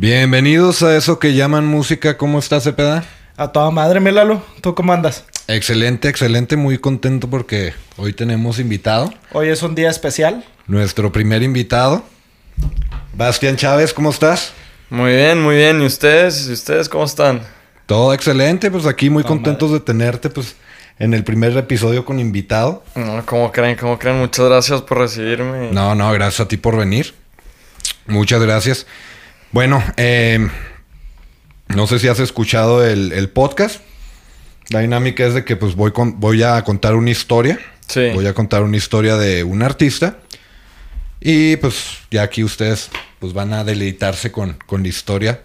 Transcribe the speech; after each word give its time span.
Bienvenidos 0.00 0.82
a 0.82 0.96
eso 0.96 1.18
que 1.18 1.34
llaman 1.34 1.66
música. 1.66 2.16
¿Cómo 2.16 2.38
estás, 2.38 2.64
Cepeda? 2.64 3.04
A 3.36 3.48
toda 3.48 3.70
madre, 3.70 4.00
Melalo. 4.00 4.42
¿Tú 4.62 4.74
cómo 4.74 4.94
andas? 4.94 5.26
Excelente, 5.46 6.08
excelente. 6.08 6.56
Muy 6.56 6.78
contento 6.78 7.28
porque 7.28 7.74
hoy 7.98 8.14
tenemos 8.14 8.58
invitado. 8.58 9.12
Hoy 9.32 9.48
es 9.48 9.62
un 9.62 9.74
día 9.74 9.90
especial. 9.90 10.42
Nuestro 10.66 11.12
primer 11.12 11.42
invitado. 11.42 12.02
Bastián 13.12 13.56
Chávez, 13.56 13.92
¿cómo 13.92 14.08
estás? 14.08 14.54
Muy 14.88 15.12
bien, 15.12 15.42
muy 15.42 15.56
bien. 15.56 15.82
¿Y 15.82 15.84
ustedes? 15.84 16.48
¿Y 16.48 16.52
ustedes 16.54 16.88
cómo 16.88 17.04
están? 17.04 17.42
Todo 17.84 18.14
excelente. 18.14 18.70
Pues 18.70 18.86
aquí 18.86 19.10
muy 19.10 19.22
contentos 19.22 19.70
de 19.70 19.80
tenerte, 19.80 20.30
pues, 20.30 20.56
en 20.98 21.12
el 21.12 21.24
primer 21.24 21.54
episodio 21.58 22.06
con 22.06 22.18
invitado. 22.18 22.82
No, 22.94 23.22
¿cómo 23.26 23.52
creen? 23.52 23.76
¿Cómo 23.76 23.98
creen? 23.98 24.16
Muchas 24.16 24.46
gracias 24.46 24.80
por 24.80 24.96
recibirme. 24.96 25.72
No, 25.72 25.94
no, 25.94 26.10
gracias 26.10 26.40
a 26.40 26.48
ti 26.48 26.56
por 26.56 26.78
venir. 26.78 27.12
Muchas 28.06 28.40
gracias. 28.40 28.86
Bueno, 29.52 29.82
eh, 29.96 30.48
no 31.68 31.86
sé 31.86 31.98
si 31.98 32.08
has 32.08 32.20
escuchado 32.20 32.84
el, 32.86 33.12
el 33.12 33.28
podcast. 33.28 33.80
La 34.70 34.80
dinámica 34.80 35.26
es 35.26 35.34
de 35.34 35.44
que 35.44 35.56
pues 35.56 35.74
voy, 35.74 35.90
con, 35.92 36.20
voy 36.20 36.42
a 36.42 36.62
contar 36.62 36.94
una 36.94 37.10
historia. 37.10 37.58
Sí. 37.86 38.10
Voy 38.14 38.26
a 38.26 38.34
contar 38.34 38.62
una 38.62 38.76
historia 38.76 39.16
de 39.16 39.42
un 39.42 39.62
artista. 39.62 40.18
Y 41.20 41.56
pues 41.56 41.98
ya 42.10 42.22
aquí 42.22 42.44
ustedes 42.44 42.90
pues 43.18 43.32
van 43.32 43.52
a 43.52 43.64
deleitarse 43.64 44.30
con, 44.30 44.56
con 44.66 44.82
la 44.82 44.88
historia. 44.88 45.40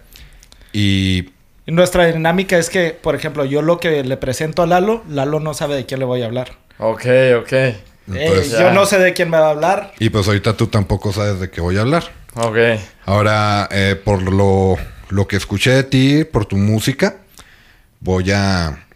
Y 0.72 1.30
Y 1.66 1.72
nuestra 1.72 2.06
dinámica 2.06 2.56
es 2.56 2.70
que, 2.70 2.90
por 2.90 3.14
ejemplo, 3.16 3.44
yo 3.44 3.62
lo 3.62 3.80
que 3.80 4.04
le 4.04 4.16
presento 4.16 4.62
a 4.62 4.66
Lalo, 4.66 5.02
Lalo 5.08 5.40
no 5.40 5.52
sabe 5.52 5.74
de 5.74 5.84
quién 5.86 5.98
le 6.00 6.06
voy 6.06 6.22
a 6.22 6.26
hablar. 6.26 6.52
Ok, 6.78 7.04
ok. 7.40 7.52
Eh, 8.14 8.48
yo 8.58 8.70
no 8.72 8.86
sé 8.86 8.98
de 9.00 9.12
quién 9.14 9.28
me 9.30 9.38
va 9.38 9.48
a 9.48 9.50
hablar. 9.50 9.92
y 9.98 10.10
pues 10.10 10.28
ahorita 10.28 10.56
tú 10.56 10.68
tampoco 10.68 11.12
sabes 11.12 11.40
de 11.40 11.50
qué 11.50 11.60
voy 11.60 11.76
a 11.76 11.80
hablar. 11.80 12.04
Ok. 12.36 12.56
Ahora, 13.06 13.68
eh, 13.70 14.00
por 14.02 14.22
lo, 14.22 14.76
lo 15.08 15.26
que 15.26 15.36
escuché 15.36 15.70
de 15.70 15.82
ti, 15.84 16.24
por 16.24 16.44
tu 16.46 16.56
música, 16.56 17.16
voy 18.00 18.30
a 18.30 18.86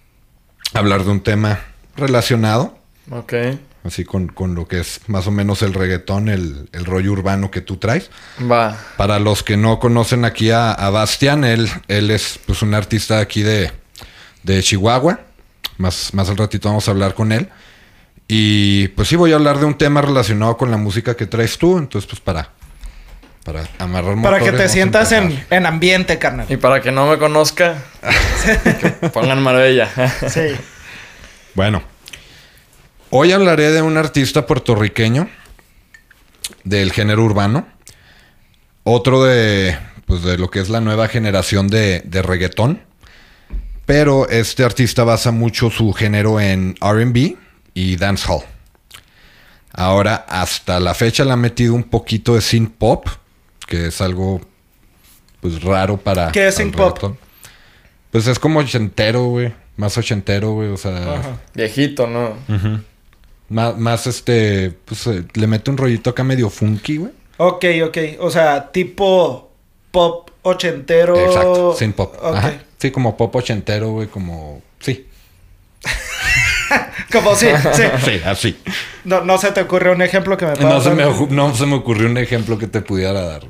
hablar 0.74 1.05
de 1.05 1.10
un 1.10 1.22
tema 1.22 1.60
relacionado, 1.97 2.78
Ok. 3.10 3.32
así 3.84 4.05
con, 4.05 4.28
con 4.28 4.55
lo 4.55 4.69
que 4.69 4.80
es 4.80 5.00
más 5.08 5.27
o 5.27 5.30
menos 5.30 5.62
el 5.62 5.72
reggaetón, 5.74 6.28
el, 6.28 6.69
el 6.72 6.84
rollo 6.84 7.12
urbano 7.12 7.50
que 7.50 7.60
tú 7.60 7.77
traes. 7.78 8.10
Va. 8.41 8.77
Para 8.97 9.19
los 9.19 9.42
que 9.42 9.56
no 9.56 9.78
conocen 9.80 10.25
aquí 10.25 10.50
a, 10.50 10.72
a 10.72 10.91
Bastian, 10.91 11.44
él, 11.44 11.69
él 11.88 12.10
es 12.10 12.38
pues, 12.47 12.62
un 12.62 12.75
artista 12.75 13.19
aquí 13.20 13.42
de, 13.42 13.72
de 14.42 14.62
Chihuahua. 14.62 15.20
Más, 15.78 16.12
más 16.12 16.28
al 16.28 16.36
ratito 16.36 16.69
vamos 16.69 16.86
a 16.88 16.91
hablar 16.91 17.14
con 17.14 17.32
él. 17.32 17.48
Y 18.28 18.88
pues 18.88 19.08
sí, 19.08 19.16
voy 19.16 19.32
a 19.32 19.36
hablar 19.36 19.58
de 19.58 19.64
un 19.64 19.77
tema 19.78 20.02
relacionado 20.02 20.56
con 20.58 20.70
la 20.70 20.77
música 20.77 21.16
que 21.16 21.27
traes 21.27 21.56
tú. 21.58 21.78
Entonces, 21.78 22.08
pues 22.08 22.20
para, 22.20 22.50
para 23.44 23.66
amarrar 23.78 24.20
Para 24.22 24.41
que 24.41 24.52
te 24.52 24.69
sientas 24.69 25.12
en, 25.12 25.44
en 25.50 25.66
ambiente, 25.66 26.19
carnal. 26.19 26.46
Y 26.48 26.56
para 26.56 26.80
que 26.80 26.92
no 26.92 27.06
me 27.06 27.19
conozca, 27.19 27.82
que 28.80 29.08
pongan 29.08 29.42
Marbella. 29.42 29.88
Sí. 30.28 30.55
Bueno, 31.55 31.82
hoy 33.10 33.32
hablaré 33.32 33.70
de 33.72 33.82
un 33.82 33.97
artista 33.97 34.47
puertorriqueño 34.47 35.28
del 36.64 36.92
género 36.92 37.24
urbano. 37.24 37.66
Otro 38.82 39.24
de, 39.24 39.77
pues, 40.06 40.22
de 40.22 40.38
lo 40.38 40.50
que 40.50 40.60
es 40.60 40.69
la 40.69 40.80
nueva 40.80 41.08
generación 41.08 41.69
de, 41.69 42.02
de 42.04 42.22
reggaetón. 42.22 42.82
Pero 43.86 44.28
este 44.28 44.64
artista 44.64 45.02
basa 45.02 45.32
mucho 45.32 45.70
su 45.70 45.92
género 45.92 46.41
en 46.41 46.77
RB 46.80 47.36
y 47.75 47.97
dancehall. 47.97 48.44
Ahora, 49.72 50.27
hasta 50.28 50.78
la 50.78 50.94
fecha 50.94 51.25
le 51.25 51.32
ha 51.32 51.36
metido 51.36 51.75
un 51.75 51.84
poquito 51.84 52.34
de 52.34 52.41
synth 52.41 52.75
pop, 52.77 53.08
que 53.70 53.86
es 53.86 54.00
algo 54.00 54.40
pues 55.40 55.62
raro 55.62 55.97
para. 55.97 56.32
¿Qué 56.32 56.48
es 56.48 56.56
synth 56.56 56.76
pop? 56.76 57.16
Pues 58.10 58.26
es 58.26 58.38
como 58.38 58.58
ochentero, 58.58 59.25
güey. 59.26 59.54
Más 59.76 59.97
ochentero, 59.97 60.53
güey. 60.53 60.69
O 60.70 60.76
sea. 60.76 61.14
Ajá. 61.14 61.38
Viejito, 61.54 62.09
¿no? 62.09 62.36
Ujú. 62.48 62.80
Más, 63.48 63.78
más 63.78 64.06
este, 64.09 64.76
pues 64.84 65.06
eh, 65.06 65.25
le 65.34 65.47
mete 65.47 65.70
un 65.70 65.76
rollito 65.76 66.10
acá 66.10 66.25
medio 66.25 66.50
funky, 66.50 66.98
güey. 66.98 67.12
Ok, 67.38 67.64
ok. 67.86 67.98
O 68.19 68.30
sea, 68.30 68.70
tipo 68.72 69.50
pop 69.92 70.30
ochentero. 70.42 71.16
Exacto, 71.16 71.75
sin 71.78 71.92
pop. 71.92 72.14
Ajá. 72.22 72.53
Sí, 72.78 72.91
como 72.91 73.16
pop 73.16 73.34
ochentero, 73.36 73.91
güey, 73.91 74.09
como... 74.09 74.62
Sí. 74.80 75.06
Como 77.12 77.34
sí, 77.34 77.48
sí. 77.72 77.82
Sí, 78.04 78.20
así. 78.25 78.56
No, 79.04 79.22
no 79.22 79.36
se 79.38 79.50
te 79.50 79.62
ocurre 79.62 79.91
un 79.91 80.00
ejemplo 80.00 80.36
que 80.36 80.47
me 80.47 80.53
puedas 80.53 80.72
No 80.72 80.80
se, 80.80 80.94
dar? 80.94 80.97
me, 80.97 81.26
no 81.34 81.54
se 81.54 81.66
me 81.66 81.75
ocurrió 81.75 82.06
un 82.09 82.16
ejemplo 82.19 82.56
que 82.56 82.69
te 82.69 82.80
pudiera 82.80 83.20
dar. 83.20 83.42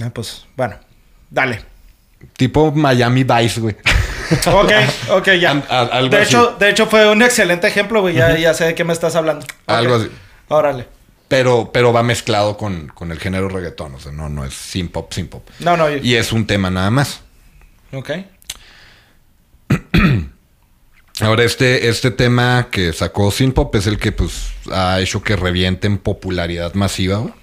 Ah, 0.00 0.10
pues, 0.12 0.46
bueno. 0.56 0.76
Dale. 1.30 1.64
Tipo 2.36 2.70
Miami 2.72 3.24
Vice, 3.24 3.60
güey. 3.60 3.76
Ok, 4.46 4.72
ok, 5.10 5.28
ya. 5.38 5.50
Algo 5.50 6.08
de, 6.08 6.22
así. 6.22 6.34
hecho, 6.34 6.56
de 6.58 6.70
hecho, 6.70 6.86
fue 6.86 7.10
un 7.10 7.20
excelente 7.20 7.66
ejemplo, 7.66 8.00
güey. 8.00 8.14
Ya, 8.14 8.38
ya 8.38 8.54
sé 8.54 8.64
de 8.64 8.74
qué 8.74 8.82
me 8.82 8.94
estás 8.94 9.14
hablando. 9.14 9.44
Algo 9.66 9.96
así. 9.96 10.08
Órale. 10.48 10.88
Pero, 11.28 11.70
pero 11.70 11.92
va 11.92 12.02
mezclado 12.02 12.56
con, 12.56 12.88
con 12.88 13.12
el 13.12 13.18
género 13.18 13.50
reggaetón. 13.50 13.94
O 13.94 14.00
sea, 14.00 14.10
no, 14.10 14.30
no 14.30 14.46
es 14.46 14.54
sin 14.54 14.88
pop, 14.88 15.12
sin 15.12 15.28
pop. 15.28 15.46
No, 15.58 15.76
no. 15.76 15.94
Y 15.94 16.14
es 16.14 16.32
un 16.32 16.46
tema 16.46 16.70
nada 16.70 16.90
más. 16.90 17.20
Ok. 17.92 18.10
Ahora, 21.20 21.44
este, 21.44 21.88
este 21.88 22.10
tema 22.10 22.68
que 22.70 22.92
sacó 22.92 23.30
Sin 23.30 23.52
Pop 23.52 23.74
es 23.76 23.86
el 23.86 23.98
que 23.98 24.12
pues 24.12 24.48
ha 24.72 24.98
hecho 25.00 25.22
que 25.22 25.36
reviente 25.36 25.86
en 25.86 25.98
popularidad 25.98 26.74
masiva, 26.74 27.18
güey. 27.18 27.34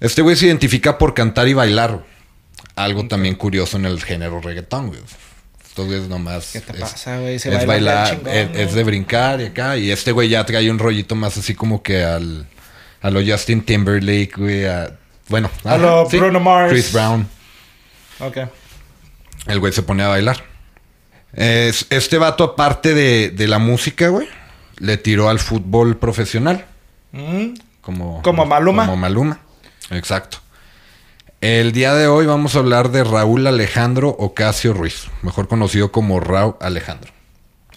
Este 0.00 0.22
güey 0.22 0.36
se 0.36 0.46
identifica 0.46 0.98
por 0.98 1.14
cantar 1.14 1.48
y 1.48 1.54
bailar. 1.54 2.04
Algo 2.74 3.06
también 3.08 3.34
curioso 3.34 3.76
en 3.76 3.86
el 3.86 4.02
género 4.02 4.40
reggaetón, 4.40 4.88
güey. 4.88 5.00
Estos 5.66 5.86
güeyes 5.86 6.08
nomás. 6.08 6.50
¿Qué 6.52 6.60
te 6.60 6.72
es- 6.72 6.80
pasa, 6.80 7.18
güey? 7.18 7.38
Se 7.38 7.48
es 7.48 7.66
baila 7.66 7.94
bailar, 7.94 8.10
chingón, 8.18 8.32
es, 8.34 8.50
¿no? 8.50 8.56
es 8.58 8.74
de 8.74 8.84
brincar 8.84 9.40
y 9.40 9.44
acá. 9.46 9.76
Y 9.76 9.90
este 9.90 10.12
güey 10.12 10.28
ya 10.28 10.44
trae 10.44 10.70
un 10.70 10.78
rollito 10.78 11.14
más 11.14 11.36
así 11.36 11.54
como 11.54 11.82
que 11.82 12.02
al. 12.04 12.46
A 13.02 13.10
lo 13.10 13.20
Justin 13.24 13.62
Timberlake, 13.62 14.32
güey. 14.36 14.64
a- 14.66 14.96
bueno, 15.28 15.50
A 15.64 15.76
lo 15.76 16.06
Bruno 16.08 16.40
Mars. 16.40 16.70
Chris 16.72 16.92
Brown. 16.92 17.26
Ok. 18.20 18.38
El 19.46 19.60
güey 19.60 19.72
se 19.72 19.82
pone 19.82 20.02
a 20.02 20.08
bailar. 20.08 20.42
Es- 21.32 21.86
este 21.90 22.18
vato, 22.18 22.44
aparte 22.44 22.94
de, 22.94 23.30
de 23.30 23.48
la 23.48 23.58
música, 23.58 24.08
güey, 24.08 24.28
le 24.78 24.96
tiró 24.96 25.28
al 25.28 25.38
fútbol 25.38 25.96
profesional. 25.98 26.64
Mm, 27.12 27.54
Como, 27.80 28.22
Como 28.22 28.44
Maluma. 28.46 28.84
Como 28.86 28.96
Maluma. 28.96 29.40
Exacto. 29.90 30.38
El 31.40 31.72
día 31.72 31.94
de 31.94 32.06
hoy 32.06 32.26
vamos 32.26 32.54
a 32.56 32.60
hablar 32.60 32.90
de 32.90 33.04
Raúl 33.04 33.46
Alejandro 33.46 34.08
Ocasio 34.08 34.72
Ruiz, 34.72 35.06
mejor 35.22 35.48
conocido 35.48 35.92
como 35.92 36.18
Raúl 36.20 36.56
Alejandro. 36.60 37.12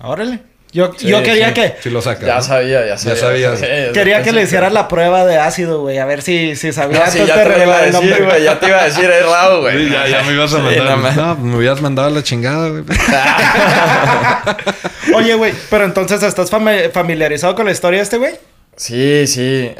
Órale. 0.01 0.41
Yo, 0.71 0.91
Sí, 0.95 1.07
yo 1.07 1.23
quería 1.23 1.47
sí. 1.47 1.53
que... 1.55 1.75
Si 1.81 1.89
lo 1.89 1.99
sacas. 1.99 2.27
Ya 2.27 2.35
¿no? 2.35 2.41
sabía, 2.43 2.85
ya 2.85 2.95
sabía. 2.97 3.55
Sí, 3.55 3.61
desde 3.65 3.91
Quería 3.91 4.21
que 4.21 4.31
le 4.31 4.43
hicieras 4.43 4.71
la 4.71 4.87
prueba 4.87 5.25
de 5.25 5.37
ácido, 5.39 5.81
güey. 5.81 5.97
A 5.97 6.05
ver 6.05 6.21
si, 6.21 6.55
si 6.55 6.71
sabía 6.71 7.05
No, 7.05 7.11
sí, 7.11 7.19
antes 7.21 7.35
ya 7.35 7.43
te 7.43 7.49
lo 7.57 7.63
iba 7.63 7.75
a 7.77 7.81
decir, 7.81 8.23
güey. 8.23 8.43
Ya 8.43 8.59
te 8.59 8.67
iba 8.67 8.81
a 8.81 8.85
decir, 8.85 9.09
es 9.09 9.25
Raúl, 9.25 9.61
güey. 9.61 9.89
ya, 9.89 10.07
ya 10.07 10.21
me 10.23 10.33
ibas 10.33 10.53
a 10.53 10.57
Sí, 10.57 10.63
mandar. 10.79 11.15
no 11.15 11.25
no, 11.25 11.35
me 11.37 11.57
hubieras 11.57 11.81
mandado 11.81 12.07
a 12.07 12.11
la 12.11 12.21
chingada, 12.23 12.69
güey. 12.69 12.83
Oye, 15.15 15.33
güey, 15.33 15.53
pero 15.71 15.85
entonces 15.85 16.21
estás 16.23 16.51
fami- 16.51 16.91
familiarizado 16.91 17.55
con 17.55 17.65
la 17.65 17.71
historia 17.71 17.97
de 17.99 18.03
este 18.03 18.17
güey. 18.17 18.35
Sí, 18.75 19.25
sí. 19.27 19.71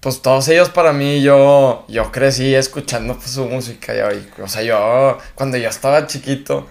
Pues 0.00 0.22
todos 0.22 0.46
ellos 0.48 0.68
para 0.68 0.92
mí, 0.92 1.22
yo, 1.22 1.84
yo 1.88 2.12
crecí 2.12 2.54
escuchando 2.54 3.14
pues, 3.16 3.30
su 3.30 3.46
música. 3.46 3.94
ya, 3.94 4.12
y, 4.12 4.28
o 4.40 4.46
sea, 4.46 4.62
yo, 4.62 5.18
cuando 5.34 5.56
yo 5.56 5.68
estaba 5.68 6.06
chiquito, 6.06 6.68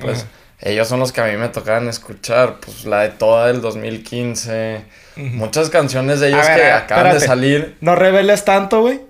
pues 0.00 0.26
ellos 0.60 0.86
son 0.86 1.00
los 1.00 1.10
que 1.10 1.20
a 1.20 1.24
mí 1.24 1.36
me 1.36 1.48
tocaban 1.48 1.88
escuchar. 1.88 2.58
Pues 2.60 2.84
la 2.84 3.00
de 3.00 3.08
toda 3.10 3.48
del 3.48 3.60
2015. 3.60 4.82
Muchas 5.16 5.70
canciones 5.70 6.20
de 6.20 6.28
ellos 6.28 6.46
ver, 6.46 6.56
que 6.56 6.70
acaban 6.70 7.06
espérate. 7.06 7.20
de 7.20 7.26
salir. 7.26 7.76
No 7.80 7.96
reveles 7.96 8.44
tanto, 8.44 8.82
güey. 8.82 9.00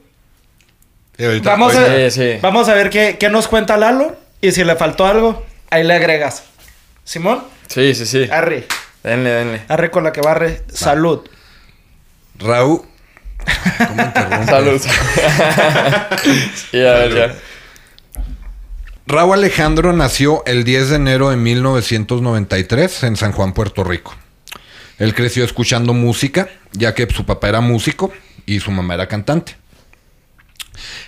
Vamos 1.43 1.75
a- 1.75 1.87
Sí, 1.87 2.11
sí. 2.11 2.39
Vamos 2.41 2.69
a 2.69 2.75
ver 2.75 2.89
qué, 2.91 3.17
qué 3.19 3.29
nos 3.29 3.49
cuenta 3.49 3.77
Lalo. 3.77 4.17
Y 4.41 4.53
si 4.53 4.65
le 4.65 4.77
faltó 4.77 5.05
algo, 5.07 5.45
ahí 5.69 5.83
le 5.85 5.93
agregas. 5.95 6.45
Simón, 7.05 7.43
Sí, 7.67 7.95
sí, 7.95 8.07
sí. 8.07 8.29
arre. 8.31 8.67
Denle, 9.03 9.31
denle. 9.31 9.63
Arre 9.69 9.91
con 9.91 10.05
la 10.05 10.13
que 10.13 10.21
barre. 10.21 10.63
Salud. 10.73 11.29
Raúl. 12.39 12.83
Salud. 14.47 14.81
sí, 16.71 16.81
a 16.81 16.93
ver, 16.93 17.15
ya. 17.15 17.35
Raúl 19.07 19.39
Alejandro 19.39 19.93
nació 19.95 20.43
el 20.45 20.65
10 20.65 20.91
de 20.91 20.97
enero 20.97 21.31
de 21.31 21.37
1993 21.37 23.05
en 23.05 23.17
San 23.17 23.33
Juan, 23.33 23.55
Puerto 23.55 23.83
Rico. 23.83 24.15
Él 24.99 25.15
creció 25.15 25.45
escuchando 25.45 25.95
música, 25.95 26.49
ya 26.73 26.95
que 26.95 27.07
su 27.07 27.25
papá 27.25 27.49
era 27.49 27.61
músico 27.61 28.13
y 28.45 28.61
su 28.61 28.71
mamá 28.71 28.95
era 28.95 29.09
cantante. 29.09 29.57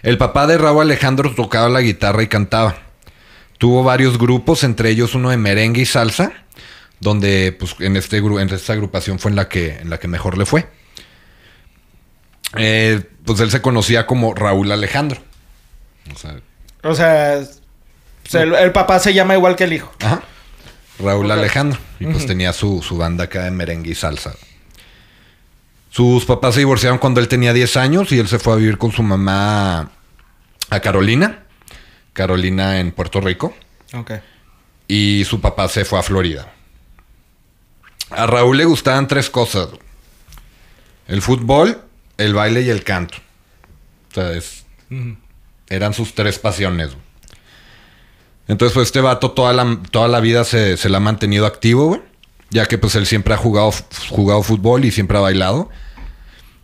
El 0.02 0.16
papá 0.16 0.46
de 0.46 0.56
Raúl 0.56 0.82
Alejandro 0.82 1.34
tocaba 1.34 1.68
la 1.68 1.80
guitarra 1.80 2.22
y 2.22 2.28
cantaba. 2.28 2.76
Tuvo 3.58 3.82
varios 3.82 4.16
grupos, 4.18 4.64
entre 4.64 4.90
ellos 4.90 5.14
uno 5.14 5.28
de 5.28 5.36
merengue 5.36 5.82
y 5.82 5.86
salsa, 5.86 6.32
donde 7.00 7.54
pues, 7.58 7.76
en, 7.80 7.96
este, 7.96 8.16
en 8.16 8.48
esta 8.48 8.72
agrupación 8.72 9.18
fue 9.18 9.30
en 9.30 9.36
la 9.36 9.48
que, 9.48 9.76
en 9.76 9.90
la 9.90 9.98
que 9.98 10.08
mejor 10.08 10.38
le 10.38 10.46
fue. 10.46 10.66
Eh, 12.56 13.02
pues 13.24 13.40
él 13.40 13.50
se 13.50 13.62
conocía 13.62 14.06
como 14.06 14.34
Raúl 14.34 14.70
Alejandro. 14.72 15.20
O 16.12 16.16
sea, 16.16 16.36
O 16.82 16.94
sea, 16.94 17.34
el, 18.42 18.54
el 18.54 18.72
papá 18.72 18.98
se 18.98 19.14
llama 19.14 19.34
igual 19.34 19.56
que 19.56 19.64
el 19.64 19.72
hijo. 19.72 19.92
Ajá. 20.00 20.22
Raúl. 20.98 21.30
Alejandro. 21.30 21.78
Y 21.98 22.06
pues 22.06 22.26
tenía 22.26 22.52
su, 22.52 22.82
su 22.82 22.96
banda 22.96 23.24
acá 23.24 23.44
de 23.44 23.50
merengue 23.50 23.90
y 23.90 23.94
salsa. 23.94 24.34
Sus 25.90 26.24
papás 26.24 26.54
se 26.54 26.60
divorciaron 26.60 26.98
cuando 26.98 27.20
él 27.20 27.28
tenía 27.28 27.52
10 27.52 27.76
años 27.76 28.12
y 28.12 28.18
él 28.18 28.28
se 28.28 28.38
fue 28.38 28.52
a 28.52 28.56
vivir 28.56 28.78
con 28.78 28.92
su 28.92 29.02
mamá 29.02 29.90
a 30.70 30.80
Carolina. 30.80 31.44
Carolina 32.12 32.80
en 32.80 32.92
Puerto 32.92 33.20
Rico. 33.20 33.54
Ok. 33.94 34.12
Y 34.88 35.24
su 35.24 35.40
papá 35.40 35.68
se 35.68 35.84
fue 35.84 35.98
a 35.98 36.02
Florida. 36.02 36.52
A 38.10 38.26
Raúl 38.26 38.56
le 38.56 38.64
gustaban 38.64 39.06
tres 39.08 39.30
cosas. 39.30 39.68
El 41.08 41.22
fútbol, 41.22 41.80
el 42.20 42.34
baile 42.34 42.62
y 42.62 42.70
el 42.70 42.84
canto. 42.84 43.18
O 44.10 44.14
sea, 44.14 44.32
es- 44.32 44.64
eran 45.68 45.94
sus 45.94 46.14
tres 46.14 46.38
pasiones. 46.38 46.88
güey. 46.90 47.00
Entonces, 48.48 48.74
pues 48.74 48.88
este 48.88 49.00
vato 49.00 49.30
toda 49.30 49.52
la, 49.52 49.78
toda 49.90 50.08
la 50.08 50.20
vida 50.20 50.44
se, 50.44 50.76
se 50.76 50.88
la 50.88 50.96
ha 50.96 51.00
mantenido 51.00 51.46
activo, 51.46 51.86
güey. 51.86 52.02
Ya 52.50 52.66
que 52.66 52.78
pues 52.78 52.96
él 52.96 53.06
siempre 53.06 53.32
ha 53.32 53.36
jugado, 53.36 53.72
jugado 54.08 54.42
fútbol 54.42 54.84
y 54.84 54.90
siempre 54.90 55.16
ha 55.16 55.20
bailado. 55.20 55.70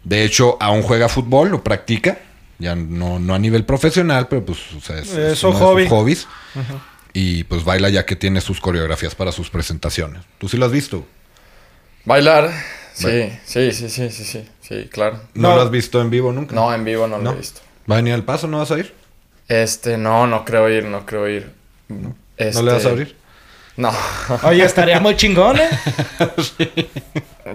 De 0.02 0.24
hecho, 0.24 0.56
aún 0.60 0.82
juega 0.82 1.08
fútbol, 1.08 1.50
lo 1.50 1.62
practica. 1.62 2.18
Ya 2.58 2.74
no, 2.74 3.20
no 3.20 3.34
a 3.34 3.38
nivel 3.38 3.64
profesional, 3.64 4.26
pero 4.28 4.44
pues 4.44 4.58
o 4.76 4.80
sea, 4.80 4.98
es, 4.98 5.12
de 5.14 5.36
hobby. 5.36 5.82
sus 5.84 5.90
hobbies. 5.90 6.26
Y 7.12 7.44
pues 7.44 7.62
baila 7.64 7.88
ya 7.88 8.04
que 8.04 8.16
tiene 8.16 8.40
sus 8.40 8.60
coreografías 8.60 9.14
para 9.14 9.30
sus 9.30 9.48
presentaciones. 9.48 10.22
¿Tú 10.38 10.48
sí 10.48 10.56
lo 10.56 10.66
has 10.66 10.72
visto? 10.72 11.06
Bailar. 12.04 12.50
Sí, 12.94 13.04
Ba- 13.04 13.10
sí, 13.44 13.72
sí, 13.72 13.88
sí, 13.90 14.10
sí, 14.10 14.24
sí, 14.24 14.48
sí, 14.66 14.88
claro. 14.92 15.20
¿No, 15.34 15.50
No. 15.50 15.56
lo 15.56 15.62
has 15.62 15.70
visto 15.70 16.00
en 16.00 16.10
vivo 16.10 16.32
nunca? 16.32 16.54
No, 16.54 16.72
en 16.72 16.84
vivo 16.84 17.06
no, 17.06 17.18
¿No? 17.18 17.24
lo 17.24 17.32
he 17.32 17.36
visto. 17.36 17.60
¿Va 17.90 17.96
a 17.96 17.98
venir 17.98 18.14
al 18.14 18.22
paso? 18.24 18.46
¿No 18.46 18.58
vas 18.58 18.70
a 18.70 18.78
ir? 18.78 18.94
Este, 19.48 19.96
no, 19.96 20.26
no 20.26 20.44
creo 20.44 20.68
ir, 20.68 20.84
no 20.84 21.06
creo 21.06 21.28
ir. 21.28 21.52
Este, 22.36 22.60
¿No 22.60 22.66
le 22.66 22.72
vas 22.72 22.86
a 22.86 22.90
abrir? 22.90 23.16
No, 23.76 23.92
Oye, 24.44 24.64
estaría 24.64 25.00
muy 25.00 25.16
chingón, 25.16 25.58
¿eh? 25.58 25.68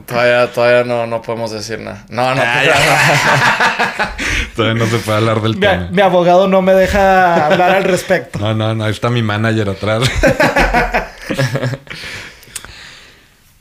todavía, 0.07 0.51
todavía 0.53 0.83
no, 0.83 1.07
no 1.07 1.21
podemos 1.21 1.51
decir 1.51 1.79
nada. 1.79 2.05
No, 2.09 2.35
no, 2.35 2.41
Todavía 4.55 4.83
no 4.85 4.89
se 4.89 4.97
puede 4.99 5.17
hablar 5.17 5.41
del 5.41 5.55
Mi, 5.55 5.59
tema. 5.61 5.89
mi 5.91 6.01
abogado 6.01 6.47
no 6.47 6.61
me 6.61 6.73
deja 6.73 7.47
hablar 7.47 7.75
al 7.75 7.83
respecto. 7.85 8.39
No, 8.39 8.53
no, 8.53 8.73
no. 8.75 8.83
Ahí 8.85 8.91
está 8.91 9.09
mi 9.09 9.23
manager 9.23 9.69
atrás. 9.69 10.03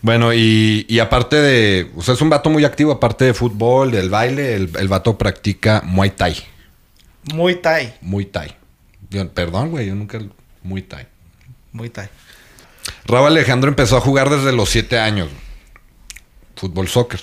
Bueno, 0.03 0.33
y, 0.33 0.87
y 0.89 0.99
aparte 0.99 1.37
de... 1.37 1.91
O 1.97 2.03
sea, 2.03 2.15
es 2.15 2.21
un 2.23 2.31
vato 2.31 2.51
muy 2.51 2.65
activo. 2.65 2.93
Aparte 2.93 3.27
de 3.27 3.35
fútbol, 3.35 3.91
del 3.91 4.09
baile, 4.11 4.55
el, 4.55 4.71
el 4.79 4.89
vato 4.89 5.19
practica 5.19 5.83
Muay 5.85 6.11
Thai. 6.11 6.37
Muy 7.35 7.57
Thai. 7.57 7.95
Muay 8.01 8.25
Thai. 8.27 8.57
Yo- 9.11 9.29
perdón, 9.33 9.71
güey. 9.71 9.87
Yo 9.89 9.95
nunca... 9.95 10.19
Muay 10.63 10.83
Thai. 10.83 11.07
Muy 11.73 11.91
Thai. 11.91 12.09
Raúl 13.05 13.27
Alejandro 13.29 13.69
empezó 13.69 13.97
a 13.97 14.01
jugar 14.01 14.31
desde 14.31 14.53
los 14.53 14.69
7 14.71 14.99
años. 14.99 15.29
Fútbol, 16.57 16.89
soccer. 16.89 17.21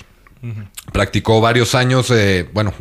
Practicó 0.92 1.40
varios 1.40 1.74
años, 1.74 2.12
eh, 2.12 2.48
bueno, 2.52 2.72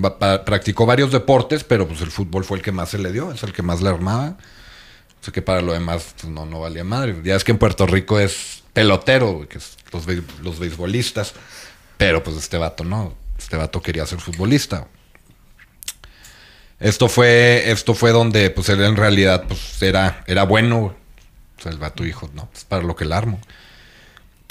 practicó 0.45 0.85
varios 0.85 1.11
deportes, 1.11 1.63
pero 1.63 1.87
pues 1.87 2.01
el 2.01 2.11
fútbol 2.11 2.45
fue 2.45 2.57
el 2.59 2.63
que 2.63 2.71
más 2.71 2.89
se 2.89 2.99
le 2.99 3.11
dio, 3.11 3.31
es 3.31 3.41
el 3.41 3.51
que 3.51 3.63
más 3.63 3.81
le 3.81 3.89
armaba. 3.89 4.37
Que 5.31 5.41
para 5.41 5.61
lo 5.61 5.73
demás 5.73 6.13
pues, 6.19 6.31
no, 6.31 6.45
no 6.45 6.59
valía 6.59 6.83
madre. 6.83 7.15
Ya 7.23 7.35
es 7.35 7.43
que 7.43 7.51
en 7.51 7.57
Puerto 7.57 7.85
Rico 7.85 8.19
es 8.19 8.63
pelotero, 8.73 9.47
los, 9.91 10.05
los 10.41 10.59
beisbolistas. 10.59 11.33
Pero 11.97 12.23
pues 12.23 12.37
este 12.37 12.57
vato 12.57 12.83
no, 12.83 13.15
este 13.37 13.57
vato 13.57 13.81
quería 13.81 14.05
ser 14.05 14.19
futbolista. 14.19 14.87
Esto 16.79 17.09
fue, 17.09 17.71
esto 17.71 17.95
fue 17.95 18.11
donde 18.11 18.51
pues 18.51 18.69
él 18.69 18.83
en 18.83 18.95
realidad 18.95 19.45
pues 19.47 19.81
era, 19.81 20.23
era 20.27 20.43
bueno. 20.43 20.95
el 21.65 21.77
vato 21.77 22.03
dijo, 22.03 22.29
no, 22.35 22.49
es 22.53 22.65
para 22.65 22.83
lo 22.83 22.95
que 22.95 23.05
la 23.05 23.17
armo. 23.17 23.39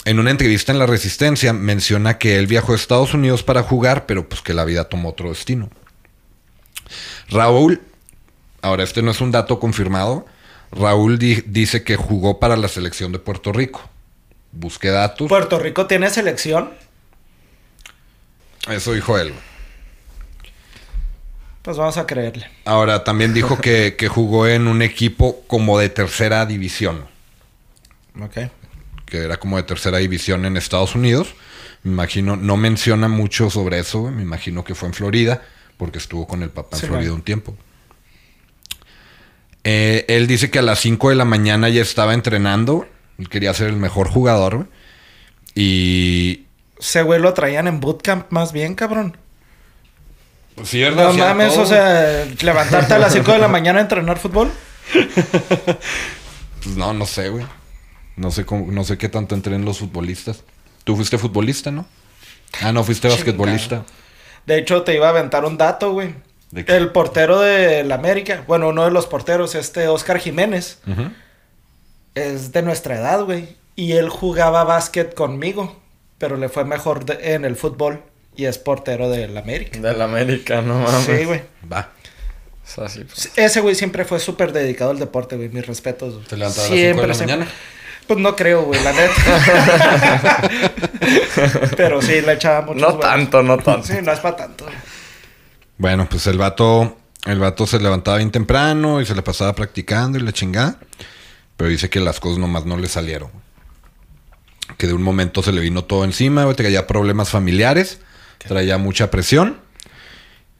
En 0.04 0.18
una 0.18 0.30
entrevista 0.30 0.72
en 0.72 0.78
La 0.78 0.86
Resistencia 0.86 1.52
menciona 1.52 2.18
que 2.18 2.38
él 2.38 2.46
viajó 2.46 2.72
a 2.72 2.76
Estados 2.76 3.14
Unidos 3.14 3.42
para 3.42 3.62
jugar, 3.62 4.06
pero 4.06 4.28
pues 4.28 4.40
que 4.40 4.54
la 4.54 4.64
vida 4.64 4.84
tomó 4.84 5.10
otro 5.10 5.28
destino. 5.28 5.70
Raúl, 7.28 7.80
ahora 8.62 8.84
este 8.84 9.02
no 9.02 9.10
es 9.10 9.20
un 9.20 9.32
dato 9.32 9.58
confirmado, 9.58 10.26
Raúl 10.72 11.18
di- 11.18 11.42
dice 11.46 11.82
que 11.84 11.96
jugó 11.96 12.38
para 12.40 12.56
la 12.56 12.68
selección 12.68 13.12
de 13.12 13.18
Puerto 13.18 13.52
Rico. 13.52 13.88
Busqué 14.52 14.88
datos. 14.88 15.28
¿Puerto 15.28 15.58
Rico 15.58 15.86
tiene 15.86 16.10
selección? 16.10 16.70
Eso 18.68 18.92
dijo 18.92 19.18
él. 19.18 19.32
Pues 21.62 21.76
vamos 21.76 21.96
a 21.96 22.06
creerle. 22.06 22.48
Ahora, 22.64 23.02
también 23.04 23.34
dijo 23.34 23.58
que, 23.58 23.96
que 23.98 24.08
jugó 24.08 24.46
en 24.46 24.68
un 24.68 24.82
equipo 24.82 25.42
como 25.46 25.78
de 25.78 25.88
tercera 25.88 26.46
división. 26.46 27.06
Ok. 28.20 28.50
que 29.04 29.18
era 29.18 29.36
como 29.38 29.56
de 29.56 29.62
tercera 29.62 29.98
división 29.98 30.44
en 30.46 30.56
Estados 30.56 30.94
Unidos. 30.94 31.34
Me 31.82 31.92
imagino, 31.92 32.34
no 32.36 32.56
menciona 32.56 33.08
mucho 33.08 33.50
sobre 33.50 33.78
eso, 33.78 34.10
me 34.10 34.22
imagino 34.22 34.64
que 34.64 34.74
fue 34.74 34.88
en 34.88 34.94
Florida, 34.94 35.42
porque 35.76 35.98
estuvo 35.98 36.26
con 36.26 36.42
el 36.42 36.50
papá 36.50 36.76
en 36.76 36.80
Sí, 36.80 36.86
Florida 36.86 37.12
un 37.12 37.22
tiempo. 37.22 37.56
Eh, 39.68 40.04
él 40.08 40.28
dice 40.28 40.48
que 40.50 40.60
a 40.60 40.62
las 40.62 40.78
5 40.78 41.08
de 41.10 41.16
la 41.16 41.24
mañana 41.24 41.68
ya 41.68 41.82
estaba 41.82 42.14
entrenando, 42.14 42.86
él 43.18 43.28
quería 43.28 43.52
ser 43.52 43.66
el 43.68 43.76
mejor 43.76 44.08
jugador, 44.08 44.54
güey. 44.56 44.66
y... 45.56 46.42
Ese 46.78 47.02
güey 47.02 47.18
lo 47.20 47.32
traían 47.34 47.66
en 47.66 47.80
bootcamp 47.80 48.30
más 48.30 48.52
bien, 48.52 48.74
cabrón. 48.74 49.16
Pues 50.54 50.68
sí, 50.68 50.82
No 50.94 51.12
mames, 51.14 51.56
o 51.56 51.64
sea, 51.66 52.26
levantarte 52.42 52.94
a 52.94 52.98
las 52.98 53.12
5 53.14 53.32
de 53.32 53.38
la 53.38 53.48
mañana 53.48 53.78
a 53.78 53.82
entrenar 53.82 54.18
fútbol. 54.18 54.50
Pues 56.62 56.76
no, 56.76 56.92
no 56.92 57.06
sé, 57.06 57.28
güey. 57.28 57.44
No 58.16 58.30
sé, 58.30 58.44
cómo- 58.44 58.72
no 58.72 58.82
sé 58.84 58.98
qué 58.98 59.08
tanto 59.08 59.34
entrenan 59.34 59.64
los 59.64 59.78
futbolistas. 59.78 60.42
Tú 60.84 60.96
fuiste 60.96 61.16
futbolista, 61.18 61.70
¿no? 61.70 61.86
Ah, 62.60 62.72
no, 62.72 62.82
fuiste 62.82 63.08
Chingado. 63.08 63.24
basquetbolista. 63.24 63.84
De 64.46 64.58
hecho, 64.58 64.82
te 64.82 64.94
iba 64.94 65.06
a 65.06 65.10
aventar 65.10 65.44
un 65.44 65.56
dato, 65.56 65.92
güey. 65.92 66.14
¿De 66.56 66.64
qué? 66.64 66.74
El 66.76 66.90
portero 66.90 67.40
del 67.40 67.92
América, 67.92 68.42
bueno, 68.48 68.68
uno 68.70 68.84
de 68.84 68.90
los 68.90 69.06
porteros, 69.06 69.54
este 69.54 69.86
Oscar 69.88 70.18
Jiménez, 70.18 70.78
es 72.14 72.50
de 72.52 72.62
nuestra 72.62 72.96
edad, 72.96 73.22
güey. 73.24 73.56
Y 73.76 73.92
él 73.92 74.08
jugaba 74.08 74.64
básquet 74.64 75.14
conmigo, 75.14 75.78
pero 76.18 76.36
le 76.38 76.48
fue 76.48 76.64
mejor 76.64 77.04
de- 77.04 77.34
en 77.34 77.44
el 77.44 77.56
fútbol 77.56 78.02
y 78.34 78.46
es 78.46 78.56
portero 78.56 79.10
del 79.10 79.36
América. 79.36 79.78
Del 79.78 80.00
América, 80.00 80.62
no 80.62 80.78
mames. 80.78 81.04
Sí, 81.04 81.24
güey. 81.26 81.42
Va. 81.70 81.90
O 82.64 82.68
sea, 82.68 82.88
sí, 82.88 83.04
pues. 83.04 83.30
Ese 83.36 83.60
güey 83.60 83.74
siempre 83.74 84.06
fue 84.06 84.18
súper 84.18 84.52
dedicado 84.52 84.90
al 84.92 84.98
deporte, 84.98 85.36
güey. 85.36 85.50
Mis 85.50 85.66
respetos. 85.66 86.14
güey. 86.14 86.26
¿Te 86.26 86.36
levantaba 86.38 86.66
a 86.66 86.70
las 86.70 86.78
5 86.78 87.00
de 87.02 87.06
la 87.06 87.14
mañana? 87.14 87.46
Pues 88.06 88.18
no 88.18 88.34
creo, 88.34 88.62
güey, 88.62 88.82
la 88.82 88.92
neta. 88.92 90.48
Pero 91.76 92.00
sí, 92.00 92.20
le 92.22 92.32
echaba 92.32 92.62
mucho. 92.62 92.80
No 92.80 92.98
tanto, 92.98 93.42
no 93.42 93.58
tanto. 93.58 93.86
Sí, 93.86 93.94
no 94.02 94.12
es 94.12 94.20
para 94.20 94.36
tanto. 94.36 94.66
Bueno, 95.78 96.08
pues 96.08 96.26
el 96.26 96.38
vato, 96.38 96.96
el 97.26 97.38
vato 97.38 97.66
se 97.66 97.78
levantaba 97.80 98.18
bien 98.18 98.30
temprano 98.30 99.00
y 99.00 99.06
se 99.06 99.14
le 99.14 99.22
pasaba 99.22 99.54
practicando 99.54 100.18
y 100.18 100.22
la 100.22 100.32
chingada. 100.32 100.78
Pero 101.56 101.70
dice 101.70 101.90
que 101.90 102.00
las 102.00 102.20
cosas 102.20 102.38
nomás 102.38 102.64
no 102.64 102.76
le 102.76 102.88
salieron. 102.88 103.30
Que 104.78 104.86
de 104.86 104.92
un 104.92 105.02
momento 105.02 105.42
se 105.42 105.52
le 105.52 105.60
vino 105.60 105.84
todo 105.84 106.04
encima, 106.04 106.44
güey, 106.44 106.56
traía 106.56 106.86
problemas 106.86 107.30
familiares, 107.30 108.00
traía 108.38 108.78
mucha 108.78 109.10
presión. 109.10 109.58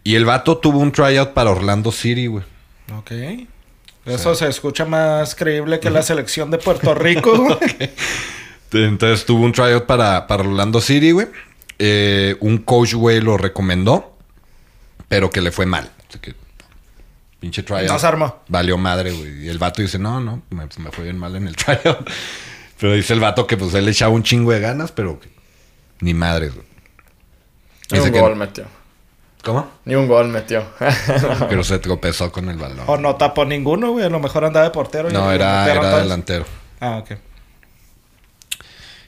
Y 0.04 0.14
el 0.14 0.24
vato 0.24 0.58
tuvo 0.58 0.78
un 0.78 0.92
tryout 0.92 1.32
para 1.32 1.50
Orlando 1.50 1.90
City, 1.90 2.28
güey. 2.28 2.44
Ok. 2.96 3.12
Eso 4.06 4.36
se 4.36 4.46
escucha 4.46 4.84
más 4.84 5.34
creíble 5.34 5.80
que 5.80 5.90
la 5.90 6.02
selección 6.02 6.50
de 6.50 6.58
Puerto 6.58 6.94
Rico. 6.94 7.58
Entonces 8.72 9.26
tuvo 9.26 9.44
un 9.44 9.52
tryout 9.52 9.84
para, 9.84 10.26
para 10.28 10.44
Orlando 10.44 10.80
City, 10.80 11.10
güey. 11.10 11.26
Eh, 11.78 12.36
un 12.40 12.58
coach, 12.58 12.94
güey, 12.94 13.20
lo 13.20 13.36
recomendó, 13.36 14.15
pero 15.08 15.30
que 15.30 15.40
le 15.40 15.50
fue 15.52 15.66
mal. 15.66 15.90
Así 16.08 16.18
que, 16.18 16.34
pinche 17.40 17.62
tryout. 17.62 17.88
No 17.88 17.98
se 17.98 18.06
armó. 18.06 18.42
Valió 18.48 18.78
madre, 18.78 19.12
güey. 19.12 19.44
Y 19.44 19.48
el 19.48 19.58
vato 19.58 19.82
dice, 19.82 19.98
no, 19.98 20.20
no, 20.20 20.42
me, 20.50 20.64
me 20.78 20.90
fue 20.90 21.04
bien 21.04 21.18
mal 21.18 21.34
en 21.36 21.48
el 21.48 21.56
tryout. 21.56 22.08
pero 22.78 22.92
dice 22.94 23.12
el 23.12 23.20
vato 23.20 23.46
que 23.46 23.56
pues 23.56 23.74
él 23.74 23.84
le 23.84 23.90
echaba 23.90 24.12
un 24.12 24.22
chingo 24.22 24.52
de 24.52 24.60
ganas, 24.60 24.92
pero 24.92 25.18
que 25.20 25.28
ni 26.00 26.14
madre, 26.14 26.50
güey. 26.50 26.66
Ni 27.90 27.98
un 28.00 28.10
gol 28.12 28.36
metió. 28.36 28.64
¿Cómo? 29.46 29.70
Ni 29.84 29.94
un 29.94 30.08
gol 30.08 30.26
metió. 30.26 30.64
Pero 31.48 31.62
se 31.62 31.78
tropezó 31.78 32.32
con 32.32 32.48
el 32.48 32.56
balón. 32.56 32.80
O 32.88 32.96
no 32.96 33.14
tapó 33.14 33.44
ninguno, 33.44 33.92
güey. 33.92 34.04
A 34.04 34.08
lo 34.08 34.18
mejor 34.18 34.44
andaba 34.44 34.64
de 34.64 34.72
portero. 34.72 35.08
y 35.08 35.12
No, 35.12 35.30
era, 35.30 35.70
era 35.70 35.98
delantero. 35.98 36.44
Ah, 36.80 36.98
ok. 36.98 37.12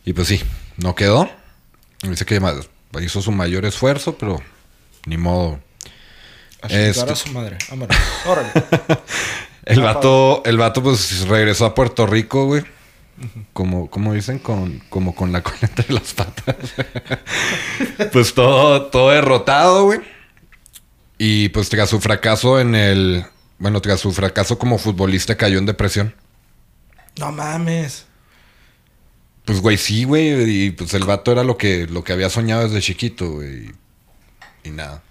Y 0.04 0.12
pues 0.12 0.28
sí, 0.28 0.40
no 0.76 0.94
quedó. 0.94 1.28
Dice 2.02 2.24
que 2.24 2.40
hizo 3.00 3.20
su 3.20 3.32
mayor 3.32 3.64
esfuerzo, 3.64 4.16
pero 4.16 4.40
ni 5.06 5.16
modo. 5.16 5.58
A 6.62 6.66
Este- 6.68 7.12
a 7.12 7.16
su 7.16 7.32
madre. 7.32 7.58
Vámonos. 7.70 7.96
Órale. 8.26 8.50
El 9.64 9.82
vato, 9.82 10.42
el 10.46 10.56
vato 10.56 10.82
pues 10.82 11.26
regresó 11.28 11.66
a 11.66 11.74
Puerto 11.74 12.06
Rico, 12.06 12.46
güey. 12.46 12.64
Como, 13.52 13.90
como 13.90 14.14
dicen, 14.14 14.38
con, 14.38 14.78
como 14.88 15.14
con 15.14 15.30
la 15.30 15.42
cola 15.42 15.58
entre 15.60 15.92
las 15.92 16.14
patas. 16.14 16.56
pues 18.12 18.32
todo, 18.32 18.86
todo 18.86 19.10
derrotado, 19.10 19.84
güey. 19.84 20.00
Y 21.18 21.50
pues 21.50 21.68
tras 21.68 21.90
su 21.90 22.00
fracaso 22.00 22.58
en 22.60 22.74
el, 22.74 23.26
bueno, 23.58 23.82
tras 23.82 24.00
su 24.00 24.10
fracaso 24.12 24.58
como 24.58 24.78
futbolista 24.78 25.36
cayó 25.36 25.58
en 25.58 25.66
depresión. 25.66 26.14
No 27.18 27.30
mames. 27.30 28.06
Pues, 29.44 29.60
güey, 29.60 29.76
sí, 29.76 30.04
güey. 30.04 30.64
Y 30.66 30.70
pues 30.70 30.94
el 30.94 31.04
vato 31.04 31.30
era 31.30 31.44
lo 31.44 31.58
que, 31.58 31.86
lo 31.86 32.04
que 32.04 32.14
había 32.14 32.30
soñado 32.30 32.62
desde 32.62 32.80
chiquito, 32.80 33.32
güey. 33.32 33.72
Y 34.64 34.70
nada. 34.70 35.02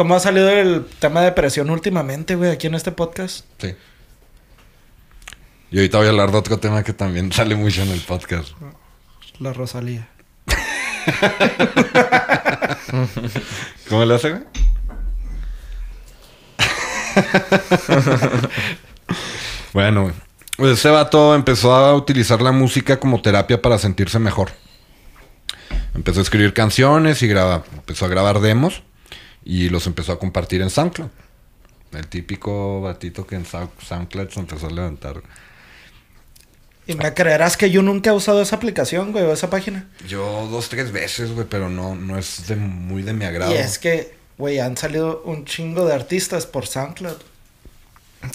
¿Cómo 0.00 0.14
ha 0.14 0.20
salido 0.20 0.48
el 0.48 0.86
tema 0.98 1.20
de 1.20 1.26
depresión 1.26 1.68
últimamente, 1.68 2.34
güey, 2.34 2.50
aquí 2.50 2.68
en 2.68 2.74
este 2.74 2.90
podcast? 2.90 3.44
Sí. 3.58 3.74
Y 5.70 5.76
ahorita 5.76 5.98
voy 5.98 6.06
a 6.06 6.10
hablar 6.10 6.32
de 6.32 6.38
otro 6.38 6.58
tema 6.58 6.82
que 6.82 6.94
también 6.94 7.30
sale 7.32 7.54
mucho 7.54 7.82
en 7.82 7.90
el 7.90 8.00
podcast. 8.00 8.52
La 9.40 9.52
Rosalía. 9.52 10.08
¿Cómo 13.90 14.06
le 14.06 14.14
hace, 14.14 14.30
güey? 14.30 14.42
bueno. 19.74 20.14
Pues 20.56 20.78
ese 20.78 20.88
vato 20.88 21.34
empezó 21.34 21.74
a 21.74 21.94
utilizar 21.94 22.40
la 22.40 22.52
música 22.52 22.98
como 22.98 23.20
terapia 23.20 23.60
para 23.60 23.76
sentirse 23.76 24.18
mejor. 24.18 24.50
Empezó 25.94 26.20
a 26.20 26.22
escribir 26.22 26.54
canciones 26.54 27.22
y 27.22 27.28
graba, 27.28 27.64
empezó 27.76 28.06
a 28.06 28.08
grabar 28.08 28.40
demos 28.40 28.82
y 29.44 29.68
los 29.68 29.86
empezó 29.86 30.12
a 30.12 30.18
compartir 30.18 30.62
en 30.62 30.70
SoundCloud. 30.70 31.08
El 31.92 32.06
típico 32.06 32.80
batito 32.82 33.26
que 33.26 33.34
en 33.36 33.44
Sound- 33.44 33.70
SoundCloud 33.86 34.30
se 34.30 34.40
empezó 34.40 34.66
a 34.66 34.70
levantar. 34.70 35.22
Y 36.86 36.94
me 36.94 37.12
creerás 37.14 37.56
que 37.56 37.70
yo 37.70 37.82
nunca 37.82 38.10
he 38.10 38.12
usado 38.12 38.42
esa 38.42 38.56
aplicación, 38.56 39.12
güey, 39.12 39.24
o 39.24 39.32
esa 39.32 39.50
página. 39.50 39.88
Yo 40.08 40.48
dos, 40.50 40.68
tres 40.68 40.90
veces, 40.92 41.32
güey, 41.32 41.46
pero 41.48 41.68
no, 41.68 41.94
no 41.94 42.18
es 42.18 42.46
de 42.48 42.56
muy 42.56 43.02
de 43.02 43.12
mi 43.12 43.24
agrado. 43.24 43.52
Y 43.52 43.56
es 43.58 43.78
que, 43.78 44.14
güey, 44.38 44.58
han 44.58 44.76
salido 44.76 45.22
un 45.24 45.44
chingo 45.44 45.84
de 45.86 45.94
artistas 45.94 46.46
por 46.46 46.66
SoundCloud. 46.66 47.16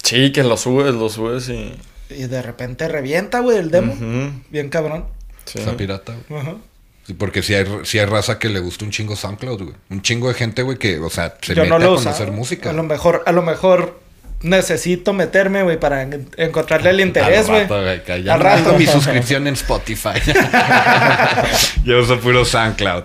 Sí, 0.03 0.31
que 0.31 0.43
lo 0.43 0.57
subes, 0.57 0.93
lo 0.93 1.09
subes 1.09 1.49
y. 1.49 1.75
Y 2.09 2.27
de 2.27 2.41
repente 2.41 2.87
revienta, 2.87 3.39
güey, 3.39 3.57
el 3.57 3.71
demo. 3.71 3.95
Bien 4.49 4.69
cabrón. 4.69 5.05
sí. 5.45 5.59
Está 5.59 5.75
pirata, 5.75 6.15
güey. 6.29 6.41
Ajá. 6.41 6.55
Porque 7.13 7.43
si 7.43 7.53
hay, 7.53 7.65
sí 7.83 7.99
hay 7.99 8.05
raza 8.05 8.39
que 8.39 8.49
le 8.49 8.59
gusta 8.59 8.83
un 8.83 8.91
chingo 8.91 9.15
SoundCloud, 9.15 9.61
güey. 9.63 9.75
Un 9.89 10.01
chingo 10.01 10.27
de 10.27 10.33
gente, 10.33 10.63
güey, 10.63 10.77
que, 10.79 10.97
o 10.99 11.09
sea, 11.09 11.35
se 11.41 11.53
Yo 11.53 11.61
mete 11.63 11.69
no 11.69 11.79
lo 11.79 11.93
a 11.93 11.97
conocer 11.97 12.31
música. 12.31 12.71
A 12.71 12.73
lo 12.73 12.83
mejor, 12.83 13.23
a 13.27 13.31
lo 13.31 13.41
mejor 13.43 13.99
necesito 14.41 15.13
meterme, 15.13 15.63
güey, 15.63 15.79
para 15.79 16.01
en- 16.03 16.29
encontrarle 16.37 16.89
el 16.89 16.99
interés, 17.01 17.39
Al 17.41 17.45
güey. 17.45 17.61
rato, 17.61 17.81
güey, 17.81 18.03
que 18.03 18.23
ya 18.23 18.33
Al 18.33 18.39
rato. 18.41 18.73
mi 18.77 18.85
suscripción 18.87 19.47
en 19.47 19.53
Spotify. 19.53 20.19
Yo 21.83 21.99
uso 21.99 22.19
puro 22.19 22.43
SoundCloud. 22.45 23.03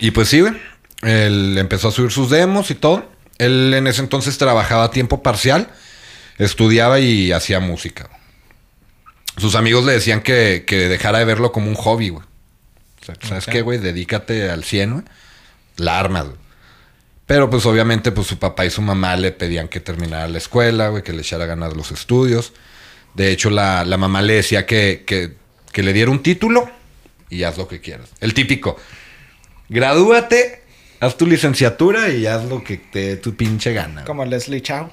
Y 0.00 0.10
pues 0.10 0.28
sí, 0.28 0.40
güey. 0.40 0.54
Él 1.02 1.56
empezó 1.58 1.88
a 1.88 1.92
subir 1.92 2.10
sus 2.10 2.30
demos 2.30 2.70
y 2.70 2.74
todo. 2.74 3.08
Él 3.38 3.72
en 3.74 3.86
ese 3.86 4.00
entonces 4.00 4.38
trabajaba 4.38 4.84
a 4.84 4.90
tiempo 4.90 5.22
parcial, 5.22 5.68
estudiaba 6.38 6.98
y 7.00 7.32
hacía 7.32 7.60
música. 7.60 8.08
Sus 9.36 9.54
amigos 9.54 9.84
le 9.84 9.92
decían 9.92 10.22
que, 10.22 10.64
que 10.66 10.88
dejara 10.88 11.18
de 11.18 11.24
verlo 11.24 11.52
como 11.52 11.68
un 11.68 11.74
hobby, 11.74 12.08
güey. 12.08 12.24
O 13.02 13.04
sea, 13.04 13.14
¿sabes 13.22 13.46
qué, 13.46 13.60
güey? 13.62 13.78
Dedícate 13.78 14.50
al 14.50 14.64
100, 14.64 14.92
güey. 14.92 15.04
La 15.76 15.98
armas, 15.98 16.24
güey. 16.26 16.38
Pero 17.26 17.50
pues 17.50 17.66
obviamente 17.66 18.12
pues 18.12 18.28
su 18.28 18.38
papá 18.38 18.64
y 18.64 18.70
su 18.70 18.82
mamá 18.82 19.16
le 19.16 19.32
pedían 19.32 19.68
que 19.68 19.80
terminara 19.80 20.28
la 20.28 20.38
escuela, 20.38 20.88
güey, 20.88 21.02
que 21.02 21.12
le 21.12 21.22
echara 21.22 21.44
ganas 21.44 21.76
los 21.76 21.90
estudios. 21.90 22.52
De 23.14 23.32
hecho, 23.32 23.50
la, 23.50 23.84
la 23.84 23.96
mamá 23.96 24.22
le 24.22 24.34
decía 24.34 24.64
que, 24.64 25.02
que, 25.04 25.34
que 25.72 25.82
le 25.82 25.92
diera 25.92 26.10
un 26.10 26.22
título 26.22 26.70
y 27.28 27.42
haz 27.42 27.58
lo 27.58 27.66
que 27.66 27.80
quieras. 27.80 28.10
El 28.20 28.32
típico. 28.32 28.76
Gradúate, 29.68 30.62
haz 31.00 31.16
tu 31.16 31.26
licenciatura 31.26 32.10
y 32.10 32.26
haz 32.26 32.44
lo 32.44 32.62
que 32.62 32.76
te 32.76 33.00
dé 33.00 33.16
tu 33.16 33.34
pinche 33.34 33.72
gana. 33.72 34.04
Como 34.04 34.24
Leslie 34.24 34.62
Chow. 34.62 34.88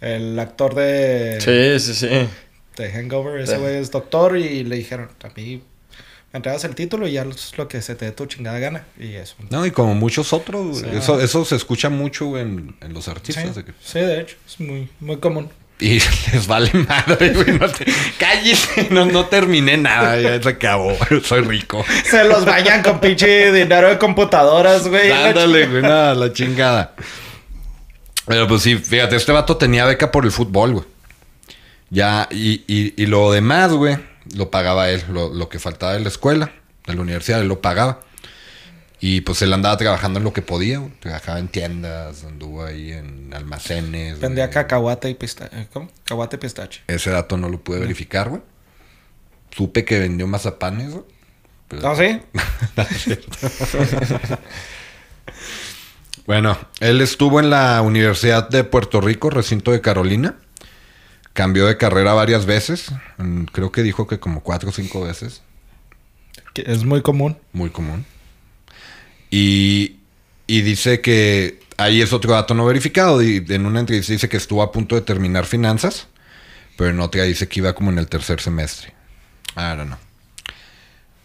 El 0.00 0.38
actor 0.38 0.74
de, 0.74 1.38
Sí, 1.40 1.84
sí, 1.94 1.94
sí. 1.94 2.28
de 2.76 2.90
Hangover. 2.92 3.40
Ese 3.40 3.54
Sí. 3.56 3.60
güey 3.60 3.76
es 3.76 3.90
doctor 3.90 4.36
y 4.38 4.64
le 4.64 4.76
dijeron, 4.76 5.08
a 5.22 5.28
mí 5.36 5.62
me 6.32 6.36
entregas 6.38 6.64
el 6.64 6.74
título 6.74 7.06
y 7.08 7.12
ya 7.12 7.22
es 7.22 7.56
lo 7.58 7.68
que 7.68 7.82
se 7.82 7.94
te 7.94 8.06
dé 8.06 8.12
tu 8.12 8.24
chingada 8.26 8.58
gana. 8.58 8.84
Y 8.98 9.14
eso. 9.14 9.34
No, 9.50 9.66
y 9.66 9.70
como 9.72 9.94
muchos 9.94 10.32
otros, 10.32 10.80
güey. 10.82 10.92
Sí. 10.92 10.98
Eso, 10.98 11.20
eso 11.20 11.44
se 11.44 11.56
escucha 11.56 11.90
mucho 11.90 12.38
en, 12.38 12.76
en 12.80 12.94
los 12.94 13.04
Sí, 13.04 13.10
artistas. 13.10 13.54
de 13.54 13.64
que- 13.64 13.72
sí, 13.84 13.98
de 13.98 14.20
hecho, 14.20 14.36
es 14.46 14.58
muy, 14.60 14.88
muy 15.00 15.18
común. 15.18 15.50
Y 15.82 15.98
les 16.32 16.46
vale 16.46 16.70
madre, 16.74 17.30
güey. 17.30 17.58
No 17.58 17.66
te- 17.68 17.86
cállese, 18.18 18.88
no, 18.90 19.06
no 19.06 19.26
terminé 19.26 19.76
nada, 19.78 20.20
ya 20.20 20.42
se 20.42 20.48
acabó. 20.50 20.94
Soy 21.24 21.40
rico. 21.42 21.84
Se 22.04 22.24
los 22.24 22.44
vayan 22.44 22.82
con 22.82 23.00
pinche 23.00 23.50
dinero 23.52 23.88
de 23.88 23.98
computadoras, 23.98 24.86
güey. 24.88 25.10
Ándale, 25.10 25.66
güey, 25.66 25.82
nada, 25.82 26.14
la 26.14 26.32
chingada. 26.32 26.94
Pero 28.30 28.46
pues 28.46 28.62
sí, 28.62 28.76
fíjate, 28.76 29.16
este 29.16 29.32
vato 29.32 29.56
tenía 29.56 29.84
beca 29.86 30.12
por 30.12 30.24
el 30.24 30.30
fútbol, 30.30 30.72
güey. 30.72 30.84
Ya, 31.90 32.28
y, 32.30 32.62
y, 32.68 32.94
y 32.96 33.06
lo 33.06 33.32
demás, 33.32 33.72
güey, 33.72 33.98
lo 34.36 34.52
pagaba 34.52 34.88
él. 34.88 35.02
Lo, 35.10 35.34
lo 35.34 35.48
que 35.48 35.58
faltaba 35.58 35.94
de 35.94 36.00
la 36.00 36.08
escuela, 36.08 36.52
de 36.86 36.94
la 36.94 37.02
universidad, 37.02 37.40
él 37.40 37.48
lo 37.48 37.60
pagaba. 37.60 37.98
Y 39.00 39.22
pues 39.22 39.42
él 39.42 39.52
andaba 39.52 39.76
trabajando 39.78 40.18
en 40.20 40.24
lo 40.24 40.32
que 40.32 40.42
podía, 40.42 40.78
güey. 40.78 40.92
Trabajaba 41.00 41.40
en 41.40 41.48
tiendas, 41.48 42.22
anduvo 42.22 42.64
ahí 42.64 42.92
en 42.92 43.34
almacenes. 43.34 44.20
Vendía 44.20 44.44
güey. 44.46 44.54
cacahuate 44.54 45.10
y 45.10 45.14
pistache. 45.14 45.66
¿Cómo? 45.72 45.88
Cacahuate 46.04 46.36
y 46.36 46.38
pistache. 46.38 46.82
Ese 46.86 47.10
dato 47.10 47.36
no 47.36 47.48
lo 47.48 47.58
pude 47.60 47.80
verificar, 47.80 48.28
güey. 48.28 48.42
Supe 49.50 49.84
que 49.84 49.98
vendió 49.98 50.28
mazapanes, 50.28 50.92
güey. 50.92 51.04
Pero- 51.66 51.82
¿No, 51.88 51.96
sí? 51.96 52.20
Bueno, 56.30 56.56
él 56.78 57.00
estuvo 57.00 57.40
en 57.40 57.50
la 57.50 57.82
Universidad 57.82 58.48
de 58.48 58.62
Puerto 58.62 59.00
Rico, 59.00 59.30
recinto 59.30 59.72
de 59.72 59.80
Carolina. 59.80 60.36
Cambió 61.32 61.66
de 61.66 61.76
carrera 61.76 62.12
varias 62.12 62.46
veces. 62.46 62.92
Mm, 63.16 63.46
Creo 63.46 63.72
que 63.72 63.82
dijo 63.82 64.06
que 64.06 64.20
como 64.20 64.40
cuatro 64.40 64.68
o 64.68 64.72
cinco 64.72 65.00
veces. 65.00 65.42
Que 66.54 66.62
es 66.68 66.84
muy 66.84 67.02
común. 67.02 67.36
Muy 67.52 67.70
común. 67.70 68.06
Y, 69.28 69.96
y 70.46 70.60
dice 70.60 71.00
que 71.00 71.58
ahí 71.76 72.00
es 72.00 72.12
otro 72.12 72.32
dato 72.32 72.54
no 72.54 72.64
verificado. 72.64 73.20
Y 73.22 73.44
en 73.48 73.66
una 73.66 73.80
entrevista 73.80 74.12
dice 74.12 74.28
que 74.28 74.36
estuvo 74.36 74.62
a 74.62 74.70
punto 74.70 74.94
de 74.94 75.00
terminar 75.00 75.46
finanzas. 75.46 76.06
Pero 76.76 76.90
en 76.90 77.00
otra 77.00 77.24
dice 77.24 77.48
que 77.48 77.58
iba 77.58 77.72
como 77.72 77.90
en 77.90 77.98
el 77.98 78.06
tercer 78.06 78.40
semestre. 78.40 78.94
Ahora 79.56 79.84
no. 79.84 79.98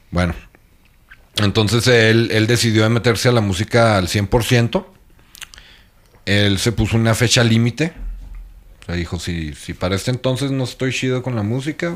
Bueno. 0.10 0.34
Entonces 1.36 1.86
él, 1.86 2.30
él 2.32 2.48
decidió 2.48 2.82
de 2.82 2.90
meterse 2.90 3.30
a 3.30 3.34
la 3.34 3.42
música 3.42 3.98
al 3.98 4.08
100%. 4.08 4.95
Él 6.26 6.60
se 6.60 6.72
puso 6.72 6.98
una 6.98 7.16
fecha 7.16 7.44
límite. 7.44 7.94
O 8.82 8.86
sea, 8.86 8.96
dijo, 8.96 9.20
si, 9.20 9.54
si 9.54 9.74
para 9.74 9.96
este 9.96 10.12
entonces 10.12 10.52
no 10.52 10.64
estoy 10.64 10.92
chido 10.92 11.24
con 11.24 11.36
la 11.36 11.44
música, 11.44 11.96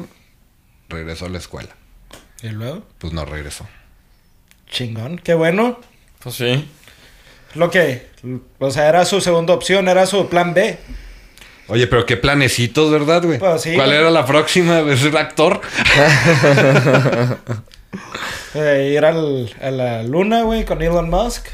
regreso 0.88 1.26
a 1.26 1.30
la 1.30 1.38
escuela. 1.38 1.70
¿Y 2.42 2.50
luego? 2.50 2.84
Pues 2.98 3.14
no 3.14 3.26
regresó. 3.26 3.68
Chingón. 4.70 5.20
Qué 5.20 5.34
bueno. 5.34 5.80
Pues 6.24 6.36
sí. 6.36 6.68
Lo 7.56 7.70
que... 7.72 8.08
O 8.60 8.72
sea, 8.72 8.88
era 8.88 9.06
su 9.06 9.22
segunda 9.22 9.54
opción. 9.54 9.88
Era 9.88 10.06
su 10.06 10.30
plan 10.30 10.54
B. 10.54 10.78
Oye, 11.68 11.86
pero 11.88 12.06
qué 12.06 12.18
planecitos, 12.18 12.92
¿verdad, 12.92 13.24
güey? 13.24 13.38
Pues 13.38 13.62
sí, 13.62 13.76
¿Cuál 13.76 13.94
era 13.94 14.10
la 14.10 14.26
próxima? 14.26 14.80
¿Es 14.92 15.04
el 15.04 15.18
actor? 15.18 15.62
Eh, 18.56 18.94
ir 18.96 19.06
al, 19.06 19.56
a 19.62 19.70
la 19.70 20.04
luna, 20.04 20.42
güey, 20.42 20.66
con 20.66 20.82
Elon 20.82 21.08
Musk. 21.10 21.46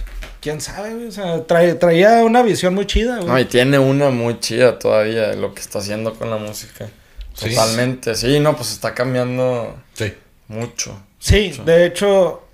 ¿Quién 0.45 0.61
sabe, 0.61 0.93
güey? 0.93 1.07
O 1.07 1.11
sea, 1.11 1.47
trae- 1.47 1.73
traía 1.73 2.23
una 2.23 2.43
visión 2.43 2.75
muy 2.75 2.85
chida, 2.85 3.15
güey. 3.15 3.27
No, 3.27 3.39
y 3.39 3.45
tiene 3.45 3.79
una 3.79 4.11
muy 4.11 4.39
chida 4.39 4.77
todavía 4.77 5.29
de 5.29 5.37
lo 5.37 5.55
que 5.55 5.61
está 5.61 5.79
haciendo 5.79 6.13
con 6.13 6.29
la 6.29 6.37
música. 6.37 6.87
Sí. 7.33 7.49
Totalmente. 7.49 8.13
Sí, 8.13 8.39
no, 8.39 8.55
pues 8.55 8.71
está 8.71 8.93
cambiando 8.93 9.75
Sí. 9.95 10.13
mucho. 10.47 11.01
Sí, 11.17 11.47
mucho. 11.49 11.63
de 11.63 11.85
hecho, 11.87 12.47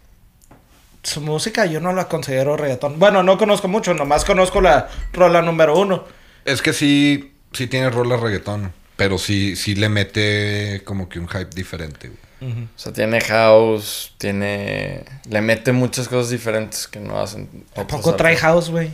su 1.04 1.20
música 1.20 1.66
yo 1.66 1.82
no 1.82 1.92
la 1.92 2.08
considero 2.08 2.56
reggaetón. 2.56 2.98
Bueno, 2.98 3.24
no 3.24 3.38
conozco 3.38 3.68
mucho, 3.68 3.94
nomás 3.94 4.24
conozco 4.24 4.62
la 4.62 4.88
rola 5.12 5.42
número 5.42 5.78
uno. 5.78 6.06
Es 6.46 6.62
que 6.62 6.72
sí, 6.72 7.34
sí 7.52 7.68
tiene 7.68 7.90
rola 7.90 8.16
reggaetón. 8.16 8.72
Pero 8.96 9.18
sí, 9.18 9.58
sí 9.58 9.76
le 9.76 9.90
mete 9.90 10.82
como 10.86 11.10
que 11.10 11.20
un 11.20 11.28
hype 11.28 11.50
diferente, 11.54 12.08
güey. 12.08 12.20
O 12.42 12.80
sea, 12.80 12.92
tiene 12.92 13.22
house, 13.22 14.14
tiene... 14.18 15.06
Le 15.30 15.42
mete 15.42 15.72
muchas 15.72 16.08
cosas 16.08 16.32
diferentes 16.32 16.88
que 16.88 17.00
no 17.00 17.20
hacen 17.22 17.48
¿A 17.76 17.86
poco 17.86 18.16
trae 18.16 18.36
house, 18.36 18.70
güey? 18.70 18.92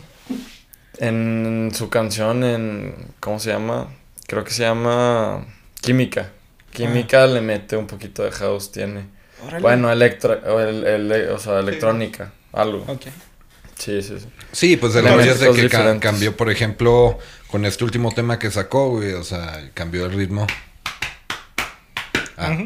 En 0.98 1.70
su 1.74 1.88
canción, 1.88 2.44
en... 2.44 2.94
¿Cómo 3.20 3.38
se 3.38 3.50
llama? 3.50 3.88
Creo 4.26 4.44
que 4.44 4.50
se 4.50 4.62
llama... 4.64 5.46
Química. 5.80 6.30
Química 6.72 7.26
le 7.26 7.40
mete 7.40 7.76
un 7.76 7.86
poquito 7.86 8.22
de 8.22 8.30
house, 8.32 8.70
tiene. 8.70 9.06
Órale. 9.46 9.62
Bueno, 9.62 9.90
electro... 9.90 10.38
O, 10.46 10.60
el- 10.60 10.84
el- 10.86 11.30
o 11.30 11.38
sea, 11.38 11.60
electrónica. 11.60 12.32
Algo. 12.52 12.84
Ok. 12.86 13.06
Sí, 13.78 14.02
sí, 14.02 14.18
sí. 14.18 14.26
Sí, 14.52 14.76
pues 14.76 14.92
hecho 15.12 15.30
mete 15.30 15.30
es 15.30 15.40
de 15.40 15.62
que 15.62 15.68
ca- 15.70 16.00
cambió, 16.00 16.36
por 16.36 16.50
ejemplo, 16.50 17.18
con 17.46 17.64
este 17.64 17.84
último 17.84 18.12
tema 18.12 18.38
que 18.38 18.50
sacó, 18.50 18.90
güey. 18.90 19.12
O 19.12 19.22
sea, 19.24 19.70
cambió 19.72 20.04
el 20.06 20.12
ritmo. 20.12 20.46
Ah. 22.36 22.56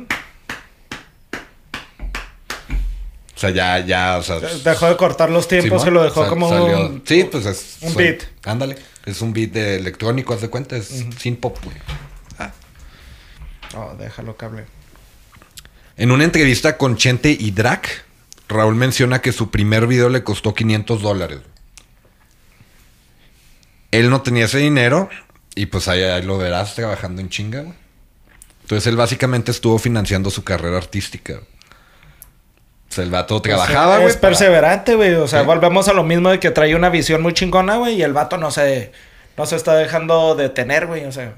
Sea, 3.43 3.51
ya, 3.51 3.79
ya, 3.85 4.17
o 4.19 4.23
sea. 4.23 4.39
Dejó 4.41 4.89
de 4.89 4.97
cortar 4.97 5.31
los 5.31 5.47
tiempos 5.49 5.83
Simón, 5.83 5.89
y 5.89 5.91
lo 5.91 6.03
dejó 6.05 6.21
sal- 6.23 6.29
como 6.31 6.49
salió- 6.49 6.87
un... 6.87 7.03
Sí, 7.05 7.25
pues 7.31 7.45
es. 7.47 7.77
un 7.83 7.95
beat. 7.95 8.23
Ándale. 8.45 8.77
Es 9.05 9.21
un 9.21 9.33
beat 9.33 9.51
de 9.51 9.77
electrónico, 9.77 10.33
haz 10.35 10.41
de 10.41 10.49
cuenta. 10.49 10.77
Es 10.77 11.05
sin 11.19 11.37
pop, 11.37 11.59
güey. 11.65 11.77
Oh, 13.75 13.95
déjalo 13.99 14.37
que 14.37 14.45
hable. 14.45 14.65
En 15.97 16.11
una 16.11 16.25
entrevista 16.25 16.77
con 16.77 16.97
Chente 16.97 17.31
y 17.39 17.51
Drac, 17.53 18.05
Raúl 18.49 18.75
menciona 18.75 19.21
que 19.21 19.33
su 19.33 19.51
primer 19.51 19.87
video 19.87 20.09
le 20.09 20.23
costó 20.23 20.53
500 20.55 21.01
dólares. 21.01 21.39
Él 23.91 24.11
no 24.11 24.23
tenía 24.23 24.45
ese 24.47 24.59
dinero 24.59 25.09
y 25.55 25.67
pues 25.67 25.89
ahí, 25.89 26.03
ahí 26.03 26.23
lo 26.23 26.39
verás 26.39 26.75
trabajando 26.75 27.21
en 27.21 27.29
chinga, 27.29 27.61
güey. 27.63 27.75
Entonces 28.63 28.87
él 28.87 28.97
básicamente 28.97 29.51
estuvo 29.51 29.79
financiando 29.79 30.31
su 30.31 30.45
carrera 30.45 30.77
artística. 30.79 31.41
O 32.93 32.95
sea, 32.95 33.05
el 33.05 33.11
vato 33.11 33.41
trabajaba, 33.41 33.95
güey. 33.97 34.03
Pues, 34.03 34.15
Es 34.15 34.21
para- 34.21 34.31
perseverante, 34.33 34.95
güey. 34.97 35.15
O 35.15 35.27
sea, 35.27 35.41
Sí. 35.41 35.47
volvemos 35.47 35.89
a 35.89 35.95
lo 35.95 36.05
mismo 36.05 36.29
de 36.31 36.39
que 36.39 36.51
trae 36.51 36.75
una 36.75 36.91
visión 36.91 37.23
muy 37.23 37.33
chingona, 37.33 37.77
güey. 37.77 37.95
Y 37.97 38.03
el 38.03 38.13
vato 38.13 38.37
no 38.37 38.51
se... 38.51 38.93
No 39.39 39.47
se 39.47 39.57
está 39.57 39.75
dejando 39.77 40.35
detener, 40.35 40.87
güey. 40.87 41.07
O 41.07 41.13
sea... 41.13 41.33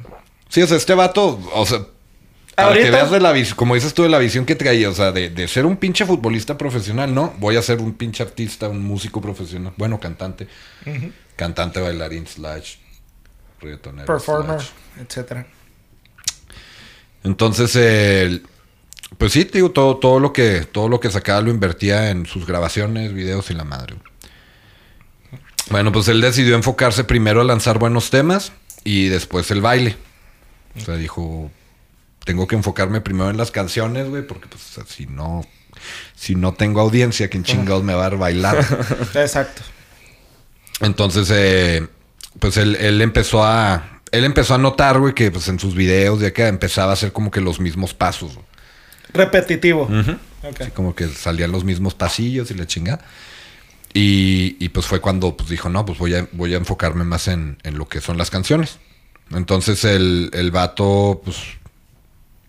Sí, 0.48 0.60
o 0.62 0.66
sea, 0.66 0.76
este 0.76 0.94
vato, 0.94 1.38
o 1.54 1.64
sea, 1.64 1.78
para 2.56 2.68
Ahorita- 2.68 2.84
que 2.86 2.90
veas 2.90 3.10
de 3.12 3.20
la 3.20 3.30
visión, 3.30 3.56
como 3.56 3.74
dices 3.76 3.94
tú, 3.94 4.02
de 4.02 4.08
la 4.08 4.18
visión 4.18 4.44
que 4.46 4.56
traía, 4.56 4.88
o 4.88 4.94
sea, 4.94 5.12
de, 5.12 5.30
de 5.30 5.46
ser 5.46 5.64
un 5.64 5.76
pinche 5.76 6.04
futbolista 6.04 6.58
profesional, 6.58 7.14
no, 7.14 7.32
voy 7.38 7.56
a 7.56 7.62
ser 7.62 7.78
un 7.80 7.94
pinche 7.94 8.22
artista, 8.24 8.68
un 8.68 8.82
músico 8.82 9.20
profesional, 9.20 9.72
bueno, 9.76 9.98
cantante, 10.00 10.48
cantante, 11.36 11.80
bailarín, 11.80 12.26
slash, 12.26 12.76
reggaetonero. 13.60 14.06
Performer, 14.06 14.60
slash. 14.60 14.70
etcétera. 15.00 15.46
Entonces, 17.22 17.74
el- 17.76 18.46
pues 19.18 19.32
sí, 19.32 19.44
te 19.44 19.58
digo, 19.58 19.70
todo, 19.70 19.96
todo 19.96 20.20
lo 20.20 20.32
que, 20.32 20.60
todo 20.60 20.88
lo 20.88 21.00
que 21.00 21.10
sacaba 21.10 21.40
lo 21.40 21.50
invertía 21.50 22.10
en 22.10 22.26
sus 22.26 22.46
grabaciones, 22.46 23.12
videos 23.12 23.50
y 23.50 23.54
la 23.54 23.64
madre. 23.64 23.96
Bueno, 25.70 25.92
pues 25.92 26.08
él 26.08 26.20
decidió 26.20 26.54
enfocarse 26.54 27.04
primero 27.04 27.40
a 27.40 27.44
lanzar 27.44 27.78
buenos 27.78 28.10
temas 28.10 28.52
y 28.82 29.08
después 29.08 29.50
el 29.50 29.60
baile. 29.60 29.96
O 30.76 30.80
sea, 30.80 30.96
dijo, 30.96 31.50
tengo 32.24 32.46
que 32.46 32.56
enfocarme 32.56 33.00
primero 33.00 33.30
en 33.30 33.36
las 33.36 33.50
canciones, 33.50 34.08
güey, 34.08 34.26
porque 34.26 34.48
pues 34.48 34.62
si 34.88 35.06
no, 35.06 35.44
si 36.14 36.34
no 36.34 36.54
tengo 36.54 36.80
audiencia, 36.80 37.28
¿quién 37.28 37.44
chingados 37.44 37.82
me 37.82 37.94
va 37.94 38.06
a 38.06 38.10
dar 38.10 38.18
bailar? 38.18 38.58
Exacto. 39.14 39.62
Entonces, 40.80 41.28
eh, 41.30 41.86
pues 42.40 42.56
él, 42.56 42.76
él 42.76 43.00
empezó 43.00 43.44
a. 43.44 44.00
Él 44.10 44.24
empezó 44.24 44.54
a 44.54 44.58
notar, 44.58 45.00
güey, 45.00 45.12
que 45.12 45.30
pues 45.32 45.48
en 45.48 45.58
sus 45.58 45.74
videos 45.74 46.20
ya 46.20 46.32
que 46.32 46.46
empezaba 46.46 46.90
a 46.90 46.94
hacer 46.94 47.12
como 47.12 47.30
que 47.30 47.40
los 47.40 47.58
mismos 47.58 47.94
pasos. 47.94 48.34
güey. 48.34 48.46
Repetitivo. 49.14 49.88
Así 50.42 50.70
como 50.72 50.94
que 50.94 51.08
salían 51.08 51.52
los 51.52 51.64
mismos 51.64 51.94
pasillos 51.94 52.50
y 52.50 52.54
la 52.54 52.66
chingada. 52.66 53.04
Y, 53.94 54.56
y, 54.58 54.70
pues 54.70 54.86
fue 54.86 55.00
cuando 55.00 55.36
pues 55.36 55.48
dijo, 55.48 55.68
no, 55.68 55.86
pues 55.86 55.98
voy 55.98 56.14
a, 56.16 56.28
voy 56.32 56.52
a 56.52 56.56
enfocarme 56.56 57.04
más 57.04 57.28
en, 57.28 57.58
en 57.62 57.78
lo 57.78 57.88
que 57.88 58.00
son 58.00 58.18
las 58.18 58.28
canciones. 58.28 58.78
Entonces 59.30 59.84
el, 59.84 60.30
el 60.32 60.50
vato, 60.50 61.22
pues 61.24 61.36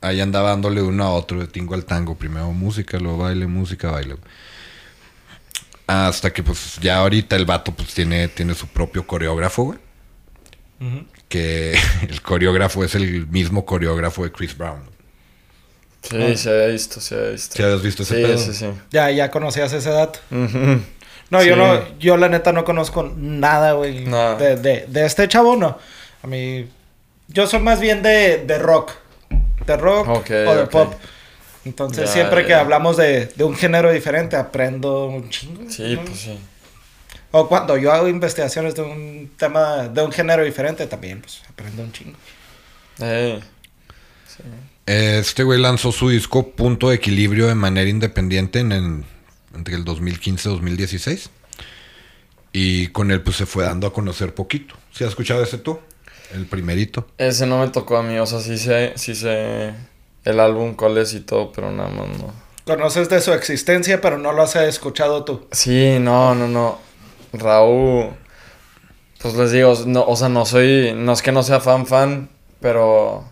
ahí 0.01 0.21
andaba 0.21 0.49
dándole 0.49 0.81
uno 0.81 1.03
a 1.03 1.11
otro, 1.11 1.39
de 1.39 1.47
tingo 1.47 1.75
al 1.75 1.85
tango. 1.85 2.15
Primero 2.15 2.51
música, 2.51 2.97
luego 2.97 3.19
baile, 3.19 3.45
música, 3.45 3.91
baile. 3.91 4.15
Hasta 5.85 6.33
que 6.33 6.41
pues 6.41 6.79
ya 6.81 6.97
ahorita 6.97 7.35
el 7.35 7.45
vato 7.45 7.71
pues 7.71 7.93
tiene, 7.93 8.27
tiene 8.27 8.55
su 8.55 8.67
propio 8.67 9.05
coreógrafo, 9.05 9.63
güey. 9.65 9.79
Que 11.29 11.77
el 12.09 12.21
coreógrafo 12.23 12.83
es 12.83 12.95
el 12.95 13.27
mismo 13.27 13.65
coreógrafo 13.65 14.23
de 14.23 14.31
Chris 14.31 14.57
Brown. 14.57 14.94
Sí, 16.09 16.37
se 16.37 16.49
ha 16.63 16.67
visto, 16.67 16.99
se 17.01 17.15
ha 17.15 17.29
visto. 17.31 17.55
¿Sí 17.55 17.63
habías 17.63 17.81
visto 17.81 18.03
ese 18.03 18.15
Sí, 18.15 18.21
pedo? 18.21 18.37
sí, 18.37 18.53
sí. 18.53 18.65
Ya, 18.91 19.09
ya 19.11 19.31
conocías 19.31 19.71
ese 19.73 19.89
dato. 19.89 20.19
No, 20.29 21.41
yo 21.43 21.55
Sí. 21.55 21.59
no, 21.59 21.97
yo 21.99 22.17
la 22.17 22.29
neta 22.29 22.51
no 22.53 22.63
conozco 22.63 23.11
nada, 23.15 23.73
güey. 23.73 24.05
Nada. 24.05 24.35
De, 24.35 24.55
de, 24.57 24.85
de 24.87 25.05
este 25.05 25.27
chavo, 25.27 25.55
no. 25.55 25.77
A 26.21 26.27
mí, 26.27 26.67
yo 27.27 27.47
soy 27.47 27.59
más 27.59 27.79
bien 27.79 28.03
de, 28.03 28.43
de 28.45 28.59
rock. 28.59 28.91
De 29.65 29.77
rock 29.77 30.07
o 30.07 30.55
de 30.55 30.67
pop. 30.67 30.93
Entonces, 31.65 32.05
Ya, 32.05 32.13
siempre 32.13 32.41
ya, 32.41 32.47
que 32.47 32.53
hablamos 32.53 32.95
de, 32.97 33.25
de 33.25 33.43
un 33.43 33.55
género 33.55 33.91
diferente, 33.91 34.35
aprendo 34.35 35.07
un 35.07 35.29
chingo. 35.31 35.63
Sí, 35.69 35.95
¿no? 35.95 36.05
pues 36.05 36.19
sí. 36.19 36.39
O 37.31 37.49
cuando 37.49 37.75
yo 37.75 37.91
hago 37.91 38.07
investigaciones 38.07 38.75
de 38.75 38.83
un 38.83 39.31
tema, 39.35 39.87
de 39.87 40.01
un 40.03 40.11
género 40.11 40.43
diferente, 40.43 40.85
también, 40.85 41.21
pues, 41.21 41.41
aprendo 41.49 41.81
un 41.81 41.91
chingo. 41.91 42.15
Eh, 42.99 43.39
Este 44.85 45.43
güey 45.43 45.59
lanzó 45.59 45.91
su 45.91 46.09
disco 46.09 46.51
Punto 46.51 46.89
de 46.89 46.95
Equilibrio 46.95 47.47
de 47.47 47.55
manera 47.55 47.89
independiente 47.89 48.59
en, 48.59 48.71
en- 48.71 49.05
entre 49.55 49.75
el 49.75 49.83
2015 49.83 50.49
y 50.49 50.51
2016. 50.51 51.29
Y 52.53 52.87
con 52.87 53.11
él 53.11 53.21
pues 53.21 53.37
se 53.37 53.45
fue 53.45 53.63
dando 53.65 53.87
a 53.87 53.93
conocer 53.93 54.33
poquito. 54.33 54.75
¿Sí 54.91 55.03
has 55.03 55.09
escuchado 55.11 55.43
ese 55.43 55.57
tú? 55.57 55.79
El 56.33 56.45
primerito. 56.47 57.07
ese 57.17 57.45
no 57.45 57.59
me 57.59 57.67
tocó 57.69 57.97
a 57.97 58.03
mí, 58.03 58.17
o 58.17 58.25
sea, 58.25 58.39
sí 58.39 58.57
sé, 58.57 58.93
sí 58.95 59.13
sé 59.15 59.73
el 60.23 60.39
álbum 60.39 60.73
cuál 60.73 60.97
es 60.97 61.13
y 61.13 61.19
todo, 61.21 61.51
pero 61.51 61.71
nada 61.71 61.89
más 61.89 62.07
no. 62.19 62.33
Conoces 62.65 63.09
de 63.09 63.21
su 63.21 63.31
existencia, 63.31 64.01
pero 64.01 64.17
no 64.17 64.31
lo 64.33 64.41
has 64.41 64.55
escuchado 64.55 65.23
tú. 65.23 65.47
Sí, 65.51 65.97
no, 65.99 66.33
no, 66.33 66.47
no. 66.47 66.79
Raúl, 67.31 68.07
pues 69.21 69.35
les 69.35 69.51
digo, 69.51 69.73
no, 69.85 70.03
o 70.05 70.15
sea, 70.15 70.29
no 70.29 70.45
soy, 70.45 70.93
no 70.95 71.13
es 71.13 71.21
que 71.21 71.31
no 71.31 71.43
sea 71.43 71.59
fan 71.59 71.85
fan, 71.85 72.29
pero 72.59 73.23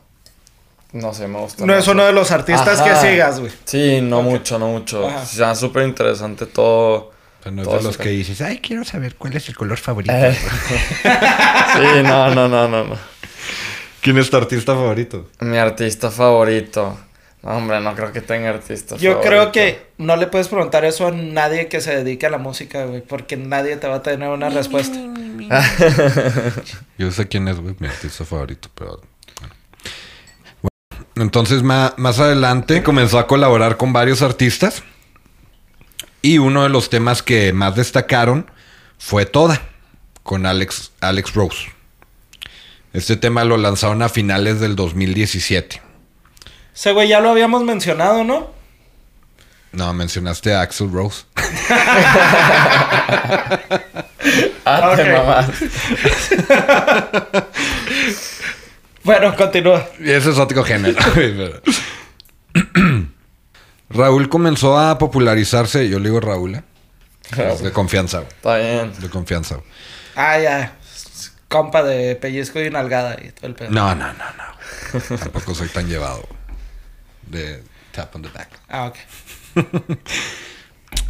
no 0.94 1.12
sé, 1.12 1.28
me 1.28 1.40
gusta. 1.40 1.66
No 1.66 1.76
es 1.76 1.88
uno 1.88 2.06
de 2.06 2.14
los 2.14 2.32
artistas 2.32 2.80
Ajá. 2.80 3.02
que 3.02 3.08
sigas, 3.08 3.40
güey. 3.40 3.52
Sí, 3.66 4.00
no 4.02 4.22
mucho, 4.22 4.60
no 4.60 4.68
mucho. 4.68 5.08
Ajá. 5.08 5.26
Se 5.26 5.38
sea, 5.38 5.56
súper 5.56 5.88
interesante 5.88 6.46
todo. 6.46 6.94
O 6.96 7.44
sea, 7.44 7.52
no 7.52 7.64
es 7.64 7.68
todo 7.68 7.78
de 7.80 7.84
los 7.84 7.98
que 7.98 8.10
dices, 8.10 8.40
ay, 8.42 8.60
quiero 8.60 8.86
saber 8.86 9.16
cuál 9.16 9.36
es 9.36 9.50
el 9.50 9.56
color 9.56 9.80
favorito. 9.80 10.14
Eh. 10.14 10.34
sí, 11.04 12.04
no, 12.04 12.34
no, 12.34 12.48
no, 12.48 12.68
no, 12.68 12.84
no. 12.84 12.96
¿Quién 14.02 14.20
es 14.20 14.30
tu 14.30 14.38
artista 14.38 14.74
favorito? 14.74 15.30
Mi 15.40 15.58
artista 15.58 16.12
favorito. 16.12 16.96
No, 17.42 17.58
hombre, 17.58 17.82
no 17.82 17.96
creo 17.96 18.12
que 18.14 18.22
tenga 18.22 18.50
artista 18.50 18.96
Yo 18.96 19.14
favorito. 19.14 19.30
creo 19.30 19.52
que 19.52 19.88
no 19.98 20.16
le 20.16 20.28
puedes 20.28 20.48
preguntar 20.48 20.86
eso 20.86 21.08
a 21.08 21.12
nadie 21.12 21.68
que 21.70 21.82
se 21.82 21.96
dedique 21.96 22.28
a 22.28 22.30
la 22.30 22.38
música, 22.38 22.86
güey, 22.86 23.02
porque 23.02 23.36
nadie 23.36 23.78
te 23.78 23.88
va 23.88 23.96
a 23.96 24.04
tener 24.04 24.30
una 24.30 24.50
respuesta. 24.50 24.98
Yo 26.98 27.12
sé 27.12 27.28
quién 27.28 27.48
es, 27.48 27.60
güey, 27.60 27.76
mi 27.80 27.88
artista 27.88 28.24
favorito, 28.26 28.70
pero... 28.76 29.02
Entonces 31.16 31.64
ma- 31.64 31.94
más 31.98 32.20
adelante 32.20 32.84
comenzó 32.84 33.20
a 33.20 33.28
colaborar 33.28 33.78
con 33.78 33.94
varios 33.94 34.22
artistas. 34.22 34.84
Y 36.22 36.38
uno 36.38 36.64
de 36.64 36.70
los 36.70 36.90
temas 36.90 37.22
que 37.22 37.52
más 37.54 37.76
destacaron 37.76 38.50
fue 38.98 39.26
Toda, 39.26 39.62
con 40.24 40.46
Alex, 40.46 40.92
Alex 41.02 41.34
Rose. 41.34 41.72
Este 42.94 43.18
tema 43.18 43.44
lo 43.44 43.58
lanzaron 43.58 44.02
a 44.02 44.10
finales 44.10 44.60
del 44.60 44.76
2017. 44.76 45.82
Ese 46.74 46.92
güey 46.94 47.10
ya 47.10 47.20
lo 47.20 47.30
habíamos 47.32 47.64
mencionado, 47.64 48.24
¿no? 48.24 48.52
No, 49.74 49.92
mencionaste 49.94 50.54
a 50.54 50.62
Axel 50.62 50.92
Rose. 50.92 51.26
Ah, 54.66 54.94
te. 54.96 55.04
Bueno, 59.04 59.36
continúa. 59.36 59.88
Y 60.00 60.10
ese 60.12 60.32
es 60.32 60.38
otro 60.38 60.64
género. 60.64 60.98
Raúl 63.90 64.30
comenzó 64.30 64.78
a 64.80 64.98
popularizarse, 64.98 65.88
yo 65.90 66.00
le 66.00 66.06
digo 66.06 66.20
Raúl, 66.20 66.56
¿eh? 66.56 66.64
De 67.62 67.72
confianza, 67.72 68.20
güey. 68.20 68.30
Está 68.32 68.58
bien. 68.58 68.94
De 69.00 69.10
confianza. 69.10 69.56
güey. 69.56 69.68
Ah, 70.16 70.40
ya. 70.40 70.78
Compa 71.48 71.84
de 71.84 72.16
pellizco 72.16 72.60
y 72.62 72.70
nalgada 72.70 73.18
y 73.24 73.30
todo 73.32 73.48
el 73.48 73.56
pedo. 73.56 73.70
No, 73.70 73.94
no, 73.94 74.08
no, 74.14 74.24
no. 74.38 75.18
Tampoco 75.18 75.54
soy 75.54 75.68
tan 75.68 75.88
llevado. 75.88 76.28
De 77.28 77.64
tap 77.92 78.16
on 78.16 78.22
the 78.24 78.30
back. 78.30 78.50
Ah, 78.70 78.86
ok. 78.88 78.98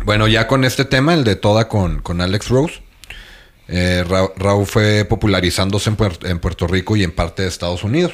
Bueno, 0.05 0.27
ya 0.27 0.47
con 0.47 0.65
este 0.65 0.83
tema, 0.85 1.13
el 1.13 1.23
de 1.23 1.35
toda 1.37 1.69
con, 1.69 2.01
con 2.01 2.19
Alex 2.19 2.49
Rose, 2.49 2.81
eh, 3.67 4.03
Ra- 4.07 4.31
Raúl 4.35 4.65
fue 4.65 5.05
popularizándose 5.05 5.89
en, 5.89 5.97
Puer- 5.97 6.25
en 6.29 6.39
Puerto 6.39 6.67
Rico 6.67 6.95
y 6.95 7.03
en 7.03 7.11
parte 7.11 7.43
de 7.43 7.47
Estados 7.47 7.83
Unidos. 7.83 8.13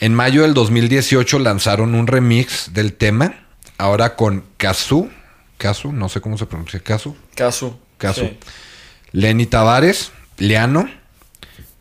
En 0.00 0.14
mayo 0.14 0.42
del 0.42 0.54
2018 0.54 1.38
lanzaron 1.38 1.94
un 1.94 2.06
remix 2.06 2.72
del 2.74 2.94
tema, 2.94 3.46
ahora 3.78 4.16
con 4.16 4.44
Kazu, 4.56 5.08
Kazu, 5.58 5.92
no 5.92 6.08
sé 6.08 6.20
cómo 6.20 6.36
se 6.36 6.46
pronuncia, 6.46 6.80
Kazu. 6.80 7.16
Casu. 7.98 8.22
Sí. 8.22 8.38
Lenny 9.12 9.46
Tavares, 9.46 10.10
Leano, 10.38 10.90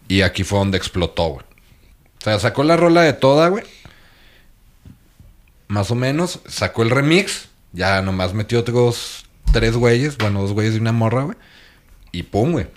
y 0.07 0.21
aquí 0.21 0.43
fue 0.43 0.59
donde 0.59 0.77
explotó, 0.77 1.29
güey. 1.29 1.45
O 2.19 2.23
sea, 2.23 2.39
sacó 2.39 2.63
la 2.63 2.77
rola 2.77 3.01
de 3.01 3.13
toda, 3.13 3.49
güey. 3.49 3.63
Más 5.67 5.89
o 5.91 5.95
menos, 5.95 6.39
sacó 6.47 6.83
el 6.83 6.91
remix, 6.91 7.47
ya 7.71 8.01
nomás 8.01 8.33
metió 8.33 8.59
otros 8.59 9.25
tres 9.51 9.75
güeyes, 9.75 10.17
bueno, 10.17 10.41
dos 10.41 10.53
güeyes 10.53 10.75
y 10.75 10.77
una 10.77 10.91
morra, 10.91 11.23
güey. 11.23 11.37
Y 12.13 12.23
pum, 12.23 12.53
güey. 12.53 12.67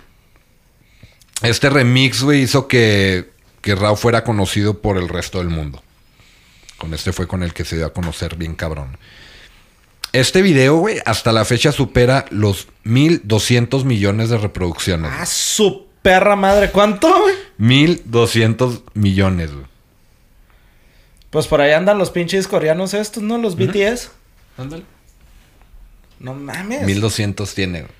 Este 1.43 1.69
remix, 1.69 2.23
güey, 2.23 2.41
hizo 2.41 2.67
que, 2.67 3.29
que 3.61 3.75
Rao 3.75 3.95
fuera 3.95 4.23
conocido 4.23 4.81
por 4.81 4.97
el 4.97 5.07
resto 5.07 5.37
del 5.37 5.49
mundo. 5.49 5.81
Con 6.77 6.93
este 6.93 7.13
fue 7.13 7.27
con 7.27 7.43
el 7.43 7.53
que 7.53 7.63
se 7.63 7.77
dio 7.77 7.85
a 7.85 7.93
conocer 7.93 8.35
bien 8.35 8.55
cabrón. 8.55 8.97
Este 10.11 10.41
video, 10.41 10.77
güey, 10.77 10.99
hasta 11.05 11.31
la 11.31 11.45
fecha 11.45 11.71
supera 11.71 12.25
los 12.31 12.67
1200 12.83 13.85
millones 13.85 14.29
de 14.29 14.39
reproducciones. 14.39 15.11
Ah, 15.13 15.25
su 15.27 15.85
perra 16.01 16.35
madre. 16.35 16.71
¿Cuánto, 16.71 17.07
güey? 17.21 17.35
1200 17.57 18.81
millones, 18.95 19.53
güey. 19.53 19.65
Pues 21.29 21.45
por 21.45 21.61
ahí 21.61 21.73
andan 21.73 21.99
los 21.99 22.09
pinches 22.09 22.47
coreanos 22.47 22.95
estos, 22.95 23.21
¿no? 23.21 23.37
Los 23.37 23.55
BTS. 23.55 24.09
Ándale. 24.57 24.83
No 26.19 26.33
mames. 26.33 26.83
1200 26.83 27.53
tiene, 27.53 27.81
güey. 27.81 27.96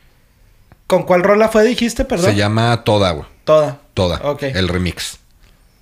¿Con 0.87 1.03
cuál 1.03 1.23
rola 1.23 1.49
fue, 1.49 1.63
dijiste, 1.65 2.05
perdón? 2.05 2.31
Se 2.31 2.35
llama 2.37 2.83
Toda, 2.83 3.11
güey. 3.11 3.27
Toda. 3.43 3.79
Toda. 3.93 4.17
Ok. 4.23 4.43
El 4.43 4.67
remix. 4.69 5.19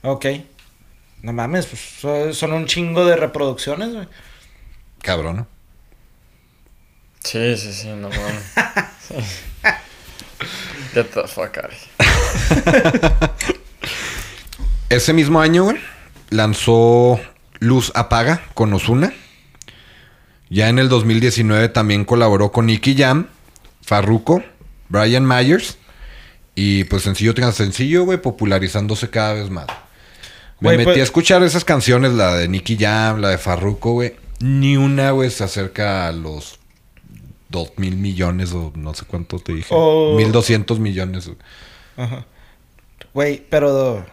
Ok. 0.02 0.26
No 1.22 1.32
mames, 1.34 1.66
pues 1.68 1.82
so- 2.02 2.34
son 2.34 2.54
un 2.54 2.66
chingo 2.66 3.06
de 3.06 3.16
reproducciones, 3.16 3.94
güey. 3.94 4.08
Cabrón, 5.02 5.38
¿no? 5.38 5.48
Sí, 7.24 7.56
sí, 7.58 7.74
sí, 7.74 7.88
no 7.90 8.10
mames. 8.10 8.44
Sí. 9.08 9.16
Get 10.94 11.08
the 11.14 11.28
fuck 11.28 11.58
out. 11.58 11.72
Ese 14.90 15.14
mismo 15.14 15.42
año, 15.42 15.64
güey, 15.66 15.78
lanzó 16.30 17.20
Luz 17.60 17.92
Apaga 17.96 18.42
con 18.54 18.74
Ozuna. 18.74 19.14
Ya 20.50 20.70
en 20.70 20.78
el 20.80 20.90
2019 20.90 21.70
también 21.70 22.06
colaboró 22.06 22.52
con 22.52 22.68
Nicky 22.68 22.96
Jam, 22.96 23.28
Farruko, 23.82 24.44
Brian 24.90 25.26
Myers. 25.28 25.78
Y 26.56 26.86
pues 26.86 27.04
sencillo 27.04 27.34
tras 27.34 27.56
sencillo, 27.56 28.06
güey, 28.06 28.18
popularizándose 28.22 29.10
cada 29.10 29.34
vez 29.34 29.50
más. 29.50 29.68
Me 30.62 30.72
metí 30.72 30.84
pues- 30.86 30.98
a 31.00 31.04
escuchar 31.04 31.44
esas 31.44 31.66
canciones, 31.66 32.14
la 32.14 32.36
de 32.36 32.48
Nicky 32.48 32.78
Jam, 32.78 33.20
la 33.20 33.30
de 33.30 33.38
Farruko, 33.38 33.92
güey. 33.94 34.16
Ni 34.40 34.78
una, 34.78 35.12
güey, 35.12 35.30
se 35.30 35.44
acerca 35.44 36.08
a 36.08 36.12
los 36.14 36.60
dos 37.50 37.72
mil 37.78 37.98
millones 37.98 38.54
o 38.54 38.72
no 38.76 38.94
sé 38.94 39.04
cuánto 39.06 39.38
te 39.40 39.54
dije. 39.54 39.68
O- 39.72 40.16
Mil 40.16 40.32
doscientos 40.32 40.80
millones. 40.80 41.26
güey. 41.28 41.38
Ajá. 41.98 42.26
Güey, 43.14 43.44
pero... 43.50 44.06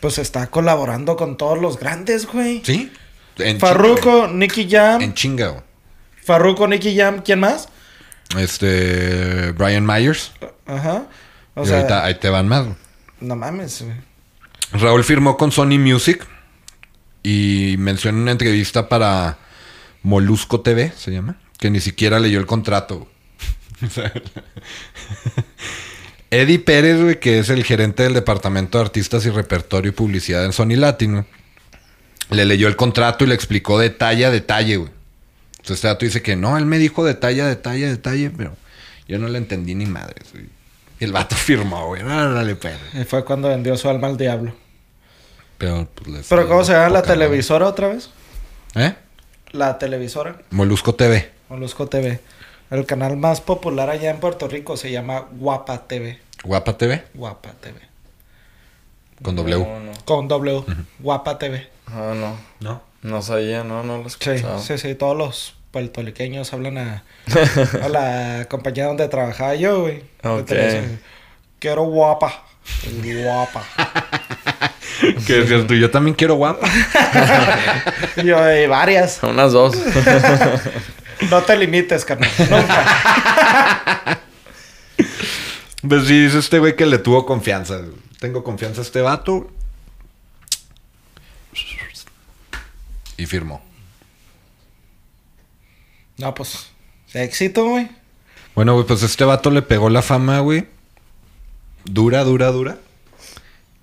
Pues 0.00 0.18
está 0.18 0.48
colaborando 0.48 1.16
con 1.16 1.36
todos 1.38 1.58
los 1.58 1.78
grandes, 1.78 2.26
güey. 2.26 2.60
¿Sí? 2.64 2.92
En 3.38 3.58
Farruko, 3.58 4.26
Nicky 4.28 4.68
Jam. 4.70 5.00
En 5.00 5.14
chinga, 5.14 5.48
güey. 5.48 5.62
Farruko, 6.22 6.68
Nicky 6.68 6.94
Jam. 6.94 7.22
¿Quién 7.24 7.40
más? 7.40 7.68
Este. 8.38 9.52
Brian 9.52 9.86
Myers. 9.86 10.32
Ajá. 10.66 11.06
O 11.54 11.62
y 11.62 11.66
sea, 11.66 11.76
ahorita 11.76 12.04
ahí 12.04 12.14
te 12.16 12.28
van 12.28 12.48
más. 12.48 12.66
no 13.20 13.36
mames, 13.36 13.82
güey. 13.82 13.96
Raúl 14.72 15.04
firmó 15.04 15.36
con 15.36 15.52
Sony 15.52 15.78
Music 15.78 16.26
y 17.22 17.76
mencionó 17.78 18.18
en 18.18 18.22
una 18.22 18.32
entrevista 18.32 18.88
para 18.88 19.38
Molusco 20.02 20.60
TV, 20.60 20.92
se 20.96 21.12
llama, 21.12 21.36
que 21.58 21.70
ni 21.70 21.80
siquiera 21.80 22.18
leyó 22.18 22.40
el 22.40 22.46
contrato. 22.46 23.08
Eddie 26.30 26.58
Pérez, 26.58 27.00
güey, 27.00 27.20
que 27.20 27.38
es 27.38 27.48
el 27.50 27.62
gerente 27.64 28.02
del 28.02 28.14
departamento 28.14 28.78
de 28.78 28.84
artistas 28.84 29.24
y 29.26 29.30
repertorio 29.30 29.90
y 29.90 29.94
publicidad 29.94 30.44
en 30.44 30.52
Sony 30.52 30.76
Latino, 30.76 31.24
le 32.30 32.44
leyó 32.44 32.66
el 32.66 32.76
contrato 32.76 33.24
y 33.24 33.28
le 33.28 33.34
explicó 33.34 33.78
detalle 33.78 34.24
a 34.26 34.30
detalle, 34.30 34.76
güey. 34.78 34.90
Entonces 35.64 35.76
este 35.76 35.88
dato 35.88 36.04
dice 36.04 36.20
que 36.20 36.36
no, 36.36 36.58
él 36.58 36.66
me 36.66 36.76
dijo 36.76 37.02
detalle 37.06 37.42
detalle 37.42 37.86
detalle, 37.88 38.28
pero 38.30 38.54
yo 39.08 39.18
no 39.18 39.28
le 39.28 39.38
entendí 39.38 39.74
ni 39.74 39.86
güey. 40.32 40.46
Y 41.00 41.04
el 41.04 41.12
vato 41.12 41.34
firmó, 41.36 41.86
güey. 41.86 42.02
Órale, 42.02 42.54
pues. 42.54 42.74
Y 42.92 43.04
fue 43.04 43.24
cuando 43.24 43.48
vendió 43.48 43.74
su 43.78 43.88
alma 43.88 44.08
al 44.08 44.18
diablo. 44.18 44.52
Pero, 45.56 45.88
pues, 45.94 46.08
les- 46.10 46.28
¿Pero 46.28 46.46
cómo 46.48 46.64
se 46.64 46.72
llama 46.72 46.88
la 46.90 47.00
madre. 47.00 47.06
televisora 47.14 47.66
otra 47.66 47.88
vez? 47.88 48.10
¿Eh? 48.74 48.94
La 49.52 49.78
televisora. 49.78 50.36
Molusco 50.50 50.94
TV. 50.94 51.30
Molusco 51.48 51.86
TV. 51.86 52.20
El 52.70 52.84
canal 52.84 53.16
más 53.16 53.40
popular 53.40 53.88
allá 53.88 54.10
en 54.10 54.20
Puerto 54.20 54.48
Rico 54.48 54.76
se 54.76 54.90
llama 54.92 55.28
Guapa 55.32 55.86
TV. 55.86 56.18
Guapa 56.42 56.76
TV. 56.76 57.04
Guapa 57.14 57.52
TV. 57.52 57.78
Con 59.22 59.34
W. 59.36 59.58
No, 59.64 59.80
no. 59.80 59.92
Con 60.04 60.28
W. 60.28 60.62
Guapa 60.98 61.38
TV. 61.38 61.68
Ah, 61.86 62.12
no. 62.14 62.36
¿No? 62.60 62.82
No 63.04 63.22
sabía, 63.22 63.62
no, 63.64 63.84
no 63.84 63.98
lo 63.98 64.08
Sí, 64.08 64.16
escuchaba. 64.30 64.58
sí, 64.58 64.78
sí. 64.78 64.94
Todos 64.94 65.16
los 65.16 65.54
puertorriqueños 65.70 66.52
hablan 66.52 66.78
a, 66.78 67.04
a 67.82 67.88
la 67.88 68.46
compañía 68.48 68.86
donde 68.86 69.06
trabajaba 69.08 69.54
yo, 69.54 69.82
güey. 69.82 70.02
Quiero 71.58 71.82
guapa. 71.84 72.44
Guapa. 73.02 73.62
¿Qué 75.26 75.34
decías 75.34 75.66
tú? 75.66 75.74
Yo 75.74 75.90
también 75.90 76.14
quiero 76.16 76.34
guapa. 76.36 76.66
Y 78.16 78.24
yo, 78.24 78.38
varias. 78.68 79.22
Unas 79.22 79.52
dos. 79.52 79.76
No 81.30 81.42
te 81.42 81.56
limites, 81.56 82.04
carnal. 82.04 82.28
Nunca. 82.38 84.18
Pues 85.88 86.06
sí, 86.06 86.24
dice 86.24 86.38
este 86.38 86.58
güey 86.58 86.74
que 86.74 86.86
le 86.86 86.98
tuvo 86.98 87.24
confianza. 87.24 87.80
Tengo 88.18 88.42
confianza 88.42 88.80
a 88.80 88.84
este 88.84 89.00
vato. 89.00 89.48
Y 93.16 93.26
firmó. 93.26 93.62
No, 96.18 96.34
pues. 96.34 96.70
Éxito, 97.12 97.68
güey. 97.68 97.88
Bueno, 98.54 98.74
güey, 98.74 98.86
pues 98.86 99.02
este 99.02 99.24
vato 99.24 99.50
le 99.50 99.62
pegó 99.62 99.90
la 99.90 100.02
fama, 100.02 100.40
güey. 100.40 100.66
Dura, 101.84 102.24
dura, 102.24 102.48
dura. 102.48 102.78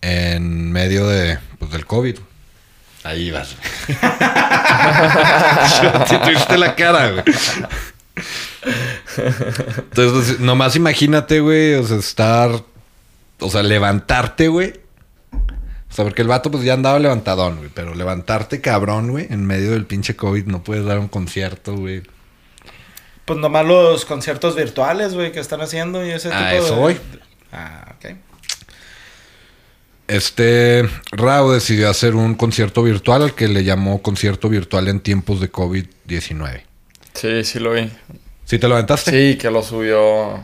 En 0.01 0.71
medio 0.71 1.07
de, 1.07 1.39
pues, 1.59 1.71
del 1.71 1.85
COVID. 1.85 2.17
Ahí 3.03 3.31
vas. 3.31 3.55
Te 6.07 6.17
tuviste 6.19 6.57
la 6.57 6.75
cara, 6.75 7.11
güey. 7.11 7.23
Entonces, 9.77 10.11
pues, 10.13 10.39
nomás 10.39 10.75
imagínate, 10.75 11.39
güey, 11.39 11.75
o 11.75 11.85
sea, 11.85 11.97
estar, 11.97 12.63
o 13.39 13.49
sea, 13.49 13.63
levantarte, 13.63 14.49
güey. 14.49 14.80
O 15.91 15.93
sea, 15.93 16.06
porque 16.06 16.21
el 16.21 16.30
vato 16.30 16.49
pues 16.49 16.63
ya 16.63 16.73
andaba 16.73 16.99
levantadón, 16.99 17.58
güey, 17.58 17.69
pero 17.73 17.93
levantarte 17.93 18.62
cabrón, 18.62 19.12
güey, 19.12 19.27
en 19.30 19.45
medio 19.45 19.71
del 19.71 19.86
pinche 19.86 20.15
COVID, 20.15 20.45
no 20.45 20.63
puedes 20.63 20.86
dar 20.86 20.99
un 20.99 21.10
concierto, 21.10 21.75
güey. 21.75 22.01
Pues 23.25 23.38
nomás 23.38 23.65
los 23.65 24.06
conciertos 24.06 24.56
virtuales, 24.56 25.13
güey, 25.13 25.34
que 25.34 25.41
están 25.41 25.60
haciendo 25.60 26.06
y 26.06 26.12
ese 26.12 26.30
tipo 26.30 26.41
A 26.41 26.51
de... 26.51 26.58
eso 26.60 26.75
voy. 26.77 26.97
Ah, 27.51 27.95
ok. 27.97 28.15
Este 30.08 30.89
Rao 31.12 31.51
decidió 31.51 31.89
hacer 31.89 32.15
un 32.15 32.36
concierto 32.36 32.84
virtual 32.84 33.23
al 33.23 33.36
que 33.36 33.49
le 33.49 33.65
llamó 33.65 34.01
concierto 34.01 34.47
virtual 34.47 34.88
en 34.88 35.01
tiempos 35.01 35.41
de 35.41 35.51
COVID-19. 35.51 36.63
Sí, 37.13 37.43
sí 37.43 37.60
lo 37.60 37.73
vi. 37.73 37.89
¿Sí 38.45 38.60
te 38.60 38.67
lo 38.67 38.75
aventaste? 38.75 39.12
Sí, 39.12 39.38
que 39.38 39.51
lo 39.51 39.62
subió. 39.62 40.41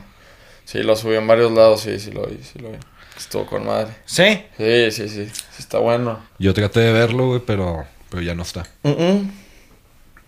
Sí, 0.65 0.79
lo 0.83 0.95
subió 0.97 1.19
en 1.19 1.27
varios 1.27 1.53
lados. 1.53 1.81
Sí, 1.81 1.99
sí 1.99 2.11
lo 2.11 2.27
vi, 2.27 2.39
sí 2.43 2.59
lo 2.59 2.71
vi. 2.71 2.77
Estuvo 3.17 3.45
con 3.45 3.65
madre. 3.65 3.93
Sí. 4.05 4.43
Sí, 4.57 4.91
sí, 4.91 5.09
sí. 5.09 5.25
Sí 5.27 5.57
está 5.59 5.79
bueno. 5.79 6.19
Yo 6.39 6.53
traté 6.53 6.79
de 6.81 6.91
verlo, 6.93 7.27
güey, 7.29 7.41
pero, 7.45 7.85
pero 8.09 8.21
ya 8.21 8.35
no 8.35 8.43
está. 8.43 8.65
Mm-mm. 8.83 9.31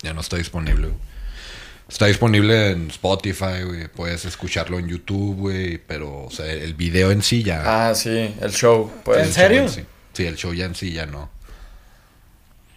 Ya 0.02 0.12
no 0.14 0.20
está 0.20 0.36
disponible, 0.36 0.88
güey. 0.88 0.98
Está 1.88 2.06
disponible 2.06 2.70
en 2.70 2.88
Spotify, 2.90 3.62
güey. 3.64 3.88
Puedes 3.88 4.24
escucharlo 4.24 4.78
en 4.78 4.88
YouTube, 4.88 5.36
güey. 5.36 5.78
Pero, 5.78 6.24
o 6.24 6.30
sea, 6.30 6.46
el 6.46 6.74
video 6.74 7.10
en 7.10 7.22
sí 7.22 7.42
ya... 7.42 7.88
Ah, 7.88 7.94
sí, 7.94 8.34
el 8.40 8.52
show. 8.52 8.90
Pues. 9.04 9.18
¿En 9.18 9.24
el 9.26 9.32
serio? 9.32 9.58
show 9.62 9.66
en 9.66 9.74
sí. 9.74 9.84
Sí, 10.12 10.26
el 10.26 10.36
show 10.36 10.52
ya 10.54 10.64
en 10.66 10.74
sí 10.74 10.92
ya 10.92 11.06
no. 11.06 11.30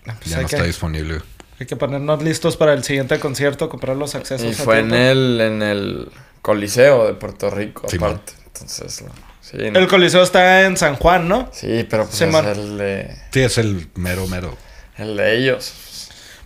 Ah, 0.06 0.15
pues 0.19 0.32
Ya 0.32 0.38
hay, 0.38 0.43
no 0.43 0.49
que, 0.49 0.56
está 0.56 0.65
disponible, 0.67 1.15
güey. 1.15 1.26
hay 1.60 1.65
que 1.65 1.76
ponernos 1.76 2.21
listos 2.23 2.58
para 2.58 2.73
el 2.73 2.84
siguiente 2.84 3.19
concierto, 3.19 3.69
comprar 3.69 3.95
los 3.97 4.15
accesos. 4.15 4.47
Y 4.58 4.62
a 4.62 4.63
fue 4.63 4.80
en 4.80 4.93
el, 4.93 5.39
en 5.41 5.62
el 5.62 6.10
Coliseo 6.41 7.06
de 7.08 7.13
Puerto 7.13 7.49
Rico, 7.49 7.88
aparte. 7.88 8.34
Entonces, 8.47 9.02
lo- 9.02 9.32
sí, 9.43 9.58
no- 9.71 9.77
El 9.79 9.88
Coliseo 9.88 10.23
está 10.23 10.63
en 10.63 10.75
San 10.77 10.95
Juan, 10.95 11.27
¿no? 11.27 11.49
sí, 11.51 11.86
pero 11.89 12.06
pues 12.06 12.15
Simón. 12.17 12.47
es 12.47 12.58
el 12.58 12.77
de, 12.79 13.15
Sí, 13.32 13.41
es 13.41 13.58
el 13.60 13.88
mero, 13.95 14.25
mero. 14.27 14.58
el 14.97 15.15
de 15.17 15.38
ellos. 15.38 15.73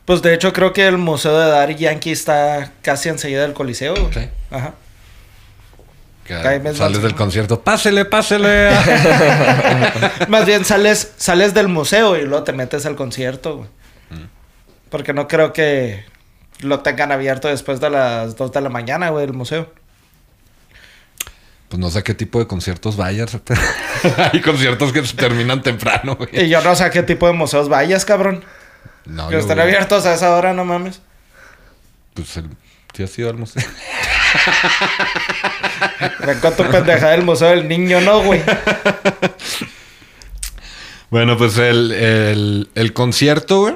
Pues 0.05 0.21
de 0.21 0.33
hecho 0.33 0.51
creo 0.53 0.71
que 0.73 0.87
el 0.87 0.97
Museo 0.97 1.37
de 1.37 1.49
Daddy 1.49 1.75
Yankee 1.75 2.11
está 2.11 2.71
casi 2.81 3.09
enseguida 3.09 3.41
del 3.43 3.53
Coliseo. 3.53 3.93
güey. 3.95 4.13
Sí. 4.13 4.29
Ajá. 4.51 4.73
Sales 6.75 7.01
del 7.01 7.15
concierto. 7.15 7.61
¡Pásele, 7.61 8.03
pásele! 8.03 8.69
Más 10.27 10.45
bien 10.45 10.65
sales, 10.65 11.13
sales 11.15 11.53
del 11.53 11.69
museo 11.69 12.17
y 12.17 12.23
luego 12.25 12.43
te 12.43 12.51
metes 12.51 12.85
al 12.85 12.97
concierto, 12.97 13.57
güey. 13.57 13.69
Mm. 14.09 14.25
Porque 14.89 15.13
no 15.13 15.29
creo 15.29 15.53
que 15.53 16.03
lo 16.59 16.81
tengan 16.81 17.13
abierto 17.13 17.47
después 17.47 17.79
de 17.79 17.89
las 17.89 18.35
2 18.35 18.51
de 18.51 18.59
la 18.61 18.67
mañana, 18.69 19.09
güey, 19.09 19.23
el 19.25 19.31
museo. 19.33 19.71
Pues 21.69 21.79
no 21.79 21.89
sé 21.89 22.03
qué 22.03 22.13
tipo 22.13 22.39
de 22.39 22.47
conciertos 22.47 22.95
vayas. 22.95 23.37
Hay 24.33 24.41
conciertos 24.41 24.93
que 24.93 25.01
terminan 25.01 25.61
temprano, 25.61 26.15
güey. 26.15 26.45
Y 26.45 26.49
yo 26.49 26.61
no 26.61 26.75
sé 26.75 26.85
a 26.85 26.89
qué 26.89 27.03
tipo 27.03 27.27
de 27.27 27.33
museos 27.33 27.67
vayas, 27.67 28.05
cabrón. 28.05 28.43
No, 29.05 29.29
que 29.29 29.37
güey, 29.39 29.59
abiertos 29.59 30.05
a 30.05 30.13
esa 30.13 30.33
hora, 30.35 30.53
no 30.53 30.65
mames. 30.65 31.01
Pues 32.13 32.37
el... 32.37 32.49
¿Sí 32.93 33.03
has 33.03 33.17
ido 33.19 33.29
al 33.29 33.37
museo? 33.37 33.63
Con 36.41 36.55
tu 36.55 36.63
pendejada 36.63 37.11
del 37.11 37.23
museo 37.23 37.49
del 37.49 37.67
niño, 37.67 38.01
no, 38.01 38.23
güey. 38.23 38.41
bueno, 41.09 41.37
pues 41.37 41.57
el, 41.57 41.91
el, 41.91 42.69
el 42.75 42.93
concierto, 42.93 43.61
güey. 43.61 43.75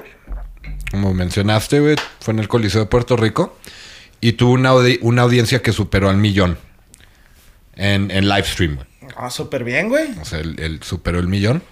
Como 0.91 1.13
mencionaste, 1.13 1.79
güey, 1.79 1.95
fue 2.19 2.33
en 2.33 2.39
el 2.39 2.47
Coliseo 2.47 2.81
de 2.81 2.87
Puerto 2.87 3.15
Rico. 3.15 3.57
Y 4.19 4.33
tuvo 4.33 4.53
una, 4.53 4.71
audi- 4.71 4.99
una 5.01 5.23
audiencia 5.23 5.61
que 5.61 5.71
superó 5.71 6.09
al 6.09 6.17
millón. 6.17 6.57
En, 7.81 8.11
en 8.11 8.29
live 8.29 8.43
stream, 8.43 8.75
güey. 8.75 8.87
Ah, 9.17 9.31
súper 9.31 9.63
bien, 9.63 9.89
güey. 9.89 10.11
O 10.21 10.25
sea, 10.25 10.37
él 10.39 10.79
superó 10.83 11.17
el 11.17 11.27
millón. 11.27 11.63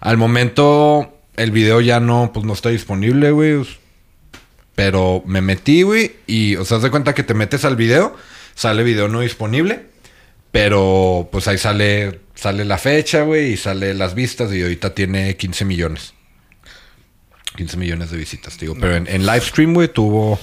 Al 0.00 0.16
momento, 0.16 1.18
el 1.36 1.50
video 1.50 1.82
ya 1.82 2.00
no, 2.00 2.30
pues 2.32 2.46
no 2.46 2.54
está 2.54 2.70
disponible, 2.70 3.30
güey. 3.30 3.62
Pero 4.74 5.22
me 5.26 5.42
metí, 5.42 5.82
güey. 5.82 6.16
Y, 6.26 6.56
o 6.56 6.64
sea, 6.64 6.78
haz 6.78 6.82
de 6.82 6.90
cuenta 6.90 7.14
que 7.14 7.22
te 7.22 7.34
metes 7.34 7.66
al 7.66 7.76
video. 7.76 8.16
Sale 8.54 8.82
video 8.84 9.08
no 9.08 9.20
disponible. 9.20 9.86
Pero, 10.50 11.28
pues 11.30 11.46
ahí 11.46 11.58
sale, 11.58 12.20
sale 12.34 12.64
la 12.64 12.78
fecha, 12.78 13.22
güey. 13.22 13.52
Y 13.52 13.56
sale 13.58 13.92
las 13.92 14.14
vistas. 14.14 14.50
Y 14.50 14.62
ahorita 14.62 14.94
tiene 14.94 15.36
15 15.36 15.66
millones. 15.66 16.14
15 17.56 17.76
millones 17.76 18.10
de 18.10 18.16
visitas, 18.16 18.58
digo. 18.58 18.74
Pero 18.80 18.96
en, 18.96 19.06
en 19.08 19.26
live 19.26 19.42
stream, 19.42 19.74
güey, 19.74 19.88
tuvo... 19.88 20.38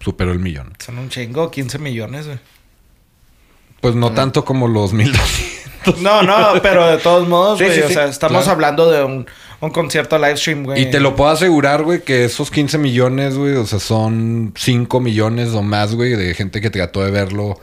Superó 0.00 0.32
el 0.32 0.38
millón. 0.40 0.74
Son 0.78 0.98
un 0.98 1.10
chingo, 1.10 1.50
15 1.50 1.78
millones, 1.78 2.26
güey. 2.26 2.38
Pues 3.86 3.94
no 3.94 4.10
tanto 4.12 4.44
como 4.44 4.66
los 4.66 4.92
1200. 4.92 6.00
No, 6.00 6.20
no, 6.24 6.60
pero 6.60 6.84
de 6.88 6.98
todos 6.98 7.28
modos, 7.28 7.60
Sí, 7.60 7.66
güey. 7.66 7.76
sí, 7.76 7.82
o 7.84 7.88
sea, 7.88 8.06
estamos 8.06 8.38
claro. 8.42 8.50
hablando 8.50 8.90
de 8.90 9.04
un, 9.04 9.26
un 9.60 9.70
concierto 9.70 10.18
live 10.18 10.36
stream, 10.36 10.64
güey. 10.64 10.82
Y 10.82 10.90
te 10.90 10.98
lo 10.98 11.14
puedo 11.14 11.30
asegurar, 11.30 11.84
güey, 11.84 12.02
que 12.02 12.24
esos 12.24 12.50
15 12.50 12.78
millones, 12.78 13.36
güey, 13.36 13.54
o 13.54 13.64
sea, 13.64 13.78
son 13.78 14.52
5 14.56 14.98
millones 14.98 15.50
o 15.50 15.62
más, 15.62 15.94
güey, 15.94 16.14
de 16.16 16.34
gente 16.34 16.60
que 16.60 16.70
trató 16.70 17.04
de 17.04 17.12
verlo 17.12 17.60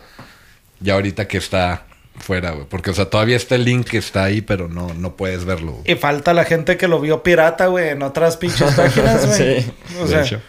ya 0.79 0.93
ahorita 0.93 1.27
que 1.27 1.37
está 1.37 1.85
fuera, 2.17 2.51
güey. 2.51 2.65
Porque, 2.69 2.91
o 2.91 2.93
sea, 2.93 3.09
todavía 3.09 3.35
está 3.35 3.55
el 3.55 3.65
link 3.65 3.89
que 3.89 3.97
está 3.97 4.23
ahí, 4.23 4.39
pero 4.39 4.69
no, 4.69 4.93
no 4.93 5.17
puedes 5.17 5.43
verlo. 5.43 5.77
Y 5.83 5.95
falta 5.95 6.33
la 6.33 6.45
gente 6.45 6.77
que 6.77 6.87
lo 6.87 7.01
vio 7.01 7.21
pirata, 7.23 7.65
güey, 7.67 7.89
en 7.89 8.01
otras 8.01 8.37
pinches 8.37 8.71
páginas, 8.75 9.25
güey. 9.25 9.61
Sí. 9.63 9.71
O 9.99 10.03
De 10.03 10.07
sea, 10.09 10.21
hecho. 10.21 10.41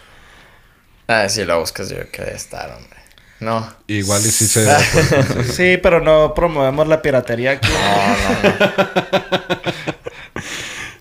Ah, 1.09 1.27
si 1.27 1.43
lo 1.43 1.59
buscas 1.59 1.89
yo 1.89 1.97
que 2.09 2.21
debe 2.21 2.37
estar, 2.37 2.71
hombre. 2.71 2.95
No. 3.39 3.69
Igual 3.87 4.21
y 4.25 4.29
sí 4.29 4.47
se 4.47 4.63
da 4.63 4.79
sí, 4.79 5.77
pero 5.81 5.99
no 5.99 6.33
promovemos 6.33 6.87
la 6.87 7.01
piratería 7.01 7.51
aquí. 7.51 7.67
No, 7.67 8.49
no, 8.49 8.55
no. 8.59 9.65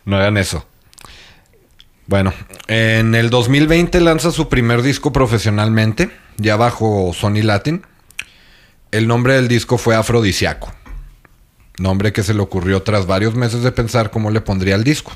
No 0.05 0.16
hagan 0.16 0.37
eso. 0.37 0.66
Bueno, 2.07 2.35
en 2.66 3.14
el 3.14 3.31
2020 3.31 4.01
lanza 4.01 4.31
su 4.31 4.49
primer 4.49 4.83
disco 4.83 5.12
profesionalmente, 5.12 6.11
ya 6.37 6.57
bajo 6.57 7.12
Sony 7.14 7.42
Latin. 7.42 7.87
El 8.90 9.09
nombre 9.09 9.35
del 9.35 9.49
disco 9.49 9.79
fue 9.79 9.97
Afrodisiaco. 9.97 10.73
Nombre 11.79 12.12
que 12.12 12.23
se 12.23 12.35
le 12.35 12.40
ocurrió 12.40 12.83
tras 12.83 13.07
varios 13.07 13.35
meses 13.35 13.62
de 13.62 13.73
pensar 13.73 14.11
cómo 14.11 14.31
le 14.31 14.40
pondría 14.42 14.75
al 14.75 14.85
disco. 14.85 15.12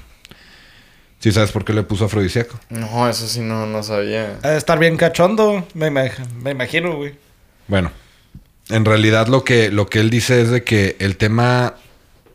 ¿Sí 1.20 1.33
sabes 1.33 1.50
por 1.50 1.64
qué 1.64 1.72
le 1.72 1.83
puso 1.83 2.04
Afrodisiaco? 2.04 2.59
No, 2.70 3.09
eso 3.09 3.26
sí 3.26 3.40
no, 3.40 3.66
no 3.66 3.83
sabía. 3.83 4.38
Ha 4.42 4.50
de 4.50 4.57
estar 4.59 4.78
bien 4.78 4.96
cachondo, 4.96 5.66
me, 5.74 5.90
imag- 5.90 6.28
me 6.42 6.52
imagino, 6.52 6.94
güey. 6.96 7.14
Bueno, 7.66 7.90
en 8.68 8.85
realidad 8.85 9.26
lo 9.26 9.42
que, 9.44 9.70
lo 9.70 9.87
que 9.88 9.98
él 10.00 10.11
dice 10.11 10.40
es 10.40 10.50
de 10.50 10.62
que 10.62 10.96
el 11.00 11.16
tema 11.16 11.74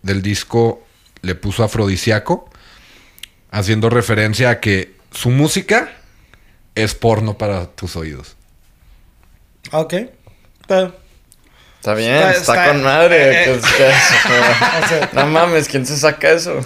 del 0.02 0.22
disco 0.22 0.84
le 1.22 1.34
puso 1.36 1.63
afrodisíaco, 1.63 2.50
haciendo 3.52 3.89
referencia 3.89 4.50
a 4.50 4.60
que 4.60 4.96
su 5.12 5.30
música 5.30 5.91
es 6.76 6.93
porno 6.93 7.38
para 7.38 7.67
tus 7.67 7.96
oídos. 7.96 8.36
Ok. 9.72 9.93
Está- 10.62 10.91
Está 11.80 11.93
bien, 11.96 12.15
Está- 12.15 12.32
está, 12.32 12.54
está- 12.54 12.67
con 12.67 12.84
madre. 12.84 13.43
eh, 13.54 13.60
no 15.13 15.28
mames, 15.28 15.67
¿quién 15.67 15.86
se 15.86 15.98
saca 15.98 16.32
eso? 16.32 16.60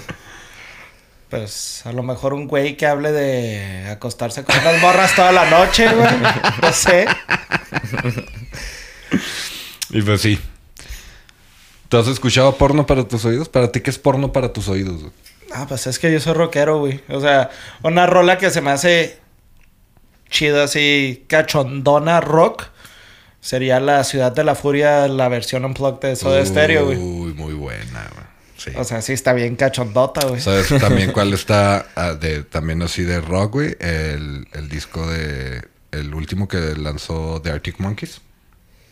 Pues 1.30 1.86
a 1.86 1.92
lo 1.92 2.04
mejor 2.04 2.34
un 2.34 2.48
güey 2.48 2.78
que 2.78 2.86
hable 2.86 3.12
de 3.12 3.90
acostarse 3.90 4.44
con 4.44 4.58
unas 4.58 4.82
morras 4.82 5.16
toda 5.16 5.32
la 5.32 5.50
noche, 5.50 5.88
güey. 5.94 6.10
No 6.62 6.74
sé. 6.74 7.06
Y 9.90 10.02
pues 10.02 10.22
sí. 10.22 10.40
¿Tú 11.90 11.98
has 11.98 12.08
escuchado 12.08 12.56
porno 12.56 12.86
para 12.86 13.08
tus 13.08 13.24
oídos? 13.26 13.48
¿Para 13.50 13.72
ti 13.72 13.82
qué 13.82 13.90
es 13.90 13.98
porno 13.98 14.32
para 14.32 14.52
tus 14.52 14.68
oídos? 14.68 15.02
güey? 15.02 15.13
Ah, 15.54 15.66
pues 15.68 15.88
es 15.88 16.00
que 16.00 16.12
yo 16.12 16.20
soy 16.20 16.34
rockero, 16.34 16.80
güey. 16.80 17.02
O 17.10 17.22
sea, 17.22 17.50
una 17.84 18.06
rola 18.06 18.38
que 18.38 18.50
se 18.50 18.62
me 18.62 18.72
hace 18.72 19.20
chida 20.30 20.66
así, 20.66 21.26
cachondona 21.28 22.20
rock, 22.20 22.66
sería 23.40 23.80
La 23.80 24.04
Ciudad 24.04 24.34
de 24.34 24.44
la 24.44 24.56
Furia, 24.56 25.08
la 25.08 25.30
versión 25.30 25.63
unplugged 25.63 26.10
de 26.10 26.16
Soda 26.18 26.46
Stereo, 26.46 26.86
güey. 26.86 26.98
Uy, 26.98 27.34
muy 27.34 27.54
buena, 27.54 28.10
güey. 28.13 28.27
Sí. 28.67 28.77
O 28.77 28.84
sea, 28.84 29.01
sí 29.01 29.13
está 29.13 29.34
bien 29.34 29.56
cachondota, 29.56 30.25
güey. 30.27 30.41
¿Sabes 30.41 30.67
también 30.80 31.12
cuál 31.12 31.34
está 31.36 31.88
ah, 31.95 32.13
de 32.13 32.43
también 32.43 32.82
así 32.82 33.03
de 33.03 33.21
rock, 33.21 33.53
güey? 33.53 33.75
El, 33.80 34.47
el 34.53 34.69
disco 34.69 35.08
de... 35.08 35.63
El 35.91 36.13
último 36.13 36.47
que 36.47 36.75
lanzó 36.75 37.41
The 37.41 37.51
Arctic 37.51 37.80
Monkeys. 37.80 38.21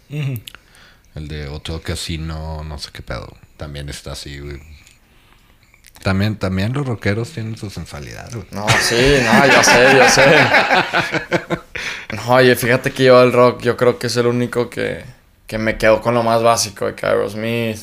El 0.09 1.27
de 1.27 1.47
Hotel 1.47 1.81
Casino, 1.81 2.63
no 2.63 2.77
sé 2.77 2.89
qué 2.93 3.01
pedo. 3.01 3.35
También 3.57 3.89
está 3.89 4.13
así, 4.13 4.39
güey. 4.39 4.61
También, 6.03 6.35
también 6.37 6.73
los 6.73 6.85
rockeros 6.85 7.31
tienen 7.31 7.57
su 7.57 7.69
sensualidad, 7.69 8.29
güey. 8.31 8.45
No, 8.51 8.65
sí, 8.81 9.17
no, 9.23 9.47
yo 9.47 9.63
sé, 9.63 9.97
yo 9.97 10.09
sé. 10.09 10.25
No, 12.15 12.35
oye, 12.35 12.55
fíjate 12.55 12.91
que 12.91 13.05
yo 13.05 13.21
el 13.23 13.33
rock, 13.33 13.61
yo 13.61 13.75
creo 13.75 13.97
que 13.97 14.07
es 14.07 14.15
el 14.17 14.27
único 14.27 14.69
que, 14.69 15.03
que 15.47 15.57
me 15.57 15.77
quedo 15.77 16.01
con 16.01 16.13
lo 16.13 16.23
más 16.23 16.43
básico 16.43 16.85
de 16.85 16.95
que 16.95 17.05
Aerosmith, 17.05 17.79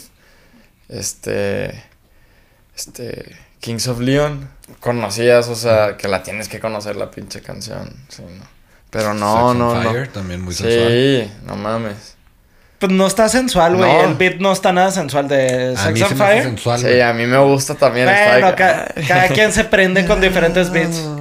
este, 0.88 1.83
este, 2.77 3.37
Kings 3.61 3.88
of 3.88 4.01
Leon. 4.01 4.49
Conocías, 4.81 5.49
o 5.49 5.55
sea, 5.55 5.97
que 5.97 6.09
la 6.09 6.23
tienes 6.23 6.49
que 6.49 6.61
conocer 6.61 6.97
la 6.97 7.11
pinche 7.11 7.40
canción, 7.42 7.95
sí, 8.09 8.23
no. 8.23 8.45
Pero 8.90 9.14
no, 9.14 9.49
Sex 9.51 9.59
no, 9.59 9.83
Fire, 9.83 10.07
no. 10.09 10.12
también 10.12 10.40
muy 10.42 10.55
sensual. 10.55 10.88
Sí, 10.88 11.33
no 11.45 11.57
mames. 11.57 12.16
Pues 12.79 12.90
no 12.92 13.07
está 13.07 13.29
sensual, 13.29 13.77
güey. 13.77 13.90
No. 13.90 14.01
El 14.05 14.14
beat 14.16 14.37
no 14.40 14.53
está 14.53 14.73
nada 14.73 14.90
sensual 14.90 15.29
de 15.29 15.75
A 15.79 15.90
mí 15.90 15.99
Sex 15.99 15.99
se 16.01 16.05
on 16.05 16.18
me 16.18 16.25
hace 16.25 16.33
Fire. 16.35 16.42
sensual, 16.42 16.81
Sí, 16.81 17.01
a 17.01 17.12
mí 17.12 17.27
me 17.27 17.38
gusta 17.38 17.75
también. 17.77 18.07
Bueno, 18.07 18.55
ca- 18.57 18.92
cada 19.07 19.29
quien 19.29 19.53
se 19.53 19.64
prende 19.64 20.05
con 20.05 20.21
diferentes 20.21 20.71
beats. 20.71 21.01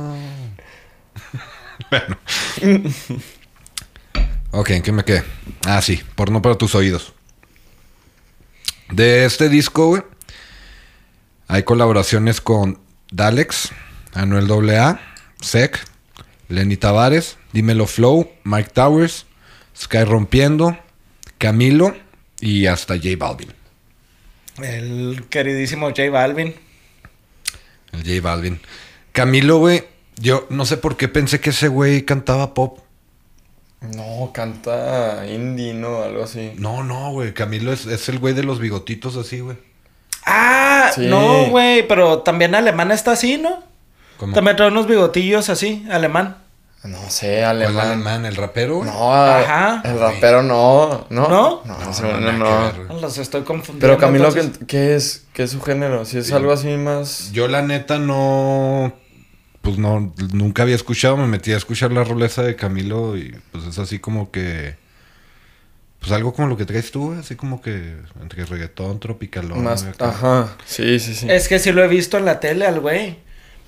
Ok, 4.54 4.70
¿en 4.72 4.82
qué 4.82 4.92
me 4.92 5.04
quedé? 5.06 5.24
Ah, 5.66 5.82
sí, 5.82 6.02
porno 6.16 6.42
para 6.42 6.56
tus 6.56 6.76
oídos. 6.76 7.14
De 8.92 9.26
este 9.26 9.48
disco, 9.48 9.88
güey, 9.88 10.04
hay 11.48 11.64
colaboraciones 11.64 12.42
con 12.42 12.80
Dalex, 13.12 13.72
Anuel 14.14 14.70
AA, 14.70 15.00
Sec, 15.40 15.80
Lenny 16.50 16.76
Tavares, 16.76 17.38
Dímelo 17.54 17.88
Flow, 17.88 18.30
Mike 18.44 18.72
Towers, 18.74 19.26
Sky 19.76 20.04
Rompiendo, 20.04 20.78
Camilo 21.38 21.96
y 22.42 22.66
hasta 22.66 22.96
J 22.98 23.10
Balvin. 23.18 23.54
El 24.62 25.26
queridísimo 25.30 25.88
J 25.88 26.10
Balvin. 26.10 26.54
El 27.94 28.04
J 28.04 28.22
Balvin. 28.22 28.60
Camilo, 29.14 29.58
güey, 29.58 29.86
yo 30.18 30.48
no 30.50 30.66
sé 30.66 30.78
por 30.78 30.98
qué 30.98 31.08
pensé 31.08 31.40
que 31.40 31.52
ese 31.52 31.70
güey 31.70 32.04
cantaba 32.04 32.54
pop. 32.54 32.80
No, 33.82 34.32
canta 34.34 35.26
indie, 35.28 35.74
¿no? 35.74 36.04
Algo 36.04 36.24
así. 36.24 36.54
No, 36.58 36.84
no, 36.84 37.12
güey, 37.12 37.34
Camilo 37.34 37.74
es, 37.74 37.86
es 37.88 38.08
el 38.10 38.20
güey 38.20 38.34
de 38.34 38.44
los 38.44 38.60
bigotitos 38.60 39.16
así, 39.18 39.40
güey. 39.40 39.58
Ah, 40.26 40.92
Sí. 40.94 41.08
no, 41.08 41.46
güey, 41.50 41.88
pero 41.88 42.20
también 42.20 42.54
alemán 42.54 42.92
está 42.92 43.14
así, 43.14 43.38
¿no? 43.38 43.64
¿Cómo? 44.18 44.34
También 44.36 44.56
trae 44.56 44.68
unos 44.70 44.86
bigotillos 44.88 45.50
así, 45.50 45.86
alemán. 45.90 46.38
No 46.84 46.98
sé, 47.10 47.38
¿Cuál 47.42 47.62
alemán. 47.62 47.88
alemán? 47.88 48.26
¿El 48.26 48.36
rapero, 48.36 48.78
güey? 48.78 48.90
No, 48.90 49.14
Ajá. 49.14 49.82
el 49.86 50.00
rapero 50.00 50.42
no. 50.44 51.06
¿No? 51.10 51.28
¿No? 51.28 51.62
No, 51.66 51.78
No, 51.78 52.20
no, 52.20 52.32
no. 52.34 52.62
ver, 52.64 52.86
güey. 52.88 53.02
Los 53.02 53.18
estoy 53.20 53.42
confundiendo. 53.44 53.82
Pero 53.88 53.98
Camilo, 54.00 54.28
entonces. 54.30 54.58
¿qué, 54.60 54.66
qué 54.66 54.96
es? 54.96 55.26
¿Qué 55.34 55.44
es 55.44 55.52
su 55.52 55.62
género? 55.62 56.06
Si 56.06 56.18
es 56.18 56.28
Sí. 56.28 56.34
algo 56.34 56.52
así 56.52 56.68
más... 56.78 57.32
Yo 57.34 57.48
la 57.48 57.62
neta 57.62 58.00
no... 58.00 58.94
Pues 59.62 59.78
no, 59.78 60.14
nunca 60.34 60.64
había 60.64 60.76
escuchado, 60.76 61.18
me 61.18 61.28
metí 61.28 61.52
a 61.52 61.58
escuchar 61.58 61.92
la 61.92 62.04
roleza 62.04 62.42
de 62.42 62.56
Camilo 62.56 63.16
y 63.18 63.38
pues 63.52 63.66
es 63.66 63.78
así 63.80 64.00
como 64.00 64.32
que... 64.32 64.76
Pues 66.00 66.12
algo 66.14 66.34
como 66.34 66.48
lo 66.48 66.58
que 66.58 66.66
traes 66.66 66.92
tú, 66.92 67.14
así 67.14 67.36
como 67.36 67.62
que 67.62 67.96
entre 68.20 68.44
reggaetón, 68.46 69.00
tropicalón. 69.00 69.64
más 69.64 69.84
acá. 69.84 70.10
ajá, 70.10 70.58
sí, 70.66 70.98
sí, 71.00 71.14
sí. 71.14 71.28
Es 71.30 71.48
que 71.48 71.60
sí 71.60 71.72
lo 71.72 71.84
he 71.84 71.88
visto 71.88 72.18
en 72.18 72.26
la 72.26 72.40
tele 72.40 72.66
al 72.66 72.80
güey. 72.80 73.20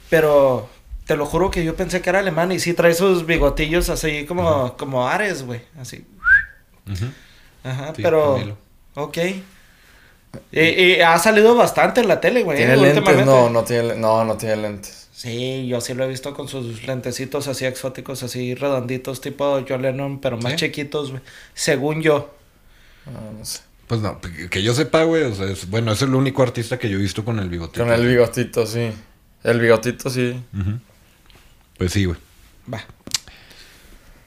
Pero 0.09 0.67
te 1.05 1.15
lo 1.15 1.27
juro 1.27 1.51
que 1.51 1.63
yo 1.63 1.75
pensé 1.75 2.01
que 2.01 2.09
era 2.09 2.19
alemán 2.19 2.51
y 2.51 2.59
sí 2.59 2.73
trae 2.73 2.95
sus 2.95 3.27
bigotillos 3.27 3.89
así 3.89 4.25
como, 4.25 4.75
como 4.77 5.07
Ares, 5.07 5.43
güey. 5.43 5.61
Así. 5.79 6.05
Ujú. 6.91 7.05
Ajá, 7.63 7.93
Sí, 7.95 8.01
pero. 8.01 8.33
Camilo. 8.33 8.57
Ok. 8.95 9.17
Y, 10.51 10.59
y 10.59 11.01
ha 11.01 11.17
salido 11.19 11.55
bastante 11.55 12.01
en 12.01 12.07
la 12.07 12.19
tele, 12.19 12.43
güey. 12.43 12.57
¿Tiene 12.57 12.77
lentes? 12.77 13.25
No, 13.25 13.49
no 13.49 13.63
tiene, 13.63 13.95
no, 13.95 14.25
no 14.25 14.37
tiene 14.37 14.55
lentes. 14.57 15.02
Sí, 15.23 15.67
yo 15.67 15.79
sí 15.79 15.93
lo 15.93 16.03
he 16.03 16.09
visto 16.09 16.33
con 16.33 16.49
sus 16.49 16.85
lentecitos 16.85 17.47
así 17.47 17.63
exóticos, 17.63 18.23
así 18.23 18.55
redonditos, 18.55 19.21
tipo 19.21 19.63
John 19.65 19.81
Lennon, 19.81 20.19
pero 20.19 20.37
más 20.37 20.51
¿Sí? 20.51 20.57
chiquitos, 20.57 21.11
güey. 21.11 21.23
Según 21.53 22.01
yo. 22.01 22.35
No, 23.05 23.39
no 23.39 23.45
sé. 23.45 23.61
Pues 23.87 24.01
no, 24.01 24.19
que 24.49 24.61
yo 24.61 24.73
sepa, 24.73 25.03
güey, 25.03 25.23
o 25.23 25.33
sea, 25.33 25.45
es, 25.45 25.69
bueno, 25.69 25.93
es 25.93 26.01
el 26.01 26.13
único 26.13 26.43
artista 26.43 26.77
que 26.77 26.89
yo 26.89 26.97
he 26.97 27.01
visto 27.01 27.23
con 27.23 27.39
el 27.39 27.47
bigotito. 27.47 27.85
Con 27.85 27.93
el 27.93 28.05
bigotito, 28.05 28.65
sí. 28.65 28.91
El 29.45 29.61
bigotito, 29.61 30.09
sí. 30.09 30.35
Pues 31.77 31.93
sí, 31.93 32.03
güey. 32.03 32.19
Va. 32.73 32.83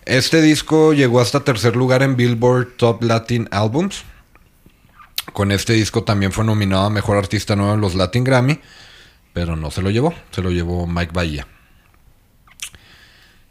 Este 0.06 0.40
disco 0.40 0.94
llegó 0.94 1.20
hasta 1.20 1.44
tercer 1.44 1.76
lugar 1.76 2.02
en 2.02 2.16
Billboard 2.16 2.78
Top 2.78 3.02
Latin 3.02 3.48
Albums. 3.50 4.04
Con 5.35 5.52
este 5.52 5.74
disco 5.74 6.04
también 6.04 6.32
fue 6.32 6.46
nominado 6.46 6.85
a 6.85 6.90
Mejor 6.90 7.18
Artista 7.18 7.54
Nuevo 7.54 7.74
en 7.74 7.82
los 7.82 7.94
Latin 7.94 8.24
Grammy, 8.24 8.61
pero 9.37 9.55
no 9.55 9.70
se 9.70 9.83
lo 9.83 9.90
llevó, 9.90 10.14
se 10.31 10.40
lo 10.40 10.51
llevó 10.51 10.87
Mike 10.87 11.12
Bahía. 11.12 11.46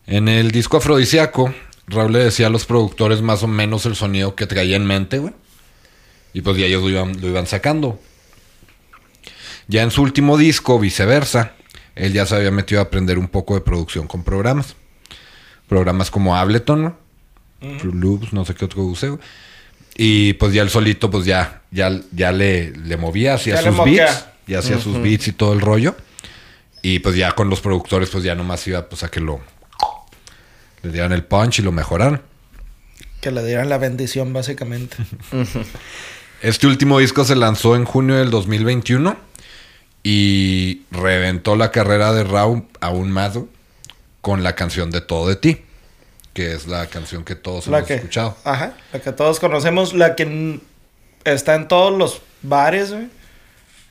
En 0.08 0.28
el 0.28 0.50
disco 0.50 0.78
Afrodisíaco, 0.78 1.54
Raúl 1.86 2.14
le 2.14 2.24
decía 2.24 2.48
a 2.48 2.50
los 2.50 2.66
productores 2.66 3.22
más 3.22 3.44
o 3.44 3.48
menos 3.48 3.86
el 3.86 3.96
sonido 3.96 4.34
que 4.34 4.48
traía 4.48 4.78
en 4.78 4.88
mente, 4.88 5.20
güey. 5.20 5.36
Y 6.34 6.42
pues 6.42 6.58
ya 6.58 6.66
ellos 6.66 6.82
lo 6.82 6.90
iban, 6.90 7.22
lo 7.22 7.28
iban 7.28 7.46
sacando. 7.46 8.00
Ya 9.68 9.84
en 9.84 9.92
su 9.92 10.02
último 10.02 10.40
disco, 10.40 10.80
viceversa, 10.80 11.54
él 11.94 12.14
ya 12.14 12.26
se 12.26 12.36
había 12.36 12.50
metido 12.50 12.82
a 12.82 12.86
aprender 12.86 13.20
un 13.20 13.28
poco 13.28 13.54
de 13.54 13.62
producción 13.62 14.08
con 14.08 14.24
programas. 14.24 14.76
Programas 15.70 16.10
como 16.10 16.36
Ableton, 16.36 16.82
¿no? 16.82 16.98
Loops, 17.84 18.34
no 18.34 18.44
sé 18.44 18.56
qué 18.56 18.66
otro 18.66 18.82
use. 18.82 19.10
güey. 19.10 19.22
Y 19.96 20.34
pues 20.34 20.52
ya 20.52 20.64
el 20.64 20.72
solito, 20.72 21.12
pues 21.12 21.26
ya, 21.26 21.62
ya, 21.70 21.92
ya 22.12 22.32
le, 22.32 22.72
le 22.72 22.98
movía, 22.98 23.36
Ya 23.36 23.62
le 23.62 23.72
sus 23.72 23.86
beats, 23.86 24.26
ya 24.48 24.60
hacía 24.60 24.80
sus 24.80 25.02
beats 25.02 25.28
y 25.28 25.34
todo 25.34 25.54
el 25.54 25.62
rollo. 25.62 25.96
Y 26.82 27.00
pues 27.00 27.16
ya 27.16 27.32
con 27.32 27.50
los 27.50 27.62
productores, 27.62 28.10
pues 28.10 28.24
ya 28.24 28.36
nomás 28.36 28.66
iba 28.68 28.88
pues 28.88 29.04
a 29.04 29.10
que 29.10 29.20
lo 29.20 29.42
le 30.86 30.92
dieran 30.92 31.14
el 31.14 31.24
punch 31.24 31.60
y 31.60 31.62
lo 31.64 31.72
mejoraran. 31.72 32.22
Que 33.22 33.32
le 33.32 33.44
dieran 33.44 33.70
la 33.70 33.78
bendición, 33.78 34.34
básicamente. 34.34 34.98
Este 36.42 36.68
último 36.68 37.00
disco 37.00 37.24
se 37.24 37.36
lanzó 37.36 37.76
en 37.76 37.86
junio 37.86 38.18
del 38.18 38.30
2021 38.30 39.18
y 40.04 40.84
reventó 40.92 41.56
la 41.56 41.72
carrera 41.72 42.14
de 42.14 42.24
Raúl 42.24 42.68
aún 42.82 43.10
más 43.10 43.40
con 44.22 44.44
la 44.44 44.54
canción 44.54 44.92
de 44.92 45.02
Todo 45.02 45.28
de 45.28 45.38
ti, 45.38 45.62
que 46.34 46.54
es 46.54 46.68
la 46.68 46.86
canción 46.88 47.24
que 47.24 47.34
todos 47.34 47.66
la 47.66 47.78
hemos 47.78 47.88
que, 47.88 47.96
escuchado. 47.96 48.38
Ajá, 48.44 48.78
la 48.94 49.00
que 49.00 49.12
todos 49.12 49.40
conocemos, 49.40 49.94
la 49.94 50.16
que 50.16 50.60
está 51.24 51.56
en 51.56 51.68
todos 51.68 51.98
los 51.98 52.22
bares, 52.44 52.92
güey. 52.92 53.08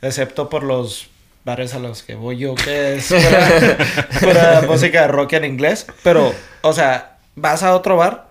Excepto 0.04 0.48
por 0.48 0.62
los 0.62 1.08
bares 1.44 1.74
a 1.74 1.78
los 1.78 2.02
que 2.02 2.14
voy 2.14 2.38
yo, 2.38 2.54
que 2.54 2.96
es 2.96 3.08
pura, 4.20 4.20
pura 4.20 4.62
música 4.68 5.02
de 5.02 5.08
rock 5.08 5.34
en 5.34 5.44
inglés. 5.44 5.86
Pero, 6.02 6.34
o 6.62 6.72
sea, 6.72 7.16
vas 7.36 7.62
a 7.62 7.74
otro 7.74 7.96
bar. 7.96 8.28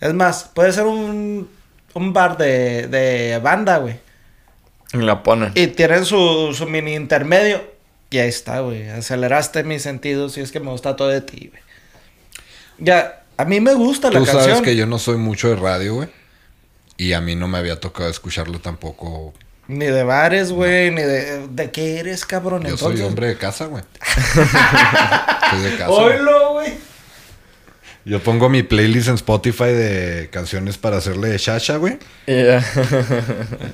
Es 0.00 0.14
más, 0.14 0.50
puede 0.54 0.72
ser 0.72 0.84
un, 0.84 1.48
un 1.94 2.12
bar 2.12 2.36
de, 2.36 2.86
de 2.88 3.38
banda, 3.42 3.78
güey. 3.78 3.96
Y 4.92 4.98
la 4.98 5.22
ponen. 5.22 5.52
Y 5.54 5.68
tienen 5.68 6.04
su, 6.04 6.54
su 6.56 6.66
mini 6.66 6.94
intermedio. 6.94 7.62
Y 8.10 8.18
ahí 8.18 8.28
está, 8.28 8.60
güey. 8.60 8.88
Aceleraste 8.88 9.64
mis 9.64 9.82
sentidos 9.82 10.36
y 10.38 10.40
es 10.40 10.52
que 10.52 10.60
me 10.60 10.70
gusta 10.70 10.94
todo 10.94 11.08
de 11.08 11.20
ti, 11.20 11.50
güey. 11.50 11.62
Ya, 12.78 13.22
a 13.36 13.44
mí 13.44 13.60
me 13.60 13.74
gusta 13.74 14.10
la 14.10 14.20
Tú 14.20 14.26
canción. 14.26 14.44
sabes 14.44 14.60
que 14.62 14.76
yo 14.76 14.86
no 14.86 14.98
soy 14.98 15.16
mucho 15.16 15.48
de 15.48 15.56
radio, 15.56 15.94
güey. 15.94 16.08
Y 16.96 17.12
a 17.12 17.20
mí 17.20 17.34
no 17.34 17.48
me 17.48 17.58
había 17.58 17.80
tocado 17.80 18.08
escucharlo 18.08 18.60
tampoco. 18.60 19.34
Ni 19.66 19.86
de 19.86 20.02
bares, 20.04 20.52
güey, 20.52 20.90
ni 20.90 21.00
de... 21.02 21.48
¿De 21.48 21.70
qué 21.70 21.98
eres, 21.98 22.26
cabrón? 22.26 22.62
Yo 22.64 22.70
Entonces... 22.70 22.98
soy 23.00 23.08
hombre 23.08 23.28
de 23.28 23.36
casa, 23.38 23.66
güey. 23.66 23.82
soy 25.50 25.60
de 25.62 25.70
casa. 25.78 25.86
güey. 25.86 26.18
¡Oilo, 26.18 26.52
güey! 26.54 26.74
Yo 28.06 28.22
pongo 28.22 28.50
mi 28.50 28.62
playlist 28.62 29.08
en 29.08 29.14
Spotify 29.14 29.64
de 29.72 30.28
canciones 30.30 30.76
para 30.76 30.98
hacerle 30.98 31.34
shasha, 31.38 31.76
güey. 31.76 31.98
Y 32.26 32.34
ya. 32.34 32.62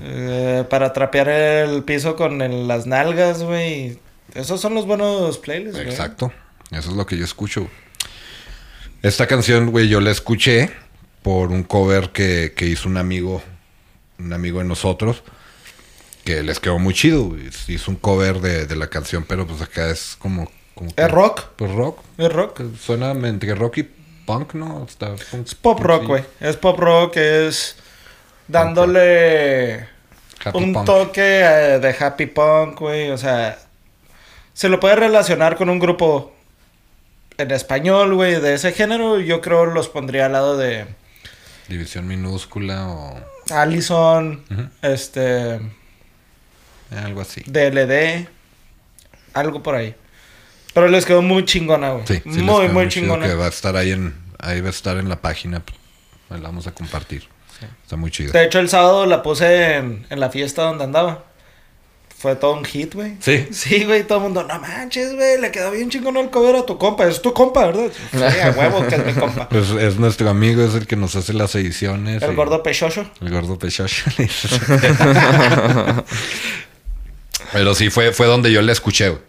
Eh, 0.05 0.65
para 0.71 0.93
trapear 0.93 1.29
el 1.29 1.83
piso 1.83 2.15
con 2.15 2.41
el- 2.41 2.69
las 2.69 2.87
nalgas, 2.87 3.43
güey. 3.43 3.99
Esos 4.35 4.61
son 4.61 4.75
los 4.75 4.87
buenos 4.87 5.39
playlists, 5.39 5.77
güey. 5.77 5.89
Exacto. 5.91 6.33
Eso 6.71 6.91
es 6.91 6.97
lo 6.97 7.07
que 7.07 7.17
yo 7.17 7.25
escucho. 7.25 7.69
Esta 9.03 9.27
canción, 9.27 9.71
güey, 9.73 9.89
yo 9.89 10.01
la 10.01 10.13
escuché 10.13 10.71
por 11.23 11.51
un 11.51 11.65
cover 11.65 12.11
que, 12.11 12.53
que 12.57 12.67
hizo 12.67 12.89
un 12.89 12.99
amigo, 12.99 13.43
un 14.21 14.33
amigo 14.33 14.61
de 14.61 14.67
nosotros, 14.67 15.25
que 16.25 16.43
les 16.43 16.61
quedó 16.61 16.79
muy 16.79 16.95
chido. 16.95 17.37
Hizo 17.69 17.91
un 17.91 17.97
cover 17.97 18.41
de, 18.41 18.67
de 18.67 18.77
la 18.77 18.89
canción, 18.89 19.25
pero 19.29 19.47
pues 19.47 19.61
acá 19.63 19.89
es 19.91 20.17
como... 20.19 20.51
como 20.75 20.95
que- 20.95 21.03
¿Es 21.03 21.11
rock? 21.11 21.45
Pues 21.57 21.73
rock. 21.73 21.99
Es 22.19 22.33
rock. 22.33 22.61
Suena 22.81 23.11
entre 23.13 23.55
rock 23.55 23.79
y 23.79 23.89
punk, 24.27 24.55
¿no? 24.55 24.85
Está 24.85 25.15
punk- 25.31 25.47
Es 25.47 25.55
pop 25.55 25.81
rock, 25.81 26.05
güey. 26.07 26.25
Es 26.41 26.57
pop 26.57 26.79
rock, 26.79 27.17
es 27.17 27.77
dándole 28.49 29.89
Happy 30.45 30.59
un 30.59 30.73
punk. 30.73 30.87
toque 30.87 31.41
eh, 31.43 31.79
de 31.81 31.97
happy 31.99 32.27
punk, 32.27 32.79
güey. 32.81 33.11
O 33.11 33.19
sea, 33.19 33.59
se 34.53 34.69
lo 34.69 34.79
puede 34.81 34.97
relacionar 34.97 35.57
con 35.57 35.69
un 35.71 35.79
grupo 35.79 36.35
en 37.39 37.51
español, 37.51 38.15
güey, 38.15 38.41
de 38.41 38.55
ese 38.55 38.73
género. 38.73 39.19
Yo 39.21 39.41
creo 39.41 39.67
los 39.67 39.89
pondría 39.89 40.27
al 40.27 40.33
lado 40.33 40.57
de 40.57 40.87
División 41.69 42.07
minúscula 42.07 42.89
o 42.89 43.19
Allison, 43.51 44.45
este, 44.83 45.61
algo 46.99 47.21
así. 47.21 47.43
DLD, 47.47 48.27
algo 49.35 49.63
por 49.63 49.75
ahí. 49.75 49.95
Pero 50.75 50.89
les 50.89 51.05
quedó 51.05 51.23
muy 51.23 51.45
chingona, 51.45 51.91
güey. 51.93 52.07
Sí, 52.07 52.23
sí 52.25 52.41
muy, 52.43 52.69
muy 52.69 52.89
chingona. 52.89 53.27
Que 53.27 53.35
va 53.35 53.47
a 53.47 53.49
estar 53.49 53.77
ahí 53.77 53.91
en... 53.93 54.15
Ahí 54.39 54.61
va 54.61 54.69
a 54.69 54.71
estar 54.71 54.97
en 54.97 55.09
la 55.09 55.21
página. 55.21 55.63
pues, 56.29 56.41
La 56.41 56.49
vamos 56.49 56.67
a 56.67 56.73
compartir. 56.73 57.25
Está 57.83 57.97
muy 57.97 58.11
chido. 58.11 58.33
De 58.33 58.45
hecho, 58.45 58.59
el 58.59 58.69
sábado 58.71 59.05
la 59.05 59.23
puse 59.23 59.75
en, 59.77 60.07
en 60.09 60.19
la 60.21 60.31
fiesta 60.31 60.63
donde 60.63 60.85
andaba. 60.85 61.25
Fue 62.17 62.37
todo 62.37 62.53
un 62.55 62.65
hit, 62.65 62.95
güey. 62.95 63.17
Sí. 63.21 63.49
Sí, 63.51 63.85
güey, 63.85 64.05
todo 64.07 64.19
el 64.19 64.25
mundo, 64.25 64.45
no 64.45 64.59
manches, 64.61 65.15
güey, 65.15 65.41
le 65.41 65.51
quedó 65.51 65.71
bien 65.71 65.89
chingón 65.91 66.17
el 66.19 66.29
cover 66.31 66.55
a 66.57 66.67
tu 66.67 66.77
compa. 66.79 67.07
Es 67.07 67.21
tu 67.23 67.33
compa, 67.33 67.67
¿verdad? 67.67 67.91
Sí, 68.13 68.19
a 68.41 68.51
huevo 68.51 68.87
que 68.87 68.95
es 68.97 69.07
mi 69.07 69.13
compa. 69.15 69.49
Pues 69.51 69.71
es 69.71 69.97
nuestro 69.99 70.29
amigo, 70.31 70.63
es 70.63 70.75
el 70.75 70.87
que 70.87 70.97
nos 70.97 71.17
hace 71.17 71.33
las 71.33 71.55
ediciones. 71.55 72.23
El 72.23 72.33
y- 72.33 72.35
gordo 72.35 72.63
pechocho. 72.63 73.11
El 73.21 73.31
gordo 73.31 73.59
pechocho. 73.59 74.05
Pero 77.53 77.75
sí, 77.75 77.91
fue, 77.91 78.13
fue 78.13 78.27
donde 78.27 78.53
yo 78.53 78.63
le 78.63 78.73
escuché, 78.73 79.09
güey. 79.11 79.23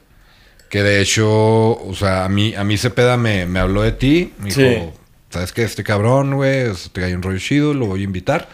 Que 0.69 0.83
de 0.83 1.01
hecho, 1.01 1.27
o 1.29 1.93
sea, 1.95 2.23
a 2.25 2.29
mí, 2.29 2.55
a 2.55 2.63
mí 2.63 2.77
Cepeda 2.77 3.17
me, 3.17 3.45
me 3.45 3.59
habló 3.59 3.81
de 3.81 3.91
ti. 3.91 4.33
Me 4.39 4.53
dijo, 4.53 4.61
Sí. 4.61 4.89
¿sabes 5.29 5.51
qué? 5.51 5.63
Este 5.63 5.83
cabrón, 5.83 6.35
güey, 6.35 6.69
es- 6.71 6.89
trae 6.93 7.13
un 7.15 7.21
rollo 7.21 7.39
chido, 7.39 7.73
lo 7.73 7.87
voy 7.87 8.01
a 8.01 8.03
invitar. 8.05 8.47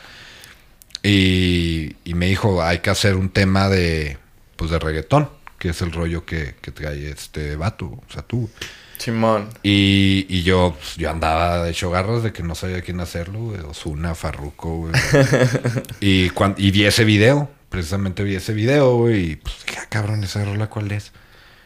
Y, 1.04 1.96
y 2.04 2.14
me 2.16 2.26
dijo, 2.28 2.64
hay 2.64 2.80
que 2.80 2.90
hacer 2.90 3.16
un 3.16 3.30
tema 3.30 3.70
de, 3.70 4.18
pues, 4.56 4.72
de 4.72 4.80
reggaetón, 4.80 5.30
que 5.60 5.70
es 5.70 5.82
el 5.82 5.92
rollo 5.92 6.26
que, 6.26 6.56
que 6.62 6.72
trae 6.72 7.10
este 7.12 7.56
vato, 7.56 7.86
o 7.86 8.04
sea, 8.12 8.24
tú. 8.24 8.50
Simón. 8.98 9.50
Y, 9.62 10.26
y 10.28 10.42
yo, 10.42 10.76
pues, 10.78 10.96
yo 10.96 11.12
andaba 11.12 11.64
de 11.64 11.70
hecho 11.72 11.92
garras 11.92 12.24
de 12.24 12.34
que 12.34 12.42
no 12.42 12.56
sabía 12.56 12.82
quién 12.82 13.00
hacerlo, 13.00 13.40
güey. 13.40 13.60
Osuna, 13.62 14.16
Farruko, 14.16 14.78
güey. 14.88 14.94
y, 16.02 16.30
cuan- 16.32 16.56
y 16.58 16.72
vi 16.72 16.86
ese 16.86 17.04
video, 17.06 17.50
precisamente 17.70 18.24
vi 18.24 18.36
ese 18.36 18.54
video, 18.54 18.96
güey. 18.98 19.32
Y 19.32 19.36
pues, 19.38 19.56
dije, 19.66 19.80
ah, 19.82 19.88
cabrón, 19.90 20.24
esa 20.24 20.44
rola, 20.46 20.68
¿cuál 20.68 20.92
es? 20.92 21.12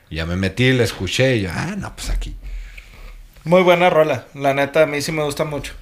Y 0.10 0.16
ya 0.18 0.26
me 0.26 0.36
metí, 0.36 0.72
la 0.74 0.84
escuché 0.84 1.38
y 1.38 1.42
yo, 1.44 1.50
ah, 1.54 1.76
no, 1.78 1.96
pues 1.96 2.10
aquí. 2.10 2.36
Muy 3.44 3.64
buena 3.64 3.90
rola. 3.90 4.28
La 4.34 4.54
neta, 4.54 4.84
a 4.84 4.86
mí 4.86 5.02
sí 5.02 5.12
me 5.12 5.24
gusta 5.24 5.46
mucho. 5.46 5.74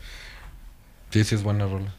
Sí, 1.12 1.24
sí, 1.24 1.36
es 1.36 1.44
buena 1.44 1.66
rola. 1.66 1.94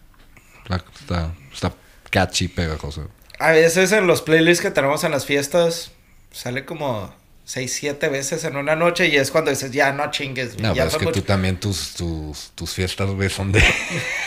La- 0.69 0.85
está, 1.01 1.35
está 1.53 1.73
catchy, 2.11 2.49
pegajosa. 2.49 3.03
A 3.39 3.53
veces 3.53 3.93
en 3.93 4.07
los 4.07 4.23
playlists 4.23 4.63
que 4.63 4.71
tenemos 4.71 5.03
en 5.05 5.11
las 5.13 5.27
fiestas, 5.27 5.93
sale 6.31 6.65
como 6.65 7.15
6, 7.51 7.73
7 7.81 8.09
veces 8.11 8.45
en 8.45 8.55
una 8.57 8.77
noche 8.77 9.09
y 9.09 9.17
es 9.17 9.33
cuando 9.33 9.51
dices, 9.51 9.73
ya 9.73 9.91
no 9.93 10.09
chingues, 10.13 10.53
güey. 10.53 10.63
No, 10.63 10.69
ya 10.69 10.85
pero 10.85 10.87
es 10.89 10.97
que 10.99 11.05
mucho". 11.07 11.21
tú 11.21 11.27
también, 11.27 11.57
tus, 11.57 11.95
tus, 11.95 12.53
tus 12.55 12.73
fiestas, 12.73 13.11
güey, 13.11 13.29
son 13.29 13.51
de. 13.51 13.61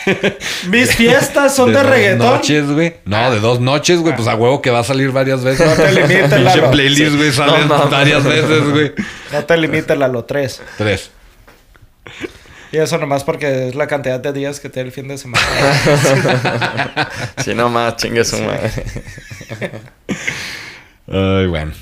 Mis 0.68 0.94
fiestas 0.94 1.56
son 1.56 1.68
de, 1.72 1.78
dos 1.78 1.86
reggaetón. 1.86 2.26
noches, 2.26 2.66
güey. 2.70 2.96
No, 3.06 3.30
de 3.32 3.40
dos 3.40 3.60
noches, 3.60 4.00
güey. 4.00 4.14
Pues 4.14 4.28
a 4.28 4.34
huevo 4.34 4.60
que 4.60 4.68
va 4.68 4.80
a 4.80 4.84
salir 4.84 5.10
varias 5.10 5.42
veces. 5.42 5.66
No 5.66 5.74
te 5.74 5.90
limites, 6.02 6.38
Lalo. 6.38 6.70
playlist, 6.70 7.16
güey, 7.16 7.32
sale 7.32 7.60
No 7.60 7.66
mames. 7.68 7.90
varias 7.90 8.24
veces, 8.24 8.62
güey. 8.70 8.92
No 9.32 9.42
te 9.46 9.56
limites 9.56 9.90
a 9.98 10.08
lo 10.08 10.24
3. 10.26 10.62
Tres. 10.76 11.10
Y 12.72 12.76
eso 12.76 12.98
nomás 12.98 13.24
porque 13.24 13.68
es 13.68 13.74
la 13.74 13.86
cantidad 13.86 14.20
de 14.20 14.34
días 14.34 14.60
que 14.60 14.68
tiene 14.68 14.88
el 14.88 14.92
fin 14.92 15.08
de 15.08 15.16
semana. 15.16 15.46
Sí, 17.42 17.54
nomás, 17.54 17.96
chingue 17.96 18.22
su 18.22 18.36
madre. 18.42 18.70
Ay, 21.10 21.46
bueno. 21.46 21.72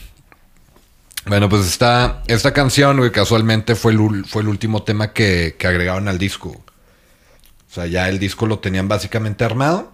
Bueno, 1.26 1.48
pues 1.48 1.66
esta, 1.66 2.22
esta 2.26 2.52
canción, 2.52 2.96
güey, 2.98 3.12
casualmente 3.12 3.74
fue 3.76 3.92
el, 3.92 3.98
ul- 4.00 4.26
fue 4.26 4.42
el 4.42 4.48
último 4.48 4.82
tema 4.82 5.12
que, 5.12 5.54
que 5.58 5.66
agregaron 5.66 6.08
al 6.08 6.18
disco. 6.18 6.48
O 6.50 7.74
sea, 7.74 7.86
ya 7.86 8.08
el 8.08 8.18
disco 8.18 8.46
lo 8.46 8.58
tenían 8.58 8.88
básicamente 8.88 9.44
armado. 9.44 9.92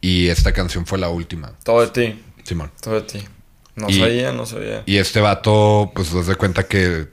Y 0.00 0.28
esta 0.28 0.52
canción 0.52 0.86
fue 0.86 0.98
la 0.98 1.08
última. 1.08 1.52
Todo 1.64 1.80
de 1.80 1.88
ti. 1.88 2.22
Simón. 2.44 2.70
Todo 2.80 2.94
de 2.96 3.02
ti. 3.02 3.24
No 3.76 3.88
Y- 3.88 3.98
sabía, 4.00 4.32
no 4.32 4.46
sabía. 4.46 4.82
Y 4.86 4.96
este 4.98 5.20
vato, 5.20 5.90
pues, 5.94 6.12
das 6.12 6.26
de 6.26 6.34
cuenta 6.34 6.64
que 6.66 7.06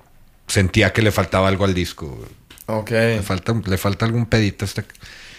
sentía 0.48 0.92
que 0.94 1.02
le 1.02 1.12
faltaba 1.12 1.48
algo 1.48 1.66
al 1.66 1.74
disco. 1.74 2.08
güey. 2.08 2.30
Ok. 2.80 2.92
Le 2.92 3.22
falta, 3.22 3.54
le 3.66 3.78
falta 3.78 4.06
algún 4.06 4.26
pedito 4.26 4.66
a 4.66 4.68
este. 4.68 4.84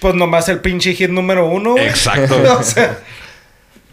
Pues 0.00 0.14
nomás 0.14 0.48
el 0.48 0.60
pinche 0.60 0.94
hit 0.94 1.10
número 1.10 1.46
uno. 1.46 1.72
güey. 1.72 1.86
Exacto. 1.88 2.36
o 2.58 2.62
sea, 2.62 2.98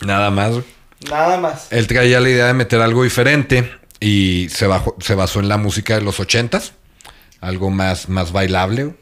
Nada 0.06 0.30
más, 0.32 0.52
güey. 0.52 0.64
nada 1.10 1.38
más. 1.40 1.68
Él 1.72 1.88
traía 1.88 2.20
la 2.20 2.30
idea 2.30 2.46
de 2.48 2.54
meter 2.54 2.82
algo 2.82 3.04
diferente 3.04 3.72
y 4.04 4.50
se, 4.50 4.68
bajó- 4.68 4.96
se 5.00 5.16
basó 5.16 5.40
en 5.40 5.48
la 5.50 5.58
música 5.58 5.96
de 5.96 6.02
los 6.02 6.20
ochentas. 6.20 6.74
Algo 7.42 7.70
más, 7.72 8.10
más 8.10 8.32
bailable, 8.32 8.84
güey. 8.86 8.96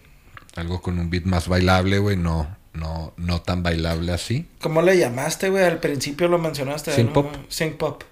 Algo 0.56 0.82
con 0.82 1.00
un 1.00 1.10
beat 1.10 1.24
más 1.26 1.48
bailable, 1.48 1.98
güey. 2.00 2.18
No, 2.18 2.56
no, 2.74 3.14
no 3.18 3.42
tan 3.42 3.64
bailable 3.64 4.12
así. 4.12 4.48
¿Cómo 4.62 4.82
le 4.82 4.98
llamaste, 4.98 5.50
güey? 5.50 5.64
Al 5.64 5.80
principio 5.80 6.28
lo 6.28 6.38
mencionaste. 6.40 6.92
Synth 6.94 7.08
¿no? 7.08 7.14
pop. 7.14 7.36
Synth 7.50 7.78
pop. 7.78 8.04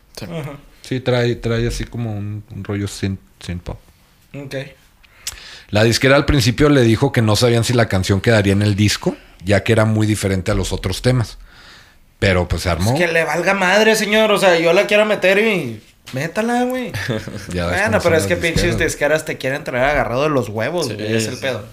Sí. 0.81 0.99
Trae, 0.99 1.35
trae 1.35 1.67
así 1.67 1.83
como 1.85 2.15
un, 2.17 2.43
un 2.51 2.63
rollo 2.63 2.87
sin, 2.87 3.19
sin 3.39 3.59
pop. 3.59 3.79
Ok. 4.33 4.55
La 5.69 5.83
disquera 5.83 6.15
al 6.15 6.25
principio 6.25 6.69
le 6.69 6.81
dijo 6.81 7.11
que 7.11 7.21
no 7.21 7.35
sabían 7.35 7.63
si 7.63 7.73
la 7.73 7.87
canción 7.87 8.21
quedaría 8.21 8.53
en 8.53 8.61
el 8.63 8.75
disco, 8.75 9.15
ya 9.45 9.63
que 9.63 9.71
era 9.71 9.85
muy 9.85 10.07
diferente 10.07 10.51
a 10.51 10.55
los 10.55 10.73
otros 10.73 11.01
temas. 11.01 11.37
Pero 12.17 12.47
pues 12.47 12.63
se 12.63 12.69
armó. 12.69 12.97
Que 12.97 13.07
le 13.07 13.23
valga 13.23 13.53
madre, 13.53 13.95
señor. 13.95 14.31
O 14.31 14.37
sea, 14.37 14.59
yo 14.59 14.73
la 14.73 14.87
quiero 14.87 15.05
meter 15.05 15.37
y... 15.39 15.81
Métala, 16.13 16.63
güey. 16.63 16.91
Bueno, 17.53 17.99
pero 18.01 18.15
es 18.15 18.25
que 18.25 18.35
pinches 18.35 18.77
disqueras 18.77 19.25
te 19.25 19.37
quieren 19.37 19.63
traer 19.63 19.85
agarrado 19.85 20.23
de 20.23 20.29
los 20.29 20.49
huevos, 20.49 20.87
Sí, 20.87 20.93
güey. 20.93 21.15
Es 21.15 21.27
el 21.27 21.37
pedo. 21.37 21.65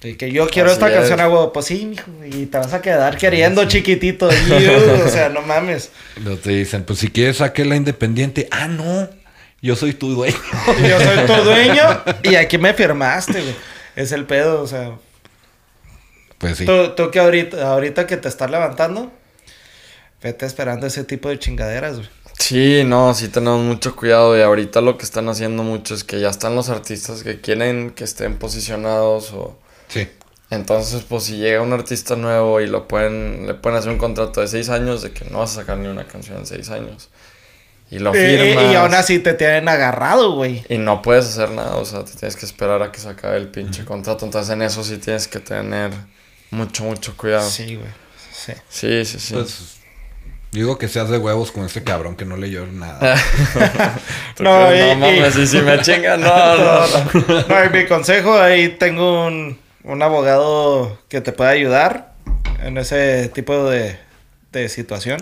Que 0.00 0.32
yo 0.32 0.48
quiero 0.48 0.68
Así 0.68 0.74
esta 0.74 0.88
es. 0.88 0.94
canción 0.96 1.20
a 1.20 1.28
huevo. 1.28 1.52
Pues 1.52 1.66
sí, 1.66 1.86
mijo. 1.86 2.10
Y 2.24 2.46
te 2.46 2.58
vas 2.58 2.72
a 2.72 2.82
quedar 2.82 3.16
queriendo, 3.16 3.64
chiquitito. 3.66 4.28
Iu, 4.48 5.04
o 5.04 5.08
sea, 5.08 5.28
no 5.28 5.42
mames. 5.42 5.90
Luego 6.16 6.40
te 6.40 6.50
dicen, 6.50 6.82
pues 6.82 6.98
si 6.98 7.08
quieres 7.08 7.36
saque 7.36 7.64
la 7.64 7.76
independiente. 7.76 8.48
Ah, 8.50 8.66
no. 8.66 9.08
Yo 9.60 9.76
soy 9.76 9.92
tu 9.94 10.12
dueño. 10.12 10.36
Yo 10.88 11.00
soy 11.00 11.26
tu 11.26 11.44
dueño 11.44 12.02
y 12.24 12.34
aquí 12.34 12.58
me 12.58 12.74
firmaste, 12.74 13.40
güey. 13.40 13.54
Es 13.94 14.10
el 14.10 14.24
pedo, 14.24 14.60
o 14.60 14.66
sea. 14.66 14.96
Pues 16.38 16.58
sí. 16.58 16.66
Tú, 16.66 16.90
tú 16.96 17.12
que 17.12 17.20
ahorita, 17.20 17.70
ahorita 17.70 18.08
que 18.08 18.16
te 18.16 18.28
estás 18.28 18.50
levantando, 18.50 19.12
vete 20.20 20.46
esperando 20.46 20.88
ese 20.88 21.04
tipo 21.04 21.28
de 21.28 21.38
chingaderas, 21.38 21.98
güey. 21.98 22.08
Sí, 22.42 22.82
no, 22.84 23.14
sí 23.14 23.28
tenemos 23.28 23.60
mucho 23.60 23.94
cuidado 23.94 24.36
y 24.36 24.42
ahorita 24.42 24.80
lo 24.80 24.98
que 24.98 25.04
están 25.04 25.28
haciendo 25.28 25.62
mucho 25.62 25.94
es 25.94 26.02
que 26.02 26.18
ya 26.20 26.28
están 26.28 26.56
los 26.56 26.68
artistas 26.70 27.22
que 27.22 27.40
quieren 27.40 27.90
que 27.90 28.04
estén 28.04 28.36
posicionados 28.38 29.32
o... 29.32 29.58
Sí. 29.88 30.08
Entonces, 30.50 31.02
pues 31.08 31.22
si 31.24 31.36
llega 31.36 31.62
un 31.62 31.72
artista 31.72 32.16
nuevo 32.16 32.60
y 32.60 32.66
lo 32.66 32.88
pueden, 32.88 33.46
le 33.46 33.54
pueden 33.54 33.78
hacer 33.78 33.90
un 33.92 33.98
contrato 33.98 34.40
de 34.40 34.48
seis 34.48 34.68
años 34.70 35.02
de 35.02 35.12
que 35.12 35.24
no 35.26 35.38
vas 35.38 35.52
a 35.52 35.60
sacar 35.60 35.78
ni 35.78 35.88
una 35.88 36.06
canción 36.06 36.38
en 36.38 36.46
seis 36.46 36.68
años. 36.70 37.08
Y 37.90 37.98
lo 38.00 38.12
Eh, 38.14 38.54
firmas. 38.54 38.72
y 38.72 38.74
aún 38.74 38.94
así 38.94 39.18
te 39.20 39.34
tienen 39.34 39.68
agarrado, 39.68 40.32
güey. 40.34 40.64
Y 40.68 40.78
no 40.78 41.00
puedes 41.00 41.26
hacer 41.26 41.50
nada, 41.52 41.76
o 41.76 41.84
sea, 41.84 42.04
te 42.04 42.12
tienes 42.12 42.36
que 42.36 42.44
esperar 42.46 42.82
a 42.82 42.90
que 42.90 42.98
se 43.00 43.08
acabe 43.08 43.36
el 43.36 43.48
pinche 43.48 43.84
contrato. 43.84 44.24
Entonces 44.24 44.50
en 44.52 44.62
eso 44.62 44.82
sí 44.82 44.98
tienes 44.98 45.28
que 45.28 45.38
tener 45.40 45.90
mucho, 46.50 46.84
mucho 46.84 47.16
cuidado. 47.16 47.48
Sí, 47.48 47.66
Sí, 47.68 47.76
güey. 47.76 47.88
Sí. 48.34 48.52
sí, 48.68 49.04
sí. 49.04 49.18
sí. 49.20 49.34
Pues 49.34 49.76
digo 50.52 50.78
que 50.78 50.86
seas 50.88 51.08
de 51.08 51.18
huevos 51.18 51.50
con 51.50 51.64
este 51.64 51.82
cabrón 51.82 52.14
que 52.16 52.24
no 52.24 52.36
leyó 52.36 52.66
nada. 52.66 53.16
¿Tú 54.36 54.42
no, 54.44 54.68
crees? 54.68 54.84
y- 54.96 55.00
no 55.00 55.06
mames, 55.06 55.36
y- 55.36 55.46
si 55.46 55.58
me 55.60 55.80
chingan, 55.80 56.20
no, 56.20 56.56
no, 56.56 56.86
no. 56.86 57.42
No, 57.48 57.64
y 57.64 57.68
mi 57.70 57.86
consejo, 57.86 58.38
ahí 58.38 58.68
tengo 58.68 59.26
un, 59.26 59.58
un 59.84 60.02
abogado 60.02 60.98
que 61.08 61.20
te 61.20 61.32
puede 61.32 61.50
ayudar 61.50 62.12
en 62.62 62.78
ese 62.78 63.28
tipo 63.28 63.68
de, 63.68 63.98
de 64.52 64.68
situación. 64.68 65.20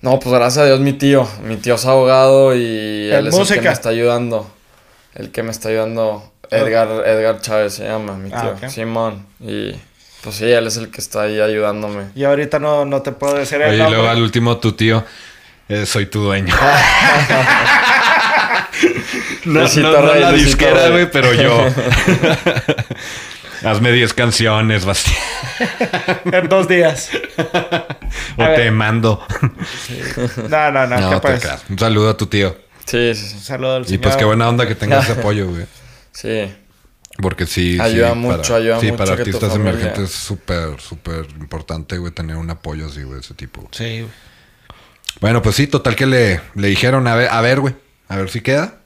No, 0.00 0.18
pues 0.20 0.34
gracias 0.34 0.58
a 0.62 0.66
Dios 0.66 0.80
mi 0.80 0.92
tío. 0.92 1.26
Mi 1.44 1.56
tío 1.56 1.74
es 1.76 1.86
abogado 1.86 2.54
y 2.54 3.10
él 3.10 3.26
es 3.28 3.34
el 3.38 3.46
que 3.48 3.60
me 3.62 3.72
está 3.72 3.88
ayudando. 3.88 4.50
El 5.14 5.30
que 5.30 5.42
me 5.42 5.50
está 5.50 5.68
ayudando. 5.70 6.30
Edgar, 6.50 6.88
Edgar 7.06 7.40
Chávez 7.40 7.74
se 7.74 7.84
llama, 7.84 8.14
mi 8.16 8.28
tío. 8.28 8.54
Ah. 8.62 8.68
Simón. 8.68 9.26
Y 9.40 9.74
pues 10.24 10.36
sí, 10.36 10.50
él 10.50 10.66
es 10.66 10.76
el 10.78 10.90
que 10.90 11.00
está 11.00 11.22
ahí 11.22 11.38
ayudándome. 11.40 12.06
Y 12.16 12.24
ahorita 12.24 12.58
no, 12.58 12.84
no 12.86 13.02
te 13.02 13.12
puedo 13.12 13.34
decir 13.34 13.60
el 13.62 13.74
Oye, 13.74 13.86
y 13.86 13.90
luego 13.92 14.08
al 14.08 14.20
último 14.22 14.56
tu 14.58 14.72
tío. 14.72 15.04
eh, 15.68 15.84
soy 15.86 16.06
tu 16.06 16.20
dueño. 16.22 16.54
no, 19.44 19.60
Luisito 19.60 19.92
no, 19.92 20.00
no 20.00 20.12
Rey, 20.12 20.20
la 20.22 20.30
Luisito 20.30 20.48
disquera, 20.50 20.88
güey, 20.88 21.10
pero 21.10 21.32
yo. 21.34 21.66
Hazme 23.64 23.92
10 23.92 24.12
canciones, 24.14 24.84
Bastián. 24.84 25.16
En 26.32 26.48
dos 26.48 26.68
días. 26.68 27.10
o 28.36 28.42
A 28.42 28.48
ver. 28.48 28.56
te 28.56 28.70
mando. 28.70 29.24
No, 30.48 30.70
no, 30.70 30.86
no. 30.86 31.00
no, 31.00 31.10
¿qué 31.10 31.16
te 31.16 31.20
pues? 31.38 31.48
Un 31.70 31.78
saludo 31.78 32.10
a 32.10 32.16
tu 32.16 32.26
tío. 32.26 32.56
Sí, 32.84 33.14
sí, 33.14 33.26
sí. 33.26 33.40
Saludo 33.40 33.76
al 33.76 33.82
Y 33.82 33.86
señor. 33.86 34.00
pues 34.02 34.16
qué 34.16 34.24
buena 34.24 34.48
onda 34.48 34.66
que 34.66 34.74
tengas 34.74 35.08
ese 35.08 35.18
apoyo, 35.18 35.48
güey. 35.48 35.64
Sí. 36.12 36.52
Porque 37.20 37.46
sí. 37.46 37.78
Ayuda 37.80 38.10
sí, 38.12 38.18
mucho, 38.18 38.42
para, 38.42 38.56
ayuda 38.56 38.80
Sí, 38.80 38.86
mucho 38.86 38.96
para 38.98 39.10
que 39.10 39.16
tu 39.16 39.22
artistas 39.22 39.50
familia- 39.52 39.70
emergentes 39.72 40.04
es 40.10 40.16
súper, 40.16 40.80
súper 40.80 41.26
importante, 41.38 41.98
güey, 41.98 42.12
tener 42.12 42.36
un 42.36 42.50
apoyo 42.50 42.86
así, 42.86 43.02
güey, 43.02 43.20
ese 43.20 43.34
tipo. 43.34 43.68
Sí, 43.70 44.00
güey. 44.00 44.10
Bueno, 45.20 45.40
pues 45.42 45.54
sí, 45.54 45.66
total 45.68 45.94
que 45.94 46.06
le, 46.06 46.40
le 46.54 46.68
dijeron, 46.68 47.06
a 47.06 47.14
ver, 47.14 47.28
a 47.30 47.40
ver, 47.40 47.60
güey, 47.60 47.74
a 48.08 48.16
ver 48.16 48.30
si 48.30 48.40
queda. 48.40 48.78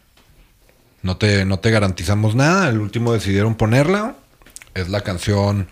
No 1.02 1.16
te, 1.16 1.44
no 1.46 1.58
te 1.58 1.70
garantizamos 1.70 2.34
nada. 2.34 2.68
El 2.68 2.80
último 2.80 3.12
decidieron 3.14 3.54
ponerla. 3.54 4.14
Es 4.74 4.88
la 4.90 5.00
canción, 5.00 5.68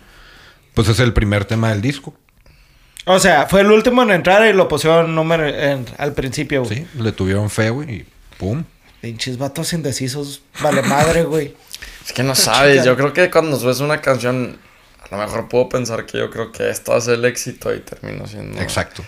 pues 0.73 0.87
es 0.89 0.99
el 0.99 1.13
primer 1.13 1.45
tema 1.45 1.69
del 1.69 1.81
disco. 1.81 2.15
O 3.05 3.19
sea, 3.19 3.45
fue 3.45 3.61
el 3.61 3.71
último 3.71 4.01
en 4.01 4.11
entrar 4.11 4.45
y 4.49 4.53
lo 4.53 4.67
pusieron 4.67 5.13
número 5.13 5.47
en- 5.47 5.85
al 5.97 6.13
principio, 6.13 6.63
güey. 6.63 6.77
Sí, 6.79 6.87
le 6.99 7.11
tuvieron 7.11 7.49
fe, 7.49 7.69
güey, 7.69 7.91
y 7.97 8.05
pum. 8.37 8.63
Pinches 8.99 9.37
vatos 9.37 9.73
indecisos. 9.73 10.41
Vale 10.61 10.81
madre, 10.81 11.23
güey. 11.23 11.55
Es 12.07 12.13
que 12.13 12.23
no 12.23 12.33
sabes, 12.35 12.77
chica. 12.77 12.85
yo 12.85 12.95
creo 12.97 13.13
que 13.13 13.29
cuando 13.29 13.59
subes 13.59 13.79
una 13.81 14.01
canción, 14.01 14.57
a 14.99 15.15
lo 15.15 15.21
mejor 15.21 15.47
puedo 15.49 15.69
pensar 15.69 16.05
que 16.07 16.17
yo 16.17 16.31
creo 16.31 16.51
que 16.51 16.69
esto 16.69 16.93
va 16.93 16.97
a 16.97 17.01
ser 17.01 17.15
el 17.15 17.25
éxito 17.25 17.73
y 17.75 17.81
termino 17.81 18.25
siendo... 18.25 18.59
Exacto. 18.61 19.03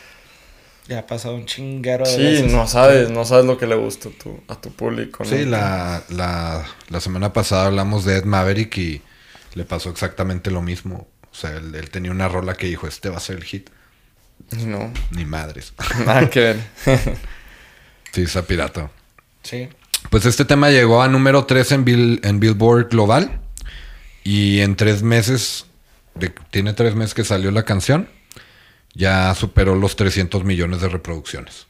Ya 0.88 1.00
ha 1.00 1.08
pasado 1.08 1.36
un 1.36 1.46
chinguero 1.46 2.04
de 2.06 2.16
Sí, 2.16 2.22
veces. 2.24 2.52
no 2.52 2.68
sabes, 2.68 3.10
no 3.12 3.24
sabes 3.24 3.46
lo 3.46 3.58
que 3.58 3.68
le 3.68 3.76
gusta 3.76 4.10
a 4.10 4.12
tu, 4.12 4.42
a 4.48 4.56
tu 4.60 4.72
público. 4.72 5.24
¿no? 5.24 5.30
Sí, 5.30 5.46
la, 5.46 6.04
la, 6.10 6.66
la 6.90 7.00
semana 7.00 7.32
pasada 7.32 7.68
hablamos 7.68 8.06
de 8.06 8.18
Ed 8.18 8.24
Maverick 8.26 8.76
y 8.80 9.02
le 9.54 9.66
pasó 9.66 9.92
exactamente 9.92 10.50
lo 10.52 10.62
mismo. 10.64 11.08
O 11.32 11.36
sea, 11.36 11.52
él, 11.58 11.76
él 11.76 11.92
tenía 11.92 12.10
una 12.12 12.28
rola 12.28 12.56
que 12.56 12.66
dijo, 12.66 12.88
este 12.88 13.10
va 13.10 13.18
a 13.18 13.20
ser 13.22 13.36
el 13.38 13.44
hit. 13.44 13.70
No, 14.66 14.92
Ni 15.12 15.26
madres. 15.26 15.74
nada 16.06 16.28
que 16.28 16.40
ver. 16.40 16.58
sí, 18.12 18.24
está 18.24 18.42
pirata. 18.42 18.90
Sí. 19.44 19.70
Pues 20.10 20.26
este 20.26 20.46
tema 20.46 20.70
llegó 20.72 21.02
a 21.02 21.08
número 21.08 21.46
3 21.46 21.72
en, 21.74 21.86
Bill- 21.86 22.20
en 22.24 22.40
Billboard 22.40 22.90
Global. 22.90 23.40
Y 24.24 24.60
en 24.60 24.76
tres 24.76 25.02
meses, 25.02 25.66
de- 26.16 26.34
tiene 26.52 26.74
tres 26.74 26.96
meses 26.96 27.14
que 27.14 27.24
salió 27.24 27.52
la 27.52 27.64
canción, 27.64 28.10
ya 28.94 29.34
superó 29.34 29.76
los 29.76 29.96
300 29.96 30.44
millones 30.44 30.82
de 30.82 30.90
reproducciones. 30.90 31.68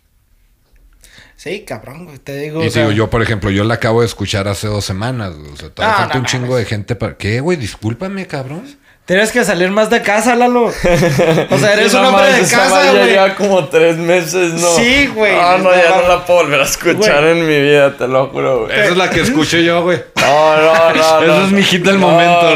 Sí, 1.35 1.63
cabrón. 1.65 2.19
Te 2.23 2.37
digo. 2.37 2.63
y 2.63 2.67
o 2.67 2.71
sea, 2.71 2.83
digo, 2.83 2.93
yo, 2.93 3.09
por 3.09 3.21
ejemplo, 3.21 3.49
yo 3.49 3.63
la 3.63 3.75
acabo 3.75 4.01
de 4.01 4.07
escuchar 4.07 4.47
hace 4.49 4.67
dos 4.67 4.83
semanas. 4.83 5.33
O 5.35 5.55
sea, 5.55 5.69
todavía 5.69 5.93
No, 5.93 5.99
falta 5.99 6.13
no 6.15 6.19
un 6.21 6.25
chingo 6.25 6.47
mames. 6.47 6.57
de 6.59 6.65
gente 6.65 6.95
para... 6.95 7.15
¿Qué, 7.17 7.39
güey? 7.39 7.57
Discúlpame, 7.57 8.27
cabrón. 8.27 8.77
Tienes 9.09 9.31
que 9.31 9.43
salir 9.43 9.71
más 9.71 9.89
de 9.89 10.03
casa, 10.03 10.35
Lalo. 10.35 10.65
O 10.65 10.71
sea, 10.71 10.89
eres 11.73 11.91
Sí, 11.91 11.97
un 11.97 12.05
hombre 12.05 12.31
de 12.31 12.41
esa 12.41 12.57
casa, 12.57 12.91
güey. 12.91 13.05
lleva 13.07 13.33
como 13.33 13.67
tres 13.67 13.97
meses, 13.97 14.53
¿no? 14.53 14.67
Sí, 14.75 15.07
güey. 15.07 15.35
No, 15.35 15.57
no, 15.57 15.71
ya 15.75 15.89
No, 15.89 16.07
la 16.07 16.23
puedo 16.27 16.41
volver 16.43 16.59
a 16.59 16.63
escuchar 16.65 17.23
en 17.23 17.47
mi 17.47 17.59
vida, 17.59 17.97
te 17.97 18.07
lo 18.07 18.27
juro, 18.27 18.65
güey. 18.65 18.79
Esa 18.79 18.91
es 18.91 18.97
la 18.97 19.09
que 19.09 19.21
escucho 19.21 19.57
yo, 19.57 19.81
güey. 19.81 19.99
No, 20.15 20.57
no, 20.57 20.93
no, 20.93 20.93
no. 21.25 21.33
Ese 21.33 21.43
es 21.45 21.51
mi 21.51 21.63
hit 21.63 21.83
del 21.83 21.99
No, 21.99 22.07
momento, 22.07 22.55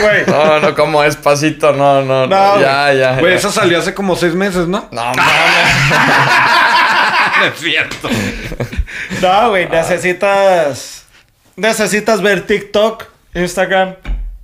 güey. 0.00 0.24
No, 0.26 0.58
no, 0.60 0.74
como 0.74 1.02
despacito, 1.02 1.74
no, 1.74 2.00
no, 2.00 2.26
no. 2.26 2.60
Ya, 2.62 2.90
ya. 2.94 3.20
Güey, 3.20 3.34
esa 3.34 3.52
salió 3.52 3.78
hace 3.78 3.92
como 3.92 4.16
seis 4.16 4.32
meses, 4.34 4.66
¿no? 4.66 4.88
No, 4.90 5.02
mames. 5.04 5.18
No 7.40 7.46
es 7.46 7.58
cierto. 7.60 8.08
No, 9.20 9.50
güey. 9.50 9.68
Necesitas. 9.68 11.04
Necesitas 11.56 12.22
ver 12.22 12.46
TikTok, 12.46 13.04
Instagram, 13.34 13.96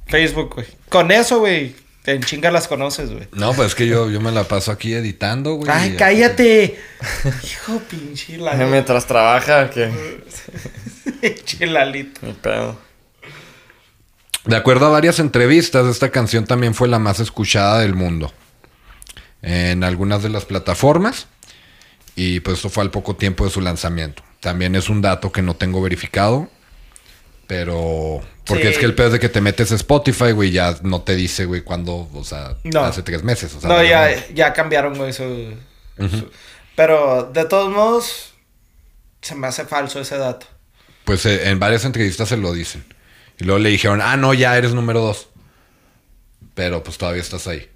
Facebook, 0.07 0.55
güey. 0.57 0.67
Con 0.91 1.11
eso, 1.11 1.39
güey. 1.39 1.75
En 2.05 2.23
chinga 2.23 2.51
las 2.51 2.67
conoces, 2.67 3.11
güey. 3.11 3.29
No, 3.33 3.53
pues 3.53 3.69
es 3.69 3.75
que 3.75 3.87
yo, 3.87 4.11
yo 4.11 4.21
me 4.21 4.33
la 4.33 4.45
paso 4.45 4.73
aquí 4.73 4.95
editando, 4.95 5.55
güey. 5.55 5.71
Ay, 5.71 5.97
cállate. 5.97 6.81
Hijo 7.45 7.79
pinche 7.91 8.39
Lalo. 8.39 8.67
Mientras 8.69 9.07
trabaja, 9.07 9.71
que. 9.71 9.91
Pinche 11.21 11.67
Lalito. 11.67 12.27
Mi 12.27 12.33
pedo. 12.33 12.79
De 14.45 14.57
acuerdo 14.57 14.87
a 14.87 14.91
varias 14.91 15.19
entrevistas, 15.19 15.87
esta 15.87 16.11
canción 16.11 16.47
también 16.47 16.75
fue 16.75 16.89
la 16.89 16.99
más 16.99 17.21
escuchada 17.21 17.81
del 17.81 17.95
mundo. 17.95 18.33
En 19.43 19.85
algunas 19.85 20.23
de 20.23 20.31
las 20.31 20.47
plataformas. 20.47 21.27
Y 22.17 22.41
pues 22.41 22.57
esto 22.57 22.71
fue 22.71 22.83
al 22.83 22.91
poco 22.91 23.17
tiempo 23.17 23.45
de 23.45 23.51
su 23.51 23.61
lanzamiento. 23.61 24.23
También 24.41 24.75
es 24.75 24.89
un 24.89 25.03
dato 25.03 25.31
que 25.31 25.43
no 25.43 25.55
tengo 25.55 25.83
verificado. 25.83 26.49
Pero. 27.47 28.23
Porque 28.47 28.65
Sí. 28.65 28.69
es 28.71 28.79
que 28.79 28.85
el 28.87 28.95
pedo 28.95 29.09
es 29.09 29.13
de 29.15 29.21
que 29.21 29.29
te 29.29 29.41
metes 29.41 29.71
a 29.71 29.77
Spotify, 29.77 30.33
güey, 30.33 30.51
ya 30.51 30.77
no 30.83 31.03
te 31.03 31.15
dice, 31.15 31.45
güey, 31.45 31.63
cuándo. 31.63 32.09
O 32.15 32.25
sea, 32.25 32.57
No. 32.65 32.81
hace 32.85 33.03
tres 33.03 33.23
meses. 33.23 33.55
O 33.55 33.61
sea, 33.61 33.69
No, 33.69 33.83
ya, 33.83 34.11
ya 34.35 34.53
cambiaron, 34.53 34.97
güey, 34.97 35.13
su, 35.13 35.55
su- 35.99 36.31
Pero, 36.75 37.31
de 37.33 37.45
todos 37.45 37.71
modos, 37.73 38.33
se 39.21 39.35
me 39.35 39.47
hace 39.47 39.65
falso 39.67 40.01
ese 40.01 40.17
dato. 40.17 40.47
Pues 41.05 41.25
eh, 41.27 41.49
en 41.51 41.59
varias 41.59 41.85
entrevistas 41.85 42.29
se 42.29 42.37
lo 42.37 42.53
dicen. 42.53 42.85
Y 43.39 43.45
luego 43.45 43.59
le 43.59 43.69
dijeron, 43.71 44.01
ah, 44.03 44.17
no, 44.17 44.35
ya 44.35 44.57
eres 44.57 44.73
número 44.75 45.01
dos. 45.01 45.29
Pero 46.55 46.83
pues 46.83 46.99
todavía 46.99 47.23
estás 47.23 47.47
ahí. 47.47 47.69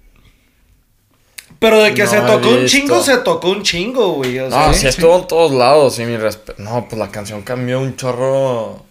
Pero 1.59 1.81
de 1.81 1.93
que 1.93 2.03
No 2.03 2.09
se 2.09 2.21
tocó 2.21 2.49
un 2.49 2.65
chingo, 2.65 3.01
se 3.03 3.17
tocó 3.19 3.49
un 3.49 3.63
chingo, 3.63 4.11
güey. 4.13 4.39
O 4.39 4.49
sea, 4.49 4.67
No, 4.67 4.73
sí 4.73 4.87
estuvo 4.87 5.17
en 5.19 5.27
todos 5.27 5.51
lados, 5.51 5.95
sí, 5.95 6.03
mi 6.03 6.17
respeto. 6.17 6.61
No, 6.61 6.87
pues 6.87 6.99
la 6.99 7.09
canción 7.09 7.43
cambió 7.43 7.79
un 7.79 7.95
chorro. 7.95 8.85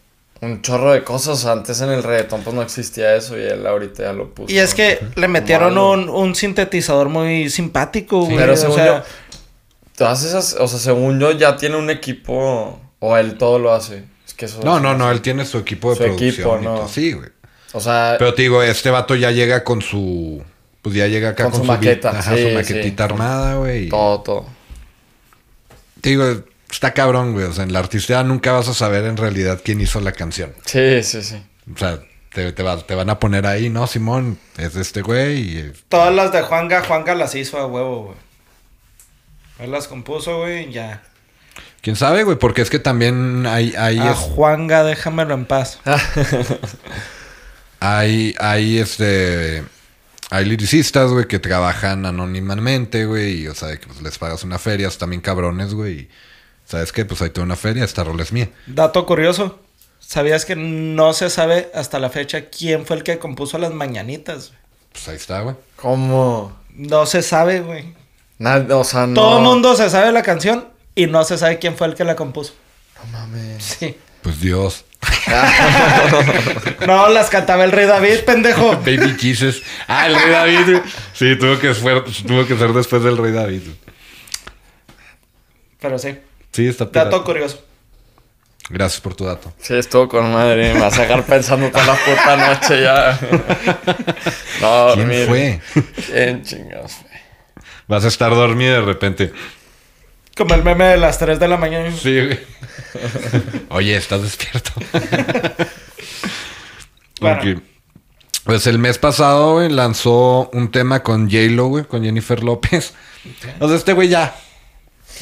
Un 0.44 0.62
chorro 0.62 0.92
de 0.92 1.02
cosas. 1.02 1.44
Antes 1.46 1.80
en 1.80 1.90
el 1.90 2.02
reggaetón 2.02 2.42
pues 2.42 2.54
no 2.54 2.62
existía 2.62 3.14
eso 3.16 3.36
y 3.38 3.42
él 3.42 3.66
ahorita 3.66 4.02
ya 4.04 4.12
lo 4.12 4.32
puso. 4.34 4.52
Y 4.52 4.58
es 4.58 4.74
que 4.74 5.00
le 5.16 5.28
metieron 5.28 5.76
un, 5.78 6.08
un 6.08 6.34
sintetizador 6.34 7.08
muy 7.08 7.50
simpático, 7.50 8.24
güey. 8.24 8.36
Pero 8.36 8.52
o 8.54 8.56
según 8.56 8.76
sea, 8.76 8.86
yo, 8.86 9.02
todas 9.96 10.22
esas, 10.24 10.54
o 10.58 10.68
sea, 10.68 10.78
según 10.78 11.18
yo 11.18 11.32
ya 11.32 11.56
tiene 11.56 11.76
un 11.76 11.90
equipo 11.90 12.80
o 12.98 13.16
él 13.16 13.36
todo 13.38 13.58
lo 13.58 13.72
hace. 13.72 14.04
Es 14.26 14.34
que 14.34 14.46
eso 14.46 14.60
No, 14.64 14.80
no, 14.80 14.94
no, 14.94 15.10
él 15.10 15.20
tiene 15.20 15.44
su 15.44 15.58
equipo 15.58 15.90
de 15.90 15.96
Su 15.96 16.02
producción. 16.04 16.30
equipo, 16.32 16.58
y 16.60 16.64
no. 16.64 16.74
todo. 16.76 16.88
Sí, 16.88 17.12
güey. 17.12 17.28
O 17.72 17.80
sea, 17.80 18.16
Pero 18.18 18.34
te 18.34 18.42
digo, 18.42 18.62
este 18.62 18.90
vato 18.90 19.14
ya 19.16 19.30
llega 19.32 19.64
con 19.64 19.82
su. 19.82 20.42
Pues 20.80 20.94
ya 20.94 21.06
llega 21.06 21.30
acá 21.30 21.44
Con 21.44 21.52
con, 21.52 21.60
su 21.60 21.66
su, 21.66 21.72
maqueta, 21.72 22.10
ajá, 22.10 22.36
sí, 22.36 22.42
su 22.42 22.54
maquetita 22.54 23.06
sí. 23.06 23.12
armada, 23.12 23.54
güey. 23.56 23.88
todo, 23.88 24.20
todo. 24.20 24.46
Te 26.00 26.10
digo, 26.10 26.24
está 26.74 26.92
cabrón, 26.94 27.32
güey. 27.32 27.46
O 27.46 27.52
sea, 27.52 27.64
en 27.64 27.72
la 27.72 27.78
artista 27.78 28.22
nunca 28.24 28.52
vas 28.52 28.68
a 28.68 28.74
saber 28.74 29.04
en 29.04 29.16
realidad 29.16 29.60
quién 29.64 29.80
hizo 29.80 30.00
la 30.00 30.12
canción. 30.12 30.52
Sí, 30.64 31.02
sí, 31.02 31.22
sí. 31.22 31.42
O 31.74 31.78
sea, 31.78 32.00
te, 32.32 32.52
te, 32.52 32.62
va- 32.62 32.84
te 32.84 32.94
van 32.94 33.08
a 33.10 33.18
poner 33.18 33.46
ahí, 33.46 33.70
no, 33.70 33.86
Simón, 33.86 34.38
es 34.58 34.74
de 34.74 34.82
este 34.82 35.02
güey. 35.02 35.40
Y, 35.40 35.58
eh, 35.58 35.72
todas 35.88 36.14
las 36.14 36.32
de 36.32 36.42
Juanga, 36.42 36.82
Juanga 36.84 37.14
las 37.14 37.34
hizo 37.34 37.58
a 37.58 37.66
huevo, 37.66 38.04
güey. 38.06 38.16
Él 39.60 39.70
las 39.72 39.86
compuso, 39.88 40.38
güey, 40.40 40.68
y 40.68 40.72
ya. 40.72 41.02
quién 41.80 41.94
sabe, 41.96 42.24
güey, 42.24 42.36
porque 42.38 42.60
es 42.62 42.70
que 42.70 42.80
también 42.80 43.46
hay, 43.46 43.72
hay, 43.78 43.98
A 44.00 44.10
es- 44.12 44.18
Juanga, 44.18 44.82
déjamelo 44.84 45.34
en 45.34 45.44
paz. 45.46 45.78
hay, 47.80 48.34
hay 48.38 48.78
este. 48.78 49.64
Hay 50.30 50.46
lyricistas, 50.46 51.10
güey, 51.10 51.28
que 51.28 51.38
trabajan 51.38 52.06
anónimamente, 52.06 53.04
güey. 53.04 53.42
Y, 53.42 53.48
o 53.48 53.54
sea, 53.54 53.76
que 53.78 53.86
pues, 53.86 54.02
les 54.02 54.18
pagas 54.18 54.42
una 54.42 54.58
feria, 54.58 54.88
están 54.88 55.10
bien 55.10 55.20
cabrones, 55.20 55.74
güey. 55.74 55.92
y, 56.00 56.08
¿Sabes 56.66 56.92
qué? 56.92 57.04
Pues 57.04 57.20
ahí 57.22 57.30
tengo 57.30 57.44
una 57.44 57.56
feria, 57.56 57.84
esta 57.84 58.04
rola 58.04 58.22
es 58.22 58.32
mía. 58.32 58.48
Dato 58.66 59.04
curioso. 59.06 59.58
¿Sabías 60.00 60.44
que 60.44 60.56
no 60.56 61.12
se 61.12 61.30
sabe 61.30 61.70
hasta 61.74 61.98
la 61.98 62.10
fecha 62.10 62.46
quién 62.50 62.86
fue 62.86 62.96
el 62.96 63.02
que 63.02 63.18
compuso 63.18 63.58
las 63.58 63.72
mañanitas? 63.72 64.48
güey? 64.48 64.60
Pues 64.92 65.08
ahí 65.08 65.16
está, 65.16 65.40
güey. 65.40 65.56
¿Cómo? 65.76 66.56
No 66.74 67.06
se 67.06 67.22
sabe, 67.22 67.60
güey. 67.60 67.94
Nada, 68.38 68.76
o 68.76 68.84
sea, 68.84 69.06
no. 69.06 69.14
Todo 69.14 69.38
el 69.38 69.44
mundo 69.44 69.74
se 69.76 69.88
sabe 69.90 70.12
la 70.12 70.22
canción 70.22 70.68
y 70.94 71.06
no 71.06 71.24
se 71.24 71.38
sabe 71.38 71.58
quién 71.58 71.76
fue 71.76 71.86
el 71.86 71.94
que 71.94 72.04
la 72.04 72.16
compuso. 72.16 72.54
No 72.96 73.18
mames. 73.18 73.62
Sí. 73.62 73.96
Pues 74.22 74.40
Dios. 74.40 74.84
No, 76.86 77.08
las 77.08 77.30
cantaba 77.30 77.64
el 77.64 77.72
rey 77.72 77.86
David, 77.86 78.20
pendejo. 78.26 78.72
Baby 78.84 79.16
Jesus. 79.18 79.62
Ah, 79.86 80.06
el 80.06 80.14
rey 80.14 80.30
David. 80.30 80.64
güey. 80.70 80.82
Sí, 81.14 81.36
tuvo 81.38 81.58
que, 81.58 81.74
ser, 81.74 82.04
tuvo 82.26 82.46
que 82.46 82.56
ser 82.56 82.72
después 82.72 83.02
del 83.02 83.16
rey 83.16 83.32
David. 83.32 83.62
Pero 85.80 85.98
sí. 85.98 86.18
Sí, 86.54 86.68
está 86.68 86.88
pirata. 86.88 87.10
Dato 87.10 87.24
curioso. 87.24 87.60
Gracias 88.70 89.00
por 89.00 89.16
tu 89.16 89.24
dato. 89.24 89.52
Sí, 89.58 89.74
estuvo 89.74 90.08
con 90.08 90.32
madre. 90.32 90.72
Me 90.72 90.80
vas 90.80 90.96
a 90.96 91.02
dejar 91.02 91.26
pensando 91.26 91.68
toda 91.70 91.84
la 91.84 91.94
puta 91.96 92.36
noche 92.36 92.80
ya. 92.80 93.18
no, 94.62 94.94
¿Quién 94.94 95.26
fue? 95.26 95.60
¿Quién 96.06 96.44
chingados 96.44 96.92
fue? 96.92 97.10
Vas 97.88 98.04
a 98.04 98.08
estar 98.08 98.30
dormido 98.30 98.72
de 98.72 98.80
repente. 98.82 99.32
Como 100.36 100.54
el 100.54 100.62
meme 100.62 100.84
de 100.84 100.96
las 100.96 101.18
3 101.18 101.40
de 101.40 101.48
la 101.48 101.56
mañana. 101.56 101.92
Sí, 101.92 102.24
güey. 102.24 102.38
Oye, 103.70 103.96
¿estás 103.96 104.22
despierto? 104.22 104.70
Bueno. 107.20 107.62
Pues 108.42 108.66
el 108.66 108.78
mes 108.78 108.98
pasado, 108.98 109.54
güey, 109.54 109.70
lanzó 109.70 110.50
un 110.52 110.70
tema 110.70 111.02
con 111.02 111.30
J-Lo, 111.30 111.66
güey, 111.66 111.84
con 111.84 112.02
Jennifer 112.04 112.42
López. 112.42 112.92
O 113.60 113.68
sea, 113.68 113.76
este 113.76 113.94
güey 113.94 114.08
ya, 114.08 114.34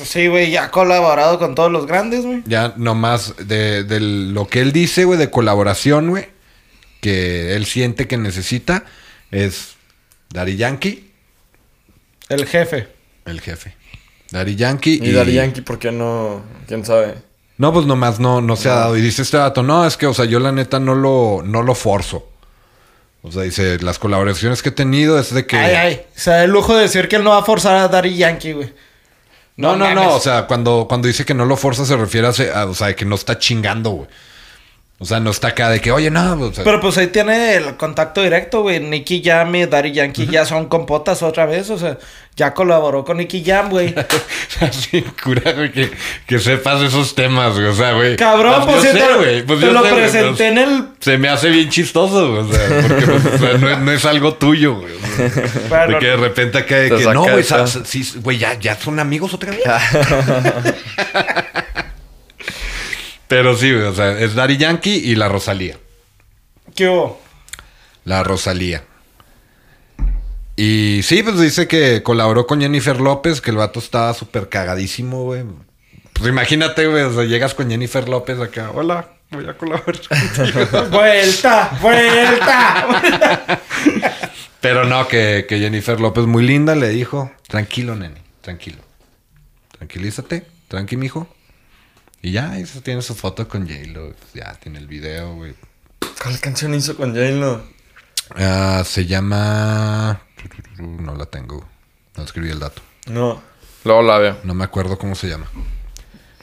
sí, 0.04 0.26
güey, 0.28 0.50
ya 0.50 0.64
ha 0.64 0.70
colaborado 0.70 1.38
con 1.38 1.54
todos 1.54 1.70
los 1.70 1.86
grandes, 1.86 2.24
güey. 2.24 2.42
ya 2.46 2.74
nomás 2.76 3.34
de, 3.46 3.84
de 3.84 4.00
lo 4.00 4.46
que 4.46 4.60
él 4.60 4.72
dice, 4.72 5.04
güey, 5.04 5.18
de 5.18 5.30
colaboración, 5.30 6.10
güey, 6.10 6.28
que 7.00 7.54
él 7.54 7.66
siente 7.66 8.06
que 8.08 8.16
necesita, 8.16 8.84
es 9.30 9.74
Daddy 10.30 10.56
Yankee, 10.56 11.10
El 12.28 12.46
jefe. 12.46 12.88
el 13.26 13.40
jefe. 13.40 13.74
Daddy 14.30 14.56
Yankee 14.56 14.98
Y 15.02 15.12
Daddy 15.12 15.34
Yankee, 15.34 15.60
¿por 15.60 15.78
qué 15.78 15.92
no? 15.92 16.42
¿Quién 16.66 16.84
sabe? 16.86 17.14
No, 17.58 17.70
pues 17.72 17.84
nomás 17.84 18.18
no, 18.18 18.40
no 18.40 18.56
se 18.56 18.70
ha 18.70 18.74
dado. 18.76 18.96
Y 18.96 19.02
dice 19.02 19.20
este 19.22 19.36
dato, 19.36 19.62
no, 19.62 19.86
es 19.86 19.98
que, 19.98 20.06
o 20.06 20.14
sea, 20.14 20.24
yo 20.24 20.40
la 20.40 20.52
neta 20.52 20.80
no 20.80 20.94
lo, 20.94 21.42
no 21.44 21.62
lo 21.62 21.74
forzo. 21.74 22.30
O 23.20 23.30
sea, 23.30 23.42
dice, 23.42 23.78
las 23.80 23.98
colaboraciones 23.98 24.62
que 24.62 24.70
he 24.70 24.72
tenido 24.72 25.18
es 25.18 25.32
de 25.34 25.46
que... 25.46 25.56
Ay, 25.58 25.74
ay. 25.74 26.00
Se 26.14 26.30
da 26.30 26.44
el 26.44 26.50
lujo 26.50 26.74
de 26.74 26.82
decir 26.82 27.08
que 27.08 27.16
él 27.16 27.24
no 27.24 27.30
va 27.30 27.38
a 27.38 27.44
forzar 27.44 27.76
a 27.76 27.88
Daddy 27.88 28.16
Yankee, 28.16 28.52
güey. 28.52 28.72
No, 29.56 29.76
no, 29.76 29.94
no, 29.94 30.14
o 30.14 30.20
sea, 30.20 30.46
cuando, 30.46 30.86
cuando 30.88 31.08
dice 31.08 31.24
que 31.24 31.34
no 31.34 31.44
lo 31.44 31.56
forza 31.56 31.84
se 31.84 31.96
refiere 31.96 32.26
a, 32.26 32.66
o 32.66 32.74
sea, 32.74 32.96
que 32.96 33.04
no 33.04 33.14
está 33.14 33.38
chingando, 33.38 33.90
güey. 33.90 34.08
O 35.02 35.04
sea, 35.04 35.18
no 35.18 35.32
está 35.32 35.48
acá 35.48 35.68
de 35.68 35.80
que, 35.80 35.90
oye, 35.90 36.12
no, 36.12 36.34
o 36.34 36.52
sea, 36.52 36.62
Pero 36.62 36.80
pues 36.80 36.96
ahí 36.96 37.08
tiene 37.08 37.56
el 37.56 37.76
contacto 37.76 38.22
directo, 38.22 38.62
güey. 38.62 38.78
Nicky 38.78 39.20
Jam 39.20 39.52
y 39.56 39.66
Daddy 39.66 39.90
Yankee 39.90 40.28
ya 40.28 40.44
son 40.44 40.66
compotas 40.66 41.24
otra 41.24 41.44
vez. 41.44 41.70
O 41.70 41.76
sea, 41.76 41.98
ya 42.36 42.54
colaboró 42.54 43.04
con 43.04 43.16
Nicky 43.16 43.42
Jam, 43.44 43.68
güey. 43.68 43.92
así, 44.60 45.02
cura, 45.24 45.54
güey, 45.54 45.72
que, 45.72 45.90
que 46.24 46.38
sepas 46.38 46.82
esos 46.82 47.16
temas, 47.16 47.54
güey, 47.54 47.66
o 47.66 47.74
sea, 47.74 47.94
güey. 47.94 48.14
Cabrón, 48.14 48.60
Yo 48.60 48.66
pues, 48.66 48.82
sí 48.82 48.88
sé, 48.88 48.98
te, 49.00 49.14
güey, 49.16 49.42
pues 49.44 49.58
te 49.58 49.66
yo 49.66 49.72
lo 49.72 49.82
sé, 49.82 49.92
presenté 49.92 50.28
pues, 50.28 50.40
en 50.40 50.58
el... 50.58 50.84
Se 51.00 51.18
me 51.18 51.28
hace 51.28 51.48
bien 51.48 51.68
chistoso, 51.68 52.30
güey, 52.30 52.42
o 52.42 52.52
sea, 52.52 52.68
porque 52.80 53.06
pues, 53.06 53.26
o 53.26 53.38
sea, 53.38 53.58
no, 53.58 53.70
es, 53.70 53.78
no 53.80 53.90
es 53.90 54.04
algo 54.04 54.34
tuyo, 54.34 54.76
güey. 54.76 54.94
o 54.94 55.08
sea, 55.08 55.32
Bueno, 55.68 55.94
de 55.94 55.98
que 55.98 56.06
de 56.06 56.16
repente 56.16 56.58
acá 56.58 56.76
de 56.76 56.90
que 56.90 57.04
no, 57.12 57.24
güey, 57.24 57.44
sí, 57.84 58.08
güey, 58.20 58.38
ya, 58.38 58.54
ya 58.54 58.76
son 58.76 59.00
amigos 59.00 59.34
otra 59.34 59.50
vez. 59.50 59.64
Pero 63.32 63.56
sí, 63.56 63.72
o 63.72 63.94
sea, 63.94 64.18
es 64.18 64.34
Daddy 64.34 64.58
Yankee 64.58 64.94
y 64.94 65.14
la 65.14 65.26
Rosalía. 65.26 65.78
¿Qué 66.74 66.86
hubo? 66.86 67.18
La 68.04 68.22
Rosalía. 68.22 68.84
Y 70.54 71.00
sí, 71.02 71.22
pues 71.22 71.40
dice 71.40 71.66
que 71.66 72.02
colaboró 72.02 72.46
con 72.46 72.60
Jennifer 72.60 73.00
López, 73.00 73.40
que 73.40 73.50
el 73.50 73.56
vato 73.56 73.78
estaba 73.78 74.12
súper 74.12 74.50
cagadísimo, 74.50 75.24
güey. 75.24 75.44
Pues 76.12 76.28
imagínate, 76.28 76.86
güey, 76.86 77.04
o 77.04 77.14
sea, 77.14 77.24
llegas 77.24 77.54
con 77.54 77.70
Jennifer 77.70 78.06
López 78.06 78.38
acá, 78.38 78.70
hola, 78.74 79.08
voy 79.30 79.48
a 79.48 79.56
colaborar. 79.56 79.98
¡Vuelta! 80.90 81.78
¡Vuelta! 81.80 83.62
Pero 84.60 84.84
no, 84.84 85.08
que, 85.08 85.46
que 85.48 85.58
Jennifer 85.58 85.98
López 85.98 86.26
muy 86.26 86.46
linda 86.46 86.74
le 86.74 86.90
dijo, 86.90 87.32
tranquilo, 87.48 87.96
nene, 87.96 88.20
tranquilo. 88.42 88.82
Tranquilízate, 89.78 90.44
tranqui, 90.68 90.98
mijo. 90.98 91.34
Y 92.22 92.30
ya, 92.30 92.56
eso 92.56 92.80
tiene 92.80 93.02
su 93.02 93.16
foto 93.16 93.48
con 93.48 93.68
J-Lo, 93.68 94.14
pues 94.14 94.32
ya 94.32 94.54
tiene 94.54 94.78
el 94.78 94.86
video, 94.86 95.34
güey. 95.34 95.54
¿Cuál 96.22 96.38
canción 96.38 96.72
hizo 96.72 96.96
con 96.96 97.10
J-Lo? 97.10 97.64
Ah, 98.36 98.84
se 98.86 99.06
llama... 99.06 100.22
No 100.78 101.16
la 101.16 101.26
tengo, 101.26 101.68
no 102.16 102.22
escribí 102.22 102.50
el 102.50 102.60
dato. 102.60 102.80
No. 103.06 103.42
Luego 103.84 104.02
la 104.02 104.18
veo. 104.18 104.38
No 104.44 104.54
me 104.54 104.62
acuerdo 104.62 104.96
cómo 104.98 105.16
se 105.16 105.28
llama. 105.28 105.50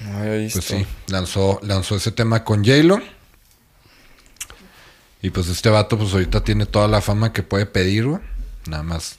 No 0.01 0.17
había 0.17 0.33
visto. 0.33 0.59
Pues 0.59 0.65
sí, 0.65 0.85
lanzó, 1.07 1.59
lanzó 1.63 1.95
ese 1.95 2.11
tema 2.11 2.43
con 2.43 2.65
J-Lo. 2.65 2.99
Y 5.21 5.29
pues 5.29 5.47
este 5.47 5.69
vato, 5.69 5.97
pues 5.97 6.11
ahorita 6.11 6.43
tiene 6.43 6.65
toda 6.65 6.89
la 6.89 6.99
fama 6.99 7.31
que 7.31 7.43
puede 7.43 7.65
pedir, 7.65 8.05
güey. 8.05 8.21
Nada 8.67 8.83
más, 8.83 9.17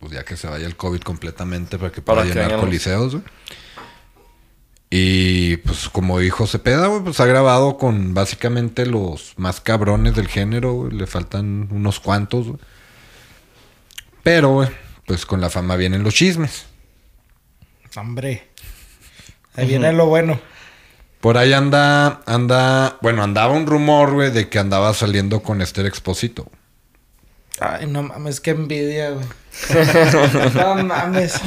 pues 0.00 0.12
ya 0.12 0.22
que 0.22 0.36
se 0.36 0.48
vaya 0.48 0.66
el 0.66 0.76
COVID 0.76 1.00
completamente 1.00 1.78
para 1.78 1.90
que 1.92 2.02
pueda 2.02 2.20
Para 2.20 2.28
llenar 2.28 2.60
coliseos, 2.60 3.12
güey. 3.12 3.24
Y 4.96 5.56
pues 5.56 5.88
como 5.88 6.20
dijo 6.20 6.46
Cepeda, 6.46 6.86
güey, 6.86 7.02
pues 7.02 7.18
ha 7.18 7.26
grabado 7.26 7.78
con 7.78 8.14
básicamente 8.14 8.86
los 8.86 9.34
más 9.36 9.60
cabrones 9.60 10.14
del 10.14 10.28
género, 10.28 10.72
güey. 10.74 10.92
Le 10.92 11.08
faltan 11.08 11.66
unos 11.72 11.98
cuantos, 11.98 12.46
güey. 12.46 12.60
Pero, 14.22 14.50
güey, 14.50 14.68
pues 15.04 15.26
con 15.26 15.40
la 15.40 15.50
fama 15.50 15.74
vienen 15.74 16.04
los 16.04 16.14
chismes. 16.14 16.66
Hombre. 17.96 18.46
Ahí 19.56 19.66
viene 19.66 19.92
lo 19.92 20.06
bueno. 20.06 20.38
Por 21.20 21.38
ahí 21.38 21.52
anda, 21.52 22.22
anda, 22.24 22.96
bueno, 23.02 23.24
andaba 23.24 23.52
un 23.52 23.66
rumor, 23.66 24.12
güey, 24.12 24.30
de 24.30 24.48
que 24.48 24.60
andaba 24.60 24.94
saliendo 24.94 25.42
con 25.42 25.60
Esther 25.60 25.86
Expósito. 25.86 26.48
Ay, 27.58 27.88
no 27.88 28.04
mames, 28.04 28.40
qué 28.40 28.52
envidia, 28.52 29.10
güey. 29.10 29.26
no 30.54 30.84
mames. 30.84 31.40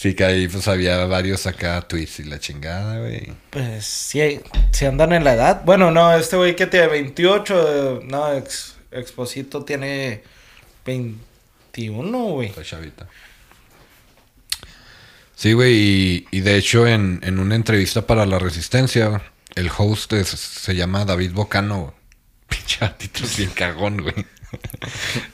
Sí, 0.00 0.14
que 0.14 0.24
ahí 0.24 0.46
pues 0.46 0.68
había 0.68 1.06
varios 1.06 1.48
acá 1.48 1.80
tweets 1.82 2.20
y 2.20 2.24
la 2.24 2.38
chingada, 2.38 3.00
güey. 3.00 3.32
Pues 3.50 3.84
sí, 3.84 4.38
si 4.70 4.84
andan 4.86 5.12
en 5.12 5.24
la 5.24 5.34
edad. 5.34 5.62
Bueno, 5.64 5.90
no, 5.90 6.16
este 6.16 6.36
güey 6.36 6.54
que 6.54 6.68
tiene 6.68 6.86
28, 6.86 7.98
eh, 7.98 8.00
no, 8.04 8.32
ex, 8.32 8.76
Exposito 8.92 9.64
tiene 9.64 10.22
21, 10.86 12.16
güey. 12.26 12.48
Está 12.50 12.62
chavita. 12.62 13.08
Sí, 15.34 15.52
güey, 15.52 15.74
y, 15.74 16.26
y 16.30 16.40
de 16.42 16.56
hecho 16.56 16.86
en, 16.86 17.18
en 17.24 17.40
una 17.40 17.56
entrevista 17.56 18.06
para 18.06 18.24
La 18.24 18.38
Resistencia, 18.38 19.20
el 19.56 19.68
host 19.76 20.12
es- 20.12 20.28
se 20.28 20.76
llama 20.76 21.04
David 21.06 21.32
Bocano. 21.32 21.92
Pinche 22.48 22.78
gatito 22.80 23.26
sin 23.26 23.50
cagón, 23.50 23.98
güey. 24.02 24.14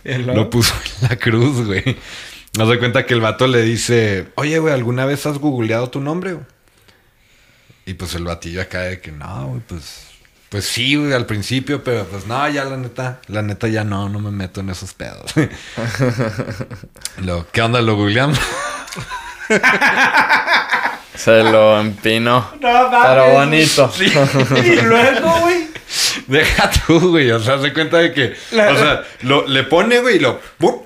Lo 0.05 0.49
puso 0.49 0.75
en 1.03 1.09
la 1.11 1.17
cruz, 1.17 1.67
güey. 1.67 1.97
No 2.57 2.71
se 2.71 2.79
cuenta 2.79 3.05
que 3.05 3.15
el 3.15 3.21
vato 3.21 3.47
le 3.47 3.63
dice, 3.63 4.29
oye, 4.37 4.59
güey, 4.59 4.73
¿alguna 4.73 5.05
vez 5.05 5.27
has 5.27 5.39
googleado 5.39 5.91
tu 5.91 6.01
nombre? 6.01 6.35
güey?" 6.35 6.45
Y 7.87 7.95
pues 7.95 8.15
el 8.15 8.25
batillo 8.25 8.63
acá 8.63 8.81
de 8.83 9.01
que 9.01 9.13
no, 9.13 9.49
güey, 9.49 9.61
pues. 9.67 10.07
Pues 10.49 10.67
sí, 10.67 10.95
güey, 10.95 11.13
al 11.13 11.27
principio, 11.27 11.83
pero 11.83 12.05
pues 12.07 12.27
no, 12.27 12.49
ya 12.49 12.65
la 12.65 12.77
neta, 12.77 13.21
la 13.27 13.43
neta 13.43 13.67
ya 13.67 13.83
no, 13.83 14.09
no 14.09 14.21
me 14.21 14.31
meto 14.31 14.61
en 14.61 14.71
esos 14.71 14.95
pedos. 14.95 15.33
lo, 17.19 17.51
¿Qué 17.51 17.61
onda? 17.61 17.83
¿Lo 17.83 17.97
googleamos? 17.97 18.39
Se 21.17 21.43
lo 21.43 21.81
empino. 21.81 22.53
No. 22.61 22.91
Pero 23.03 23.33
bonito. 23.33 23.93
Y 23.99 24.81
luego, 24.81 25.41
güey. 25.41 25.74
Deja 26.27 26.71
tú, 26.87 27.11
güey. 27.11 27.31
O 27.31 27.41
sea, 27.41 27.61
se 27.61 27.73
cuenta 27.73 27.99
de 27.99 28.13
que. 28.13 28.35
La- 28.53 28.71
o 28.73 28.77
sea, 28.77 29.05
lo, 29.23 29.47
le 29.47 29.63
pone, 29.65 30.01
güey, 30.01 30.17
y 30.17 30.19
lo 30.21 30.41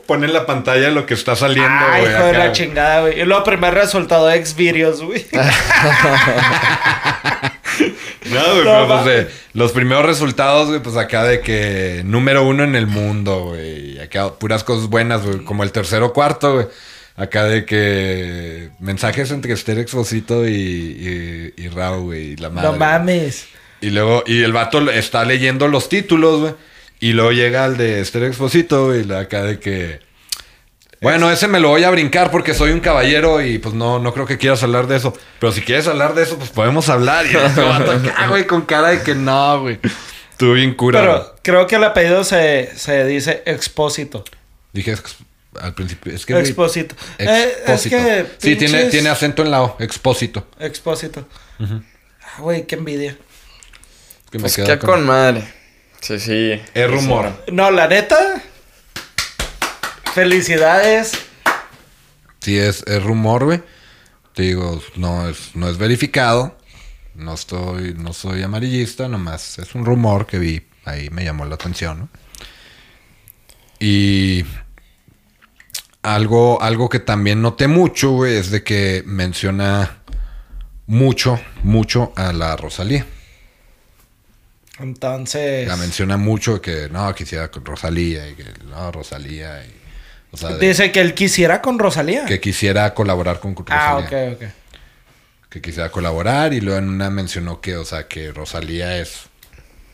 pone 0.06 0.26
en 0.26 0.32
la 0.32 0.46
pantalla 0.46 0.90
lo 0.90 1.06
que 1.06 1.14
está 1.14 1.36
saliendo, 1.36 1.70
Ay, 1.90 2.00
güey. 2.02 2.12
hijo 2.14 2.24
de 2.24 2.32
la 2.32 2.38
güey. 2.40 2.52
chingada, 2.52 3.00
güey. 3.02 3.20
Y 3.20 3.24
luego 3.24 3.44
primer 3.44 3.74
resultado 3.74 4.30
ex 4.30 4.54
videos, 4.56 5.02
güey. 5.02 5.26
No, 8.30 8.40
güey, 8.52 8.64
No, 8.64 8.86
pero 8.86 8.88
pues, 9.04 9.06
eh, 9.06 9.28
los 9.54 9.72
primeros 9.72 10.04
resultados, 10.04 10.68
güey, 10.68 10.80
pues 10.82 10.96
acá 10.96 11.24
de 11.24 11.40
que 11.40 12.02
número 12.04 12.46
uno 12.46 12.62
en 12.64 12.74
el 12.74 12.86
mundo, 12.86 13.44
güey. 13.44 13.96
y 13.96 13.98
Acá 14.00 14.34
puras 14.34 14.64
cosas 14.64 14.88
buenas, 14.88 15.24
güey. 15.24 15.44
Como 15.44 15.62
el 15.62 15.72
tercero 15.72 16.12
cuarto, 16.12 16.54
güey. 16.54 16.66
Acá 17.16 17.44
de 17.44 17.64
que 17.64 18.68
mensajes 18.80 19.30
entre 19.30 19.52
Esther 19.54 19.78
Exposito 19.78 20.46
y, 20.46 20.52
y, 20.52 21.54
y 21.64 21.68
Rao, 21.68 22.02
güey. 22.02 22.32
y 22.32 22.36
La 22.36 22.50
madre. 22.50 22.68
No 22.70 22.76
mames. 22.76 23.48
Y 23.80 23.90
luego, 23.90 24.24
y 24.26 24.42
el 24.42 24.52
vato 24.52 24.90
está 24.90 25.24
leyendo 25.24 25.68
los 25.68 25.88
títulos, 25.88 26.40
güey. 26.40 26.54
Y 27.00 27.12
luego 27.12 27.30
llega 27.32 27.64
al 27.64 27.76
de 27.76 28.00
Esther 28.00 28.24
Exposito, 28.24 28.86
güey. 28.86 29.00
y 29.00 29.04
la 29.04 29.20
Acá 29.20 29.42
de 29.44 29.60
que. 29.60 30.00
Bueno, 31.00 31.30
ese 31.30 31.46
me 31.46 31.60
lo 31.60 31.68
voy 31.68 31.84
a 31.84 31.90
brincar 31.90 32.32
porque 32.32 32.54
soy 32.54 32.72
un 32.72 32.80
caballero 32.80 33.40
y 33.40 33.58
pues 33.58 33.72
no, 33.72 34.00
no 34.00 34.12
creo 34.12 34.26
que 34.26 34.36
quieras 34.36 34.64
hablar 34.64 34.88
de 34.88 34.96
eso. 34.96 35.16
Pero 35.38 35.52
si 35.52 35.60
quieres 35.60 35.86
hablar 35.86 36.14
de 36.14 36.24
eso, 36.24 36.36
pues 36.38 36.50
podemos 36.50 36.88
hablar. 36.88 37.24
Y 37.26 37.30
el 37.30 37.36
otro 37.36 37.68
vato 37.68 37.92
acá, 37.92 38.26
güey, 38.30 38.48
con 38.48 38.62
cara 38.62 38.88
de 38.88 39.02
que 39.02 39.14
no, 39.14 39.60
güey. 39.60 39.78
Estuvo 40.32 40.54
bien 40.54 40.74
cura. 40.74 41.00
güey. 41.00 41.12
Pero 41.12 41.36
creo 41.42 41.66
que 41.68 41.76
el 41.76 41.84
apellido 41.84 42.24
se, 42.24 42.70
se 42.76 43.04
dice 43.06 43.44
Expósito. 43.46 44.24
Dije 44.72 44.90
ex- 44.90 45.18
al 45.60 45.72
principio. 45.74 46.12
Es 46.12 46.26
que. 46.26 46.32
güey, 46.32 46.44
Expósito. 46.44 46.96
Eh, 47.18 47.26
es 47.28 47.58
Expósito. 47.86 47.96
que. 47.96 48.26
sí, 48.38 48.56
tiene, 48.56 48.78
pinches- 48.86 48.90
tiene 48.90 49.08
acento 49.10 49.42
en 49.42 49.52
la 49.52 49.62
O. 49.62 49.76
Expósito. 49.78 50.48
Expósito. 50.58 51.28
Ah, 51.60 52.40
güey, 52.40 52.66
qué 52.66 52.74
envidia. 52.74 53.16
Que 54.30 54.38
me 54.38 54.42
Pues 54.42 54.56
queda 54.56 54.66
que 54.66 54.78
con- 54.78 54.90
con 54.90 55.06
madre. 55.06 55.44
Sí, 56.00 56.18
sí. 56.18 56.60
Es 56.74 56.90
rumor. 56.90 57.44
No, 57.52 57.70
la 57.70 57.88
neta. 57.88 58.42
Felicidades. 60.14 61.12
Sí, 62.40 62.56
es, 62.58 62.82
es 62.86 63.02
rumor, 63.02 63.44
güey. 63.44 63.62
Te 64.34 64.42
digo, 64.42 64.80
no 64.96 65.28
es, 65.28 65.54
no 65.54 65.68
es 65.68 65.78
verificado. 65.78 66.56
No 67.14 67.34
estoy, 67.34 67.94
no 67.94 68.12
soy 68.12 68.42
amarillista, 68.42 69.08
nomás 69.08 69.58
es 69.58 69.74
un 69.74 69.84
rumor 69.84 70.26
que 70.26 70.38
vi. 70.38 70.62
Ahí 70.84 71.10
me 71.10 71.24
llamó 71.24 71.44
la 71.44 71.56
atención, 71.56 71.98
¿no? 72.00 72.08
Y 73.80 74.44
algo, 76.02 76.62
algo 76.62 76.88
que 76.88 77.00
también 77.00 77.42
noté 77.42 77.66
mucho, 77.66 78.10
güey, 78.10 78.36
es 78.36 78.50
de 78.50 78.62
que 78.62 79.02
menciona 79.04 79.98
mucho, 80.86 81.40
mucho 81.64 82.12
a 82.16 82.32
la 82.32 82.56
Rosalía. 82.56 83.04
Entonces. 84.78 85.66
La 85.66 85.76
menciona 85.76 86.16
mucho 86.16 86.60
que 86.60 86.88
no, 86.90 87.14
quisiera 87.14 87.50
con 87.50 87.64
Rosalía 87.64 88.28
y 88.28 88.34
que 88.34 88.44
no, 88.68 88.92
Rosalía. 88.92 89.64
Y, 89.64 89.74
o 90.32 90.36
sea, 90.36 90.50
de- 90.50 90.68
Dice 90.68 90.92
que 90.92 91.00
él 91.00 91.14
quisiera 91.14 91.60
con 91.62 91.78
Rosalía. 91.78 92.24
que 92.26 92.40
quisiera 92.40 92.94
colaborar 92.94 93.40
con 93.40 93.56
ah, 93.70 94.00
Rosalía. 94.00 94.32
ok, 94.32 94.42
ok. 94.42 94.48
que 95.50 95.62
quisiera 95.62 95.90
colaborar 95.90 96.52
y 96.52 96.60
luego 96.60 96.78
en 96.78 96.88
una 96.88 97.10
mencionó 97.10 97.60
que, 97.60 97.76
o 97.76 97.84
sea, 97.84 98.06
que 98.06 98.30
Rosalía 98.32 98.98
es 98.98 99.22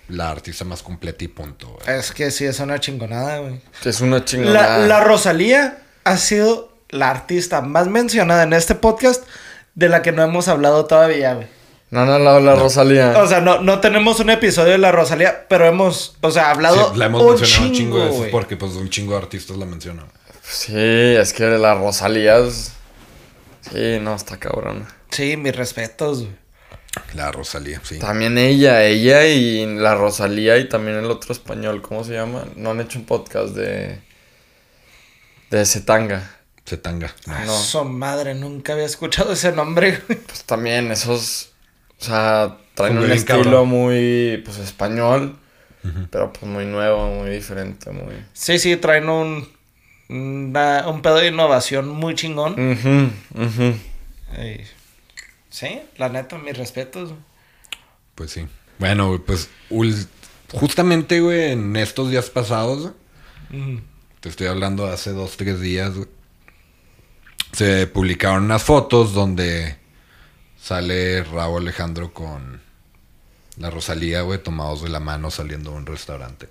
la 0.09 0.30
artista 0.30 0.64
más 0.64 0.82
completa 0.82 1.24
y 1.24 1.28
punto. 1.28 1.68
güey. 1.68 1.99
Es 1.99 2.12
que 2.12 2.30
sí, 2.30 2.45
es 2.45 2.61
una 2.61 2.78
chingonada, 2.80 3.39
güey. 3.39 3.61
Es 3.85 4.01
una 4.01 4.18
La, 4.18 4.24
chingada. 4.24 4.78
la 4.87 5.01
Rosalía 5.03 5.78
ha 6.05 6.16
sido 6.18 6.76
la 6.91 7.11
artista 7.11 7.62
más 7.62 7.87
mencionada 7.87 8.43
en 8.43 8.53
este 8.53 8.74
podcast 8.74 9.24
de 9.74 9.89
la 9.89 10.03
que 10.03 10.12
no 10.12 10.22
hemos 10.22 10.49
hablado 10.49 10.85
todavía, 10.85 11.35
güey. 11.35 11.47
No, 11.95 12.05
no, 12.05 12.18
la, 12.18 12.40
la 12.40 12.57
Rosalía. 12.57 13.14
O 13.16 13.28
sea, 13.28 13.40
no, 13.40 13.61
no 13.61 13.78
tenemos 13.78 14.18
un 14.18 14.28
episodio 14.28 14.72
de 14.72 14.78
la 14.78 14.90
Rosalía, 14.90 15.47
pero 15.49 15.64
hemos, 15.64 16.16
o 16.22 16.30
sea, 16.32 16.51
hablado 16.51 16.92
Sí, 16.92 16.99
la 16.99 17.07
hemos 17.07 17.22
un 17.22 17.28
mencionado 17.28 17.66
un 17.68 17.72
chingo, 17.72 17.99
de 18.01 18.11
veces 18.11 18.28
porque 18.32 18.57
pues 18.57 18.72
un 18.72 18.90
chingo 18.90 19.12
de 19.12 19.18
artistas 19.18 19.57
la 19.57 19.64
mencionan. 19.64 20.07
Sí, 20.42 20.74
es 20.74 21.32
que 21.32 21.45
la 21.45 21.76
Rosalía 21.76 22.38
es... 22.38 22.72
Sí, 23.61 23.99
no, 24.01 24.16
está 24.16 24.38
cabrón. 24.38 24.88
Sí, 25.11 25.36
mis 25.36 25.55
respetos, 25.55 26.22
güey. 26.22 26.32
La 27.14 27.30
Rosalía, 27.30 27.80
sí. 27.84 28.01
También 28.01 28.38
ella, 28.38 28.82
ella 28.82 29.24
y 29.26 29.64
la 29.76 29.95
Rosalía 29.95 30.59
y 30.59 30.68
también 30.68 30.97
el 30.97 31.09
otro 31.12 31.32
español, 31.32 31.80
¿cómo 31.80 32.03
se 32.03 32.14
llama? 32.14 32.45
No 32.57 32.72
han 32.72 32.80
hecho 32.80 32.99
un 32.99 33.05
podcast 33.05 33.55
de... 33.55 34.01
De 35.49 35.64
Zetanga. 35.64 36.28
Zetanga. 36.66 37.14
No. 37.26 37.45
No. 37.45 37.57
Su 37.57 37.84
madre, 37.84 38.34
nunca 38.34 38.72
había 38.72 38.84
escuchado 38.84 39.32
ese 39.32 39.53
nombre, 39.53 40.03
güey. 40.09 40.18
Pues 40.18 40.42
también 40.42 40.90
esos... 40.90 41.51
O 42.01 42.05
sea, 42.05 42.59
traen 42.74 42.99
un 42.99 43.11
estilo 43.11 43.42
cabrón. 43.45 43.68
muy, 43.68 44.42
pues, 44.45 44.59
español. 44.59 45.38
Pero 46.11 46.32
pues 46.32 46.45
muy 46.51 46.64
nuevo, 46.64 47.09
muy 47.11 47.28
diferente, 47.28 47.90
muy... 47.90 48.14
Sí, 48.32 48.59
sí, 48.59 48.74
traen 48.76 49.07
un, 49.11 49.47
una- 50.09 50.88
un 50.88 51.03
pedo 51.03 51.16
de 51.16 51.28
innovación 51.28 51.90
muy 51.90 52.14
chingón. 52.14 52.53
Ujú. 53.34 53.74
Ey. 54.38 54.64
Sí, 55.51 55.80
la 55.99 56.09
neta, 56.09 56.38
mis 56.38 56.57
respetos. 56.57 57.12
Pues 58.14 58.30
sí. 58.30 58.47
Bueno, 58.78 59.22
pues 59.26 59.51
ul- 59.70 60.07
justamente, 60.53 61.20
güey, 61.20 61.53
en 61.53 61.76
estos 61.76 62.11
días 62.11 62.30
pasados, 62.30 62.92
Ujú. 63.53 63.80
te 64.20 64.30
estoy 64.30 64.47
hablando 64.47 64.86
de 64.86 64.95
hace 64.95 65.11
dos, 65.11 65.36
tres 65.36 65.61
días, 65.61 65.95
güey, 65.95 66.09
se 67.53 67.86
publicaron 67.86 68.45
unas 68.45 68.62
fotos 68.62 69.12
donde 69.12 69.76
sale 70.65 71.23
Raúl 71.25 71.62
Alejandro 71.62 72.12
con 72.15 72.61
la 73.59 73.71
Rosalía, 73.71 74.23
güey, 74.23 74.43
tomados 74.43 74.83
de 74.83 74.89
la 74.89 75.01
mano 75.01 75.31
saliendo 75.31 75.73
de 75.73 75.77
un 75.77 75.87
restaurante. 75.87 76.49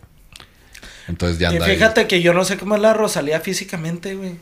Entonces 1.08 1.40
ya 1.40 1.50
Y 1.52 1.54
anda 1.56 1.66
ahí. 1.66 1.76
fíjate 1.76 2.08
que 2.08 2.22
yo 2.22 2.34
no 2.34 2.46
sé 2.46 2.58
cómo 2.58 2.76
es 2.76 2.82
la 2.82 2.94
Rosalía 2.94 3.40
físicamente, 3.40 4.16
güey. 4.16 4.36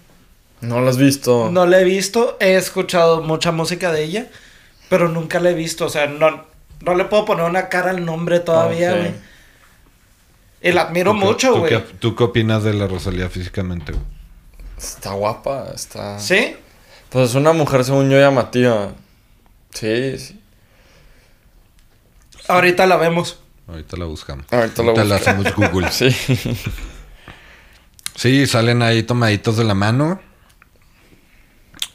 No 0.59 0.79
lo 0.81 0.89
has 0.89 0.97
visto. 0.97 1.49
No 1.51 1.65
la 1.65 1.79
he 1.79 1.83
visto, 1.83 2.37
he 2.39 2.55
escuchado 2.55 3.23
mucha 3.23 3.51
música 3.51 3.91
de 3.91 4.03
ella, 4.03 4.27
pero 4.89 5.07
nunca 5.09 5.39
la 5.39 5.49
he 5.49 5.53
visto. 5.55 5.85
O 5.85 5.89
sea, 5.89 6.05
no, 6.05 6.45
no 6.81 6.95
le 6.95 7.05
puedo 7.05 7.25
poner 7.25 7.45
una 7.45 7.67
cara 7.69 7.89
al 7.91 8.05
nombre 8.05 8.39
todavía, 8.41 8.91
güey. 8.95 9.13
Y 10.61 10.71
la 10.73 10.81
admiro 10.83 11.11
¿Tú 11.13 11.17
mucho, 11.17 11.53
tú 11.53 11.59
güey. 11.61 11.71
qué- 11.71 11.93
¿Tú 11.99 12.15
qué 12.15 12.23
opinas 12.25 12.63
de 12.63 12.73
la 12.75 12.85
Rosalía 12.85 13.27
físicamente, 13.29 13.93
güey? 13.93 14.03
Está 14.77 15.13
guapa, 15.13 15.71
está... 15.73 16.19
¿Sí? 16.19 16.55
Pues 17.09 17.29
es 17.31 17.35
una 17.35 17.53
mujer, 17.53 17.83
según 17.83 18.09
yo, 18.11 18.19
llamativa. 18.19 18.91
Sí, 19.73 20.17
sí. 20.17 20.39
Ahorita 22.47 22.85
la 22.85 22.97
vemos. 22.97 23.39
Ahorita 23.67 23.97
la 23.97 24.05
buscamos. 24.05 24.45
Ahorita 24.51 24.83
la 24.83 24.93
la 24.93 25.03
busco. 25.03 25.13
hacemos 25.15 25.55
Google. 25.55 25.89
Sí. 25.91 26.09
Sí, 28.15 28.45
salen 28.45 28.81
ahí 28.81 29.03
tomaditos 29.03 29.57
de 29.57 29.63
la 29.63 29.73
mano. 29.73 30.21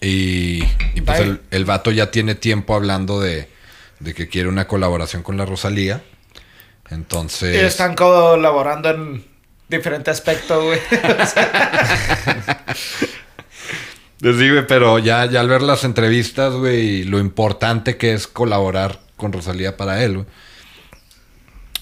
Y, 0.01 0.62
y 0.95 1.01
pues 1.05 1.20
el, 1.20 1.41
el 1.51 1.64
vato 1.64 1.91
ya 1.91 2.11
tiene 2.11 2.35
tiempo 2.35 2.74
hablando 2.74 3.20
de, 3.20 3.49
de 4.01 4.14
que 4.14 4.29
quiere 4.29 4.49
una 4.49 4.66
colaboración 4.66 5.22
con 5.22 5.37
la 5.37 5.45
Rosalía. 5.45 6.03
Entonces. 6.91 7.55
Y 7.55 7.64
están 7.64 7.95
colaborando 7.95 8.91
en 8.91 9.24
diferente 9.68 10.11
aspecto, 10.11 10.64
güey. 10.64 10.81
Les 14.20 14.38
digo, 14.38 14.54
güey, 14.54 14.66
pero 14.66 14.98
ya, 14.98 15.26
ya 15.26 15.40
al 15.40 15.48
ver 15.48 15.62
las 15.62 15.84
entrevistas, 15.84 16.52
güey, 16.54 16.80
y 17.00 17.04
lo 17.04 17.18
importante 17.18 17.96
que 17.96 18.14
es 18.14 18.26
colaborar 18.26 19.00
con 19.16 19.32
Rosalía 19.32 19.76
para 19.76 20.02
él, 20.02 20.14
güey, 20.14 20.26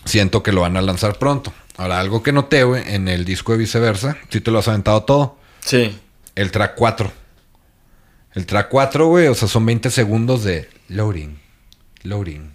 siento 0.05 0.43
que 0.43 0.53
lo 0.53 0.63
van 0.63 0.77
a 0.77 0.83
lanzar 0.83 1.19
pronto. 1.19 1.53
Ahora, 1.77 1.99
algo 2.01 2.23
que 2.23 2.33
noté, 2.33 2.65
güey, 2.65 2.83
en 2.95 3.09
el 3.09 3.25
disco 3.25 3.53
de 3.53 3.59
viceversa, 3.59 4.17
si 4.31 4.41
te 4.41 4.51
lo 4.51 4.59
has 4.61 4.69
aventado 4.69 5.03
todo, 5.05 5.39
Sí. 5.61 5.97
el 6.35 6.51
track 6.51 6.75
4. 6.77 7.13
El 8.35 8.47
track 8.47 8.69
4, 8.69 9.07
güey, 9.07 9.29
o 9.29 9.35
sea, 9.35 9.49
son 9.49 9.65
20 9.67 9.91
segundos 9.91 10.43
de 10.45 10.69
loading, 10.89 11.39
loading, 12.03 12.53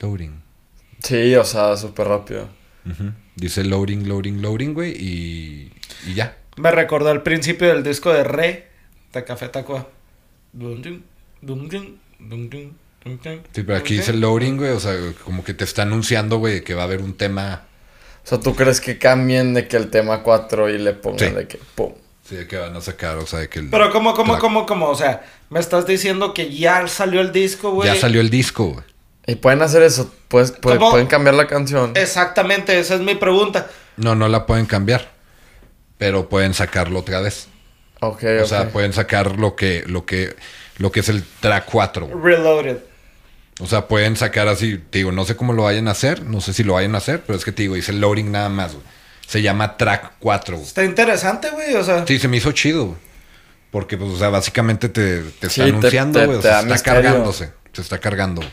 loading. 0.00 0.42
Sí, 1.02 1.34
o 1.36 1.44
sea, 1.44 1.76
súper 1.76 2.08
rápido. 2.08 2.48
Dice 3.36 3.64
loading, 3.64 4.08
loading, 4.08 4.40
loading, 4.42 4.72
güey, 4.74 4.92
y, 4.92 5.72
y 6.06 6.14
ya. 6.14 6.36
Me 6.56 6.70
recordó 6.70 7.10
el 7.12 7.22
principio 7.22 7.68
del 7.68 7.82
disco 7.82 8.12
de 8.12 8.24
Re 8.24 8.69
Café 9.12 9.48
Tacuba. 9.48 9.86
Sí, 13.52 13.62
pero 13.62 13.76
aquí 13.78 13.94
dice 13.96 14.12
loading, 14.12 14.56
güey, 14.58 14.70
o 14.70 14.80
sea, 14.80 14.94
como 15.24 15.42
que 15.42 15.54
te 15.54 15.64
está 15.64 15.82
anunciando, 15.82 16.38
güey, 16.38 16.62
que 16.62 16.74
va 16.74 16.82
a 16.82 16.84
haber 16.84 17.00
un 17.02 17.14
tema... 17.14 17.62
O 18.24 18.28
sea, 18.28 18.38
¿tú 18.38 18.54
crees 18.54 18.80
que 18.80 18.98
cambien 18.98 19.54
de 19.54 19.66
que 19.66 19.76
el 19.78 19.88
tema 19.90 20.22
4 20.22 20.68
y 20.70 20.78
le 20.78 20.92
pongan 20.92 21.18
Sí. 21.30 21.34
de 21.34 21.48
que 21.48 21.58
pum? 21.74 21.92
Sí, 22.28 22.36
de 22.36 22.46
que 22.46 22.58
van 22.58 22.76
a 22.76 22.80
sacar, 22.80 23.16
o 23.16 23.26
sea, 23.26 23.38
de 23.40 23.48
que 23.48 23.58
el... 23.60 23.70
Pero 23.70 23.90
¿cómo, 23.90 24.14
cómo, 24.14 24.34
track- 24.34 24.40
cómo, 24.40 24.66
cómo? 24.66 24.88
O 24.90 24.94
sea, 24.94 25.24
me 25.48 25.58
estás 25.58 25.86
diciendo 25.86 26.34
que 26.34 26.54
ya 26.54 26.86
salió 26.86 27.20
el 27.22 27.32
disco, 27.32 27.70
güey. 27.72 27.88
Ya 27.88 27.96
salió 27.96 28.20
el 28.20 28.28
disco, 28.30 28.66
güey. 28.66 28.84
Y 29.26 29.36
pueden 29.36 29.62
hacer 29.62 29.82
eso, 29.82 30.12
pues, 30.28 30.52
pueden 30.52 31.06
cambiar 31.06 31.34
la 31.34 31.46
canción. 31.46 31.92
Exactamente, 31.96 32.78
esa 32.78 32.94
es 32.96 33.00
mi 33.00 33.14
pregunta. 33.14 33.68
No, 33.96 34.14
no 34.14 34.28
la 34.28 34.44
pueden 34.46 34.66
cambiar. 34.66 35.10
Pero 35.98 36.28
pueden 36.28 36.52
sacarlo 36.54 37.00
otra 37.00 37.20
vez. 37.20 37.48
O 38.00 38.18
sea, 38.46 38.68
pueden 38.70 38.92
sacar 38.92 39.38
lo 39.38 39.54
que, 39.56 39.84
lo 39.86 40.06
que, 40.06 40.34
lo 40.78 40.90
que 40.90 41.00
es 41.00 41.08
el 41.08 41.22
track 41.40 41.66
4. 41.70 42.06
güey. 42.08 42.36
Reloaded. 42.36 42.78
O 43.60 43.66
sea, 43.66 43.88
pueden 43.88 44.16
sacar 44.16 44.48
así, 44.48 44.78
te 44.78 44.98
digo, 44.98 45.12
no 45.12 45.24
sé 45.26 45.36
cómo 45.36 45.52
lo 45.52 45.64
vayan 45.64 45.86
a 45.88 45.90
hacer, 45.90 46.24
no 46.24 46.40
sé 46.40 46.54
si 46.54 46.64
lo 46.64 46.74
vayan 46.74 46.94
a 46.94 46.98
hacer, 46.98 47.22
pero 47.26 47.38
es 47.38 47.44
que 47.44 47.52
te 47.52 47.62
digo, 47.62 47.74
dice 47.74 47.92
loading 47.92 48.32
nada 48.32 48.48
más, 48.48 48.72
güey. 48.72 48.84
Se 49.26 49.42
llama 49.42 49.76
track 49.76 50.12
4. 50.18 50.56
güey. 50.56 50.66
Está 50.66 50.82
interesante, 50.84 51.50
güey. 51.50 51.74
O 51.74 51.84
sea, 51.84 52.06
Sí, 52.06 52.18
se 52.18 52.26
me 52.26 52.38
hizo 52.38 52.52
chido, 52.52 52.86
güey. 52.86 52.98
Porque, 53.70 53.98
pues, 53.98 54.10
o 54.10 54.18
sea, 54.18 54.30
básicamente 54.30 54.88
te, 54.88 55.20
te 55.22 55.46
está 55.48 55.64
anunciando, 55.64 56.18
te- 56.20 56.26
güey. 56.26 56.38
o 56.38 56.40
te 56.40 56.48
sea, 56.48 56.56
da 56.56 56.60
está 56.62 56.72
misterio. 56.72 57.02
cargándose. 57.02 57.52
Se 57.72 57.82
está 57.82 57.98
cargando. 57.98 58.40
güey. 58.40 58.52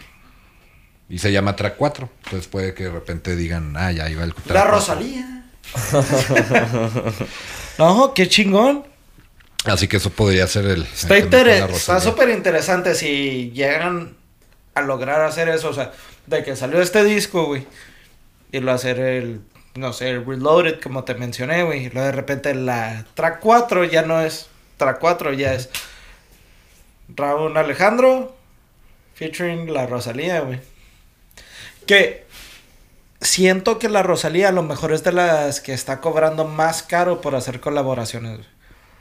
Y 1.10 1.20
se 1.20 1.32
llama 1.32 1.56
track 1.56 1.76
4. 1.78 2.10
Entonces 2.26 2.48
puede 2.50 2.74
que 2.74 2.84
de 2.84 2.92
repente 2.92 3.36
digan, 3.38 3.76
ah, 3.78 3.92
ya 3.94 4.10
iba 4.10 4.26
el 4.26 4.34
track 4.34 4.48
la 4.50 4.70
4. 4.70 4.72
Rosalía. 4.72 5.46
no, 7.80 8.14
qué 8.14 8.28
chingón. 8.28 8.86
Así 9.68 9.88
que 9.88 9.98
eso 9.98 10.10
podría 10.10 10.48
ser 10.48 10.66
el. 10.66 10.84
Está, 10.84 11.08
el 11.18 11.24
inter- 11.26 11.48
está 11.76 12.00
súper 12.02 12.30
interesante 12.30 12.96
si 12.96 13.52
llegan 13.52 14.16
a 14.74 14.82
lograr 14.82 15.22
hacer 15.22 15.50
eso. 15.50 15.70
O 15.70 15.74
sea, 15.74 15.92
de 16.26 16.44
que 16.44 16.56
salió 16.56 16.82
este 16.82 17.04
disco, 17.04 17.46
güey. 17.46 17.66
Y 18.52 18.60
lo 18.60 18.72
hacer 18.72 19.00
el, 19.00 19.42
no 19.76 19.92
sé, 19.94 20.10
el 20.12 20.26
Reloaded, 20.26 20.80
como 20.82 21.04
te 21.04 21.14
mencioné, 21.16 21.64
güey. 21.64 21.86
Y 21.86 21.90
luego 21.90 22.06
de 22.08 22.12
repente 22.14 22.54
la 22.56 23.06
track 23.14 23.40
4 23.42 23.84
ya 23.86 24.04
no 24.04 24.22
es 24.22 24.48
track 24.78 25.00
4, 25.00 25.34
ya 25.34 25.54
es 25.54 25.70
Raúl 27.16 27.56
Alejandro 27.58 28.36
featuring 29.16 29.74
la 29.74 29.86
Rosalía, 29.86 30.42
güey. 30.42 30.60
Que 31.86 32.26
siento 33.22 33.80
que 33.80 33.90
la 33.90 34.04
Rosalía 34.04 34.50
a 34.50 34.52
lo 34.52 34.64
mejor 34.64 34.94
es 34.94 35.04
de 35.04 35.12
las 35.12 35.60
que 35.62 35.74
está 35.74 36.02
cobrando 36.02 36.46
más 36.46 36.84
caro 36.84 37.22
por 37.22 37.36
hacer 37.36 37.60
colaboraciones, 37.60 38.38
güey. 38.38 38.48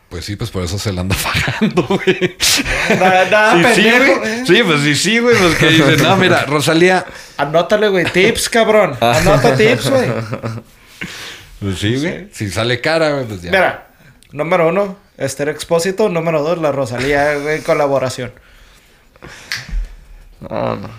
Pues 0.09 0.24
sí, 0.24 0.36
pues 0.36 0.50
por 0.50 0.62
eso 0.62 0.78
se 0.78 0.92
la 0.92 1.00
anda 1.00 1.16
pagando, 1.59 1.82
güey. 1.82 2.36
Nada, 2.90 3.24
nada 3.28 3.74
Sí, 3.74 3.82
sí, 3.82 3.88
pendejo, 3.90 4.24
eh. 4.24 4.44
Sí, 4.46 4.62
pues 4.62 4.80
sí, 4.82 4.94
sí, 4.94 5.18
güey. 5.18 5.36
Pues 5.36 5.54
que 5.57 5.66
dicen, 5.68 6.02
no, 6.02 6.16
mira, 6.16 6.44
Rosalía. 6.44 7.04
Anótale, 7.36 7.88
güey. 7.88 8.04
Tips, 8.04 8.48
cabrón. 8.48 8.96
Anota 9.00 9.57
tips, 9.57 9.90
güey. 9.90 10.09
Pues 11.61 11.78
sí, 11.78 11.96
güey. 11.96 12.28
Si 12.32 12.50
sale 12.50 12.80
cara, 12.80 13.11
güey, 13.12 13.24
pues 13.26 13.42
ya. 13.42 13.50
Mira, 13.50 13.88
número 14.30 14.68
uno, 14.68 14.96
Esther 15.16 15.48
Expósito. 15.48 16.09
Número 16.09 16.42
dos, 16.42 16.59
la 16.59 16.70
Rosalía, 16.70 17.34
güey, 17.34 17.62
colaboración. 17.62 18.32
No, 20.40 20.76
no. 20.76 20.90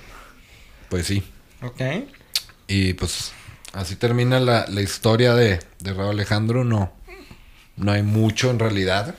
Pues 0.89 1.07
sí. 1.07 1.23
Ok. 1.61 1.81
Y 2.67 2.93
pues 2.93 3.31
así 3.73 3.95
termina 3.95 4.39
la, 4.39 4.65
la 4.67 4.81
historia 4.81 5.33
de, 5.33 5.59
de 5.79 5.93
Raúl 5.93 6.11
Alejandro. 6.11 6.63
No, 6.63 6.91
no 7.77 7.91
hay 7.91 8.03
mucho 8.03 8.49
en 8.49 8.59
realidad. 8.59 9.15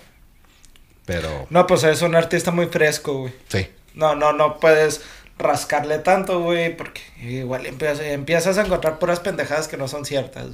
Pero 1.07 1.47
No, 1.51 1.67
pues 1.67 1.85
es 1.85 2.03
un 2.03 2.15
artista 2.15 2.51
muy 2.51 2.67
fresco, 2.67 3.21
güey. 3.21 3.33
sí. 3.49 3.67
No, 3.95 4.15
no, 4.15 4.33
no 4.33 4.61
puedes 4.61 5.01
rascarle 5.39 5.99
tanto, 5.99 6.41
güey, 6.41 6.77
porque 6.77 7.01
igual 7.21 7.67
empiezas, 7.67 8.01
empiezas 8.01 8.59
a 8.59 8.65
encontrar 8.65 8.99
puras 9.01 9.19
pendejadas 9.21 9.67
que 9.67 9.77
no 9.77 9.89
son 9.89 10.05
ciertas. 10.05 10.47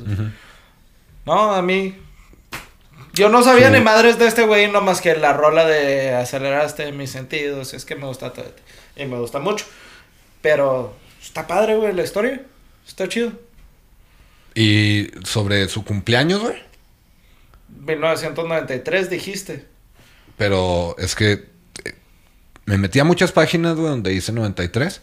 No, 1.26 1.52
a 1.54 1.60
mí. 1.60 1.94
Yo 3.12 3.28
no 3.28 3.42
sabía 3.42 3.68
Sí. 3.68 3.74
ni 3.74 3.80
madres 3.80 4.18
de 4.18 4.26
este 4.26 4.44
güey, 4.46 4.70
no 4.70 4.80
más 4.80 5.00
que 5.00 5.14
la 5.16 5.32
rola 5.34 5.64
de 5.66 6.12
aceleraste 6.14 6.90
mis 6.92 7.10
sentidos. 7.10 7.74
Es 7.74 7.84
que 7.84 7.96
me 7.96 8.06
gusta 8.06 8.32
todo. 8.32 8.50
Y 8.96 9.04
me 9.04 9.18
gusta 9.18 9.40
mucho. 9.40 9.66
Pero 10.40 10.94
está 11.22 11.46
padre, 11.46 11.76
güey, 11.76 11.92
la 11.92 12.02
historia. 12.04 12.40
Está 12.86 13.08
chido. 13.08 13.32
Y 14.54 15.10
sobre 15.24 15.68
su 15.68 15.84
cumpleaños, 15.84 16.40
güey. 16.40 16.62
1993 17.84 19.10
dijiste. 19.10 19.66
Pero 20.36 20.96
es 20.98 21.14
que 21.14 21.32
eh, 21.84 21.94
me 22.66 22.78
metí 22.78 22.98
a 22.98 23.04
muchas 23.04 23.32
páginas, 23.32 23.76
güey, 23.76 23.88
donde 23.90 24.10
dice 24.10 24.32
93. 24.32 25.00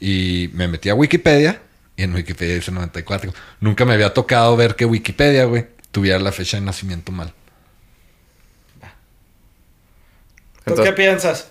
Y 0.00 0.50
me 0.54 0.68
metí 0.68 0.88
a 0.88 0.94
Wikipedia. 0.94 1.60
Y 1.96 2.02
en 2.04 2.14
Wikipedia 2.14 2.54
dice 2.54 2.70
94. 2.70 3.32
Nunca 3.60 3.84
me 3.84 3.94
había 3.94 4.14
tocado 4.14 4.56
ver 4.56 4.76
que 4.76 4.84
Wikipedia, 4.84 5.44
güey, 5.44 5.66
tuviera 5.90 6.18
la 6.18 6.32
fecha 6.32 6.56
de 6.56 6.64
nacimiento 6.64 7.10
mal. 7.12 7.32
¿Tú 10.64 10.72
Entonces- 10.74 10.86
qué 10.86 10.92
piensas? 10.92 11.48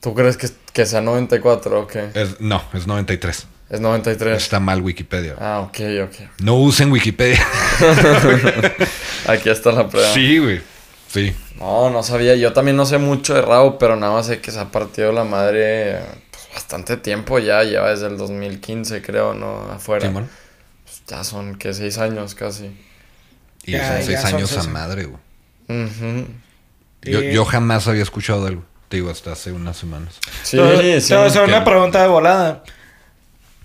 ¿Tú 0.00 0.14
crees 0.14 0.36
que, 0.36 0.48
que 0.72 0.86
sea 0.86 1.00
94 1.00 1.80
o 1.82 1.86
qué? 1.86 2.10
Es- 2.14 2.40
no, 2.40 2.62
es 2.72 2.86
93. 2.86 3.46
Es 3.68 3.80
93. 3.80 4.36
Está 4.40 4.60
mal 4.60 4.80
Wikipedia. 4.80 5.34
Ah, 5.40 5.60
ok, 5.60 5.78
ok. 6.04 6.14
No 6.40 6.54
usen 6.56 6.92
Wikipedia. 6.92 7.44
Aquí 9.26 9.48
está 9.50 9.72
la 9.72 9.88
prueba. 9.88 10.12
sí, 10.12 10.38
güey. 10.38 10.60
Sí. 11.08 11.34
No, 11.58 11.90
no 11.90 12.02
sabía. 12.02 12.34
Yo 12.36 12.52
también 12.52 12.76
no 12.76 12.86
sé 12.86 12.98
mucho 12.98 13.34
de 13.34 13.42
Rabo, 13.42 13.78
pero 13.78 13.96
nada 13.96 14.12
más 14.12 14.26
sé 14.26 14.40
que 14.40 14.50
se 14.50 14.58
ha 14.60 14.70
partido 14.70 15.12
la 15.12 15.24
madre 15.24 15.98
pues, 16.30 16.44
bastante 16.54 16.96
tiempo 16.96 17.38
ya. 17.38 17.62
Lleva 17.64 17.90
desde 17.90 18.06
el 18.06 18.16
2015, 18.18 19.02
creo, 19.02 19.34
¿no? 19.34 19.70
Afuera. 19.72 20.06
Simón. 20.06 20.28
Pues, 20.84 21.02
ya 21.06 21.24
son, 21.24 21.56
que 21.56 21.74
Seis 21.74 21.98
años 21.98 22.34
casi. 22.34 22.66
Y 23.64 23.72
Ya, 23.72 23.88
son 23.88 23.98
ya 23.98 24.02
seis 24.04 24.20
son 24.20 24.34
años 24.34 24.56
a 24.58 24.62
madre, 24.68 25.04
güey. 25.06 25.20
Yo, 27.02 27.20
Sí. 27.20 27.32
yo 27.32 27.44
jamás 27.44 27.88
había 27.88 28.02
escuchado 28.02 28.46
algo. 28.46 28.64
Te 28.88 28.98
digo, 28.98 29.10
hasta 29.10 29.32
hace 29.32 29.50
unas 29.52 29.76
semanas. 29.76 30.14
Sí, 30.44 30.56
sí. 31.00 31.08
te 31.08 31.14
voy 31.16 31.24
a 31.24 31.26
hacer 31.26 31.44
que- 31.44 31.50
una 31.50 31.64
pregunta 31.64 32.00
de 32.02 32.08
volada. 32.08 32.62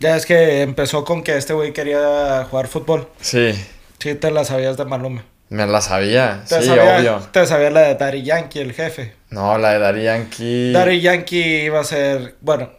Ya 0.02 0.16
es 0.16 0.26
que 0.26 0.64
empezó 0.64 1.06
con 1.06 1.22
que 1.24 1.38
este 1.38 1.54
güey 1.54 1.74
quería 1.74 2.48
jugar 2.50 2.68
fútbol. 2.68 3.08
Sí, 3.22 3.54
Sí, 4.00 4.16
te 4.16 4.32
la 4.32 4.44
sabías 4.46 4.76
de 4.78 4.86
Maluma. 4.86 5.24
me 5.50 5.68
la 5.68 5.80
sabía. 5.80 6.44
Te 6.50 6.60
Sí, 6.62 6.70
sabía, 6.70 6.98
obvio. 6.98 7.20
Te 7.32 7.46
sabía 7.46 7.70
la 7.70 7.82
de 7.82 7.94
Daddy 7.96 8.24
Yankee, 8.24 8.60
el 8.62 8.74
jefe. 8.74 9.14
No, 9.30 9.60
la 9.60 9.74
de 9.74 9.80
Daddy 9.80 10.04
Yankee. 10.06 10.72
Daddy 10.74 11.02
Yankee 11.02 11.66
iba 11.66 11.80
a 11.82 11.84
ser, 11.84 12.36
bueno, 12.42 12.72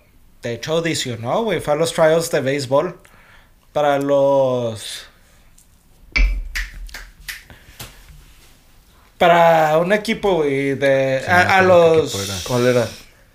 de 0.43 0.55
hecho 0.55 0.73
audicionó, 0.73 1.45
güey, 1.45 1.61
fue 1.61 1.75
a 1.75 1.77
los 1.77 1.93
trials 1.93 2.29
de 2.33 2.41
béisbol 2.41 2.99
para 3.73 4.01
los... 4.01 5.07
Para 9.16 9.79
un 9.79 9.93
equipo, 9.93 10.35
güey, 10.39 10.75
de... 10.75 11.20
Sí, 11.25 11.31
a, 11.31 11.62
los. 11.62 12.43
¿Cuál 12.49 12.66
era? 12.66 12.89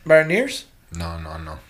Mariners. 0.03 0.67
No, 0.91 1.17
no, 1.21 1.37
no. 1.39 1.66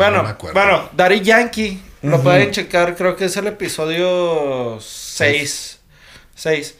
No, 0.00 0.22
bueno, 0.22 0.36
no 0.42 0.52
bueno, 0.52 0.88
Daddy 0.92 1.20
Yankee, 1.20 1.82
lo 2.02 2.22
pueden 2.22 2.50
checar, 2.50 2.96
creo 2.96 3.16
que 3.16 3.26
es 3.26 3.36
el 3.36 3.46
episodio 3.48 4.78
6. 4.80 5.80
6. 6.34 6.74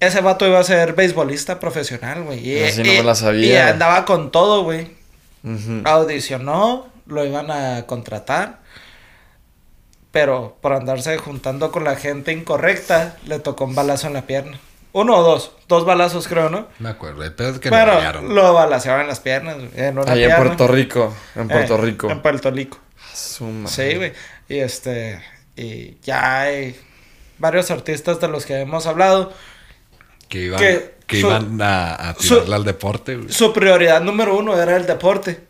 Ese 0.00 0.20
vato 0.20 0.46
iba 0.46 0.58
a 0.58 0.64
ser 0.64 0.94
beisbolista 0.94 1.60
profesional, 1.60 2.24
güey. 2.24 2.40
Y, 2.48 2.56
Esa 2.56 2.76
sí 2.76 2.82
no 2.82 2.92
y- 2.92 2.96
me 2.98 3.02
la 3.04 3.14
sabía. 3.14 3.46
y 3.48 3.56
andaba 3.56 4.04
con 4.04 4.30
todo, 4.32 4.64
güey. 4.64 4.90
Audicionó, 5.84 6.88
lo 7.06 7.24
iban 7.24 7.50
a 7.50 7.86
contratar. 7.86 8.58
Pero 10.10 10.56
por 10.60 10.72
andarse 10.72 11.18
juntando 11.18 11.70
con 11.72 11.84
la 11.84 11.96
gente 11.96 12.32
incorrecta, 12.32 13.16
le 13.26 13.38
tocó 13.40 13.64
un 13.64 13.74
balazo 13.74 14.06
en 14.06 14.12
la 14.14 14.22
pierna. 14.22 14.58
Uno 14.94 15.16
o 15.18 15.22
dos. 15.22 15.50
Dos 15.68 15.84
balazos, 15.84 16.26
creo, 16.28 16.48
¿no? 16.48 16.68
Me 16.78 16.88
acuerdo. 16.88 17.22
El 17.24 17.34
pedo 17.34 17.50
es 17.50 17.58
que 17.58 17.70
me 17.70 17.76
Pero 17.76 17.92
rayaron. 17.96 18.34
lo 18.34 18.54
balaceaban 18.54 19.02
en 19.02 19.08
las 19.08 19.20
piernas. 19.20 19.56
güey, 19.56 19.68
En 19.74 19.98
una 19.98 20.10
Ahí 20.12 20.22
en 20.22 20.28
pierna. 20.30 20.44
Puerto 20.46 20.66
Rico. 20.68 21.14
En 21.34 21.48
Puerto 21.48 21.74
Eh, 21.74 21.80
Rico. 21.82 22.10
En 22.10 22.22
Puerto 22.22 22.50
Rico. 22.50 22.78
Sí, 23.12 23.94
güey. 23.96 24.12
Y 24.48 24.58
este. 24.58 25.20
Y 25.56 25.98
ya 26.02 26.40
hay 26.42 26.80
varios 27.38 27.70
artistas 27.70 28.20
de 28.20 28.28
los 28.28 28.46
que 28.46 28.60
hemos 28.60 28.86
hablado. 28.86 29.32
Que 30.28 30.38
iban, 30.46 30.58
que 30.60 30.94
que 31.06 31.20
su- 31.20 31.26
iban 31.26 31.60
a, 31.60 31.94
a 31.94 32.14
su- 32.14 32.34
tirarle 32.34 32.54
al 32.54 32.64
deporte, 32.64 33.16
güey. 33.16 33.28
Su 33.32 33.52
prioridad 33.52 34.00
número 34.00 34.36
uno 34.36 34.56
era 34.60 34.76
el 34.76 34.86
deporte. 34.86 35.44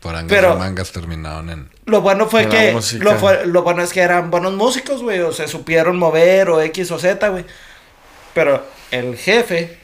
Por 0.00 0.14
angas 0.14 0.28
pero- 0.38 0.54
y 0.54 0.58
mangas 0.58 0.92
terminaron 0.92 1.50
en... 1.50 1.70
Lo 1.86 2.02
bueno 2.02 2.28
fue 2.28 2.48
que. 2.48 2.72
Lo, 3.00 3.16
fue- 3.16 3.46
lo 3.46 3.62
bueno 3.62 3.82
es 3.82 3.92
que 3.92 4.00
eran 4.00 4.30
buenos 4.30 4.52
músicos, 4.52 5.02
güey. 5.02 5.20
O 5.20 5.32
se 5.32 5.48
supieron 5.48 5.98
mover 5.98 6.50
o 6.50 6.60
X 6.60 6.90
o 6.92 6.98
Z, 6.98 7.26
güey. 7.28 7.44
Pero 8.38 8.64
el 8.92 9.16
jefe 9.16 9.76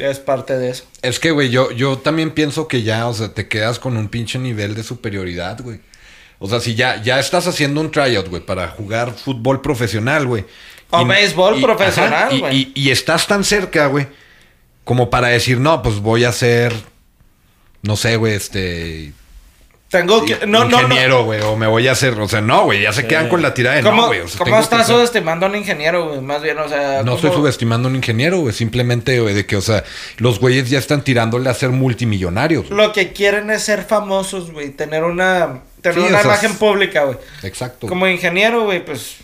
es 0.00 0.18
parte 0.18 0.58
de 0.58 0.70
eso. 0.70 0.84
Es 1.02 1.20
que, 1.20 1.30
güey, 1.30 1.50
yo, 1.50 1.70
yo 1.70 1.98
también 1.98 2.32
pienso 2.32 2.66
que 2.66 2.82
ya, 2.82 3.06
o 3.06 3.14
sea, 3.14 3.32
te 3.32 3.46
quedas 3.46 3.78
con 3.78 3.96
un 3.96 4.08
pinche 4.08 4.40
nivel 4.40 4.74
de 4.74 4.82
superioridad, 4.82 5.60
güey. 5.62 5.78
O 6.40 6.48
sea, 6.48 6.58
si 6.58 6.74
ya, 6.74 7.00
ya 7.00 7.20
estás 7.20 7.46
haciendo 7.46 7.80
un 7.80 7.92
tryout, 7.92 8.28
güey, 8.28 8.42
para 8.44 8.66
jugar 8.68 9.14
fútbol 9.14 9.62
profesional, 9.62 10.26
güey. 10.26 10.44
O 10.90 11.06
béisbol 11.06 11.60
profesional, 11.60 12.32
y- 12.34 12.40
güey. 12.40 12.56
Y, 12.56 12.72
y 12.74 12.90
estás 12.90 13.28
tan 13.28 13.44
cerca, 13.44 13.86
güey, 13.86 14.08
como 14.82 15.08
para 15.08 15.28
decir, 15.28 15.58
no, 15.60 15.80
pues 15.80 16.00
voy 16.00 16.24
a 16.24 16.30
hacer, 16.30 16.74
no 17.82 17.94
sé, 17.96 18.16
güey, 18.16 18.34
este, 18.34 19.12
Tengo 19.88 20.24
que. 20.24 20.46
No, 20.46 20.64
no, 20.64 20.68
no. 20.68 20.82
ingeniero, 20.82 21.24
güey, 21.24 21.40
o 21.42 21.56
me 21.56 21.68
voy 21.68 21.86
a 21.86 21.92
hacer, 21.92 22.14
o 22.18 22.28
sea, 22.28 22.40
no, 22.40 22.64
güey, 22.64 22.82
ya 22.82 22.92
se 22.92 23.06
quedan 23.06 23.28
con 23.28 23.40
la 23.40 23.54
tirada 23.54 23.76
de 23.76 23.82
¿Cómo, 23.82 24.02
no, 24.02 24.06
güey. 24.08 24.20
o 24.20 24.28
sea, 24.28 24.38
cómo 24.38 24.56
que 24.56 24.62
estás 24.62 24.86
ser- 24.86 24.96
subestimando 24.96 25.46
a 25.46 25.48
un 25.48 25.54
ingeniero, 25.54 26.08
güey? 26.08 26.20
Más 26.20 26.42
bien, 26.42 26.58
o 26.58 26.68
sea. 26.68 26.98
No 26.98 27.12
¿cómo- 27.12 27.14
estoy 27.16 27.30
subestimando 27.30 27.86
a 27.86 27.90
un 27.90 27.96
ingeniero, 27.96 28.38
güey, 28.40 28.52
simplemente, 28.52 29.20
güey, 29.20 29.32
de 29.34 29.46
que, 29.46 29.56
o 29.56 29.60
sea, 29.60 29.84
los 30.18 30.40
güeyes 30.40 30.68
ya 30.70 30.78
están 30.80 31.04
tirándole 31.04 31.48
a 31.48 31.54
ser 31.54 31.70
multimillonarios. 31.70 32.68
güey. 32.68 32.76
Lo 32.84 32.92
que 32.92 33.12
quieren 33.12 33.48
es 33.50 33.62
ser 33.62 33.84
famosos, 33.84 34.50
güey. 34.50 34.70
Tener 34.70 35.04
una. 35.04 35.60
Tener 35.82 36.00
Sí, 36.00 36.06
una 36.08 36.20
imagen 36.20 36.56
pública, 36.56 37.04
güey. 37.04 37.18
Exacto. 37.44 37.86
Como 37.86 38.08
ingeniero, 38.08 38.64
güey, 38.64 38.84
pues. 38.84 39.18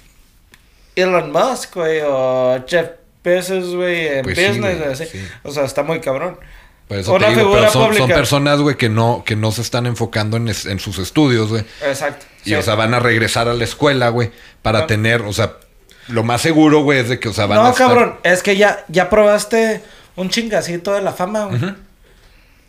Elon 0.95 1.33
Musk, 1.33 1.75
güey, 1.75 2.01
o 2.05 2.63
Jeff 2.69 2.87
Bezos, 3.25 3.75
güey, 3.75 4.07
en 4.09 4.23
Pues 4.23 4.37
sí, 4.39 4.47
business, 4.47 4.79
güey, 4.79 4.93
así. 4.93 5.07
sí. 5.07 5.27
O 5.43 5.51
sea, 5.51 5.65
está 5.65 5.83
muy 5.83 6.01
cabrón. 6.01 6.39
Por 6.89 6.99
eso 6.99 7.16
te 7.18 7.28
digo, 7.35 7.53
pero 7.53 7.70
son, 7.70 7.95
personas, 8.09 8.61
güey, 8.61 8.76
que 8.76 8.89
no, 8.91 9.22
que 9.24 9.35
no 9.37 9.51
se 9.53 9.62
están 9.62 9.87
enfocando 9.87 10.37
en, 10.37 10.49
es- 10.49 10.66
en 10.66 10.78
sus 10.78 10.99
estudios, 10.99 11.49
güey. 11.49 11.64
Exacto. 11.87 12.26
Y, 12.45 12.51
sí. 12.51 12.55
o 12.55 12.62
sea, 12.62 12.74
van 12.74 12.93
a 12.93 12.99
regresar 13.01 13.49
a 13.49 13.55
la 13.55 13.64
escuela, 13.64 14.09
güey, 14.11 14.30
para 14.61 14.80
No. 14.80 14.87
tener, 14.87 15.22
o 15.22 15.33
sea, 15.33 15.55
lo 16.09 16.22
más 16.24 16.43
seguro, 16.43 16.83
güey, 16.83 16.99
es 16.99 17.09
de 17.09 17.18
que, 17.20 17.28
o 17.28 17.33
sea, 17.33 17.47
van 17.47 17.59
a 17.59 17.62
No, 17.62 17.70
estar- 17.70 17.87
cabrón, 17.89 18.16
es 18.24 18.43
que 18.43 18.57
ya, 18.57 18.85
ya 18.89 19.09
probaste 19.09 19.83
un 20.16 20.28
chingacito 20.28 20.93
de 20.93 21.01
la 21.03 21.12
fama, 21.12 21.45
güey. 21.47 21.61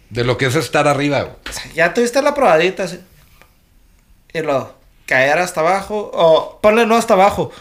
De 0.10 0.24
lo 0.24 0.38
que 0.38 0.46
es 0.46 0.56
estar 0.56 0.88
arriba, 0.88 1.22
güey. 1.24 1.36
O 1.50 1.52
sea, 1.52 1.72
ya 1.74 1.94
tuviste 1.94 2.22
la 2.22 2.34
probadita, 2.36 2.88
sí. 2.88 3.00
Y 4.34 4.42
lo 4.42 4.76
caer 5.06 5.38
hasta 5.40 5.60
abajo, 5.62 6.12
o 6.14 6.60
ponle 6.62 6.86
no 6.86 6.96
hasta 6.96 7.16
abajo, 7.16 7.52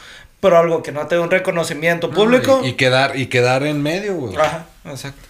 pero 0.40 0.58
algo 0.58 0.82
que 0.82 0.92
no 0.92 1.06
te 1.06 1.16
dé 1.16 1.20
un 1.20 1.30
reconocimiento 1.30 2.10
público. 2.10 2.60
Y, 2.62 2.68
y 2.68 2.72
quedar, 2.74 3.16
y 3.18 3.26
quedar 3.26 3.64
en 3.64 3.82
medio, 3.82 4.14
güey. 4.14 4.36
Ajá, 4.36 4.66
exacto. 4.84 5.20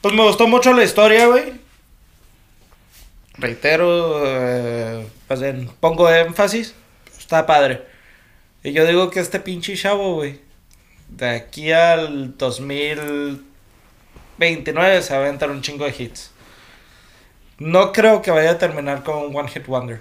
Pues 0.00 0.14
me 0.14 0.22
gustó 0.22 0.46
mucho 0.48 0.72
la 0.72 0.82
historia, 0.84 1.26
güey. 1.26 1.52
Reitero, 3.38 4.22
eh, 4.26 5.06
pues 5.28 5.40
en- 5.42 5.68
pongo 5.80 6.10
énfasis. 6.10 6.74
Está 7.18 7.46
padre. 7.46 7.82
Y 8.62 8.72
yo 8.72 8.86
digo 8.86 9.10
que 9.10 9.20
este 9.20 9.40
pinche 9.40 9.74
chavo, 9.76 10.14
güey, 10.16 10.40
de 11.08 11.30
aquí 11.30 11.72
al 11.72 12.36
2029 12.36 15.00
se 15.02 15.14
va 15.14 15.20
a 15.20 15.22
aventar 15.22 15.50
un 15.50 15.62
chingo 15.62 15.84
de 15.86 15.94
hits. 15.96 16.30
No 17.58 17.92
creo 17.92 18.20
que 18.22 18.30
vaya 18.30 18.52
a 18.52 18.58
terminar 18.58 19.02
con 19.02 19.16
un 19.18 19.36
One 19.36 19.48
Hit 19.48 19.66
Wonder. 19.66 20.00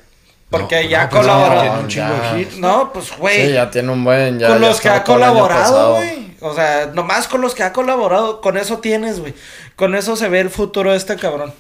Porque 0.50 0.84
No, 0.84 0.90
ya 0.90 1.02
ha 1.02 1.04
no, 1.06 1.10
pues 1.12 1.26
no, 1.28 1.34
colaborado. 1.34 1.62
tiene 1.62 1.78
un 1.80 1.88
chingo 1.88 2.18
ya. 2.24 2.34
de 2.34 2.42
hits. 2.42 2.58
No, 2.58 2.92
pues, 2.92 3.16
güey 3.18 3.46
Sí, 3.48 3.54
ya 3.54 3.70
tiene 3.70 3.92
un 3.92 4.04
buen. 4.04 4.40
Ya, 4.40 4.48
con 4.48 4.60
ya 4.62 4.68
los 4.68 4.82
que 4.82 4.90
ha 4.90 5.04
colaborado, 5.04 5.94
güey. 5.96 6.30
O 6.42 6.56
sea, 6.56 6.88
nomás 6.94 7.28
con 7.28 7.42
los 7.42 7.54
que 7.54 7.62
ha 7.64 7.72
colaborado, 7.74 8.42
con 8.42 8.58
eso 8.58 8.80
tienes, 8.80 9.20
güey. 9.20 9.34
Con 9.80 9.96
eso 9.96 10.18
se 10.18 10.28
ve 10.28 10.42
el 10.42 10.50
futuro 10.50 10.92
de 10.92 10.98
este 10.98 11.16
cabrón. 11.16 11.54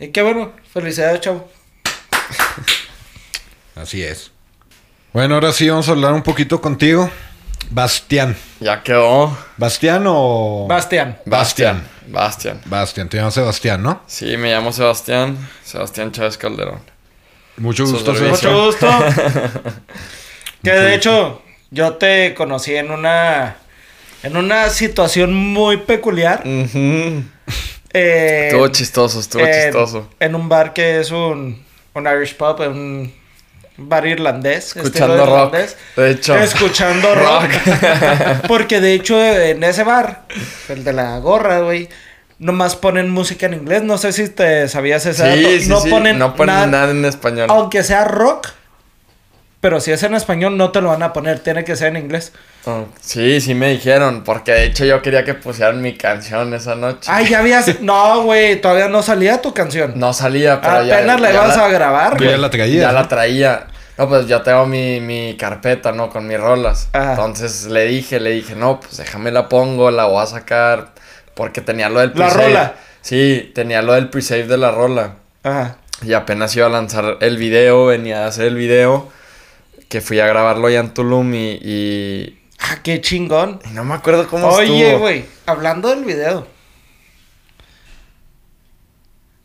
Y 0.00 0.08
qué 0.08 0.20
bueno, 0.22 0.50
felicidades, 0.74 1.20
chavo. 1.20 1.48
Así 3.76 4.02
es. 4.02 4.32
Bueno, 5.12 5.36
ahora 5.36 5.52
sí 5.52 5.68
vamos 5.68 5.88
a 5.88 5.92
hablar 5.92 6.12
un 6.12 6.24
poquito 6.24 6.60
contigo. 6.60 7.08
Bastián. 7.70 8.36
Ya 8.58 8.82
quedó. 8.82 9.38
¿Bastián 9.58 10.02
o...? 10.08 10.66
Bastián. 10.68 11.20
Bastián. 11.24 11.86
Bastián. 12.08 12.60
Bastián. 12.64 13.08
Te 13.08 13.18
llamas 13.18 13.34
Sebastián, 13.34 13.80
¿no? 13.80 14.02
Sí, 14.08 14.36
me 14.36 14.50
llamo 14.50 14.72
Sebastián. 14.72 15.38
Sebastián 15.62 16.10
Chávez 16.10 16.36
Calderón. 16.36 16.80
Mucho 17.58 17.86
gusto. 17.86 18.12
Sebastián. 18.12 18.54
Mucho 18.54 18.66
gusto. 18.66 18.88
que 20.64 20.72
Mucho 20.72 20.82
de 20.82 20.82
gusto. 20.82 20.88
hecho, 20.88 21.42
yo 21.70 21.92
te 21.94 22.34
conocí 22.34 22.74
en 22.74 22.90
una. 22.90 23.58
En 24.22 24.36
una 24.36 24.68
situación 24.70 25.34
muy 25.34 25.78
peculiar. 25.78 26.42
Eh, 26.44 27.22
Estuvo 28.46 28.68
chistoso, 28.68 29.20
estuvo 29.20 29.44
chistoso. 29.44 30.08
En 30.20 30.34
un 30.34 30.48
bar 30.48 30.72
que 30.72 31.00
es 31.00 31.10
un, 31.10 31.62
un 31.94 32.06
Irish 32.06 32.36
pub, 32.36 32.60
un 32.60 33.12
bar 33.76 34.06
irlandés. 34.06 34.76
Escuchando 34.76 35.26
rock. 35.26 35.54
irlandés. 35.54 35.76
De 35.96 36.10
hecho. 36.10 36.36
Escuchando 36.38 37.14
rock. 37.14 37.50
Porque 38.48 38.80
de 38.80 38.94
hecho, 38.94 39.22
en 39.22 39.62
ese 39.64 39.84
bar, 39.84 40.22
el 40.68 40.84
de 40.84 40.92
la 40.92 41.18
gorra, 41.18 41.60
güey, 41.60 41.88
nomás 42.38 42.76
ponen 42.76 43.10
música 43.10 43.46
en 43.46 43.54
inglés. 43.54 43.82
No 43.82 43.98
sé 43.98 44.12
si 44.12 44.28
te 44.28 44.68
sabías 44.68 45.04
ese 45.04 45.22
dato. 45.22 45.36
Sí, 45.36 45.60
sí, 45.62 45.68
no 45.68 45.80
sí. 45.80 45.90
ponen, 45.90 46.18
no 46.18 46.34
ponen 46.34 46.54
nada, 46.54 46.66
nada 46.66 46.90
en 46.92 47.04
español. 47.04 47.48
Aunque 47.50 47.82
sea 47.82 48.04
rock, 48.04 48.48
pero 49.62 49.80
si 49.80 49.92
es 49.92 50.02
en 50.02 50.12
español, 50.14 50.56
no 50.58 50.72
te 50.72 50.80
lo 50.82 50.88
van 50.88 51.02
a 51.04 51.12
poner. 51.14 51.38
Tiene 51.38 51.62
que 51.64 51.76
ser 51.76 51.88
en 51.96 51.96
inglés. 52.04 52.32
Oh, 52.66 52.84
sí, 53.00 53.40
sí 53.40 53.54
me 53.54 53.70
dijeron. 53.70 54.24
Porque 54.24 54.50
de 54.52 54.64
hecho 54.64 54.84
yo 54.84 55.00
quería 55.00 55.24
que 55.24 55.34
pusieran 55.34 55.80
mi 55.80 55.96
canción 55.96 56.52
esa 56.52 56.74
noche. 56.74 57.08
Ay, 57.10 57.28
ya 57.28 57.38
habías. 57.38 57.70
No, 57.80 58.22
güey, 58.24 58.60
todavía 58.60 58.88
no 58.88 59.02
salía 59.02 59.40
tu 59.40 59.54
canción. 59.54 59.92
No 59.96 60.12
salía, 60.12 60.60
pero 60.60 60.82
ya. 60.84 60.96
Apenas 60.98 61.20
la 61.20 61.32
ibas 61.32 61.56
a 61.56 61.68
grabar, 61.68 62.16
Tú 62.16 62.24
ya 62.24 62.30
güey. 62.30 62.40
la 62.42 62.50
traías, 62.50 62.80
Ya 62.82 62.88
¿no? 62.88 62.92
la 62.94 63.08
traía. 63.08 63.66
No, 63.98 64.08
pues 64.08 64.26
yo 64.26 64.42
tengo 64.42 64.66
mi, 64.66 65.00
mi 65.00 65.36
carpeta, 65.38 65.92
¿no? 65.92 66.10
Con 66.10 66.26
mis 66.26 66.40
rolas. 66.40 66.88
Ajá. 66.92 67.10
Entonces 67.12 67.66
le 67.66 67.84
dije, 67.86 68.18
le 68.18 68.30
dije, 68.30 68.56
no, 68.56 68.80
pues 68.80 68.96
déjame 68.96 69.30
la 69.30 69.48
pongo, 69.48 69.90
la 69.92 70.06
voy 70.06 70.22
a 70.22 70.26
sacar. 70.26 70.88
Porque 71.34 71.60
tenía 71.60 71.88
lo 71.88 72.00
del 72.00 72.10
¿La 72.16 72.26
pre-save. 72.26 72.44
rola? 72.48 72.74
Sí, 73.00 73.52
tenía 73.54 73.80
lo 73.80 73.92
del 73.94 74.08
pre-save 74.10 74.48
de 74.48 74.56
la 74.58 74.70
rola. 74.72 75.14
Ajá. 75.44 75.76
Y 76.02 76.14
apenas 76.14 76.56
iba 76.56 76.66
a 76.66 76.70
lanzar 76.70 77.18
el 77.20 77.36
video, 77.36 77.86
venía 77.86 78.24
a 78.24 78.26
hacer 78.26 78.46
el 78.46 78.56
video. 78.56 79.08
Que 79.92 80.00
fui 80.00 80.18
a 80.20 80.26
grabarlo 80.26 80.70
ya 80.70 80.80
en 80.80 80.94
Tulum 80.94 81.34
y. 81.34 81.58
y, 81.62 82.38
Ah, 82.60 82.78
qué 82.82 83.00
chingón. 83.02 83.60
y 83.70 83.74
no 83.74 83.84
me 83.84 83.92
acuerdo 83.92 84.26
cómo 84.26 84.46
Oye, 84.48 84.86
estuvo. 84.86 85.00
güey, 85.00 85.26
hablando 85.44 85.90
del 85.90 86.04
video. 86.06 86.46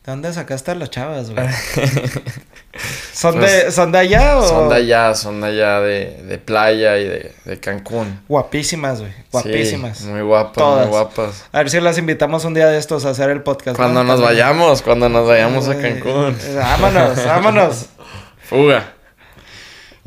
¿De 0.06 0.12
dónde 0.14 0.32
sacaste 0.32 0.72
a 0.72 0.76
las 0.76 0.90
chavas, 0.90 1.32
güey? 1.32 1.46
¿Son, 3.14 3.36
Pues, 3.36 3.66
de, 3.66 3.72
¿Son 3.74 3.92
de 3.92 3.98
allá 3.98 4.38
o...? 4.38 4.48
Son 4.48 4.70
de 4.70 4.76
allá, 4.76 5.16
son 5.16 5.42
de 5.42 5.48
allá 5.48 5.80
de, 5.82 6.22
de 6.24 6.38
playa 6.38 6.98
y 6.98 7.04
de, 7.04 7.36
de 7.44 7.60
Cancún. 7.60 8.22
Guapísimas, 8.30 9.02
güey. 9.02 9.12
Guapísimas. 9.34 9.98
Sí, 9.98 10.06
muy 10.08 10.22
guapas, 10.22 10.54
Todas. 10.54 10.88
muy 10.88 10.92
guapas. 10.96 11.44
A 11.52 11.58
ver 11.58 11.70
si 11.70 11.82
las 11.82 11.98
invitamos 11.98 12.46
un 12.46 12.54
día 12.54 12.68
de 12.68 12.78
estos 12.78 13.04
a 13.06 13.10
hacer 13.10 13.32
el 13.32 13.42
podcast. 13.42 13.76
Cuando 13.76 14.04
¿no? 14.04 14.14
nos 14.14 14.22
También. 14.22 14.46
vayamos, 14.48 14.82
cuando 14.82 15.10
nos 15.10 15.28
vayamos 15.28 15.68
a 15.68 15.78
Cancún. 15.78 16.38
Vámonos, 16.56 17.26
vámonos. 17.26 17.86
Fuga. 18.48 18.94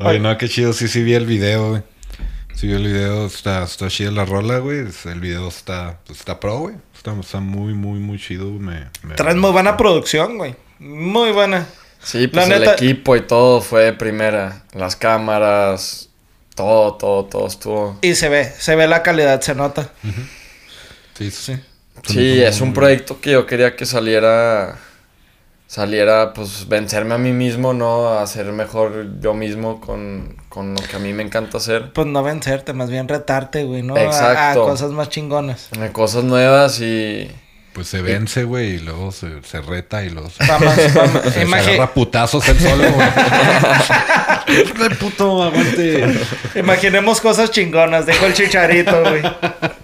Oye, 0.05 0.19
no, 0.19 0.37
qué 0.37 0.47
chido. 0.49 0.73
Sí, 0.73 0.87
sí 0.87 1.03
vi 1.03 1.13
el 1.13 1.25
video, 1.25 1.69
güey. 1.71 1.83
Sí 2.55 2.67
vi 2.67 2.73
el 2.73 2.83
video. 2.83 3.25
Está, 3.25 3.63
está 3.63 3.87
chida 3.87 4.11
la 4.11 4.25
rola, 4.25 4.59
güey. 4.59 4.85
El 5.05 5.19
video 5.19 5.47
está, 5.47 5.99
pues, 6.05 6.19
está 6.19 6.39
pro, 6.39 6.59
güey. 6.59 6.75
Está, 6.95 7.13
está 7.19 7.39
muy, 7.39 7.73
muy, 7.73 7.99
muy 7.99 8.19
chido. 8.19 8.45
Me, 8.51 8.87
me- 9.03 9.15
Traes 9.15 9.35
muy 9.37 9.51
buena 9.51 9.77
producción, 9.77 10.37
güey. 10.37 10.55
Muy 10.79 11.31
buena. 11.31 11.67
Sí, 12.03 12.27
pues 12.27 12.47
La 12.47 12.55
el 12.55 12.61
neta- 12.61 12.73
equipo 12.73 13.15
y 13.15 13.21
todo 13.21 13.61
fue 13.61 13.83
de 13.83 13.93
primera. 13.93 14.63
Las 14.73 14.95
cámaras, 14.95 16.09
todo, 16.55 16.95
todo, 16.95 17.25
todo 17.25 17.47
estuvo. 17.47 17.99
Y 18.01 18.15
se 18.15 18.27
ve, 18.29 18.45
se 18.57 18.75
ve 18.75 18.87
la 18.87 19.03
calidad, 19.03 19.39
se 19.41 19.53
nota. 19.55 19.91
Sí, 21.17 21.29
sí. 21.31 21.57
Sí, 22.03 22.41
es 22.41 22.61
un 22.61 22.73
proyecto 22.73 23.21
que 23.21 23.31
yo 23.33 23.45
quería 23.45 23.75
que 23.75 23.85
saliera. 23.85 24.79
Saliera, 25.71 26.33
pues, 26.33 26.67
vencerme 26.67 27.13
a 27.13 27.17
mí 27.17 27.31
mismo, 27.31 27.71
¿no? 27.73 28.09
A 28.19 28.27
ser 28.27 28.47
mejor 28.51 29.05
yo 29.21 29.33
mismo 29.33 29.79
con, 29.79 30.35
con 30.49 30.73
lo 30.75 30.81
que 30.81 30.97
a 30.97 30.99
mí 30.99 31.13
me 31.13 31.23
encanta 31.23 31.59
hacer. 31.59 31.93
Pues 31.93 32.07
no 32.07 32.21
vencerte, 32.23 32.73
más 32.73 32.89
bien 32.89 33.07
retarte, 33.07 33.63
güey, 33.63 33.81
¿no? 33.81 33.95
A- 33.95 33.99
A, 33.99 34.03
Exacto. 34.03 34.65
cosas 34.65 34.91
más 34.91 35.07
chingonas. 35.07 35.69
Eh, 35.79 35.89
Cosas 35.93 36.25
nuevas 36.25 36.81
y. 36.81 37.31
Pues 37.71 37.87
se 37.87 38.01
vence, 38.01 38.43
güey, 38.43 38.71
y 38.71 38.79
luego 38.79 39.13
se, 39.13 39.41
se 39.43 39.61
reta 39.61 40.03
y 40.03 40.09
luego 40.09 40.29
se, 40.37 40.45
Vamos, 40.45 40.73
vamos. 40.93 41.21
se, 41.33 41.41
agarra 41.43 41.93
putazos 41.93 42.45
él 42.49 42.59
solo, 42.59 42.91
güey. 42.91 43.07
¡De 44.89 44.95
puto, 44.97 45.41
aguante! 45.41 46.19
Imaginemos 46.55 47.21
cosas 47.21 47.49
chingonas, 47.49 48.05
dejó 48.05 48.25
el 48.25 48.33
chicharito, 48.33 49.01
güey. 49.03 49.21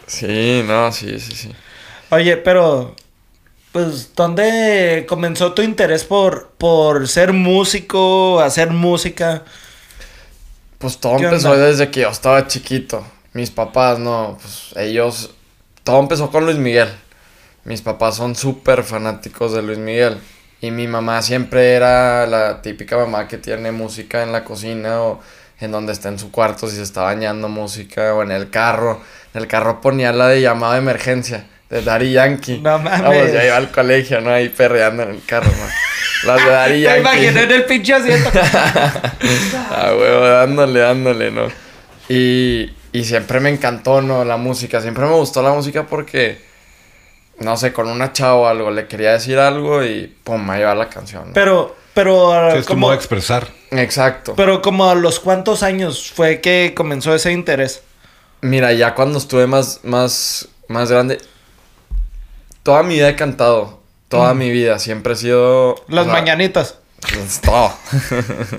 Sí, 0.05 0.63
no, 0.67 0.91
sí, 0.91 1.17
sí, 1.17 1.31
sí. 1.33 1.51
Oye, 2.09 2.35
pero, 2.35 2.93
pues, 3.77 4.15
¿dónde 4.15 5.05
comenzó 5.07 5.53
tu 5.53 5.61
interés 5.61 6.03
por, 6.03 6.49
por 6.57 7.07
ser 7.07 7.31
músico, 7.31 8.39
hacer 8.39 8.71
música? 8.71 9.43
Pues 10.79 10.97
todo 10.97 11.17
¿Qué 11.17 11.25
empezó 11.25 11.51
onda? 11.51 11.67
desde 11.67 11.91
que 11.91 12.01
yo 12.01 12.09
estaba 12.09 12.47
chiquito. 12.47 13.05
Mis 13.33 13.51
papás, 13.51 13.99
no, 13.99 14.39
pues 14.41 14.73
ellos. 14.77 15.29
Todo 15.83 15.99
empezó 15.99 16.31
con 16.31 16.45
Luis 16.45 16.57
Miguel. 16.57 16.89
Mis 17.65 17.83
papás 17.83 18.15
son 18.15 18.35
súper 18.35 18.83
fanáticos 18.83 19.53
de 19.53 19.61
Luis 19.61 19.77
Miguel. 19.77 20.17
Y 20.59 20.71
mi 20.71 20.87
mamá 20.87 21.21
siempre 21.21 21.73
era 21.73 22.25
la 22.25 22.63
típica 22.63 22.97
mamá 22.97 23.27
que 23.27 23.37
tiene 23.37 23.71
música 23.71 24.23
en 24.23 24.31
la 24.31 24.43
cocina 24.43 25.03
o 25.03 25.19
en 25.59 25.71
donde 25.71 25.93
está 25.93 26.09
en 26.09 26.17
su 26.17 26.31
cuarto 26.31 26.67
si 26.67 26.77
se 26.77 26.81
está 26.81 27.03
bañando 27.03 27.47
música 27.47 28.15
o 28.15 28.23
en 28.23 28.31
el 28.31 28.49
carro. 28.49 29.01
En 29.35 29.41
el 29.43 29.47
carro 29.47 29.81
ponía 29.81 30.11
la 30.13 30.29
de 30.29 30.41
llamada 30.41 30.73
de 30.73 30.79
emergencia 30.79 31.45
de 31.69 31.81
Daddy 31.81 32.11
Yankee. 32.13 32.59
No 32.59 32.79
mames. 32.79 33.01
Vamos, 33.01 33.31
ya 33.33 33.45
iba 33.45 33.57
al 33.57 33.71
colegio, 33.71 34.21
¿no? 34.21 34.31
Ahí 34.31 34.49
perreando 34.49 35.03
en 35.03 35.09
el 35.11 35.25
carro, 35.25 35.49
¿no? 35.51 36.27
Las 36.31 36.43
de 36.45 36.49
Daddy 36.51 36.71
Te 36.75 36.81
Yankee. 36.81 36.99
imaginé 37.01 37.43
en 37.43 37.51
el 37.51 37.65
pinche 37.65 37.93
asiento. 37.93 38.29
Ah, 39.69 39.91
huevo, 39.97 40.25
dándole, 40.27 40.79
dándole, 40.79 41.31
¿no? 41.31 41.47
Y, 42.09 42.71
y 42.93 43.03
siempre 43.03 43.39
me 43.39 43.49
encantó, 43.49 44.01
¿no? 44.01 44.23
La 44.23 44.37
música. 44.37 44.81
Siempre 44.81 45.05
me 45.05 45.13
gustó 45.13 45.41
la 45.43 45.51
música 45.51 45.85
porque, 45.85 46.41
no 47.39 47.57
sé, 47.57 47.73
con 47.73 47.87
una 47.89 48.13
chava 48.13 48.35
o 48.35 48.47
algo 48.47 48.71
le 48.71 48.87
quería 48.87 49.11
decir 49.13 49.37
algo 49.37 49.83
y 49.83 50.07
pum, 50.23 50.49
ahí 50.49 50.63
va 50.63 50.73
la 50.73 50.89
canción. 50.89 51.27
¿no? 51.27 51.33
Pero, 51.33 51.75
Pero, 51.93 52.51
Sí, 52.53 52.57
es 52.59 52.65
como, 52.65 52.93
expresar. 52.93 53.47
Exacto. 53.71 54.33
pero 54.35 54.61
como 54.61 54.89
a 54.89 54.95
los 54.95 55.19
cuántos 55.19 55.61
años 55.63 56.11
fue 56.15 56.39
que 56.39 56.73
comenzó 56.75 57.13
ese 57.13 57.31
interés. 57.33 57.81
Mira, 58.41 58.71
ya 58.71 58.93
cuando 58.95 59.17
estuve 59.17 59.45
más, 59.47 59.81
más, 59.83 60.47
más 60.69 60.89
grande, 60.91 61.17
toda 62.67 62.83
mi 62.83 62.95
vida 62.95 63.07
he 63.07 63.15
cantado. 63.15 63.79
Toda 64.09 64.33
mi 64.33 64.51
vida. 64.51 64.77
Siempre 64.77 65.13
he 65.13 65.15
sido... 65.15 65.75
Las 65.87 66.01
o 66.01 66.09
sea, 66.09 66.13
mañanitas. 66.13 66.79
pues, 66.99 67.39
todo. 67.39 67.71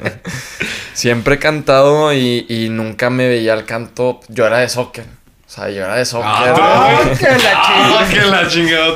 Siempre 0.94 1.34
he 1.34 1.38
cantado 1.38 2.14
y, 2.14 2.46
y 2.48 2.70
nunca 2.70 3.10
me 3.10 3.28
veía 3.28 3.52
al 3.52 3.66
canto. 3.66 4.20
Yo 4.28 4.46
era 4.46 4.60
de 4.60 4.70
soccer. 4.70 5.04
O 5.46 5.50
sea, 5.50 5.68
yo 5.68 5.84
era 5.84 5.96
de 5.96 6.06
soccer. 6.06 6.26
Ah, 6.26 7.00
¡Ay, 7.04 7.16
que 7.18 7.26
la 7.26 7.62
chingada! 7.62 8.08
que 8.08 8.20
la 8.24 8.48
chingada, 8.48 8.94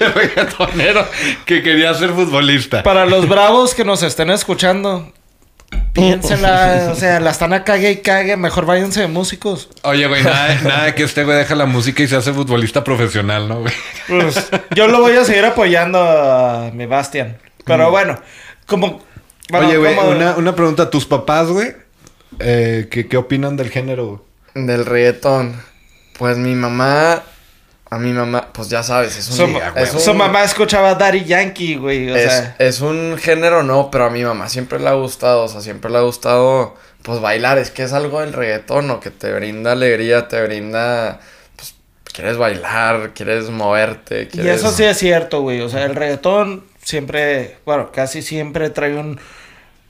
reggaetonero 0.14 1.06
que 1.46 1.62
quería 1.62 1.94
ser 1.94 2.10
futbolista. 2.10 2.82
Para 2.82 3.06
los 3.06 3.28
bravos 3.28 3.72
que 3.72 3.84
nos 3.84 4.02
estén 4.02 4.30
escuchando, 4.30 5.12
piénsenla, 5.94 6.88
o 6.92 6.94
sea, 6.94 7.20
la 7.20 7.30
están 7.30 7.52
a 7.54 7.64
cague 7.64 7.90
y 7.90 7.96
cague, 8.02 8.36
mejor 8.36 8.66
váyanse 8.66 9.00
de 9.00 9.06
músicos. 9.08 9.70
Oye, 9.82 10.06
güey, 10.06 10.22
nada, 10.22 10.60
nada 10.62 10.84
de 10.84 10.94
que 10.94 11.04
este 11.04 11.24
güey 11.24 11.38
deja 11.38 11.54
la 11.54 11.64
música 11.66 12.02
y 12.02 12.08
se 12.08 12.16
hace 12.16 12.32
futbolista 12.32 12.84
profesional, 12.84 13.48
¿no, 13.48 13.60
güey? 13.60 13.72
Pues, 14.08 14.50
yo 14.74 14.88
lo 14.88 15.00
voy 15.00 15.16
a 15.16 15.24
seguir 15.24 15.44
apoyando 15.46 15.98
a 16.02 16.70
mi 16.74 16.84
Bastian. 16.84 17.38
Pero 17.64 17.90
bueno, 17.90 18.20
como... 18.66 19.02
bueno, 19.48 19.68
Oye, 19.68 19.78
güey, 19.78 19.94
como- 19.96 20.10
una, 20.10 20.36
una 20.36 20.54
pregunta. 20.54 20.90
¿Tus 20.90 21.06
papás, 21.06 21.48
güey? 21.48 21.72
Eh, 22.40 22.88
¿qué, 22.90 23.06
¿Qué 23.06 23.16
opinan 23.16 23.56
del 23.56 23.70
género, 23.70 24.06
güey? 24.54 24.66
Del 24.66 24.84
reggaetón. 24.84 25.62
Pues 26.18 26.36
mi 26.36 26.54
mamá. 26.54 27.22
A 27.94 27.98
mi 27.98 28.12
mamá, 28.12 28.48
pues 28.52 28.68
ya 28.68 28.82
sabes, 28.82 29.16
es 29.16 29.28
un. 29.30 29.36
Su, 29.36 29.46
Sí, 29.46 29.56
a 29.56 29.68
es 29.80 29.90
huevo. 29.90 30.00
su 30.00 30.14
mamá 30.14 30.42
escuchaba 30.42 30.94
Daddy 30.96 31.24
Yankee, 31.24 31.76
güey. 31.76 32.10
O 32.10 32.16
es, 32.16 32.32
sea, 32.32 32.56
es 32.58 32.80
un 32.80 33.16
género, 33.18 33.62
no, 33.62 33.90
pero 33.90 34.06
a 34.06 34.10
mi 34.10 34.24
mamá 34.24 34.48
siempre 34.48 34.80
le 34.80 34.88
ha 34.88 34.94
gustado. 34.94 35.44
O 35.44 35.48
sea, 35.48 35.60
siempre 35.60 35.90
le 35.90 35.98
ha 35.98 36.00
gustado, 36.00 36.74
pues 37.02 37.20
bailar. 37.20 37.58
Es 37.58 37.70
que 37.70 37.84
es 37.84 37.92
algo 37.92 38.20
del 38.20 38.32
reggaetón, 38.32 38.88
¿no? 38.88 38.98
Que 38.98 39.10
te 39.10 39.32
brinda 39.32 39.72
alegría, 39.72 40.26
te 40.26 40.42
brinda. 40.44 41.20
Pues 41.56 41.74
quieres 42.12 42.36
bailar, 42.36 43.12
quieres 43.14 43.48
moverte. 43.50 44.28
y 44.32 44.48
eso 44.48 44.72
sí 44.72 44.82
es 44.84 44.98
cierto, 44.98 45.42
güey. 45.42 45.60
O 45.60 45.68
sea, 45.68 45.84
el 45.84 45.94
reggaetón 45.94 46.64
siempre, 46.82 47.58
bueno, 47.64 47.92
casi 47.92 48.22
siempre 48.22 48.70
trae 48.70 48.96
un, 48.96 49.20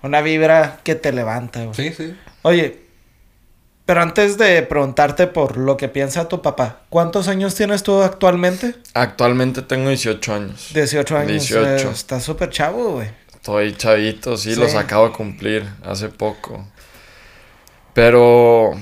una 0.03 0.21
vibra 0.21 0.81
que 0.85 0.95
te 0.95 1.11
levanta, 1.13 1.63
güey. 1.65 1.75
Sí, 1.75 1.93
sí. 1.97 2.17
Oye, 2.43 2.84
pero 3.87 4.01
antes 4.03 4.39
de 4.39 4.63
preguntarte 4.63 5.27
por 5.27 5.57
lo 5.57 5.77
que 5.77 5.89
piensa 5.89 6.29
tu 6.29 6.41
papá, 6.43 6.81
¿cuántos 6.89 7.29
años 7.29 7.55
tienes 7.55 7.83
tú 7.83 8.03
actualmente? 8.03 8.75
Actualmente 8.95 9.63
tengo 9.63 9.89
18 9.89 10.35
años. 10.35 10.71
18 10.73 11.17
años. 11.17 11.29
18. 11.49 11.89
eh, 11.89 11.91
estás 11.93 12.23
súper 12.23 12.51
chavo, 12.51 12.93
güey. 12.93 13.11
Estoy 13.35 13.75
chavito, 13.77 14.37
sí, 14.39 14.55
Sí. 14.55 14.61
los 14.61 14.75
acabo 14.75 15.09
de 15.09 15.13
cumplir 15.15 15.67
hace 15.85 16.09
poco. 16.09 16.67
Pero 17.93 18.73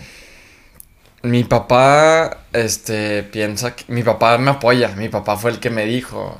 mi 1.23 1.45
papá, 1.45 2.39
este, 2.53 3.23
piensa 3.25 3.75
que... 3.75 3.85
Mi 3.89 4.03
papá 4.03 4.39
me 4.39 4.51
apoya, 4.53 4.89
mi 4.97 5.09
papá 5.09 5.37
fue 5.37 5.51
el 5.51 5.61
que 5.61 5.71
me 5.71 5.85
dijo. 5.85 6.39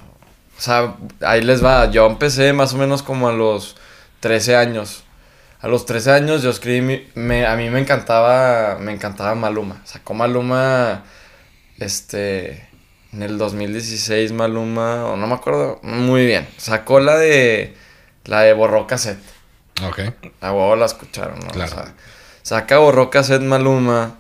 O 0.57 0.61
sea, 0.61 0.95
ahí 1.21 1.43
les 1.43 1.65
va, 1.65 1.91
yo 1.91 2.07
empecé 2.07 2.53
más 2.53 2.75
o 2.75 2.77
menos 2.79 3.03
como 3.03 3.29
a 3.29 3.33
los 3.33 3.77
13 4.21 4.57
años. 4.57 5.05
A 5.63 5.69
los 5.69 5.87
13 5.87 6.11
años 6.11 6.43
yo 6.43 6.51
escribí, 6.51 7.09
me, 7.15 7.47
a 7.47 7.55
mí 7.55 7.71
me 7.71 7.79
encantaba, 7.79 8.79
me 8.81 8.91
encantaba 8.91 9.37
Maluma. 9.37 9.81
Sacó 9.85 10.13
Maluma, 10.13 11.05
este, 11.79 12.69
en 13.13 13.23
el 13.23 13.39
2016 13.39 14.33
Maluma, 14.33 15.07
o 15.07 15.17
no 15.17 15.29
me 15.29 15.35
acuerdo 15.35 15.79
muy 15.83 16.27
bien. 16.27 16.49
Sacó 16.57 16.99
la 16.99 17.17
de, 17.17 17.77
la 18.25 18.41
de 18.41 18.55
Borró 18.55 18.89
Cassette. 18.89 19.23
Ok. 19.87 20.01
A 20.41 20.53
huevo 20.53 20.75
la 20.75 20.87
escucharon, 20.87 21.39
¿no? 21.39 21.47
Claro. 21.53 21.71
O 21.71 21.75
sea, 21.75 21.95
saca 22.43 22.79
Borró 22.79 23.09
Cassette 23.11 23.43
Maluma 23.43 24.17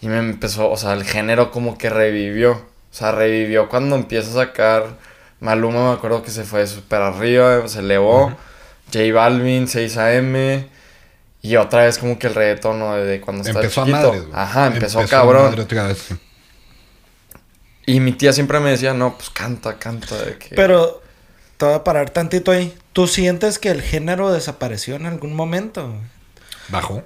y 0.00 0.06
me 0.06 0.18
empezó, 0.18 0.70
o 0.70 0.76
sea, 0.76 0.92
el 0.92 1.02
género 1.02 1.50
como 1.50 1.78
que 1.78 1.90
revivió. 1.90 2.52
O 2.52 2.94
sea, 2.98 3.10
revivió 3.10 3.68
cuando 3.68 3.96
empieza 3.96 4.30
a 4.30 4.46
sacar 4.46 4.86
Maluma, 5.40 5.88
me 5.88 5.94
acuerdo 5.94 6.22
que 6.22 6.30
se 6.30 6.44
fue 6.44 6.64
súper 6.68 7.02
arriba, 7.02 7.66
se 7.66 7.80
elevó. 7.80 8.32
J 8.92 9.12
Balvin, 9.12 9.66
6am. 9.66 10.75
Y 11.46 11.56
otra 11.56 11.84
vez 11.84 11.98
como 11.98 12.18
que 12.18 12.26
el 12.26 12.34
reggaetón, 12.34 12.78
¿no? 12.80 12.96
Desde 12.96 13.20
cuando 13.20 13.42
estaba 13.44 13.60
Empezó 13.62 13.82
a 13.82 13.84
chiquito. 13.86 14.10
güey. 14.10 14.24
Ajá, 14.32 14.66
empezó, 14.66 15.00
a 15.00 15.06
cabrón. 15.06 15.44
madre 15.44 15.62
otra 15.62 15.86
vez, 15.86 15.98
sí. 15.98 16.14
Y 17.86 18.00
mi 18.00 18.12
tía 18.12 18.32
siempre 18.32 18.58
me 18.58 18.70
decía, 18.70 18.94
no, 18.94 19.16
pues 19.16 19.30
canta, 19.30 19.78
canta. 19.78 20.16
De 20.16 20.38
que... 20.38 20.56
Pero 20.56 21.02
te 21.56 21.66
voy 21.66 21.74
a 21.74 21.84
parar 21.84 22.10
tantito 22.10 22.50
ahí. 22.50 22.76
¿Tú 22.92 23.06
sientes 23.06 23.60
que 23.60 23.70
el 23.70 23.80
género 23.80 24.32
desapareció 24.32 24.96
en 24.96 25.06
algún 25.06 25.34
momento? 25.34 25.94
Bajó. 26.68 27.04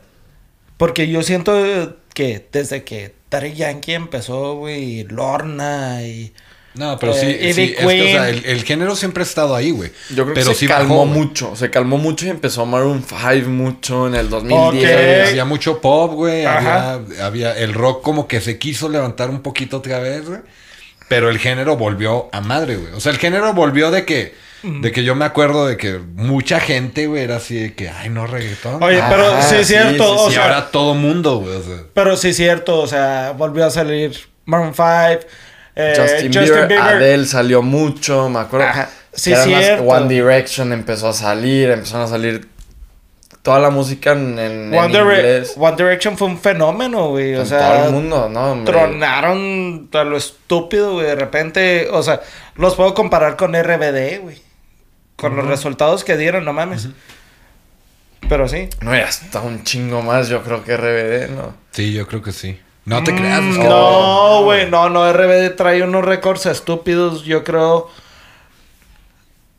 Porque 0.78 1.08
yo 1.08 1.22
siento 1.22 1.98
que 2.14 2.48
desde 2.50 2.82
que 2.82 3.14
Daddy 3.30 3.52
Yankee 3.52 3.92
empezó, 3.92 4.54
güey, 4.56 5.04
Lorna 5.04 6.02
y... 6.02 6.32
No, 6.74 6.98
pero 6.98 7.12
Eh, 7.12 7.14
sí, 7.14 7.26
Ivy 7.40 7.52
sí, 7.52 7.74
es 7.76 7.92
que, 7.92 8.02
o 8.02 8.08
sea, 8.08 8.26
Queen. 8.26 8.26
el, 8.26 8.44
el 8.44 8.64
género 8.64 8.94
siempre 8.96 9.22
ha 9.22 9.26
estado 9.26 9.54
ahí, 9.56 9.70
güey. 9.72 9.92
Yo 10.08 10.24
creo 10.24 10.34
pero 10.34 10.54
que 10.54 10.54
sí 10.54 10.68
se 10.68 10.68
calmó 10.68 10.98
bajó, 10.98 11.06
güey. 11.06 11.10
mucho, 11.10 11.56
se 11.56 11.70
calmó 11.70 11.98
mucho 11.98 12.26
y 12.26 12.30
empezó 12.30 12.64
Maroon 12.66 13.04
5 13.04 13.48
mucho 13.50 14.06
en 14.06 14.14
el 14.14 14.28
2010. 14.30 15.20
Ok. 15.24 15.28
Había 15.28 15.44
mucho 15.44 15.80
pop, 15.80 16.12
güey. 16.14 16.46
Había, 16.46 17.00
había 17.22 17.56
el 17.58 17.74
rock 17.74 18.02
como 18.02 18.28
que 18.28 18.40
se 18.40 18.58
quiso 18.58 18.88
levantar 18.88 19.30
un 19.30 19.42
poquito 19.42 19.78
otra 19.78 19.98
vez, 19.98 20.28
güey. 20.28 20.40
Pero 21.08 21.28
el 21.28 21.38
género 21.38 21.76
volvió 21.76 22.28
a 22.32 22.40
madre, 22.40 22.76
güey. 22.76 22.92
O 22.94 23.00
sea, 23.00 23.10
el 23.12 23.18
género 23.18 23.52
volvió 23.52 23.90
de 23.90 24.04
que, 24.04 24.34
de 24.62 24.92
que 24.92 25.02
yo 25.02 25.16
me 25.16 25.24
acuerdo 25.24 25.66
de 25.66 25.76
que 25.76 25.98
mucha 25.98 26.60
gente, 26.60 27.06
güey, 27.08 27.24
era 27.24 27.36
así 27.36 27.56
de 27.56 27.74
que, 27.74 27.88
ay, 27.88 28.10
no 28.10 28.26
reggaetón. 28.28 28.80
Oye, 28.82 29.02
pero 29.08 29.26
Ajá, 29.26 29.42
sí 29.42 29.56
es 29.56 29.66
sí, 29.66 29.74
cierto, 29.74 30.04
sí, 30.18 30.24
o 30.26 30.30
y 30.30 30.34
sea... 30.34 30.42
ahora 30.44 30.70
todo 30.70 30.94
mundo, 30.94 31.38
güey. 31.40 31.56
O 31.56 31.62
sea, 31.62 31.82
Pero 31.94 32.16
sí 32.16 32.28
es 32.28 32.36
cierto, 32.36 32.78
o 32.78 32.86
sea, 32.86 33.32
volvió 33.36 33.66
a 33.66 33.70
salir 33.70 34.16
Maroon 34.44 34.72
5, 34.74 35.26
eh, 35.80 35.94
Justin, 35.96 36.30
Bieber, 36.30 36.72
Adele 36.78 37.26
salió 37.26 37.62
mucho, 37.62 38.28
me 38.28 38.40
acuerdo. 38.40 38.66
Ajá, 38.66 38.90
sí, 39.12 39.34
cierto. 39.34 39.84
One 39.84 40.12
Direction 40.12 40.72
empezó 40.72 41.08
a 41.08 41.12
salir, 41.12 41.70
empezaron 41.70 42.06
a 42.06 42.08
salir 42.08 42.48
toda 43.42 43.58
la 43.58 43.70
música 43.70 44.12
en, 44.12 44.38
en, 44.38 44.74
One, 44.74 44.98
inglés. 44.98 45.54
One 45.56 45.76
Direction 45.76 46.16
fue 46.16 46.28
un 46.28 46.38
fenómeno, 46.38 47.08
güey. 47.08 47.34
O 47.34 47.40
en 47.40 47.46
sea, 47.46 47.74
todo 47.74 47.86
el 47.86 47.92
mundo, 47.92 48.28
¿no? 48.28 48.52
hombre? 48.52 48.72
tronaron 48.72 49.88
a 49.92 50.04
lo 50.04 50.16
estúpido, 50.16 50.94
güey. 50.94 51.06
De 51.06 51.14
repente, 51.14 51.88
o 51.90 52.02
sea, 52.02 52.20
los 52.56 52.74
puedo 52.74 52.94
comparar 52.94 53.36
con 53.36 53.54
RBD, 53.54 54.20
güey. 54.20 54.40
Con 55.16 55.36
los 55.36 55.46
resultados 55.46 56.04
que 56.04 56.16
dieron, 56.16 56.44
no 56.44 56.52
mames. 56.52 56.88
Pero 58.28 58.48
sí. 58.48 58.68
No, 58.80 58.96
y 58.96 59.00
hasta 59.00 59.40
un 59.40 59.64
chingo 59.64 60.02
más, 60.02 60.28
yo 60.28 60.42
creo 60.42 60.62
que 60.64 60.76
RBD, 60.76 61.30
¿no? 61.34 61.54
sí, 61.72 61.92
yo 61.92 62.06
creo 62.06 62.22
que 62.22 62.32
sí. 62.32 62.58
No 62.90 63.04
te 63.04 63.14
creas, 63.14 63.38
es 63.40 63.56
Mm, 63.56 63.60
que 63.62 63.68
No, 63.68 64.42
güey, 64.42 64.68
no, 64.70 64.90
no, 64.90 65.10
RBD 65.12 65.50
trae 65.56 65.82
unos 65.82 66.04
récords 66.04 66.46
estúpidos, 66.46 67.24
yo 67.24 67.44
creo. 67.44 67.88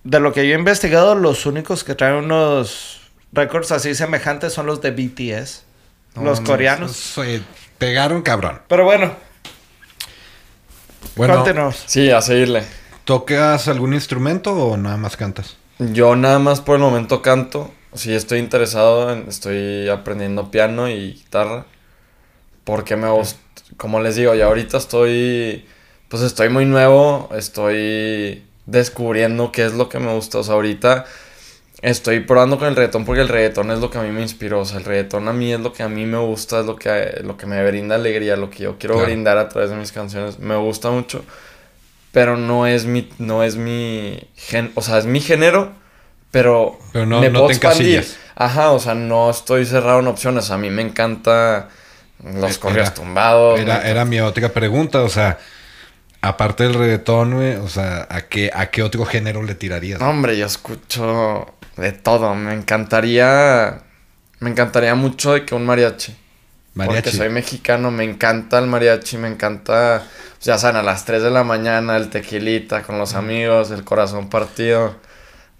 De 0.04 0.20
lo 0.20 0.34
que 0.34 0.48
yo 0.48 0.56
he 0.56 0.60
investigado, 0.60 1.16
los 1.16 1.46
únicos 1.46 1.84
que 1.84 1.96
traen 1.96 2.16
unos 2.16 3.02
récords 3.32 3.72
así 3.72 3.96
semejantes 3.96 4.52
son 4.54 4.66
los 4.66 4.82
de 4.82 4.92
BTS, 4.92 5.64
No, 6.16 6.24
los 6.24 6.42
no, 6.42 6.48
coreanos. 6.48 6.92
se 6.92 7.42
pegaron 7.78 8.22
cabrón. 8.22 8.62
Pero 8.68 8.84
bueno, 8.84 9.14
Bueno, 11.16 11.36
cuéntenos. 11.36 11.84
Sí, 11.86 12.10
a 12.12 12.22
seguirle. 12.22 12.64
¿tocas 13.06 13.68
algún 13.68 13.94
instrumento 13.94 14.54
o 14.54 14.78
nada 14.78 14.96
más 14.98 15.18
cantas? 15.18 15.58
Yo 15.80 16.16
nada 16.16 16.40
más 16.40 16.62
por 16.62 16.76
el 16.76 16.82
momento 16.82 17.22
canto. 17.22 17.72
Sí, 17.94 18.14
estoy 18.14 18.40
interesado, 18.40 19.12
en- 19.12 19.28
estoy 19.28 19.90
aprendiendo 19.90 20.50
piano 20.52 20.88
y 20.90 21.14
guitarra. 21.14 21.66
Porque 22.64 22.96
me 22.96 23.10
gusta, 23.10 23.40
como 23.78 24.00
les 24.02 24.16
digo, 24.16 24.34
ya 24.36 24.46
ahorita 24.46 24.78
estoy, 24.78 25.66
pues 26.10 26.22
estoy 26.22 26.50
muy 26.50 26.66
nuevo, 26.66 27.30
estoy 27.36 28.44
descubriendo 28.66 29.52
qué 29.52 29.66
es 29.66 29.74
lo 29.74 29.90
que 29.90 30.00
me 30.00 30.14
gusta. 30.14 30.40
O 30.40 30.44
sea, 30.44 30.56
ahorita 30.56 31.06
estoy 31.82 32.20
probando 32.20 32.60
con 32.60 32.68
el 32.68 32.76
reggaetón 32.76 33.06
porque 33.06 33.22
el 33.22 33.28
reggaetón 33.28 33.72
es 33.72 33.80
lo 33.80 33.90
que 33.90 33.98
a 33.98 34.04
mí 34.04 34.12
me 34.12 34.22
inspiró. 34.22 34.60
O 34.62 34.66
sea, 34.66 34.78
el 34.78 34.86
reggaetón 34.86 35.28
a 35.28 35.34
mí 35.34 35.52
es 35.52 35.60
lo 35.60 35.74
que 35.74 35.82
a 35.84 35.90
mí 35.90 36.06
me 36.06 36.20
gusta, 36.20 36.60
es 36.60 36.66
lo 36.68 36.76
que, 36.76 37.20
lo 37.24 37.38
que 37.38 37.48
me 37.48 37.66
brinda 37.66 37.96
alegría, 37.96 38.36
lo 38.36 38.50
que 38.52 38.64
yo 38.64 38.78
quiero 38.78 38.96
Claro. 38.96 39.08
brindar 39.08 39.38
a 39.40 39.50
través 39.50 39.72
de 39.72 39.76
mis 39.78 39.92
canciones. 39.92 40.38
Me 40.40 40.56
gusta 40.56 40.92
mucho, 40.92 41.26
pero 42.12 42.38
no 42.38 42.68
es 42.68 42.86
mi, 42.86 43.10
no 43.18 43.44
es 43.44 43.56
mi, 43.56 44.20
gen, 44.36 44.72
o 44.76 44.82
sea, 44.82 44.98
es 45.00 45.06
mi 45.06 45.20
género, 45.22 45.72
pero, 46.30 46.78
Pero 46.94 47.06
no- 47.06 47.22
me 47.22 47.30
no 47.30 47.40
puedo 47.40 47.48
te 47.48 47.54
expandir. 47.54 47.96
encasillas. 48.00 48.18
Ajá, 48.36 48.72
o 48.72 48.80
sea, 48.80 48.94
no 48.96 49.30
estoy 49.30 49.66
cerrado 49.66 50.00
en 50.00 50.08
opciones. 50.08 50.52
A 50.52 50.58
mí 50.58 50.70
me 50.70 50.82
encanta 50.82 51.70
los 52.24 52.52
Era- 52.52 52.60
corridos 52.60 52.94
tumbados. 52.94 53.60
Era, 53.60 53.88
era 53.88 54.06
mi 54.06 54.20
otra 54.20 54.50
pregunta, 54.50 55.02
o 55.02 55.10
sea, 55.10 55.38
aparte 56.22 56.64
del 56.64 56.74
reggaetón, 56.76 57.34
güey, 57.36 57.56
o 57.56 57.68
sea, 57.68 58.08
¿a 58.10 58.22
qué, 58.22 58.52
¿a 58.54 58.68
qué 58.70 58.84
otro 58.84 59.06
género 59.06 59.44
le 59.44 59.56
tirarías? 59.56 60.00
No, 60.00 60.10
hombre, 60.10 60.38
yo 60.38 60.46
escucho 60.46 61.54
de 61.78 61.92
todo. 61.92 62.36
Me 62.36 62.54
encantaría. 62.54 63.82
Me 64.40 64.50
encantaría 64.50 64.96
mucho 64.96 65.34
de 65.34 65.46
que 65.46 65.56
un 65.56 65.66
mariachi. 65.66 66.16
Mariachi. 66.74 66.96
Porque 67.04 67.12
soy 67.18 67.30
mexicano, 67.30 67.92
me 67.92 68.04
encanta 68.04 68.58
el 68.60 68.68
mariachi, 68.68 69.18
me 69.18 69.28
encanta. 69.28 70.04
Ya 70.42 70.58
saben, 70.58 70.78
a 70.78 70.84
las 70.84 71.06
3 71.06 71.22
de 71.22 71.30
la 71.30 71.44
mañana, 71.44 71.98
el 71.98 72.10
tequilita 72.10 72.82
con 72.84 72.98
los 72.98 73.14
amigos, 73.14 73.72
el 73.72 73.84
corazón 73.84 74.30
partido. 74.30 74.96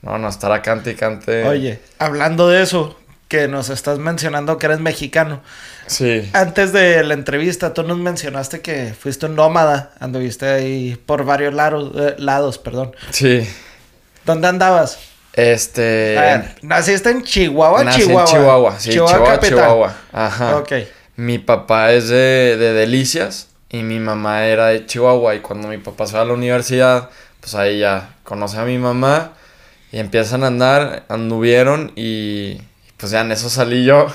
No, 0.02 0.18
no, 0.18 0.28
estar 0.30 0.52
a 0.52 0.62
cante 0.64 0.92
y 0.92 0.96
cante. 0.96 1.44
Oye, 1.48 1.80
hablando 2.00 2.48
de 2.50 2.64
eso, 2.64 3.00
que 3.32 3.48
nos 3.48 3.70
estás 3.70 3.98
mencionando 3.98 4.58
que 4.58 4.66
eres 4.66 4.82
mexicano. 4.82 5.42
Sí. 5.88 6.30
Antes 6.34 6.74
de 6.74 7.02
la 7.06 7.14
entrevista, 7.14 7.74
tú 7.74 7.82
nos 7.84 7.98
mencionaste 7.98 8.60
que 8.60 8.94
fuiste 8.94 9.28
un 9.28 9.38
nómada, 9.38 9.94
anduviste 10.02 10.50
ahí 10.50 11.02
por 11.06 11.24
varios 11.24 11.54
lados, 11.54 11.94
eh, 11.96 12.16
lados, 12.18 12.58
perdón. 12.58 12.94
Sí. 13.12 13.48
¿Dónde 14.26 14.50
andabas? 14.50 15.00
Este. 15.32 16.18
A 16.18 16.22
ver, 16.22 16.56
¿Naciste 16.62 17.10
en 17.10 17.24
Chihuahua, 17.24 17.86
nací 17.86 18.02
Chihuahua? 18.02 18.22
en 18.22 18.28
Chihuahua. 18.28 18.80
Sí, 18.80 18.90
Chihuahua. 18.90 19.40
Chihuahua. 19.40 19.96
Ajá. 20.12 20.58
Ok. 20.58 20.74
Mi 21.16 21.40
papá 21.40 21.94
es 21.94 22.10
de, 22.10 22.58
de 22.58 22.74
Delicias 22.74 23.48
y 23.70 23.84
mi 23.84 24.02
mamá 24.02 24.44
era 24.44 24.68
de 24.68 24.86
Chihuahua. 24.86 25.36
Y 25.36 25.40
cuando 25.40 25.70
mi 25.70 25.78
papá 25.78 26.06
se 26.06 26.18
va 26.18 26.24
a 26.24 26.26
la 26.26 26.34
universidad, 26.34 27.10
pues 27.40 27.56
ahí 27.56 27.80
ya 27.80 28.10
conoce 28.26 28.58
a 28.58 28.66
mi 28.66 28.78
mamá 28.78 29.32
y 29.94 30.00
empiezan 30.00 30.44
a 30.44 30.48
andar, 30.48 31.06
anduvieron 31.08 31.94
y 31.96 32.60
pues 33.02 33.12
ya 33.12 33.20
en 33.22 33.32
eso 33.34 33.50
salí 33.50 33.84
yo. 33.84 34.08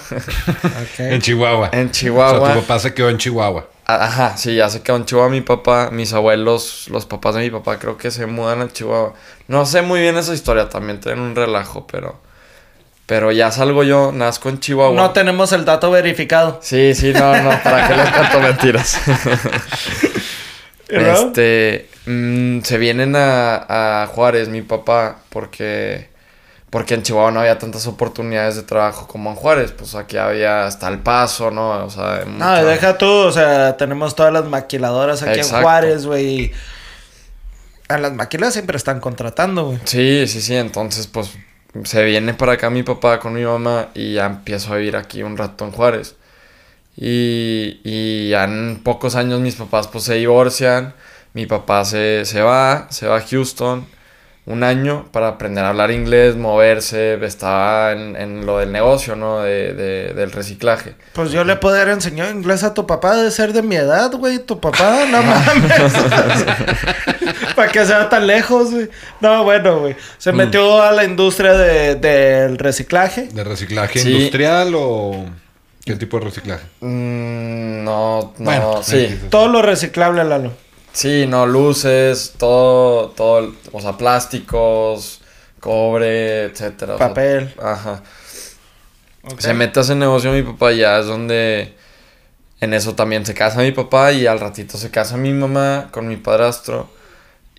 En 0.98 1.20
Chihuahua. 1.20 1.68
en 1.74 1.88
O 1.88 1.90
Chihuahua. 1.90 2.46
sea, 2.46 2.54
tu 2.54 2.60
papá 2.62 2.78
se 2.78 2.94
quedó 2.94 3.10
en 3.10 3.18
Chihuahua. 3.18 3.68
A- 3.84 4.04
Ajá, 4.06 4.36
sí, 4.38 4.54
ya 4.56 4.70
se 4.70 4.80
quedó 4.82 4.96
en 4.96 5.04
Chihuahua 5.04 5.30
mi 5.30 5.42
papá, 5.42 5.90
mis 5.92 6.12
abuelos, 6.14 6.86
los 6.90 7.04
papás 7.04 7.34
de 7.34 7.42
mi 7.42 7.50
papá 7.50 7.78
creo 7.78 7.98
que 7.98 8.10
se 8.10 8.24
mudan 8.26 8.62
a 8.62 8.68
Chihuahua. 8.72 9.12
No 9.48 9.66
sé 9.66 9.82
muy 9.82 10.00
bien 10.00 10.16
esa 10.16 10.32
historia, 10.32 10.68
también 10.70 11.00
tienen 11.00 11.20
un 11.20 11.36
relajo, 11.36 11.86
pero 11.86 12.24
pero 13.06 13.30
ya 13.30 13.52
salgo 13.52 13.84
yo, 13.84 14.10
nazco 14.12 14.48
en 14.48 14.58
Chihuahua. 14.58 14.96
No 14.96 15.10
tenemos 15.10 15.52
el 15.52 15.64
dato 15.64 15.90
verificado. 15.92 16.58
Sí, 16.62 16.94
sí, 16.94 17.12
no, 17.12 17.40
no, 17.42 17.50
¿para 17.62 17.86
qué 17.86 17.94
les 17.96 18.10
cuento 18.16 18.40
mentiras? 18.40 18.98
Este, 20.88 21.88
mm, 22.06 22.60
se 22.62 22.78
vienen 22.78 23.14
a, 23.16 24.02
a 24.02 24.06
Juárez, 24.08 24.48
mi 24.48 24.62
papá, 24.62 25.18
porque, 25.30 26.08
porque 26.76 26.92
en 26.92 27.02
Chihuahua 27.02 27.30
no 27.30 27.40
había 27.40 27.58
tantas 27.58 27.86
oportunidades 27.86 28.56
de 28.56 28.62
trabajo 28.62 29.08
como 29.08 29.30
en 29.30 29.36
Juárez. 29.36 29.72
Pues 29.72 29.94
aquí 29.94 30.18
había 30.18 30.66
hasta 30.66 30.88
el 30.88 30.98
paso, 30.98 31.50
¿no? 31.50 31.86
O 31.86 31.88
sea, 31.88 32.26
No, 32.26 32.54
deja 32.66 32.98
tú, 32.98 33.08
o 33.08 33.32
sea, 33.32 33.78
tenemos 33.78 34.14
todas 34.14 34.30
las 34.30 34.44
maquiladoras 34.44 35.22
aquí 35.22 35.40
en. 35.40 35.48
Juárez, 35.48 36.04
güey. 36.04 36.52
A 37.88 37.96
las 37.96 38.12
maquilas 38.12 38.52
siempre 38.52 38.76
están 38.76 39.00
contratando, 39.00 39.68
güey. 39.68 39.78
Sí, 39.84 40.26
sí, 40.26 40.42
sí, 40.42 40.54
entonces 40.54 41.06
pues 41.06 41.30
se 41.84 42.04
viene 42.04 42.34
para 42.34 42.52
acá 42.52 42.68
mi 42.68 42.82
papá 42.82 43.20
con 43.20 43.32
mi 43.32 43.42
mamá 43.42 43.88
y 43.94 44.12
ya 44.12 44.26
empiezo 44.26 44.74
a 44.74 44.76
vivir 44.76 44.96
aquí 44.96 45.22
un 45.22 45.38
rato 45.38 45.64
en 45.64 45.70
Juárez. 45.72 46.16
Y, 46.94 47.80
y 47.84 48.28
ya 48.28 48.44
en 48.44 48.82
pocos 48.84 49.14
años 49.14 49.40
mis 49.40 49.54
papás 49.54 49.88
pues 49.88 50.04
se 50.04 50.16
divorcian, 50.16 50.92
mi 51.32 51.46
papá 51.46 51.86
se, 51.86 52.26
se 52.26 52.42
va, 52.42 52.86
se 52.90 53.06
va 53.06 53.16
a 53.16 53.22
Houston 53.22 53.96
un 54.46 54.62
año 54.62 55.06
para 55.10 55.26
aprender 55.28 55.64
a 55.64 55.70
hablar 55.70 55.90
inglés, 55.90 56.36
moverse, 56.36 57.14
estaba 57.26 57.90
en, 57.92 58.14
en 58.16 58.46
lo 58.46 58.58
del 58.58 58.70
negocio, 58.70 59.16
¿no? 59.16 59.40
De, 59.40 59.74
de- 59.74 60.14
del 60.14 60.30
reciclaje. 60.30 60.94
Pues 61.14 61.32
yo 61.32 61.42
le 61.44 61.56
puedo 61.56 61.74
haber 61.74 61.88
enseñado 61.88 62.30
inglés 62.30 62.62
a 62.62 62.72
tu 62.72 62.86
papá 62.86 63.16
de 63.16 63.30
ser 63.32 63.52
de 63.52 63.62
mi 63.62 63.74
edad, 63.74 64.12
güey. 64.12 64.38
Tu 64.38 64.60
papá, 64.60 65.00
no 65.10 65.20
mames. 65.24 65.72
Para 67.54 67.72
que 67.72 67.84
sea 67.84 68.08
tan 68.08 68.26
lejos, 68.26 68.70
güey. 68.70 68.88
No, 69.20 69.44
bueno, 69.44 69.80
güey. 69.80 69.96
Se 70.18 70.32
Mm. 70.32 70.36
metió 70.36 70.82
a 70.82 70.92
la 70.92 71.04
industria 71.04 71.52
de- 71.54 71.94
del 71.96 72.58
reciclaje. 72.58 73.28
¿De 73.32 73.42
reciclaje 73.44 73.98
Sí. 73.98 74.12
industrial 74.12 74.72
o 74.76 75.24
qué 75.84 75.96
tipo 75.96 76.18
de 76.18 76.24
reciclaje? 76.26 76.64
Mm, 76.80 77.84
no, 77.84 78.32
no, 78.38 78.44
Bueno, 78.44 78.80
sí. 78.82 79.18
Todo 79.30 79.48
lo 79.48 79.62
reciclable, 79.62 80.22
Lalo. 80.24 80.52
Sí, 80.96 81.26
no, 81.26 81.44
luces, 81.46 82.34
todo, 82.38 83.10
todo, 83.10 83.52
o 83.72 83.80
sea, 83.82 83.92
plásticos, 83.98 85.20
cobre, 85.60 86.44
etcétera. 86.44 86.94
o 86.94 86.98
sea, 86.98 87.08
Papel. 87.08 87.54
ajá. 87.62 88.02
Se 89.38 89.52
mete 89.54 89.80
a 89.80 89.82
ese 89.82 89.94
negocio 89.94 90.32
mi 90.32 90.42
papá 90.42 90.72
y 90.72 90.78
ya 90.78 90.98
es 90.98 91.06
donde 91.06 91.74
en 92.60 92.72
eso 92.74 92.94
también 92.94 93.26
se 93.26 93.34
casa 93.34 93.58
mi 93.60 93.72
papá 93.72 94.12
y 94.12 94.26
al 94.26 94.40
ratito 94.40 94.78
se 94.78 94.90
casa 94.90 95.16
mi 95.16 95.32
mamá 95.32 95.88
con 95.90 96.06
mi 96.08 96.16
padrastro 96.16 96.88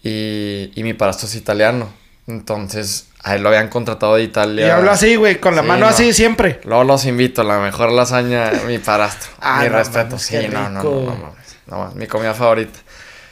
y, 0.01 0.71
y 0.75 0.83
mi 0.83 0.93
padrastro 0.93 1.27
es 1.27 1.35
italiano. 1.35 1.89
Entonces, 2.25 3.07
a 3.23 3.35
él 3.35 3.43
lo 3.43 3.49
habían 3.49 3.69
contratado 3.69 4.15
de 4.15 4.23
Y 4.23 4.25
Italia. 4.25 4.75
hablo 4.77 4.91
así, 4.91 5.15
güey, 5.15 5.39
con 5.39 5.55
la 5.55 5.61
Sí, 5.61 5.67
mano 5.67 5.81
no. 5.81 5.87
así 5.87 6.11
siempre. 6.13 6.59
Luego 6.63 6.83
los 6.85 7.05
invito, 7.05 7.43
la 7.43 7.59
mejor 7.59 7.91
lasaña, 7.91 8.51
mi 8.65 8.79
padrastro. 8.79 9.31
Ah, 9.41 9.61
mi 9.63 9.69
no 9.69 9.77
respeto, 9.77 10.05
mames, 10.11 10.21
sí, 10.23 10.35
qué 10.39 10.47
no, 10.49 10.69
no, 10.69 10.81
rico. 10.81 10.93
no, 10.95 11.01
no, 11.11 11.15
mames, 11.17 11.55
no 11.67 11.77
mames, 11.77 11.95
mi 11.95 12.07
comida 12.07 12.33
favorita. 12.33 12.79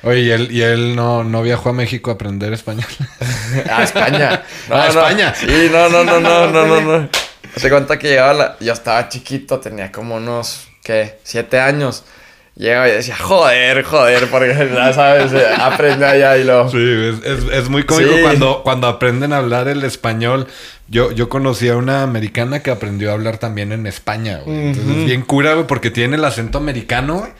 Oye, 0.03 0.19
¿y 0.21 0.31
él, 0.31 0.47
y 0.51 0.61
él 0.61 0.95
no, 0.95 1.23
no 1.23 1.41
viajó 1.41 1.69
a 1.69 1.73
México 1.73 2.11
a 2.11 2.13
aprender 2.15 2.53
español? 2.53 2.85
A 3.71 3.83
España. 3.83 4.43
No, 4.69 4.75
A 4.75 4.79
no. 4.79 4.85
España. 4.87 5.33
Sí, 5.35 5.69
no, 5.71 5.89
no, 5.89 6.03
no, 6.03 6.19
no, 6.19 6.47
no, 6.51 6.65
no, 6.65 6.81
no. 6.81 7.09
Se 7.55 7.69
cuenta 7.69 7.97
que 7.97 8.09
llegaba 8.09 8.33
la... 8.33 8.57
Yo 8.59 8.73
estaba 8.73 9.07
chiquito, 9.09 9.59
tenía 9.59 9.91
como 9.91 10.15
unos, 10.15 10.67
¿qué? 10.83 11.19
Siete 11.23 11.59
años. 11.59 12.03
Llegaba 12.55 12.87
y 12.87 12.91
decía, 12.91 13.17
joder, 13.17 13.83
joder, 13.83 14.29
porque 14.29 14.69
ya 14.73 14.93
sabes, 14.93 15.33
eh, 15.33 15.43
aprende 15.59 16.05
allá 16.05 16.37
y 16.37 16.43
lo... 16.45 16.69
Sí, 16.69 16.77
es, 16.79 17.25
es- 17.25 17.51
es 17.51 17.69
muy 17.69 17.83
cómico 17.83 18.13
Sí. 18.15 18.21
cuando, 18.21 18.61
cuando 18.63 18.87
aprenden 18.87 19.33
a 19.33 19.37
hablar 19.37 19.67
el 19.67 19.83
español. 19.83 20.47
Yo, 20.87 21.11
yo 21.11 21.27
conocí 21.29 21.67
a 21.67 21.75
una 21.75 22.03
americana 22.03 22.61
que 22.61 22.71
aprendió 22.71 23.09
a 23.09 23.13
hablar 23.13 23.39
también 23.39 23.71
en 23.71 23.87
España, 23.87 24.39
güey. 24.45 24.67
Entonces 24.67 24.97
es 24.97 25.05
bien 25.05 25.21
cura, 25.23 25.53
güey, 25.55 25.65
porque 25.67 25.91
tiene 25.91 26.15
el 26.15 26.23
acento 26.23 26.57
americano, 26.59 27.15
güey, 27.19 27.31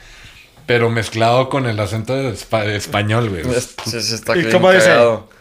pero 0.66 0.90
mezclado 0.90 1.48
con 1.48 1.66
el 1.66 1.78
acento 1.80 2.14
de, 2.14 2.30
espa- 2.32 2.64
de 2.64 2.76
español, 2.76 3.30
güey. 3.30 3.44
Sí, 3.84 4.00
sí, 4.02 4.14
está 4.14 4.36
¿Y 4.36 4.40
bien 4.40 4.52
cómo 4.52 4.70
dice? 4.72 4.90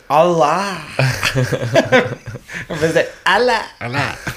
Allah. 0.08 0.78
en 2.70 2.80
vez 2.82 2.94
de 2.94 3.10
ala. 3.24 3.72
Ala. 3.80 4.18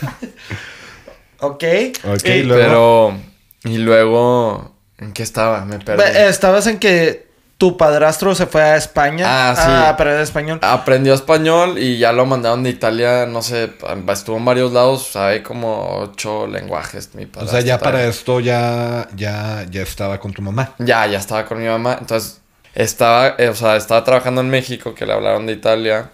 Ok. 1.40 1.62
Ok, 2.04 2.24
Y- 2.24 2.42
luego- 2.42 3.12
Pero... 3.14 3.72
Y 3.72 3.78
luego... 3.78 4.74
¿En 4.98 5.12
qué 5.12 5.22
estaba? 5.22 5.64
Me 5.64 5.78
perdí. 5.78 6.02
Estabas 6.16 6.66
en 6.66 6.78
que 6.80 7.27
tu 7.58 7.76
padrastro 7.76 8.36
se 8.36 8.46
fue 8.46 8.62
a 8.62 8.76
España 8.76 9.24
Ah, 9.28 9.54
sí. 9.56 9.62
a 9.62 9.88
aprender 9.90 10.20
español. 10.22 10.60
Aprendió 10.62 11.12
español 11.12 11.76
y 11.78 11.98
ya 11.98 12.12
lo 12.12 12.24
mandaron 12.24 12.62
de 12.62 12.70
Italia, 12.70 13.26
no 13.26 13.42
sé, 13.42 13.72
estuvo 14.12 14.36
en 14.36 14.44
varios 14.44 14.72
lados, 14.72 15.08
sabe 15.08 15.42
como 15.42 15.98
ocho 15.98 16.46
lenguajes 16.46 17.14
mi 17.16 17.26
O 17.36 17.46
sea, 17.48 17.60
ya 17.60 17.80
para 17.80 18.04
esto 18.04 18.38
ya, 18.38 19.08
ya, 19.16 19.66
ya 19.68 19.82
estaba 19.82 20.18
con 20.20 20.32
tu 20.32 20.40
mamá. 20.40 20.74
Ya, 20.78 21.04
ya 21.08 21.18
estaba 21.18 21.44
con 21.46 21.58
mi 21.60 21.66
mamá. 21.66 21.96
Entonces, 22.00 22.40
estaba, 22.76 23.34
eh, 23.38 23.48
o 23.48 23.54
sea, 23.56 23.74
estaba 23.74 24.04
trabajando 24.04 24.40
en 24.40 24.50
México, 24.50 24.94
que 24.94 25.04
le 25.04 25.12
hablaron 25.12 25.46
de 25.46 25.52
Italia. 25.54 26.10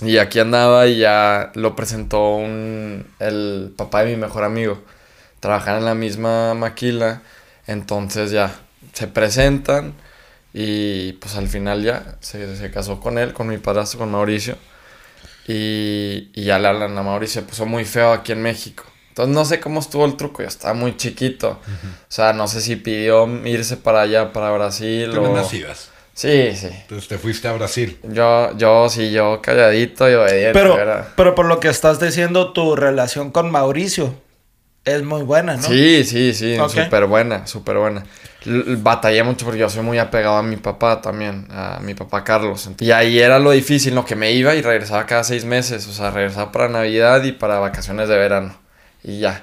Y 0.00 0.16
aquí 0.16 0.40
andaba 0.40 0.86
y 0.86 0.98
ya 0.98 1.52
lo 1.54 1.76
presentó 1.76 2.36
un, 2.36 3.06
el 3.20 3.74
papá 3.76 4.02
de 4.02 4.12
mi 4.12 4.16
mejor 4.16 4.44
amigo. 4.44 4.82
Trabajan 5.40 5.76
en 5.76 5.84
la 5.84 5.94
misma 5.94 6.54
maquila. 6.54 7.20
Entonces 7.66 8.30
ya 8.30 8.50
se 8.94 9.08
presentan. 9.08 9.92
Y 10.56 11.14
pues 11.14 11.34
al 11.34 11.48
final 11.48 11.82
ya 11.82 12.16
se, 12.20 12.56
se 12.56 12.70
casó 12.70 13.00
con 13.00 13.18
él, 13.18 13.32
con 13.32 13.48
mi 13.48 13.58
padrastro, 13.58 13.98
con 13.98 14.12
Mauricio. 14.12 14.56
Y, 15.48 16.30
y 16.32 16.44
ya 16.44 16.60
le 16.60 16.68
hablan 16.68 16.96
a 16.96 17.02
Mauricio. 17.02 17.42
Se 17.42 17.46
puso 17.46 17.66
muy 17.66 17.84
feo 17.84 18.12
aquí 18.12 18.30
en 18.30 18.40
México. 18.40 18.84
Entonces 19.08 19.34
no 19.34 19.44
sé 19.44 19.58
cómo 19.58 19.80
estuvo 19.80 20.04
el 20.04 20.16
truco. 20.16 20.42
Yo 20.42 20.48
estaba 20.48 20.72
muy 20.72 20.96
chiquito. 20.96 21.60
O 21.60 22.06
sea, 22.08 22.32
no 22.32 22.46
sé 22.46 22.60
si 22.60 22.76
pidió 22.76 23.26
irse 23.44 23.76
para 23.76 24.02
allá, 24.02 24.32
para 24.32 24.50
Brasil 24.52 25.10
Tú 25.12 25.20
o... 25.20 25.28
no 25.28 25.34
nacías. 25.34 25.90
Sí, 26.14 26.54
sí. 26.54 26.68
Entonces 26.70 27.08
te 27.08 27.18
fuiste 27.18 27.48
a 27.48 27.52
Brasil. 27.52 27.98
Yo, 28.04 28.56
yo, 28.56 28.88
sí, 28.88 29.10
yo 29.10 29.42
calladito 29.42 30.08
y 30.08 30.14
obediente. 30.14 30.52
pero, 30.52 31.04
pero 31.16 31.34
por 31.34 31.46
lo 31.46 31.58
que 31.58 31.66
estás 31.68 31.98
diciendo, 31.98 32.52
tu 32.52 32.76
relación 32.76 33.32
con 33.32 33.50
Mauricio 33.50 34.14
es 34.84 35.02
muy 35.02 35.22
buena, 35.22 35.56
¿no? 35.56 35.62
Sí, 35.62 36.04
sí, 36.04 36.34
sí, 36.34 36.58
Ok. 36.58 36.70
súper 36.70 37.06
buena, 37.06 37.46
súper 37.46 37.78
buena. 37.78 38.04
Batallé 38.46 39.22
mucho 39.22 39.46
porque 39.46 39.60
yo 39.60 39.70
soy 39.70 39.82
muy 39.82 39.98
apegado 39.98 40.36
a 40.36 40.42
mi 40.42 40.56
papá 40.56 41.00
también, 41.00 41.46
a 41.50 41.78
mi 41.80 41.94
papá 41.94 42.24
Carlos. 42.24 42.68
Y 42.78 42.90
ahí 42.90 43.18
era 43.18 43.38
lo 43.38 43.52
difícil, 43.52 43.94
¿no? 43.94 44.04
Que 44.04 44.16
me 44.16 44.32
iba 44.32 44.54
y 44.54 44.60
regresaba 44.60 45.06
cada 45.06 45.24
seis 45.24 45.46
meses, 45.46 45.86
o 45.88 45.92
sea, 45.92 46.10
regresaba 46.10 46.52
para 46.52 46.68
Navidad 46.68 47.22
y 47.24 47.32
para 47.32 47.58
vacaciones 47.58 48.08
de 48.08 48.18
verano. 48.18 48.54
Y 49.02 49.20
ya. 49.20 49.42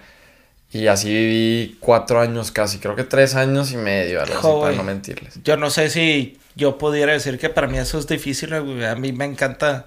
Y 0.71 0.87
así 0.87 1.09
viví 1.09 1.77
cuatro 1.79 2.21
años 2.21 2.51
casi, 2.51 2.77
creo 2.77 2.95
que 2.95 3.03
tres 3.03 3.35
años 3.35 3.71
y 3.71 3.77
medio, 3.77 4.21
algo 4.21 4.35
así, 4.37 4.61
para 4.61 4.75
no 4.75 4.83
mentirles. 4.83 5.39
Yo 5.43 5.57
no 5.57 5.69
sé 5.71 5.89
si 5.89 6.37
yo 6.55 6.77
pudiera 6.77 7.11
decir 7.11 7.39
que 7.39 7.49
para 7.49 7.67
mí 7.67 7.77
eso 7.79 7.97
es 7.97 8.07
difícil, 8.07 8.49
güey. 8.61 8.85
A 8.85 8.95
mí 8.95 9.11
me 9.11 9.25
encanta 9.25 9.85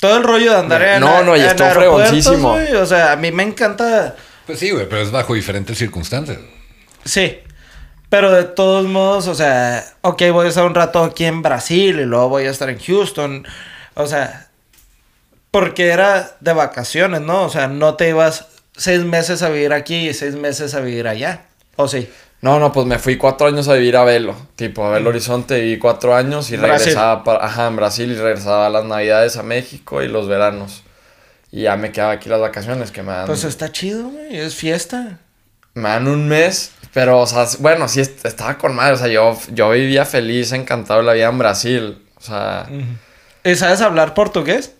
todo 0.00 0.18
el 0.18 0.24
rollo 0.24 0.50
de 0.52 0.58
andar 0.58 0.82
en 0.82 1.00
No, 1.00 1.22
no, 1.22 1.36
y 1.36 1.40
aeropuertos, 1.40 1.72
fregoncísimo. 1.74 2.58
O 2.78 2.86
sea, 2.86 3.12
a 3.12 3.16
mí 3.16 3.30
me 3.30 3.42
encanta... 3.44 4.16
Pues 4.46 4.58
sí, 4.58 4.70
güey, 4.70 4.88
pero 4.88 5.02
es 5.02 5.10
bajo 5.10 5.34
diferentes 5.34 5.78
circunstancias. 5.78 6.38
Sí. 7.04 7.38
Pero 8.08 8.30
de 8.30 8.44
todos 8.44 8.86
modos, 8.86 9.26
o 9.26 9.34
sea, 9.34 9.84
ok, 10.02 10.22
voy 10.32 10.46
a 10.46 10.48
estar 10.48 10.64
un 10.64 10.74
rato 10.74 11.02
aquí 11.02 11.24
en 11.24 11.42
Brasil 11.42 11.98
y 11.98 12.04
luego 12.04 12.28
voy 12.28 12.44
a 12.44 12.50
estar 12.50 12.68
en 12.70 12.78
Houston. 12.78 13.46
O 13.94 14.06
sea, 14.06 14.48
porque 15.50 15.88
era 15.88 16.36
de 16.40 16.52
vacaciones, 16.52 17.22
¿no? 17.22 17.44
O 17.44 17.48
sea, 17.48 17.66
no 17.68 17.94
te 17.94 18.10
ibas 18.10 18.46
seis 18.76 19.04
meses 19.04 19.42
a 19.42 19.48
vivir 19.48 19.72
aquí 19.72 20.08
y 20.08 20.14
seis 20.14 20.34
meses 20.34 20.74
a 20.74 20.80
vivir 20.80 21.08
allá. 21.08 21.42
¿O 21.76 21.88
sí? 21.88 22.08
No, 22.40 22.60
no, 22.60 22.72
pues 22.72 22.86
me 22.86 22.98
fui 22.98 23.16
cuatro 23.16 23.46
años 23.46 23.68
a 23.68 23.74
vivir 23.74 23.96
a 23.96 24.04
Belo. 24.04 24.36
Tipo, 24.54 24.84
a 24.84 24.90
Belo 24.90 25.10
Horizonte 25.10 25.60
viví 25.60 25.78
cuatro 25.78 26.14
años 26.14 26.50
y 26.50 26.56
regresaba 26.56 27.24
para, 27.24 27.44
ajá, 27.46 27.68
en 27.68 27.76
Brasil 27.76 28.12
y 28.12 28.16
regresaba 28.16 28.66
a 28.66 28.70
las 28.70 28.84
navidades 28.84 29.36
a 29.38 29.42
México 29.42 30.02
y 30.02 30.08
los 30.08 30.28
veranos. 30.28 30.82
Y 31.56 31.62
ya 31.62 31.76
me 31.76 31.92
quedaba 31.92 32.12
aquí 32.14 32.28
las 32.28 32.40
vacaciones 32.40 32.90
que 32.90 33.02
me 33.04 33.12
dan. 33.12 33.26
Pues 33.26 33.44
está 33.44 33.70
chido, 33.70 34.08
güey. 34.08 34.36
Es 34.36 34.56
fiesta. 34.56 35.18
Me 35.74 35.88
dan 35.88 36.08
un 36.08 36.26
mes, 36.26 36.72
pero, 36.92 37.20
o 37.20 37.26
sea, 37.28 37.46
bueno, 37.60 37.86
sí 37.86 38.00
est- 38.00 38.24
estaba 38.24 38.58
con 38.58 38.74
madre. 38.74 38.94
O 38.94 38.96
sea, 38.96 39.06
yo, 39.06 39.38
yo 39.52 39.70
vivía 39.70 40.04
feliz, 40.04 40.50
encantado 40.50 40.98
de 41.00 41.06
la 41.06 41.12
vida 41.12 41.28
en 41.28 41.38
Brasil. 41.38 42.02
O 42.16 42.20
sea, 42.20 42.66
¿Y 43.44 43.54
sabes 43.54 43.80
hablar 43.82 44.14
portugués? 44.14 44.72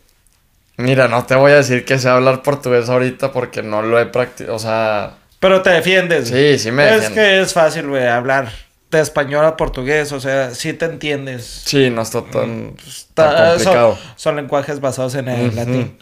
mira, 0.77 1.07
no 1.07 1.25
te 1.25 1.37
voy 1.37 1.53
a 1.53 1.57
decir 1.57 1.85
que 1.85 2.01
sé 2.01 2.09
hablar 2.09 2.43
portugués 2.43 2.89
ahorita 2.89 3.31
porque 3.31 3.63
no 3.63 3.83
lo 3.83 4.01
he 4.01 4.07
practicado. 4.07 4.57
O 4.57 4.59
sea, 4.59 5.15
Pero 5.39 5.63
te 5.63 5.71
defiendes. 5.71 6.27
sí, 6.29 6.59
sí 6.59 6.73
me 6.73 6.85
Es 6.89 6.95
defiendo. 7.03 7.15
que 7.15 7.41
es 7.41 7.53
fácil, 7.53 7.87
güey, 7.87 8.07
hablar 8.09 8.51
de 8.91 9.01
español 9.01 9.45
a 9.45 9.57
portugués. 9.57 10.11
O 10.11 10.19
sea, 10.19 10.53
sí 10.53 10.73
te 10.73 10.87
entiendes. 10.87 11.63
Sí, 11.67 11.91
no 11.91 12.03
está 12.03 12.23
tan, 12.25 12.75
Está- 12.85 13.37
tan 13.37 13.49
complicado. 13.51 13.95
Son, 13.97 14.05
son 14.17 14.37
lenguajes 14.37 14.81
basados 14.81 15.15
en 15.15 15.29
el 15.29 15.55
latín. 15.55 15.97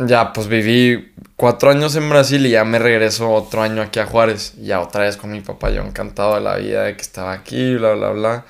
Ya, 0.00 0.32
pues 0.32 0.46
viví 0.46 1.12
cuatro 1.34 1.70
años 1.70 1.96
en 1.96 2.08
Brasil 2.08 2.46
y 2.46 2.50
ya 2.50 2.64
me 2.64 2.78
regreso 2.78 3.30
otro 3.32 3.62
año 3.62 3.82
aquí 3.82 3.98
a 3.98 4.06
Juárez. 4.06 4.54
Y 4.56 4.66
ya 4.66 4.80
otra 4.80 5.02
vez 5.02 5.16
con 5.16 5.32
mi 5.32 5.40
papá, 5.40 5.70
yo 5.70 5.82
encantado 5.82 6.36
de 6.36 6.40
la 6.40 6.56
vida, 6.56 6.84
de 6.84 6.94
que 6.94 7.02
estaba 7.02 7.32
aquí, 7.32 7.74
bla, 7.74 7.94
bla, 7.94 8.10
bla. 8.10 8.44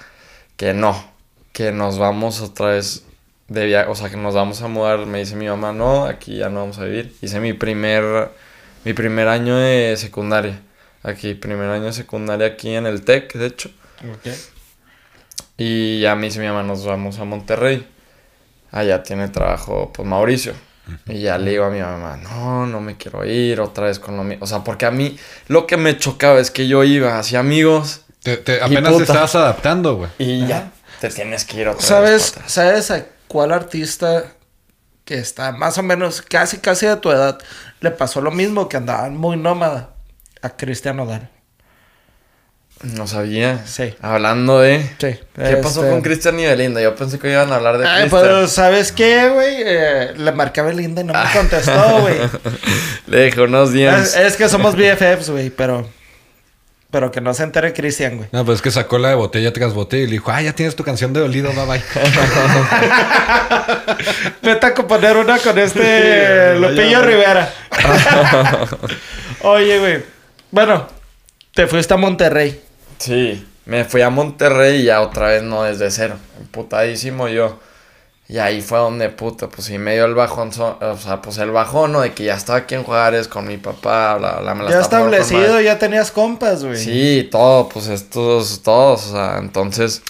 Que 0.56 0.74
no, 0.74 1.10
que 1.52 1.72
nos 1.72 1.98
vamos 1.98 2.42
otra 2.42 2.68
vez 2.68 3.04
de 3.48 3.64
viaje, 3.64 3.90
o 3.90 3.94
sea, 3.94 4.10
que 4.10 4.18
nos 4.18 4.34
vamos 4.34 4.60
a 4.60 4.68
mudar. 4.68 5.06
Me 5.06 5.20
dice 5.20 5.36
mi 5.36 5.48
mamá, 5.48 5.72
no, 5.72 6.04
aquí 6.04 6.36
ya 6.36 6.50
no 6.50 6.60
vamos 6.60 6.78
a 6.78 6.84
vivir. 6.84 7.16
Hice 7.22 7.40
mi 7.40 7.54
primer, 7.54 8.30
mi 8.84 8.92
primer 8.92 9.28
año 9.28 9.56
de 9.56 9.96
secundaria. 9.96 10.60
Aquí, 11.02 11.34
primer 11.34 11.70
año 11.70 11.84
de 11.84 11.92
secundaria 11.94 12.48
aquí 12.48 12.74
en 12.74 12.86
el 12.86 13.04
TEC, 13.04 13.32
de 13.34 13.46
hecho. 13.46 13.70
Y 15.56 16.00
ya 16.00 16.14
me 16.14 16.26
dice 16.26 16.40
mi 16.40 16.46
mamá, 16.46 16.62
nos 16.62 16.84
vamos 16.84 17.18
a 17.18 17.24
Monterrey. 17.24 17.86
Allá 18.70 19.02
tiene 19.02 19.28
trabajo, 19.28 19.90
pues 19.94 20.06
Mauricio. 20.06 20.52
Y 21.06 21.20
ya 21.20 21.38
le 21.38 21.50
digo 21.52 21.64
a 21.64 21.70
mi 21.70 21.80
mamá, 21.80 22.16
no, 22.16 22.66
no 22.66 22.80
me 22.80 22.96
quiero 22.96 23.24
ir 23.24 23.60
otra 23.60 23.86
vez 23.86 23.98
con 23.98 24.16
lo 24.16 24.24
mío. 24.24 24.38
O 24.40 24.46
sea, 24.46 24.64
porque 24.64 24.86
a 24.86 24.90
mí 24.90 25.18
lo 25.48 25.66
que 25.66 25.76
me 25.76 25.96
chocaba 25.98 26.38
es 26.40 26.50
que 26.50 26.66
yo 26.68 26.84
iba 26.84 27.18
hacia 27.18 27.40
amigos 27.40 28.02
Te- 28.22 28.36
te- 28.38 28.60
apenas 28.62 28.96
te 28.96 29.02
estabas 29.04 29.34
adaptando, 29.34 29.96
güey. 29.96 30.10
y 30.18 30.46
ya 30.46 30.70
te 31.00 31.08
tienes 31.10 31.44
que 31.44 31.60
ir 31.60 31.68
otra 31.68 31.84
¿Sabes, 31.86 32.34
vez. 32.36 32.44
¿Sabes 32.50 32.90
a 32.90 33.04
cuál 33.28 33.52
artista 33.52 34.24
que 35.04 35.18
está 35.18 35.52
más 35.52 35.78
o 35.78 35.82
menos 35.82 36.20
casi 36.22 36.58
casi 36.58 36.86
de 36.86 36.96
tu 36.96 37.10
edad 37.10 37.38
le 37.80 37.90
pasó 37.90 38.20
lo 38.20 38.30
mismo 38.30 38.68
que 38.68 38.76
andaba 38.76 39.08
muy 39.08 39.36
nómada? 39.36 39.90
A 40.42 40.50
Cristian 40.50 40.96
Nodal. 40.96 41.30
No 42.82 43.08
sabía. 43.08 43.66
Sí. 43.66 43.92
Hablando 44.00 44.60
de... 44.60 44.80
Sí. 44.98 45.18
¿Qué 45.34 45.56
pasó 45.56 45.80
este- 45.80 45.90
con 45.90 46.00
Cristian 46.02 46.38
y 46.38 46.46
Belinda? 46.46 46.80
Yo 46.80 46.94
pensé 46.94 47.18
que 47.18 47.30
iban 47.30 47.50
a 47.52 47.56
hablar 47.56 47.78
de 47.78 47.86
Ay, 47.86 48.02
Cristian. 48.08 48.22
pues, 48.38 48.52
¿sabes 48.52 48.92
qué, 48.92 49.28
güey? 49.30 49.56
Eh, 49.66 50.12
le 50.16 50.32
marqué 50.32 50.60
a 50.60 50.64
Belinda 50.64 51.02
y 51.02 51.04
no 51.04 51.12
me 51.12 51.32
contestó, 51.32 52.00
güey. 52.02 52.16
Le 53.08 53.16
dejé 53.18 53.40
unos 53.40 53.68
es, 53.70 53.74
días. 53.74 54.16
es 54.16 54.36
que 54.36 54.48
somos 54.48 54.76
BFFs, 54.76 55.30
güey, 55.30 55.50
pero... 55.50 55.88
Pero 56.90 57.10
que 57.10 57.20
no 57.20 57.34
se 57.34 57.42
entere 57.42 57.74
Cristian, 57.74 58.16
güey. 58.16 58.28
No, 58.32 58.46
pues 58.46 58.56
es 58.56 58.62
que 58.62 58.70
sacó 58.70 58.96
la 58.98 59.10
de 59.10 59.14
botella 59.16 59.52
tras 59.52 59.74
botella 59.74 60.04
y 60.04 60.06
le 60.06 60.12
dijo, 60.12 60.30
ah, 60.30 60.40
ya 60.40 60.54
tienes 60.54 60.74
tu 60.74 60.84
canción 60.84 61.12
de 61.12 61.20
dolido, 61.20 61.52
bye 61.52 61.66
bye. 61.66 61.82
Vete 64.42 64.66
a 64.66 64.72
componer 64.74 65.16
una 65.18 65.38
con 65.38 65.58
este 65.58 66.54
Sí, 66.54 66.58
Lupillo. 66.60 67.02
Rivera. 67.02 67.52
Oye, 69.42 69.78
güey. 69.80 70.02
Bueno, 70.50 70.88
te 71.52 71.66
fuiste 71.66 71.92
a 71.92 71.98
Monterrey. 71.98 72.58
Sí, 72.98 73.46
me 73.66 73.84
fui 73.84 74.02
a 74.02 74.10
Monterrey 74.10 74.80
y 74.80 74.84
ya 74.84 75.00
otra 75.00 75.28
vez 75.28 75.42
no 75.42 75.62
desde 75.64 75.90
cero. 75.90 76.16
Emputadísimo 76.40 77.28
yo. 77.28 77.58
Y 78.30 78.36
ahí 78.38 78.60
fue 78.60 78.78
donde, 78.78 79.08
puta, 79.08 79.48
pues 79.48 79.66
sí 79.68 79.78
me 79.78 79.94
dio 79.94 80.04
el 80.04 80.14
bajón, 80.14 80.50
o 80.58 80.96
sea, 80.98 81.22
pues 81.22 81.38
el 81.38 81.50
bajón, 81.50 81.92
¿no? 81.92 82.02
De 82.02 82.12
que 82.12 82.24
ya 82.24 82.34
estaba 82.34 82.58
aquí 82.58 82.74
en 82.74 82.82
Juárez 82.84 83.26
con 83.26 83.46
mi 83.46 83.56
papá, 83.56 84.16
bla, 84.16 84.32
bla, 84.40 84.54
me 84.54 84.64
la 84.64 84.70
Ya 84.70 84.80
establecido, 84.80 85.58
ya 85.62 85.78
tenías 85.78 86.10
compas, 86.10 86.62
güey. 86.62 86.76
Sí, 86.76 87.26
todo, 87.32 87.70
pues 87.70 87.88
estos, 87.88 88.62
todos, 88.62 89.06
o 89.06 89.12
sea, 89.12 89.38
entonces, 89.38 90.02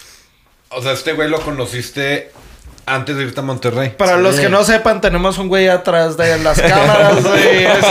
O 0.71 0.83
sea, 0.83 0.93
este 0.93 1.13
güey 1.13 1.29
lo 1.31 1.41
conociste 1.43 2.33
antes 2.87 3.17
de 3.17 3.23
irte 3.23 3.39
a 3.39 3.45
Monterrey. 3.45 3.91
Para 3.97 4.17
Sí. 4.17 4.23
los 4.23 4.41
que 4.41 4.49
no 4.49 4.65
sepan, 4.65 5.01
tenemos 5.01 5.39
un 5.39 5.47
güey 5.47 5.69
atrás 5.69 6.17
de 6.17 6.39
las 6.39 6.61
cámaras, 6.61 7.23
güey. 7.23 7.65
Es, 7.67 7.87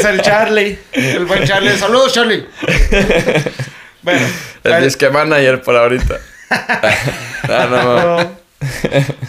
es 0.00 0.04
el 0.04 0.20
Charlie. 0.20 0.78
El 0.92 1.24
buen 1.24 1.44
Charlie. 1.46 1.78
Saludos, 1.78 2.12
Charlie. 2.12 2.46
Bueno. 4.02 4.26
el 4.64 4.72
el- 4.72 4.84
disque 4.84 5.08
manager 5.10 5.62
por 5.62 5.76
ahorita. 5.76 6.18
no, 7.48 8.16
no, 8.18 8.30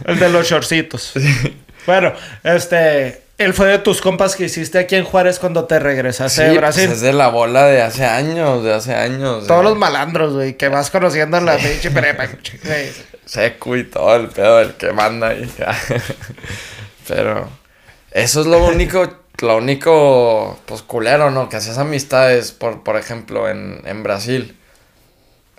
el 0.06 0.20
de 0.20 0.30
los 0.30 0.48
shortcitos. 0.48 1.14
Bueno, 1.86 2.14
este... 2.44 3.22
Él 3.40 3.54
fue 3.56 3.68
de 3.68 3.80
tus 3.80 4.00
compas 4.00 4.36
que 4.36 4.46
hiciste 4.46 4.78
aquí 4.78 4.96
en 4.96 5.04
Juárez 5.04 5.40
cuando 5.40 5.66
te 5.66 5.80
regresaste 5.80 6.44
de 6.44 6.52
Sí, 6.52 6.58
Brasil. 6.58 6.86
pues 6.86 6.98
es 6.98 7.02
de 7.02 7.14
la 7.14 7.30
bola 7.30 7.66
de 7.66 7.82
hace 7.82 8.06
años, 8.06 8.64
de 8.64 8.74
hace 8.74 8.94
años. 8.94 9.48
Todos 9.48 9.62
eh. 9.62 9.70
los 9.70 9.78
malandros, 9.78 10.34
güey, 10.34 10.56
que 10.56 10.70
vas 10.70 10.92
conociendo 10.92 11.38
en 11.38 11.46
la 11.48 11.58
pinche 11.58 11.90
prepa. 11.90 12.28
seco 13.26 13.76
y 13.76 13.86
todo 13.86 14.16
el 14.18 14.28
pedo 14.28 14.60
del 14.60 14.76
que 14.76 14.94
manda 14.94 15.30
ahí. 15.30 15.52
Pero 17.08 17.50
eso 18.12 18.42
es 18.42 18.48
lo 18.48 18.64
único, 18.66 19.12
lo 19.42 19.58
único, 19.58 20.60
pues 20.66 20.84
culero, 20.84 21.32
¿no? 21.32 21.50
Que 21.50 21.58
hacías 21.58 21.80
amistades, 21.80 22.52
por, 22.52 22.84
por 22.84 22.98
ejemplo, 22.98 23.50
en, 23.50 23.82
en 23.86 24.04
Brasil. 24.04 24.56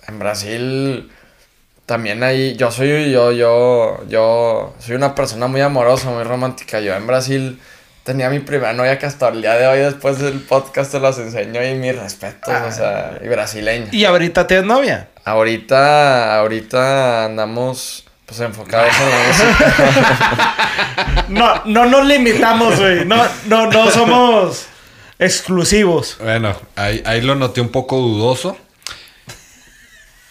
En 0.09 0.19
Brasil 0.19 1.11
también 1.87 2.23
ahí, 2.23 2.57
yo 2.57 2.71
soy, 2.71 3.11
yo, 3.11 3.33
yo, 3.33 4.05
yo 4.09 4.75
soy 4.79 4.97
una 4.97 5.15
persona 5.15 5.47
muy 5.47 5.61
amorosa, 5.61 6.11
muy 6.11 6.25
romántica. 6.25 6.81
Yo 6.81 6.95
en 6.95 7.07
Brasil 7.07 7.61
tenía 8.05 8.31
mi 8.31 8.41
primera 8.41 8.73
novia 8.73 8.99
que 8.99 9.07
hasta 9.07 9.29
el 9.29 9.43
día 9.43 9.55
de 9.55 9.67
hoy, 9.67 9.79
después 9.81 10.19
del 10.19 10.41
podcast, 10.41 10.93
te 10.93 11.01
las 11.01 11.19
enseño 11.19 11.63
y 11.63 11.75
mis 11.75 11.97
respetos, 11.97 12.55
o 12.69 12.73
sea, 12.73 13.19
y 13.23 13.29
brasileña. 13.29 13.89
Y 13.93 14.05
ahorita 14.05 14.47
tienes 14.47 14.67
novia. 14.67 15.09
Ahorita, 15.25 16.39
ahorita 16.39 17.27
andamos 17.27 18.05
pues 18.27 18.41
enfocados 18.41 18.93
en 19.01 19.11
la 19.11 19.27
música. 19.27 20.55
No, 21.29 21.63
no 21.65 21.87
nos 21.87 22.05
limitamos, 22.07 22.79
güey. 22.79 23.05
No, 23.07 23.25
no, 23.47 23.71
no 23.71 23.91
somos 23.91 24.67
exclusivos. 25.19 26.19
Bueno, 26.21 26.55
ahí, 26.77 27.03
ahí 27.07 27.23
lo 27.23 27.35
noté 27.35 27.61
un 27.61 27.71
poco 27.71 27.97
dudoso. 27.97 28.57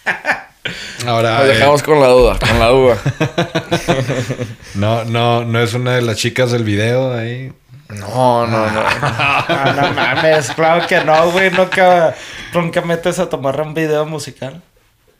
Ahora, 1.06 1.38
Nos 1.38 1.44
eh, 1.44 1.48
dejamos 1.48 1.82
con 1.82 2.00
la 2.00 2.08
duda, 2.08 2.38
con 2.38 2.58
la 2.58 2.68
duda. 2.68 2.96
no, 4.74 5.04
no, 5.04 5.44
no 5.44 5.60
es 5.60 5.74
una 5.74 5.94
de 5.96 6.02
las 6.02 6.16
chicas 6.16 6.50
del 6.50 6.64
video 6.64 7.14
ahí. 7.14 7.52
No, 7.88 8.46
no, 8.46 8.70
no. 8.70 8.82
Ah, 8.84 9.74
no 9.80 9.92
mames, 9.92 10.50
claro 10.52 10.86
que 10.86 11.04
no, 11.04 11.30
güey. 11.30 11.50
Nunca, 11.50 12.14
nunca 12.54 12.80
metes 12.80 13.18
a 13.18 13.28
tomar 13.28 13.60
un 13.60 13.74
video 13.74 14.06
musical. 14.06 14.62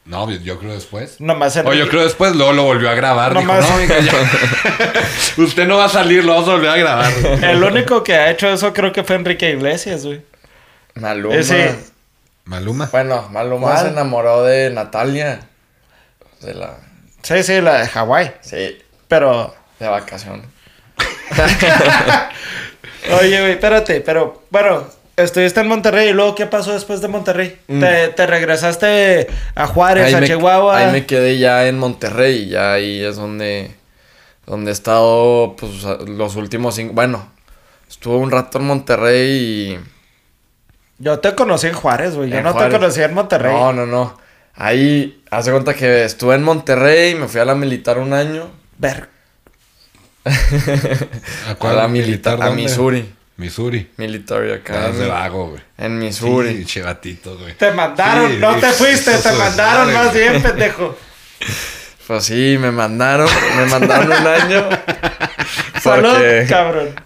No, 0.06 0.30
yo 0.30 0.58
creo 0.58 0.72
después. 0.74 1.18
Nomás 1.20 1.56
en 1.56 1.66
O 1.66 1.72
yo 1.72 1.88
creo 1.88 2.04
después, 2.04 2.34
luego 2.36 2.52
lo 2.52 2.64
volvió 2.64 2.90
a 2.90 2.94
grabar. 2.94 3.32
No 3.32 3.40
Dijo, 3.40 3.52
más. 3.52 3.68
no, 3.68 3.76
amiga, 3.76 3.98
ya. 4.00 4.12
Usted 5.42 5.66
no 5.66 5.78
va 5.78 5.86
a 5.86 5.88
salir, 5.88 6.24
lo 6.24 6.32
vamos 6.34 6.48
a 6.48 6.52
volver 6.52 6.70
a 6.70 6.76
grabar. 6.76 7.12
El 7.42 7.62
único 7.64 8.02
que 8.02 8.14
ha 8.14 8.30
hecho 8.30 8.48
eso 8.48 8.72
creo 8.74 8.92
que 8.92 9.02
fue 9.02 9.16
Enrique 9.16 9.50
Iglesias, 9.50 10.04
güey. 10.04 10.20
Maluma. 10.94 11.34
Ese- 11.36 11.93
Maluma. 12.44 12.88
Bueno, 12.92 13.28
Maluma 13.30 13.68
¿Cuál? 13.72 13.78
se 13.86 13.88
enamoró 13.88 14.42
de 14.44 14.70
Natalia. 14.70 15.40
De 16.40 16.54
la. 16.54 16.76
Sí, 17.22 17.42
sí, 17.42 17.60
la 17.60 17.78
de 17.80 17.86
Hawái. 17.88 18.32
Sí, 18.42 18.78
Pero, 19.08 19.54
de 19.78 19.88
vacaciones. 19.88 20.46
oye, 23.20 23.40
güey, 23.40 23.52
espérate, 23.52 24.00
pero, 24.00 24.42
bueno, 24.50 24.84
estuviste 25.16 25.60
en 25.60 25.68
Monterrey 25.68 26.08
y 26.10 26.12
luego, 26.12 26.34
¿qué 26.34 26.46
pasó 26.46 26.72
después 26.72 27.00
de 27.00 27.08
Monterrey? 27.08 27.58
Te, 27.66 28.08
te 28.08 28.26
regresaste 28.26 29.26
a 29.54 29.66
Juárez, 29.66 30.06
Ahí 30.06 30.14
a 30.14 30.20
me, 30.20 30.26
Chihuahua. 30.26 30.78
ahí 30.78 30.92
me 30.92 31.06
quedé 31.06 31.38
ya 31.38 31.66
en 31.66 31.78
Monterrey. 31.78 32.42
y 32.42 32.48
Ya 32.50 32.72
ahí 32.74 33.02
es 33.02 33.16
donde. 33.16 33.74
Donde 34.46 34.70
he 34.70 34.74
estado, 34.74 35.56
pues, 35.58 35.82
los 36.06 36.36
últimos 36.36 36.74
cinco. 36.74 36.92
Bueno, 36.92 37.26
estuve 37.88 38.16
un 38.16 38.30
rato 38.30 38.58
en 38.58 38.64
Monterrey 38.66 39.30
y. 39.30 39.78
Yo 40.98 41.18
te 41.18 41.34
conocí 41.34 41.66
en 41.66 41.74
Juárez, 41.74 42.14
güey. 42.14 42.30
Yo 42.30 42.38
En 42.38 42.44
no 42.44 42.52
Juárez. 42.52 42.70
te 42.72 42.78
conocí 42.78 43.02
en 43.02 43.14
Monterrey. 43.14 43.52
No, 43.52 43.72
no, 43.72 43.86
no. 43.86 44.18
Ahí, 44.54 45.22
hace 45.30 45.50
cuenta 45.50 45.74
que 45.74 46.04
estuve 46.04 46.36
en 46.36 46.42
Monterrey, 46.44 47.14
me 47.16 47.26
fui 47.28 47.40
a 47.40 47.44
la 47.44 47.54
militar 47.54 47.98
un 47.98 48.12
año. 48.12 48.50
Ver. 48.78 49.08
¿A 50.24 51.68
a 51.68 51.72
la 51.72 51.88
militar, 51.88 52.34
a 52.40 52.46
dónde? 52.46 52.62
Missouri. 52.62 53.12
Missouri. 53.36 53.90
Military 53.96 54.52
acá. 54.52 54.74
Estás 54.76 54.96
de 54.98 55.04
En, 55.04 55.10
vago, 55.10 55.48
güey. 55.50 55.62
en 55.76 55.98
Missouri. 55.98 56.58
Sí, 56.58 56.64
chivatito, 56.66 57.36
güey. 57.36 57.54
Te 57.54 57.72
mandaron, 57.72 58.30
Sí, 58.30 58.38
no 58.40 58.54
te 58.56 58.68
fuiste, 58.70 59.18
te 59.18 59.32
mandaron 59.32 59.86
madre, 59.92 59.98
más 59.98 60.12
güey. 60.12 60.28
bien, 60.28 60.42
pendejo. 60.42 60.96
Pues 62.06 62.22
sí, 62.24 62.58
me 62.60 62.70
mandaron, 62.70 63.26
me 63.56 63.64
mandaron 63.64 64.08
un 64.12 64.26
año. 64.26 64.68
Salud, 65.80 66.10
Porque, 66.12 66.46
cabrón. 66.46 66.94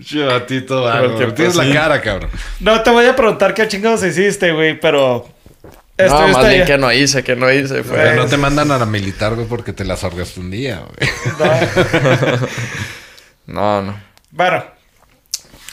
Chivatito, 0.00 0.82
güey. 0.82 1.16
Tienes 1.16 1.34
pues, 1.34 1.56
la 1.56 1.64
sí. 1.64 1.72
cara, 1.72 2.00
cabrón. 2.00 2.30
No 2.60 2.82
te 2.82 2.90
voy 2.90 3.06
a 3.06 3.14
preguntar 3.14 3.54
qué 3.54 3.68
chingados 3.68 4.02
hiciste, 4.04 4.52
güey, 4.52 4.78
pero. 4.78 5.28
no, 5.98 6.28
más 6.28 6.48
bien 6.48 6.64
que 6.64 6.78
no 6.78 6.92
hice, 6.92 7.22
que 7.22 7.36
no 7.36 7.50
hice. 7.52 7.82
Fue... 7.82 7.96
Pero 7.96 8.16
no 8.16 8.26
te 8.26 8.36
mandan 8.36 8.70
a 8.70 8.78
la 8.78 8.86
militar, 8.86 9.34
güey, 9.34 9.46
porque 9.46 9.72
te 9.72 9.84
la 9.84 9.96
sorgaste 9.96 10.40
un 10.40 10.50
día, 10.50 10.80
güey. 10.80 11.10
No, 13.46 13.82
no. 13.82 14.00
Bueno, 14.30 14.64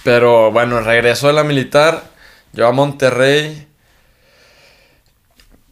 Pero 0.04 0.52
bueno, 0.52 0.82
regresó 0.82 1.28
de 1.28 1.34
la 1.34 1.44
militar. 1.44 2.06
Yo 2.54 2.68
a 2.68 2.72
Monterrey. 2.72 3.68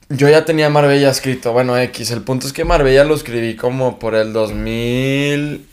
Yo 0.10 0.30
ya 0.30 0.46
tenía 0.46 0.70
Marbella 0.70 1.10
escrito. 1.10 1.52
Bueno, 1.52 1.76
X. 1.76 2.12
El 2.12 2.22
punto 2.22 2.46
es 2.46 2.54
que 2.54 2.64
Marbella 2.64 3.06
lo 3.06 3.16
escribí 3.16 3.56
como 3.56 3.98
por 3.98 4.14
el 4.14 4.34
2000. 4.34 5.68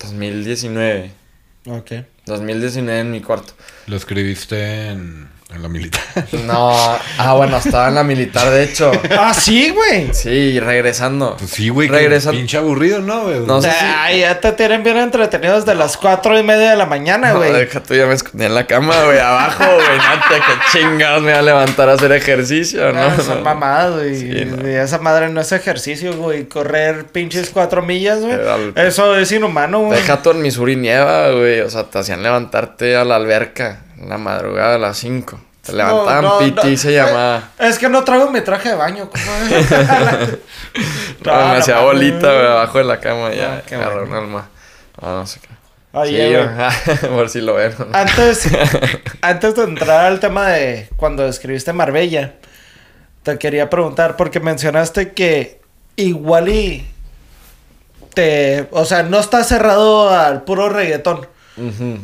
2019. 0.00 1.19
Ok. 1.66 1.92
2019 2.26 3.00
en 3.00 3.10
mi 3.10 3.20
cuarto. 3.20 3.52
Lo 3.86 3.96
escribiste 3.96 4.88
en, 4.88 5.28
en 5.54 5.62
la 5.62 5.68
militar. 5.68 6.00
No, 6.46 6.72
ah, 7.18 7.34
bueno, 7.34 7.56
estaba 7.58 7.88
en 7.88 7.94
la 7.96 8.02
militar, 8.04 8.50
de 8.50 8.64
hecho. 8.64 8.90
Ah, 9.18 9.34
sí, 9.34 9.70
güey. 9.70 10.12
Sí, 10.14 10.58
regresando. 10.60 11.36
Pues 11.36 11.50
sí, 11.50 11.68
güey. 11.68 11.88
Regresando. 11.88 12.38
Pinche 12.38 12.56
aburrido, 12.56 13.00
¿no, 13.00 13.24
güey? 13.24 13.40
No 13.40 13.60
sé 13.60 13.70
si- 13.70 13.76
Ay, 13.84 14.20
ya 14.20 14.40
te 14.40 14.52
tienen 14.52 14.82
bien 14.82 14.96
entretenidos 14.96 15.66
de 15.66 15.74
las 15.74 15.96
cuatro 15.96 16.38
y 16.38 16.42
media 16.42 16.70
de 16.70 16.76
la 16.76 16.86
mañana, 16.86 17.32
No, 17.32 17.38
güey. 17.38 17.52
deja 17.52 17.80
tú, 17.82 17.94
ya 17.94 18.06
me 18.06 18.14
escondí 18.14 18.44
en 18.46 18.54
la 18.54 18.66
cama, 18.66 18.94
güey, 19.04 19.18
abajo, 19.18 19.64
güey. 19.64 19.98
Nata, 19.98 20.28
que 20.72 20.78
chingados 20.78 21.22
me 21.22 21.30
iba 21.30 21.38
a 21.40 21.42
levantar 21.42 21.88
a 21.88 21.92
hacer 21.94 22.12
ejercicio, 22.12 22.92
¿no? 22.92 23.00
Ah, 23.02 23.16
son 23.24 23.38
no. 23.38 23.44
mamadas, 23.44 23.94
güey. 23.94 24.16
Sí, 24.16 24.44
no. 24.46 24.68
Y 24.68 24.74
Esa 24.74 24.98
madre 24.98 25.28
no 25.28 25.40
es 25.40 25.52
ejercicio, 25.52 26.16
güey. 26.16 26.44
Correr 26.48 27.06
pinches 27.06 27.50
cuatro 27.50 27.82
millas, 27.82 28.20
güey. 28.20 28.38
Eso 28.76 29.16
es 29.16 29.30
inhumano, 29.32 29.80
güey. 29.80 30.00
Deja 30.00 30.22
tú 30.22 30.30
en 30.30 30.42
Missouri 30.42 30.76
nieva, 30.76 31.30
güey. 31.30 31.60
O 31.60 31.70
sea, 31.70 31.84
te 31.84 31.98
hacían 31.98 32.22
levantarte 32.22 32.96
a 32.96 33.04
la 33.04 33.16
alberca 33.16 33.80
en 34.00 34.08
la 34.08 34.18
madrugada 34.18 34.74
a 34.76 34.78
las 34.78 34.98
5. 34.98 35.40
Te 35.62 35.72
levantaban 35.74 36.22
No, 36.24 36.32
no, 36.32 36.38
piti 36.38 36.70
no. 36.70 36.76
se 36.76 36.92
llamaba. 36.92 37.50
Es 37.58 37.78
que 37.78 37.88
no 37.88 38.02
traigo 38.02 38.30
mi 38.30 38.40
traje 38.40 38.70
de 38.70 38.74
baño, 38.76 39.10
¿cómo? 39.10 39.22
No, 41.24 41.34
me 41.48 41.56
hacía 41.58 41.80
bolita, 41.80 42.52
abajo 42.52 42.78
de 42.78 42.84
la 42.84 42.98
cama 42.98 43.32
ya. 43.34 43.56
Ah, 43.58 43.62
qué 43.66 43.74
agarró 43.74 44.06
bueno. 44.06 44.18
un 44.18 44.24
alma. 44.24 44.48
No, 45.02 45.16
no 45.18 45.26
sé 45.26 45.40
qué. 45.40 45.48
Oye, 45.92 46.48
sí. 46.86 47.06
Por 47.08 47.28
si 47.28 47.40
lo 47.42 47.54
ven. 47.54 47.74
¿no? 47.78 47.86
Antes, 47.92 48.48
antes 49.20 49.54
de 49.54 49.62
entrar 49.64 50.06
al 50.06 50.20
tema 50.20 50.48
de 50.48 50.88
cuando 50.96 51.26
escribiste 51.26 51.72
Marbella, 51.72 52.34
te 53.22 53.38
quería 53.38 53.68
preguntar, 53.68 54.16
porque 54.16 54.40
mencionaste 54.40 55.12
que 55.12 55.60
igual 55.96 56.48
y 56.48 56.86
te, 58.14 58.66
o 58.70 58.84
sea, 58.86 59.02
no 59.02 59.18
estás 59.20 59.48
cerrado 59.48 60.08
al 60.10 60.42
puro 60.44 60.68
reggaetón. 60.70 61.26
Ujú. 61.56 61.98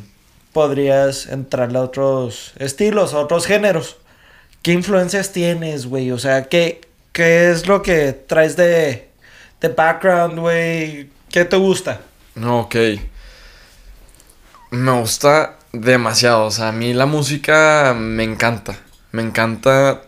Podrías 0.56 1.26
entrarle 1.26 1.76
a 1.76 1.82
otros 1.82 2.54
estilos, 2.56 3.12
a 3.12 3.18
otros 3.18 3.44
géneros. 3.44 3.98
¿Qué 4.62 4.72
influencias 4.72 5.30
tienes, 5.30 5.84
güey? 5.84 6.10
O 6.12 6.18
sea, 6.18 6.48
¿qué, 6.48 6.80
qué 7.12 7.50
es 7.50 7.68
lo 7.68 7.82
que 7.82 8.14
traes 8.14 8.56
de, 8.56 9.06
de 9.60 9.68
background, 9.68 10.38
güey? 10.38 11.10
¿Qué 11.30 11.44
te 11.44 11.58
gusta? 11.58 12.00
Ok. 12.42 12.74
Me 14.70 14.92
gusta 14.98 15.58
demasiado. 15.74 16.46
O 16.46 16.50
sea, 16.50 16.68
a 16.68 16.72
mí 16.72 16.94
la 16.94 17.04
música 17.04 17.94
me 17.94 18.24
encanta. 18.24 18.78
Me 19.12 19.20
encanta. 19.20 20.04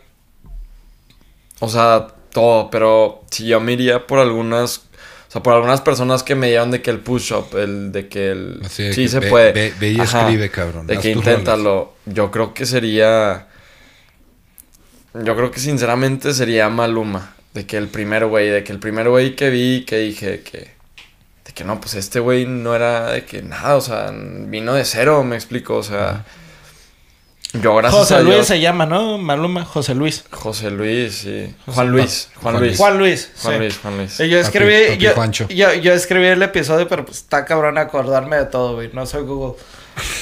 O 1.61 1.69
sea, 1.69 2.07
todo. 2.33 2.71
Pero 2.71 3.23
si 3.31 3.49
yo 3.49 3.61
me 3.61 3.75
iría 3.75 4.07
por 4.07 4.19
algunas. 4.19 4.88
O 5.29 5.31
sea, 5.31 5.43
por 5.43 5.53
algunas 5.53 5.83
personas 5.83 6.23
que 6.23 6.35
me 6.35 6.49
llevan 6.49 6.71
de 6.71 6.81
que 6.81 6.91
el 6.91 7.01
push-up, 7.01 7.55
el 7.59 7.93
de 7.93 8.09
que 8.09 8.31
el. 8.31 8.61
Así 8.65 8.85
de 8.85 8.93
sí 8.95 9.03
que 9.03 9.09
se 9.11 9.21
ve- 9.21 9.29
puede. 9.29 9.53
ve- 9.53 9.75
ve 9.79 9.91
y 9.91 10.01
Ajá. 10.01 10.23
escribe, 10.23 10.49
cabrón. 10.51 10.87
De 10.87 10.97
Haz 10.97 11.03
que 11.03 11.11
inténtalo. 11.11 11.93
Yo 12.07 12.31
creo 12.31 12.55
que 12.55 12.65
sería. 12.65 13.47
Yo 15.15 15.37
creo 15.37 15.51
que 15.51 15.61
sinceramente 15.61 16.33
sería 16.33 16.69
Maluma. 16.69 17.35
De 17.55 17.67
que 17.67 17.77
el 17.77 17.89
primer 17.89 18.27
güey, 18.27 18.49
de 18.51 18.63
que 18.63 18.73
el 18.73 18.79
primer 18.79 19.09
güey 19.09 19.35
que 19.35 19.51
vi, 19.51 19.85
que 19.87 19.99
dije 19.99 20.41
que. 20.41 20.71
De 21.45 21.53
que 21.55 21.65
no, 21.65 21.81
pues 21.81 21.95
este 21.95 22.21
güey 22.21 22.47
no 22.47 22.75
era 22.75 23.11
de 23.13 23.25
que 23.25 23.43
nada, 23.43 23.77
o 23.77 23.81
sea, 23.81 24.11
vino 24.13 24.75
de 24.75 24.85
cero, 24.85 25.25
me 25.25 25.37
explico, 25.37 25.77
o 25.77 25.83
sea. 25.83 26.25
Yo 27.55 27.75
gracias 27.77 28.01
José 28.03 28.15
a 28.17 28.21
Luis 28.21 28.35
Dios. 28.37 28.47
se 28.47 28.61
llama, 28.61 28.85
¿no? 28.85 29.17
Maluma, 29.17 29.65
José 29.65 29.95
Luis. 29.95 30.25
José 30.31 30.71
Luis, 30.71 31.15
sí. 31.17 31.55
José- 31.65 31.75
Juan 31.75 31.91
Luis, 31.93 32.29
Juan, 32.35 32.43
Juan 32.55 32.63
Luis. 32.63 32.77
Juan 32.79 32.99
Luis. 32.99 33.31
Juan 33.43 33.55
sí. 33.55 33.59
Luis, 33.61 33.79
Juan 33.79 33.97
Luis. 33.97 34.21
Y 34.21 34.29
yo 34.29 34.39
Papi- 34.39 34.43
escribí, 34.43 34.85
papi 34.89 34.99
yo, 34.99 35.15
Juancho. 35.15 35.49
yo, 35.49 35.75
yo 35.75 35.93
escribí 35.95 36.27
el 36.27 36.43
episodio, 36.43 36.87
pero 36.89 37.05
pues 37.07 37.19
está 37.19 37.45
cabrón 37.47 37.79
acordarme 37.79 38.37
de 38.37 38.45
todo, 38.47 38.75
güey. 38.75 38.91
No 38.93 39.07
soy 39.07 39.23
Google. 39.23 39.59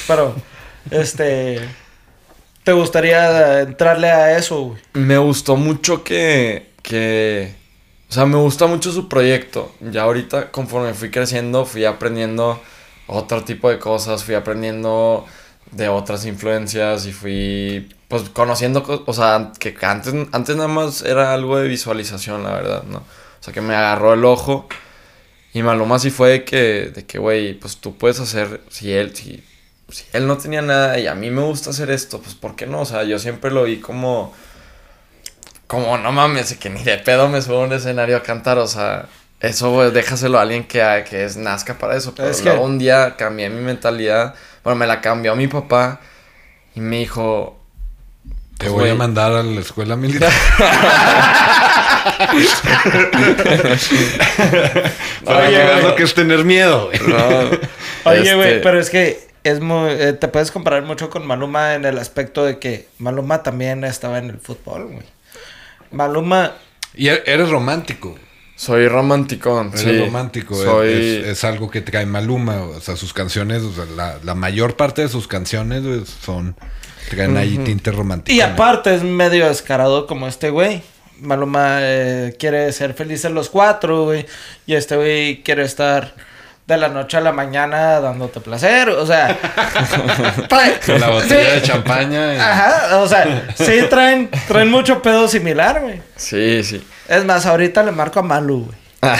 Pero, 0.07 0.35
este, 0.89 1.59
¿te 2.63 2.71
gustaría 2.71 3.59
entrarle 3.61 4.09
a 4.09 4.37
eso, 4.37 4.61
güey? 4.61 4.81
Me 4.93 5.17
gustó 5.17 5.57
mucho 5.57 6.03
que, 6.05 6.69
que, 6.81 7.53
o 8.09 8.13
sea, 8.13 8.25
me 8.25 8.37
gusta 8.37 8.67
mucho 8.67 8.91
su 8.93 9.09
proyecto. 9.09 9.71
Ya 9.81 10.03
ahorita, 10.03 10.49
conforme 10.51 10.93
fui 10.93 11.11
creciendo, 11.11 11.65
fui 11.65 11.83
aprendiendo 11.83 12.61
otro 13.07 13.43
tipo 13.43 13.69
de 13.69 13.79
cosas, 13.79 14.23
fui 14.23 14.33
aprendiendo 14.35 15.25
de 15.71 15.89
otras 15.89 16.25
influencias 16.25 17.05
y 17.05 17.11
fui, 17.13 17.89
pues, 18.07 18.23
conociendo, 18.29 18.83
co- 18.83 19.03
o 19.05 19.13
sea, 19.13 19.51
que 19.59 19.75
antes, 19.81 20.13
antes 20.31 20.55
nada 20.55 20.67
más 20.69 21.01
era 21.01 21.33
algo 21.33 21.57
de 21.57 21.67
visualización, 21.67 22.43
la 22.43 22.51
verdad, 22.53 22.83
¿no? 22.83 22.97
O 22.99 23.43
sea, 23.43 23.53
que 23.53 23.61
me 23.61 23.75
agarró 23.75 24.13
el 24.13 24.25
ojo 24.25 24.67
y 25.53 25.61
Maluma 25.63 25.99
sí 25.99 26.09
fue 26.09 26.29
de 26.29 26.43
que, 26.45 26.91
de 26.93 27.05
que, 27.05 27.19
güey, 27.19 27.53
pues 27.53 27.77
tú 27.77 27.97
puedes 27.97 28.19
hacer, 28.19 28.61
si 28.69 28.91
él, 28.93 29.15
si, 29.15 29.43
si 29.89 30.05
él 30.13 30.27
no 30.27 30.37
tenía 30.37 30.61
nada 30.61 30.99
y 30.99 31.07
a 31.07 31.15
mí 31.15 31.29
me 31.31 31.41
gusta 31.43 31.69
hacer 31.71 31.89
esto, 31.91 32.19
pues, 32.21 32.35
¿por 32.35 32.55
qué 32.55 32.65
no? 32.67 32.81
O 32.81 32.85
sea, 32.85 33.03
yo 33.03 33.19
siempre 33.19 33.51
lo 33.51 33.63
vi 33.63 33.77
como 33.79 34.33
como 35.67 35.97
no 35.97 36.11
mames, 36.11 36.55
que 36.57 36.69
ni 36.69 36.83
de 36.83 36.97
pedo 36.97 37.27
me 37.27 37.41
subo 37.41 37.61
a 37.61 37.65
un 37.65 37.73
escenario 37.73 38.15
a 38.17 38.23
cantar, 38.23 38.57
o 38.57 38.67
sea, 38.67 39.07
eso 39.41 39.73
pues, 39.73 39.93
déjaselo 39.93 40.39
a 40.39 40.43
alguien 40.43 40.63
que, 40.65 40.79
que 41.09 41.25
es 41.25 41.35
nazca 41.35 41.77
para 41.77 41.95
eso. 41.97 42.13
Pero 42.15 42.29
Es 42.29 42.37
que- 42.37 42.45
luego 42.49 42.63
un 42.63 42.77
día 42.79 43.15
cambié 43.17 43.49
mi 43.49 43.61
mentalidad, 43.61 44.33
bueno, 44.67 44.79
me 44.79 44.85
la 44.87 44.99
cambió 44.99 45.33
mi 45.33 45.47
papá 45.47 46.01
y 46.75 46.81
me 46.81 46.97
dijo, 46.99 47.57
Te 48.57 48.67
voy 48.67 48.89
a 48.89 48.95
mandar 48.95 49.31
a 49.31 49.41
la 49.43 49.61
escuela 49.61 49.95
militar. 49.95 50.29
Para 55.23 55.39
Oye, 55.39 55.49
que 55.49 55.57
veas 55.57 55.71
güey. 55.79 55.83
lo 55.83 55.95
que 55.95 56.03
es 56.03 56.13
tener 56.13 56.43
miedo, 56.43 56.87
güey. 56.87 56.99
no, 57.07 57.27
Oye, 58.11 58.19
este, 58.21 58.35
güey, 58.35 58.61
pero 58.61 58.79
es 58.79 58.89
que 58.89 59.27
es 59.43 59.59
muy, 59.59 59.89
eh, 59.91 60.13
te 60.13 60.27
puedes 60.27 60.51
comparar 60.51 60.83
mucho 60.83 61.09
con 61.09 61.25
Maluma 61.25 61.75
en 61.75 61.85
el 61.85 61.97
aspecto 61.97 62.43
de 62.43 62.59
que 62.59 62.87
Maluma 62.99 63.43
también 63.43 63.83
estaba 63.85 64.17
en 64.17 64.29
el 64.31 64.39
fútbol, 64.39 64.87
güey. 64.87 65.05
Maluma, 65.91 66.53
Y 66.93 67.07
e- 67.09 67.23
eres 67.25 67.49
romántico. 67.49 68.17
Soy 68.57 68.87
romántico, 68.89 69.61
Eres 69.61 69.79
sí. 69.81 69.99
romántico. 69.99 70.55
es- 70.55 70.63
Soy... 70.63 70.89
Es, 70.91 71.27
es 71.27 71.43
algo 71.45 71.71
que 71.71 71.79
trae 71.81 72.05
Maluma. 72.05 72.63
O 72.63 72.81
sea, 72.81 72.97
sus 72.97 73.13
canciones, 73.13 73.61
o 73.61 73.71
sea, 73.73 73.85
la, 73.95 74.17
la 74.23 74.35
mayor 74.35 74.75
parte 74.75 75.03
de 75.03 75.07
sus 75.09 75.27
canciones 75.29 75.83
son. 76.21 76.55
Traen 77.09 77.37
ahí 77.37 77.57
tinte 77.59 77.89
romántico. 77.91 78.35
y 78.35 78.41
aparte 78.41 78.93
es 78.93 79.01
medio 79.03 79.47
descarado 79.47 80.07
como 80.07 80.27
este 80.27 80.49
güey. 80.49 80.81
Maluma 81.21 81.77
eh, 81.81 82.35
quiere 82.37 82.69
ser 82.73 82.93
feliz 82.95 83.23
en 83.23 83.33
los 83.33 83.49
cuatro, 83.49 84.03
güey. 84.03 84.25
Y 84.65 84.73
este 84.75 84.97
güey 84.97 85.41
quiere 85.41 85.63
estar 85.63 86.13
de 86.67 86.77
la 86.77 86.89
noche 86.89 87.15
a 87.17 87.21
la 87.21 87.31
mañana 87.31 87.99
dándote 88.01 88.39
placer. 88.41 88.89
O 88.89 89.05
sea, 89.07 89.37
Con 90.85 90.99
la 90.99 91.09
botella 91.09 91.49
sí. 91.49 91.55
de 91.55 91.61
champaña. 91.61 92.35
y- 92.35 92.37
Ajá, 92.39 92.97
o 92.99 93.07
sea, 93.07 93.53
sí 93.55 93.79
traen, 93.89 94.29
traen 94.47 94.69
mucho 94.69 95.01
pedo 95.01 95.27
similar, 95.27 95.79
güey. 95.81 96.01
Sí, 96.17 96.63
sí. 96.63 96.85
Es 97.07 97.23
más, 97.25 97.45
ahorita 97.45 97.83
le 97.83 97.91
marco 97.93 98.19
a 98.19 98.23
Malu, 98.23 98.65
güey. 98.65 98.77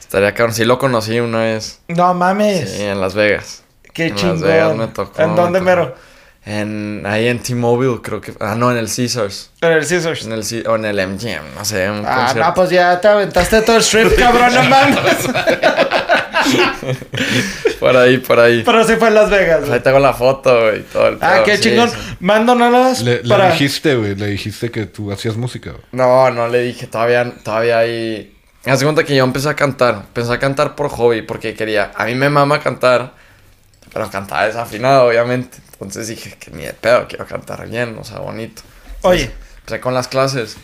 Estaría 0.00 0.32
cabrón, 0.34 0.54
sí 0.54 0.64
lo 0.64 0.78
conocí 0.78 1.18
una 1.20 1.38
vez. 1.40 1.80
No 1.88 2.12
mames. 2.14 2.70
Sí, 2.70 2.82
en 2.82 3.00
Las 3.00 3.14
Vegas. 3.14 3.62
Qué 3.92 4.06
en 4.06 4.14
chingón. 4.14 4.40
Las 4.40 4.48
Vegas 4.48 4.76
me 4.76 4.86
tocó. 4.88 5.22
¿En 5.22 5.34
dónde, 5.34 5.58
tocó. 5.60 5.70
mero? 5.70 5.94
En, 6.50 7.02
ahí 7.04 7.28
en 7.28 7.40
T-Mobile, 7.40 7.98
creo 8.02 8.20
que. 8.22 8.32
Ah, 8.40 8.54
no, 8.56 8.70
en 8.70 8.78
el 8.78 8.86
Caesars. 8.86 9.50
En 9.60 9.72
el 9.72 9.86
Caesars. 9.86 10.24
En 10.24 10.32
el, 10.32 10.44
C- 10.44 10.64
o 10.66 10.76
en 10.76 10.84
el 10.86 10.96
MGM, 11.06 11.54
no 11.54 11.64
sé, 11.64 11.90
un 11.90 12.04
Ah, 12.06 12.14
concierto. 12.26 12.48
no, 12.48 12.54
pues 12.54 12.70
ya 12.70 12.98
te 13.00 13.08
aventaste 13.08 13.60
todo 13.62 13.76
el 13.76 13.82
strip, 13.82 14.14
cabrón, 14.18 14.54
no 14.54 14.62
mames. 14.62 15.28
Por 17.80 17.96
ahí, 17.96 18.18
por 18.18 18.40
ahí. 18.40 18.62
Pero 18.64 18.84
sí 18.84 18.94
fue 18.96 19.08
en 19.08 19.14
Las 19.14 19.30
Vegas, 19.30 19.62
Ahí 19.62 19.68
güey. 19.68 19.82
tengo 19.82 19.98
la 19.98 20.12
foto, 20.12 20.60
güey. 20.62 20.82
Todo 20.84 21.08
el 21.08 21.18
Ah, 21.20 21.42
qué 21.44 21.56
sí, 21.56 21.64
chingón. 21.64 21.90
sí. 21.90 21.96
Mándonos 22.20 23.00
Le, 23.02 23.22
le 23.22 23.28
para... 23.28 23.50
dijiste, 23.52 23.94
güey. 23.94 24.14
Le 24.14 24.26
dijiste 24.26 24.70
que 24.70 24.86
tú 24.86 25.12
hacías 25.12 25.36
música, 25.36 25.70
güey. 25.70 25.82
No, 25.92 26.30
no 26.30 26.48
le 26.48 26.62
dije, 26.62 26.86
todavía, 26.86 27.30
todavía 27.44 27.78
ahí. 27.78 28.34
Haz 28.66 28.80
de 28.80 28.86
cuenta 28.86 29.04
que 29.04 29.14
yo 29.14 29.22
empecé 29.24 29.48
a 29.48 29.54
cantar. 29.54 29.94
Empecé 30.06 30.32
a 30.32 30.38
cantar 30.38 30.74
por 30.74 30.88
hobby, 30.88 31.22
porque 31.22 31.54
quería. 31.54 31.92
A 31.94 32.04
mí 32.06 32.14
me 32.14 32.28
mama 32.30 32.60
cantar, 32.60 33.12
pero 33.98 34.10
cantaba 34.12 34.46
desafinado, 34.46 35.08
obviamente. 35.08 35.58
Entonces 35.72 36.06
dije 36.06 36.36
que 36.38 36.52
ni 36.52 36.62
de 36.64 36.72
pedo, 36.72 37.06
quiero 37.08 37.26
cantar 37.26 37.68
bien, 37.68 37.96
o 37.98 38.04
sea, 38.04 38.18
bonito. 38.20 38.62
Oye, 39.02 39.30
Empecé 39.60 39.80
con 39.80 39.92
las 39.92 40.06
clases. 40.06 40.56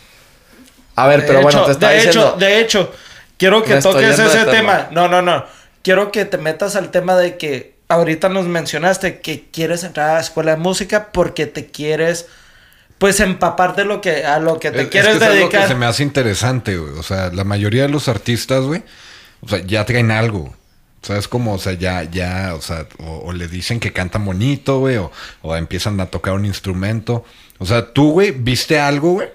A 0.95 1.07
ver, 1.07 1.21
de 1.21 1.27
pero 1.27 1.41
bueno, 1.41 1.59
hecho, 1.59 1.65
te 1.65 1.71
está 1.73 1.89
de 1.89 1.95
diciendo. 1.95 2.27
hecho, 2.29 2.37
de 2.37 2.59
hecho, 2.61 2.93
quiero 3.37 3.61
que 3.63 3.75
toques 3.81 4.17
ese 4.17 4.45
tema. 4.45 4.51
tema. 4.51 4.87
No, 4.91 5.07
no, 5.09 5.21
no. 5.21 5.45
quiero 5.83 6.11
que 6.13 6.23
te 6.25 6.37
metas 6.37 6.75
al 6.77 6.91
tema 6.91 7.15
de 7.17 7.35
que 7.37 7.75
ahorita 7.89 8.29
nos 8.29 8.45
mencionaste 8.45 9.19
que 9.19 9.45
quieres 9.51 9.83
entrar 9.83 10.11
a 10.11 10.13
la 10.13 10.19
escuela 10.21 10.51
de 10.51 10.57
música 10.57 11.09
porque 11.11 11.45
te 11.45 11.67
quieres 11.67 12.27
pues 12.97 13.19
empapar 13.19 13.75
de 13.75 13.83
lo 13.83 13.99
que 13.99 14.25
a 14.25 14.39
lo 14.39 14.59
que 14.61 14.71
te 14.71 14.83
Es- 14.83 14.87
quieres 14.87 15.15
es 15.15 15.19
que 15.19 15.25
es 15.25 15.29
algo 15.31 15.39
dedicar. 15.41 15.61
que 15.63 15.67
se 15.67 15.75
me 15.75 15.85
hace 15.85 16.01
interesante, 16.03 16.77
güey. 16.77 16.97
O 16.97 17.03
sea, 17.03 17.29
la 17.33 17.43
mayoría 17.43 17.81
de 17.83 17.89
los 17.89 18.07
artistas, 18.07 18.61
güey, 18.63 18.81
o 19.41 19.49
sea, 19.49 19.59
ya 19.65 19.85
traen 19.85 20.11
algo. 20.11 20.55
O 21.05 21.07
sea, 21.07 21.17
es 21.17 21.27
como, 21.27 21.53
o 21.53 21.59
sea, 21.59 21.73
ya, 21.73 22.01
ya, 22.03 22.55
o 22.55 22.61
sea, 22.61 22.87
o, 22.97 23.25
o 23.27 23.31
le 23.31 23.47
dicen 23.47 23.79
que 23.79 23.93
cantan 23.93 24.25
bonito, 24.25 24.79
güey, 24.79 24.97
o, 24.97 25.11
o 25.43 25.55
empiezan 25.55 25.99
a 25.99 26.07
tocar 26.07 26.33
un 26.33 26.45
instrumento. 26.47 27.23
O 27.59 27.65
sea, 27.67 27.93
tú, 27.93 28.13
güey, 28.13 28.31
viste 28.31 28.79
algo, 28.79 29.11
güey, 29.13 29.29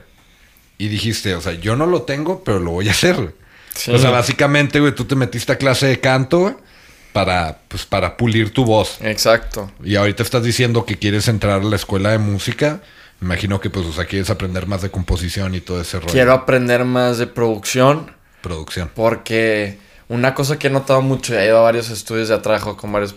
y 0.79 0.89
dijiste, 0.89 1.37
o 1.37 1.41
sea, 1.41 1.53
yo 1.53 1.77
no 1.77 1.87
lo 1.87 2.03
tengo, 2.03 2.43
pero 2.43 2.59
lo 2.59 2.73
voy 2.73 2.89
a 2.89 2.91
hacer, 2.91 3.15
güey. 3.15 3.31
Sí. 3.73 3.93
O 3.93 3.99
sea, 4.01 4.11
básicamente, 4.11 4.81
güey, 4.81 4.93
tú 4.93 5.05
te 5.05 5.15
metiste 5.15 5.53
a 5.53 5.59
clase 5.59 5.87
de 5.87 6.01
canto, 6.01 6.41
güey, 6.41 6.55
para, 7.13 7.61
pues, 7.69 7.87
para 7.87 8.17
pulir 8.17 8.53
tu 8.53 8.65
voz. 8.65 8.99
Exacto. 9.01 9.71
Y 9.85 9.95
ahorita 9.95 10.25
estás 10.25 10.43
diciendo 10.43 10.85
que 10.85 10.99
quieres 10.99 11.29
entrar 11.29 11.61
a 11.61 11.65
la 11.65 11.77
escuela 11.77 12.11
de 12.11 12.19
música. 12.19 12.81
Me 13.21 13.27
imagino 13.27 13.61
que, 13.61 13.71
pues, 13.71 13.87
o 13.87 13.93
sea, 13.93 14.07
quieres 14.07 14.29
aprender 14.29 14.67
más 14.67 14.83
de 14.83 14.91
composición 14.91 15.55
y 15.55 15.61
todo 15.61 15.81
ese 15.81 16.01
rollo. 16.01 16.13
Quiero 16.13 16.33
aprender 16.33 16.85
más 16.85 17.19
de 17.19 17.29
producción 17.29 18.11
Producción. 18.43 18.91
porque 18.93 19.79
una 20.11 20.35
cosa 20.35 20.59
que 20.59 20.67
he 20.67 20.71
notado 20.71 21.01
mucho, 21.01 21.33
y 21.35 21.39
he 21.39 21.47
ido 21.47 21.59
a 21.59 21.63
varios 21.63 21.89
estudios, 21.89 22.29
ya 22.29 22.43
trabajo 22.43 22.77
con 22.77 22.93
varios 22.93 23.15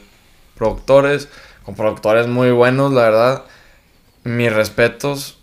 productores, 0.56 1.28
con 1.66 1.76
productores 1.76 2.28
muy 2.28 2.52
buenos, 2.52 2.94
la 2.94 3.02
verdad. 3.02 3.44
Mis 4.24 4.54
respetos, 4.54 5.38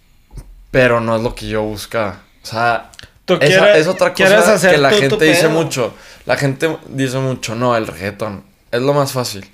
pero 0.71 1.01
no 1.01 1.17
es 1.17 1.23
lo 1.23 1.35
que 1.35 1.49
yo 1.49 1.63
buscaba. 1.63 2.23
O 2.43 2.47
sea, 2.47 2.91
Tú 3.27 3.35
esa 3.35 3.47
quieres- 3.47 3.77
es 3.79 3.87
otra 3.89 4.15
cosa 4.15 4.55
hacer 4.55 4.71
que 4.73 4.79
la 4.79 4.91
gente 4.91 5.25
dice 5.25 5.49
mucho. 5.49 5.93
La 6.25 6.37
gente 6.37 6.79
dice 6.89 7.19
mucho, 7.19 7.55
no, 7.55 7.77
el 7.77 7.87
reggaetón 7.87 8.45
es 8.71 8.81
lo 8.81 8.95
más 8.95 9.13
fácil. 9.13 9.51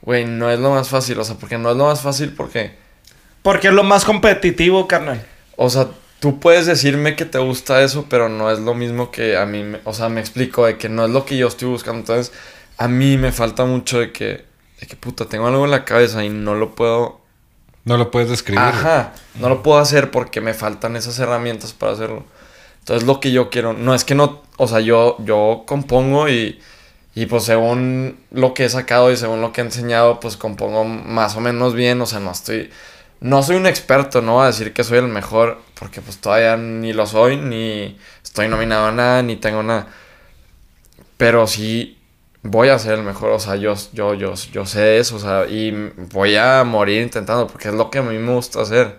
Güey, 0.00 0.24
no 0.24 0.50
es 0.50 0.58
lo 0.58 0.70
más 0.70 0.88
fácil, 0.88 1.18
o 1.18 1.24
sea, 1.24 1.36
porque 1.36 1.58
no 1.58 1.70
es 1.70 1.76
lo 1.76 1.86
más 1.86 2.00
fácil 2.00 2.32
porque... 2.34 2.74
Porque 3.42 3.68
es 3.68 3.74
lo 3.74 3.82
más 3.82 4.04
competitivo, 4.04 4.86
carnal. 4.88 5.24
O 5.56 5.68
sea, 5.68 5.88
tú 6.22 6.38
puedes 6.38 6.66
decirme 6.66 7.16
que 7.16 7.24
te 7.26 7.38
gusta 7.38 7.82
eso, 7.82 8.06
pero 8.08 8.28
no 8.28 8.48
es 8.52 8.60
lo 8.60 8.74
mismo 8.74 9.10
que 9.10 9.36
a 9.36 9.44
mí, 9.44 9.64
me- 9.64 9.80
o 9.84 9.92
sea, 9.92 10.08
me 10.08 10.20
explico 10.20 10.64
de 10.64 10.78
que 10.78 10.88
no 10.88 11.04
es 11.04 11.10
lo 11.10 11.24
que 11.26 11.36
yo 11.36 11.48
estoy 11.48 11.68
buscando. 11.68 11.98
Entonces, 11.98 12.32
a 12.78 12.86
mí 12.86 13.18
me 13.18 13.32
falta 13.32 13.64
mucho 13.64 13.98
de 13.98 14.12
que, 14.12 14.44
de 14.80 14.86
que 14.86 14.94
puta, 14.94 15.24
tengo 15.26 15.48
algo 15.48 15.64
en 15.64 15.72
la 15.72 15.84
cabeza 15.84 16.24
y 16.24 16.28
no 16.28 16.54
lo 16.54 16.76
puedo, 16.76 17.20
No 17.84 17.96
lo 17.96 18.12
puedes 18.12 18.30
describir. 18.30 18.62
ajá, 18.62 19.14
no 19.40 19.48
lo 19.48 19.64
puedo 19.64 19.80
hacer 19.80 20.12
porque 20.12 20.40
me 20.40 20.54
faltan 20.54 20.94
esas 20.94 21.18
herramientas 21.18 21.72
para 21.72 21.92
hacerlo. 21.92 22.24
Entonces, 22.78 23.04
lo 23.06 23.18
que 23.18 23.32
yo 23.32 23.50
quiero, 23.50 23.72
no 23.72 23.92
es 23.92 24.04
que 24.04 24.14
no, 24.14 24.42
o 24.58 24.68
sea, 24.68 24.78
yo, 24.80 25.16
yo 25.24 25.64
compongo 25.66 26.28
y, 26.28 26.60
y 27.16 27.26
pues 27.26 27.42
según 27.44 28.18
lo 28.30 28.54
que 28.54 28.64
he 28.66 28.68
sacado 28.68 29.10
y 29.10 29.16
según 29.16 29.40
lo 29.40 29.52
que 29.52 29.60
he 29.60 29.64
enseñado, 29.64 30.20
pues 30.20 30.36
compongo 30.36 30.84
más 30.84 31.36
o 31.36 31.40
menos 31.40 31.74
bien, 31.74 32.00
o 32.00 32.06
sea, 32.06 32.20
no 32.20 32.30
estoy, 32.30 32.70
no 33.22 33.42
soy 33.44 33.56
un 33.56 33.66
experto, 33.66 34.20
no 34.20 34.34
voy 34.34 34.44
a 34.44 34.46
decir 34.48 34.72
que 34.72 34.82
soy 34.82 34.98
el 34.98 35.06
mejor, 35.06 35.62
porque 35.78 36.00
pues 36.00 36.18
todavía 36.18 36.56
ni 36.56 36.92
lo 36.92 37.06
soy, 37.06 37.36
ni 37.36 37.96
estoy 38.22 38.48
nominado 38.48 38.86
a 38.86 38.92
nada, 38.92 39.22
ni 39.22 39.36
tengo 39.36 39.62
nada. 39.62 39.86
Pero 41.16 41.46
sí 41.46 41.98
voy 42.42 42.68
a 42.68 42.78
ser 42.80 42.94
el 42.94 43.04
mejor, 43.04 43.30
o 43.30 43.38
sea, 43.38 43.54
yo, 43.56 43.74
yo, 43.92 44.14
yo, 44.14 44.34
yo 44.34 44.66
sé 44.66 44.98
eso, 44.98 45.16
o 45.16 45.18
sea, 45.20 45.46
y 45.48 45.70
voy 46.12 46.34
a 46.36 46.64
morir 46.64 47.02
intentando, 47.02 47.46
porque 47.46 47.68
es 47.68 47.74
lo 47.74 47.90
que 47.90 47.98
a 47.98 48.02
mí 48.02 48.18
me 48.18 48.34
gusta 48.34 48.62
hacer. 48.62 48.98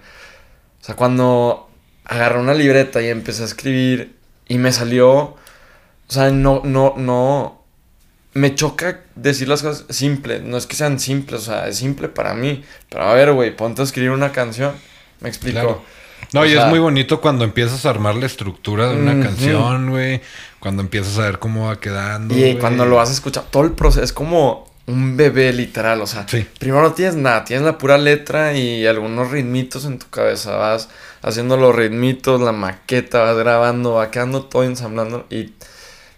O 0.81 0.85
sea, 0.85 0.95
cuando 0.95 1.69
agarré 2.05 2.39
una 2.39 2.53
libreta 2.53 3.01
y 3.01 3.07
empecé 3.09 3.43
a 3.43 3.45
escribir 3.45 4.17
y 4.47 4.57
me 4.57 4.71
salió, 4.71 5.11
o 5.19 5.37
sea, 6.07 6.31
no, 6.31 6.61
no, 6.63 6.93
no, 6.97 7.62
me 8.33 8.55
choca 8.55 9.01
decir 9.15 9.47
las 9.47 9.61
cosas 9.61 9.85
simples, 9.89 10.41
no 10.43 10.57
es 10.57 10.65
que 10.65 10.75
sean 10.75 10.99
simples, 10.99 11.41
o 11.41 11.45
sea, 11.45 11.67
es 11.67 11.77
simple 11.77 12.07
para 12.09 12.33
mí, 12.33 12.63
pero 12.89 13.03
a 13.03 13.13
ver, 13.13 13.31
güey, 13.33 13.55
ponte 13.55 13.81
a 13.81 13.85
escribir 13.85 14.11
una 14.11 14.31
canción, 14.31 14.73
me 15.19 15.29
explico. 15.29 15.59
Claro. 15.59 15.81
No, 16.31 16.41
O 16.41 16.45
y 16.45 16.51
sea- 16.51 16.63
es 16.63 16.69
muy 16.69 16.79
bonito 16.79 17.21
cuando 17.21 17.43
empiezas 17.43 17.85
a 17.85 17.89
armar 17.91 18.15
la 18.15 18.25
estructura 18.25 18.89
de 18.89 18.95
una 18.95 19.19
canción, 19.23 19.89
güey. 19.91 20.21
Cuando 20.59 20.81
empiezas 20.81 21.17
a 21.19 21.23
ver 21.23 21.37
cómo 21.37 21.67
va 21.67 21.79
quedando. 21.79 22.35
Y 22.35 22.55
cuando 22.57 22.85
lo 22.85 22.95
vas 22.95 23.09
a 23.09 23.13
escuchar, 23.13 23.43
todo 23.51 23.63
el 23.63 23.73
proceso 23.73 24.03
es 24.03 24.13
como 24.13 24.71
un 24.87 25.15
bebé 25.15 25.53
literal, 25.53 26.01
o 26.01 26.07
sea, 26.07 26.25
Sí. 26.27 26.45
primero 26.59 26.81
no 26.81 26.93
tienes 26.93 27.15
nada, 27.15 27.43
tienes 27.45 27.65
la 27.65 27.77
pura 27.77 27.97
letra 27.97 28.53
y 28.57 28.85
algunos 28.87 29.31
ritmitos 29.31 29.85
en 29.85 29.99
tu 29.99 30.09
cabeza, 30.09 30.55
vas 30.55 30.89
haciendo 31.21 31.55
los 31.55 31.75
ritmitos, 31.75 32.41
la 32.41 32.51
maqueta, 32.51 33.19
vas 33.21 33.37
grabando, 33.37 33.93
va 33.93 34.09
quedando 34.09 34.43
todo 34.45 34.63
ensamblando 34.63 35.25
y 35.29 35.53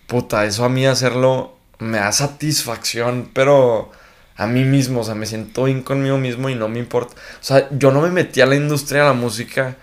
puta, 0.07 0.45
eso 0.45 0.63
a 0.65 0.69
mí 0.69 0.85
hacerlo 0.85 1.54
me 1.79 1.97
da 1.97 2.11
satisfacción, 2.11 3.29
pero 3.33 3.91
a 4.37 4.47
mí 4.47 4.63
mismo, 4.63 5.01
o 5.01 5.03
sea, 5.03 5.15
me 5.15 5.25
siento 5.25 5.63
bien 5.65 5.81
conmigo 5.81 6.17
mismo 6.17 6.49
y 6.49 6.55
no 6.55 6.67
me 6.67 6.79
importa. 6.79 7.15
O 7.15 7.43
sea, 7.43 7.67
yo 7.71 7.91
no 7.91 8.01
me 8.01 8.09
metí 8.09 8.41
a 8.41 8.45
la 8.45 8.55
industria 8.55 9.01
de 9.01 9.07
la 9.07 9.13
música 9.13 9.75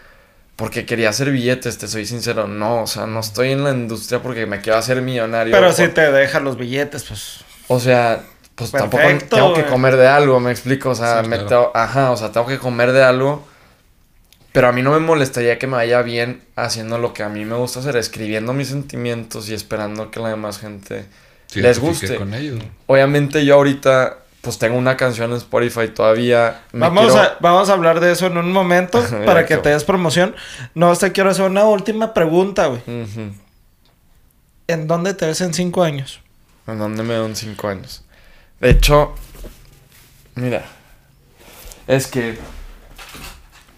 porque 0.56 0.84
quería 0.86 1.08
hacer 1.08 1.30
billetes, 1.30 1.78
te 1.78 1.88
soy 1.88 2.04
sincero, 2.06 2.46
no, 2.46 2.82
o 2.82 2.86
sea, 2.86 3.06
no 3.06 3.20
estoy 3.20 3.50
en 3.52 3.64
la 3.64 3.70
industria 3.70 4.22
porque 4.22 4.46
me 4.46 4.60
quiero 4.60 4.78
hacer 4.78 5.00
millonario. 5.02 5.52
Pero 5.52 5.66
por- 5.68 5.74
si 5.76 5.88
te 5.88 6.12
deja 6.12 6.40
los 6.40 6.56
billetes, 6.56 7.04
pues. 7.04 7.40
o 7.68 7.80
sea, 7.80 8.22
pues 8.54 8.70
tampoco 8.70 9.02
tengo 9.30 9.54
que 9.54 9.64
comer 9.64 9.96
de 9.96 10.06
algo, 10.06 10.38
me 10.38 10.50
explico. 10.50 10.90
O 10.90 10.94
sea, 10.94 11.22
Sí, 11.22 11.28
me 11.28 11.36
claro. 11.36 11.48
tengo- 11.48 11.72
ajá, 11.74 12.10
o 12.10 12.16
sea, 12.16 12.30
tengo 12.32 12.46
que 12.46 12.58
comer 12.58 12.92
de 12.92 13.02
algo. 13.02 13.46
Pero 14.52 14.68
a 14.68 14.72
mí 14.72 14.82
no 14.82 14.90
me 14.92 14.98
molestaría 14.98 15.58
que 15.58 15.66
me 15.66 15.76
vaya 15.76 16.02
bien 16.02 16.42
haciendo 16.56 16.98
lo 16.98 17.14
que 17.14 17.22
a 17.22 17.30
mí 17.30 17.46
me 17.46 17.56
gusta 17.56 17.80
hacer, 17.80 17.96
escribiendo 17.96 18.52
mis 18.52 18.68
sentimientos 18.68 19.48
y 19.48 19.54
esperando 19.54 20.10
que 20.10 20.20
la 20.20 20.28
demás 20.28 20.58
gente 20.58 21.06
Les 21.60 21.78
guste. 21.78 22.16
con 22.16 22.32
ellos. 22.34 22.60
Obviamente 22.86 23.44
yo 23.44 23.54
ahorita 23.54 24.18
pues 24.40 24.58
tengo 24.58 24.76
una 24.76 24.96
canción 24.96 25.30
en 25.30 25.36
Spotify 25.36 25.88
todavía. 25.88 26.62
me 26.72 26.80
Vamos, 26.80 27.06
quiero- 27.12 27.20
a, 27.22 27.36
vamos 27.40 27.68
a 27.70 27.74
hablar 27.74 28.00
de 28.00 28.10
eso 28.12 28.26
en 28.26 28.36
un 28.38 28.50
momento 28.52 29.00
para 29.26 29.46
que 29.46 29.56
te 29.58 29.68
des 29.68 29.84
promoción. 29.84 30.34
No, 30.74 30.94
te 30.96 31.12
quiero 31.12 31.30
hacer 31.30 31.44
una 31.44 31.64
última 31.64 32.12
pregunta, 32.14 32.66
güey. 32.66 32.80
¿En 34.68 34.86
dónde 34.86 35.14
te 35.14 35.26
ves 35.26 35.40
en 35.40 35.54
cinco 35.54 35.82
años? 35.82 36.20
¿En 36.66 36.78
dónde 36.78 37.02
me 37.02 37.14
dan 37.14 37.36
cinco 37.36 37.68
años? 37.68 38.04
De 38.60 38.70
hecho, 38.70 39.14
mira, 40.36 40.64
es 41.86 42.06
que 42.06 42.38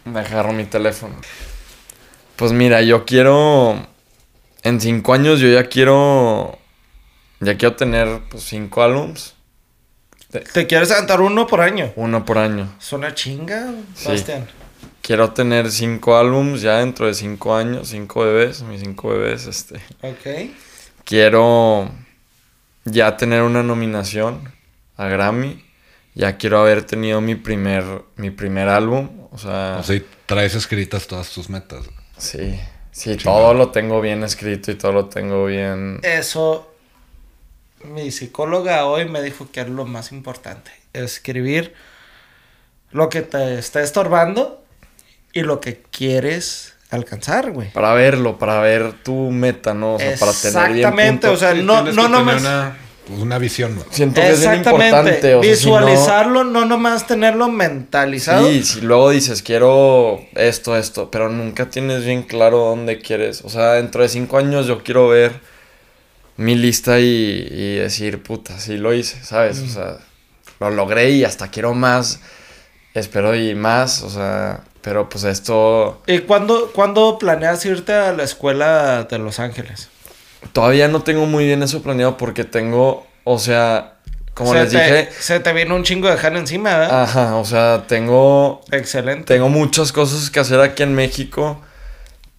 me 0.04 0.20
agarro 0.20 0.52
mi 0.52 0.64
teléfono. 0.64 1.14
Pues 2.36 2.52
mira, 2.52 2.82
yo 2.82 3.04
quiero, 3.04 3.86
en 4.62 4.80
cinco 4.80 5.14
años 5.14 5.40
yo 5.40 5.48
ya 5.48 5.64
quiero, 5.68 6.58
ya 7.44 7.56
quiero 7.56 7.76
tener 7.76 8.20
pues 8.30 8.44
cinco 8.44 8.82
álbums, 8.82 9.34
¿Te 10.52 10.66
quieres 10.66 10.90
aventar 10.90 11.20
uno 11.20 11.46
por 11.46 11.60
año? 11.60 11.92
uno 11.94 12.24
por 12.24 12.38
año. 12.38 12.74
Es 12.80 12.92
una 12.92 13.14
chinga, 13.14 13.72
Sí. 13.94 14.10
Quiero 15.00 15.30
tener 15.32 15.70
cinco 15.70 16.16
álbums 16.16 16.60
ya 16.62 16.78
dentro 16.78 17.06
de 17.06 17.14
cinco 17.14 17.54
años, 17.54 17.88
cinco 17.90 18.22
bebés, 18.24 18.62
mis 18.62 18.80
cinco 18.80 19.10
bebés, 19.10 19.46
este. 19.46 19.76
Ok. 20.02 20.50
Quiero 21.04 21.90
ya 22.84 23.16
tener 23.16 23.42
una 23.42 23.62
nominación 23.62 24.52
a 24.96 25.06
Grammy. 25.06 25.64
Ya 26.14 26.36
quiero 26.36 26.60
haber 26.60 26.84
tenido 26.84 27.20
mi 27.20 27.34
primer, 27.34 27.84
mi 28.16 28.30
primer 28.30 28.68
álbum. 28.68 29.10
O 29.32 29.38
sea, 29.38 29.76
O 29.80 29.82
sea, 29.82 29.96
y 29.96 30.06
traes 30.26 30.54
escritas 30.54 31.06
todas 31.06 31.30
tus 31.30 31.48
metas. 31.50 31.84
sí, 32.18 32.58
sí, 32.92 33.16
Chingado. 33.16 33.38
todo 33.40 33.54
lo 33.54 33.70
tengo 33.70 34.00
bien 34.00 34.22
escrito 34.24 34.70
y 34.70 34.76
todo 34.76 34.92
lo 34.92 35.06
tengo 35.06 35.46
bien. 35.46 36.00
Eso, 36.02 36.73
mi 37.84 38.10
psicóloga 38.10 38.86
hoy 38.86 39.08
me 39.08 39.22
dijo 39.22 39.48
que 39.52 39.60
es 39.60 39.68
lo 39.68 39.84
más 39.84 40.12
importante. 40.12 40.70
Escribir 40.92 41.74
lo 42.90 43.08
que 43.08 43.22
te 43.22 43.58
está 43.58 43.82
estorbando 43.82 44.64
y 45.32 45.42
lo 45.42 45.60
que 45.60 45.82
quieres 45.90 46.74
alcanzar, 46.90 47.50
güey. 47.50 47.72
Para 47.72 47.92
verlo, 47.94 48.38
para 48.38 48.60
ver 48.60 48.92
tu 49.02 49.30
meta, 49.30 49.74
¿no? 49.74 49.94
O 49.94 49.98
sea, 49.98 50.16
para 50.16 50.32
tener 50.32 50.72
bien 50.72 50.78
Exactamente, 50.78 51.28
o 51.28 51.36
sea, 51.36 51.54
Sí, 51.54 51.62
no, 51.62 51.82
no 51.82 52.08
nomás... 52.08 52.40
Una, 52.40 52.76
pues, 53.06 53.20
una 53.20 53.38
visión, 53.38 53.74
güey. 53.74 53.86
Siento 53.90 54.20
que 54.20 54.30
es 54.30 54.40
bien 54.40 54.54
importante. 54.54 55.34
O 55.34 55.42
sea, 55.42 55.54
si 55.56 55.68
no- 55.68 55.76
Visualizarlo, 55.76 56.44
no, 56.44 56.64
nomás 56.64 57.06
tenerlo 57.06 57.48
mentalizado. 57.48 58.46
Sí, 58.46 58.62
si 58.62 58.80
luego 58.80 59.10
dices 59.10 59.42
quiero 59.42 60.20
esto, 60.36 60.76
esto, 60.76 61.10
pero 61.10 61.28
nunca 61.28 61.68
tienes 61.68 62.04
bien 62.04 62.22
claro 62.22 62.58
dónde 62.58 63.00
quieres. 63.00 63.42
O 63.44 63.48
sea, 63.48 63.72
dentro 63.72 64.02
de 64.02 64.08
cinco 64.08 64.38
años 64.38 64.66
yo 64.66 64.82
quiero 64.84 65.08
ver 65.08 65.32
mi 66.36 66.54
lista 66.54 67.00
y, 67.00 67.04
y 67.50 67.76
decir, 67.76 68.22
puta, 68.22 68.58
sí 68.58 68.76
lo 68.76 68.92
hice, 68.94 69.22
¿sabes? 69.24 69.60
O 69.60 69.68
sea, 69.68 69.98
lo 70.60 70.70
logré 70.70 71.10
y 71.10 71.24
hasta 71.24 71.48
quiero 71.48 71.74
más. 71.74 72.20
Espero 72.94 73.34
y 73.34 73.54
más, 73.56 74.02
o 74.02 74.10
sea, 74.10 74.60
pero 74.80 75.08
pues 75.08 75.24
esto 75.24 76.00
¿Y 76.06 76.20
cuándo, 76.20 76.70
cuándo 76.72 77.18
planeas 77.18 77.64
irte 77.64 77.92
a 77.92 78.12
la 78.12 78.22
escuela 78.22 79.02
de 79.04 79.18
Los 79.18 79.40
Ángeles? 79.40 79.88
todavía 80.52 80.88
no 80.88 81.02
tengo 81.02 81.26
muy 81.26 81.46
bien 81.46 81.62
eso 81.62 81.82
planeado 81.82 82.16
porque 82.16 82.44
tengo, 82.44 83.06
o 83.24 83.38
sea, 83.38 83.94
como 84.34 84.52
se 84.52 84.60
les 84.60 84.72
te, 84.72 84.78
dije, 84.78 85.08
Se 85.18 85.40
te 85.40 85.52
vino 85.52 85.74
un 85.74 85.84
chingo 85.84 86.08
de 86.08 86.16
jale 86.16 86.38
encima, 86.38 86.76
¿verdad? 86.76 87.02
ajá, 87.02 87.36
o 87.36 87.44
sea, 87.44 87.84
tengo 87.86 88.60
Excelente. 88.70 89.34
Tengo 89.34 89.48
muchas 89.48 89.90
cosas 89.92 90.30
que 90.30 90.40
hacer 90.40 90.60
aquí 90.60 90.82
en 90.82 90.94
México, 90.94 91.60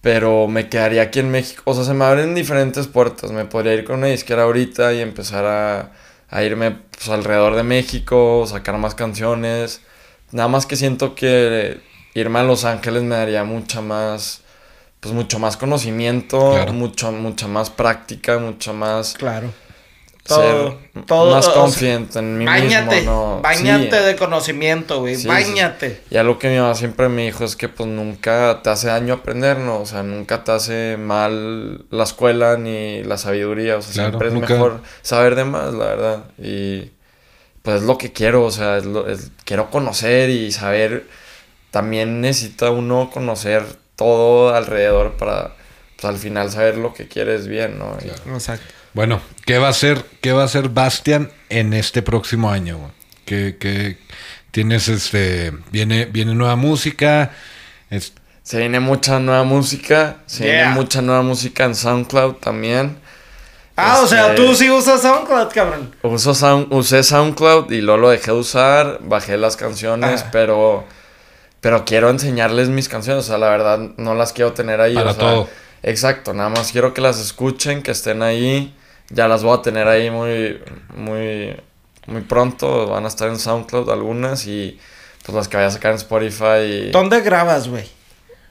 pero 0.00 0.46
me 0.48 0.68
quedaría 0.68 1.02
aquí 1.02 1.18
en 1.20 1.30
México. 1.30 1.62
O 1.66 1.74
sea, 1.74 1.84
se 1.84 1.94
me 1.94 2.04
abren 2.04 2.34
diferentes 2.34 2.86
puertas. 2.86 3.32
Me 3.32 3.44
podría 3.44 3.74
ir 3.74 3.84
con 3.84 3.96
una 3.98 4.06
disquera 4.08 4.42
ahorita 4.44 4.92
y 4.94 5.00
empezar 5.00 5.44
a 5.44 5.92
a 6.28 6.42
irme 6.42 6.72
pues, 6.90 7.08
alrededor 7.08 7.54
de 7.54 7.62
México, 7.62 8.44
sacar 8.46 8.76
más 8.78 8.94
canciones. 8.94 9.80
Nada 10.32 10.48
más 10.48 10.66
que 10.66 10.76
siento 10.76 11.14
que 11.14 11.80
irme 12.14 12.40
a 12.40 12.42
Los 12.42 12.64
Ángeles 12.64 13.02
me 13.04 13.14
daría 13.14 13.44
mucha 13.44 13.80
más, 13.80 14.40
pues 15.00 15.14
mucho 15.14 15.38
más 15.38 15.56
conocimiento, 15.56 16.50
Claro. 16.52 16.72
mucho, 16.72 17.12
mucha 17.12 17.46
más 17.46 17.70
práctica, 17.70 18.38
mucho 18.38 18.74
más 18.74 19.14
Claro. 19.14 19.52
Ser 20.26 20.36
Todo- 20.36 20.78
todo, 21.06 21.34
más 21.34 21.46
o 21.46 21.52
sea, 21.52 21.60
confident 21.62 22.16
en 22.16 22.38
mí 22.38 22.44
Báñate, 22.46 22.96
mismo, 22.96 23.36
¿no? 23.36 23.40
báñate 23.42 23.98
Sí. 24.00 24.04
de 24.06 24.16
conocimiento, 24.16 25.00
güey. 25.00 25.14
Sí, 25.16 25.22
sí, 25.22 25.28
báñate. 25.28 26.00
Y 26.10 26.16
algo 26.16 26.38
que 26.38 26.48
mi 26.48 26.56
mamá 26.56 26.74
siempre 26.74 27.08
me 27.08 27.24
dijo 27.26 27.44
es 27.44 27.54
que 27.56 27.68
pues 27.68 27.88
nunca 27.88 28.60
te 28.62 28.70
hace 28.70 28.88
daño 28.88 29.14
aprender, 29.14 29.58
¿no? 29.58 29.80
O 29.80 29.86
sea, 29.86 30.02
nunca 30.02 30.42
te 30.44 30.52
hace 30.52 30.96
mal 30.98 31.84
la 31.90 32.04
escuela 32.04 32.56
ni 32.56 33.02
la 33.04 33.18
sabiduría. 33.18 33.76
O 33.76 33.82
sea, 33.82 33.92
Claro, 33.92 34.08
siempre 34.10 34.28
es 34.28 34.34
nunca- 34.34 34.54
mejor 34.54 34.80
saber 35.02 35.34
de 35.34 35.44
más, 35.44 35.72
la 35.74 35.84
verdad. 35.86 36.24
Y 36.38 36.90
pues 37.62 37.76
es 37.76 37.82
lo 37.82 37.98
que 37.98 38.12
quiero, 38.12 38.44
o 38.44 38.50
sea, 38.50 38.76
es 38.78 38.84
lo- 38.84 39.06
es- 39.08 39.30
quiero 39.44 39.70
conocer 39.70 40.30
y 40.30 40.52
saber. 40.52 41.06
También 41.70 42.20
necesita 42.20 42.70
uno 42.70 43.10
conocer 43.12 43.64
todo 43.96 44.54
alrededor 44.54 45.12
para 45.18 45.54
pues 45.96 46.04
al 46.04 46.18
final 46.18 46.50
saber 46.50 46.76
lo 46.76 46.92
que 46.92 47.08
quieres 47.08 47.48
bien, 47.48 47.78
¿no? 47.78 47.96
Y-. 48.04 48.30
Exacto. 48.30 48.66
Bueno, 48.96 49.20
¿qué 49.44 49.58
va 49.58 49.66
a 49.66 49.70
hacer, 49.72 50.02
qué 50.22 50.32
va 50.32 50.40
a 50.40 50.44
hacer 50.46 50.70
Bastian 50.70 51.30
en 51.50 51.74
este 51.74 52.00
próximo 52.00 52.50
año? 52.50 52.92
¿Qué, 53.26 53.58
qué 53.60 53.98
tienes 54.52 54.88
este 54.88 55.52
viene 55.70 56.06
viene 56.06 56.34
nueva 56.34 56.56
música? 56.56 57.30
Es- 57.90 58.14
Se 58.42 58.56
viene 58.58 58.80
mucha 58.80 59.18
nueva 59.20 59.44
música, 59.44 60.16
se 60.24 60.44
Yeah. 60.44 60.52
viene 60.54 60.70
mucha 60.76 61.02
nueva 61.02 61.20
música 61.20 61.64
en 61.66 61.74
SoundCloud 61.74 62.36
también. 62.36 62.96
Ah, 63.76 64.00
o 64.02 64.06
sea, 64.06 64.28
Este- 64.30 64.36
tú 64.36 64.54
sí 64.54 64.70
usas 64.70 65.02
SoundCloud, 65.02 65.48
cabrón. 65.52 65.94
Uso 66.02 66.32
Sound- 66.32 66.68
usé 66.70 67.02
SoundCloud 67.02 67.70
y 67.72 67.82
luego 67.82 68.00
lo 68.00 68.08
dejé 68.08 68.30
de 68.30 68.38
usar, 68.38 69.00
bajé 69.02 69.36
las 69.36 69.56
canciones, 69.58 70.22
Ah. 70.24 70.28
pero 70.32 70.84
pero 71.60 71.84
quiero 71.84 72.08
enseñarles 72.08 72.70
mis 72.70 72.88
canciones, 72.88 73.24
o 73.24 73.28
sea, 73.28 73.36
la 73.36 73.50
verdad 73.50 73.78
no 73.98 74.14
las 74.14 74.32
quiero 74.32 74.54
tener 74.54 74.80
ahí, 74.80 74.94
Para 74.94 75.10
o 75.10 75.14
sea, 75.14 75.20
todo. 75.20 75.48
Exacto, 75.82 76.32
nada 76.32 76.48
más 76.48 76.72
quiero 76.72 76.94
que 76.94 77.02
las 77.02 77.20
escuchen, 77.20 77.82
que 77.82 77.90
estén 77.90 78.22
ahí. 78.22 78.74
Ya 79.10 79.28
las 79.28 79.42
voy 79.42 79.56
a 79.58 79.62
tener 79.62 79.86
ahí 79.88 80.10
muy 80.10 80.60
muy 80.94 81.56
muy 82.06 82.20
pronto, 82.22 82.86
van 82.88 83.04
a 83.04 83.08
estar 83.08 83.28
en 83.28 83.38
SoundCloud 83.38 83.90
algunas 83.90 84.46
y 84.46 84.78
pues 85.24 85.34
las 85.34 85.48
que 85.48 85.56
vaya 85.56 85.68
a 85.68 85.72
sacar 85.72 85.90
en 85.92 85.96
Spotify. 85.98 86.60
y- 86.88 86.90
¿Dónde 86.90 87.20
grabas, 87.20 87.68
güey? 87.68 87.88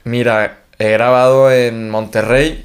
Mira, 0.04 0.58
he 0.78 0.90
grabado 0.92 1.50
en 1.50 1.88
Monterrey 1.90 2.64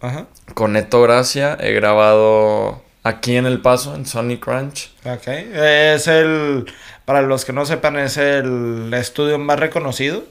Ajá. 0.00 0.26
con 0.54 0.72
Neto 0.72 1.02
Gracia, 1.02 1.56
he 1.60 1.72
grabado 1.72 2.82
aquí 3.02 3.36
en 3.36 3.46
El 3.46 3.60
Paso, 3.60 3.94
en 3.94 4.06
Sonic 4.06 4.46
Ranch. 4.46 4.90
Ok. 5.04 5.26
Es 5.28 6.06
el. 6.08 6.66
Para 7.04 7.22
los 7.22 7.44
que 7.44 7.52
no 7.52 7.66
sepan, 7.66 7.98
es 7.98 8.16
el 8.16 8.90
estudio 8.94 9.38
más 9.38 9.58
reconocido. 9.58 10.22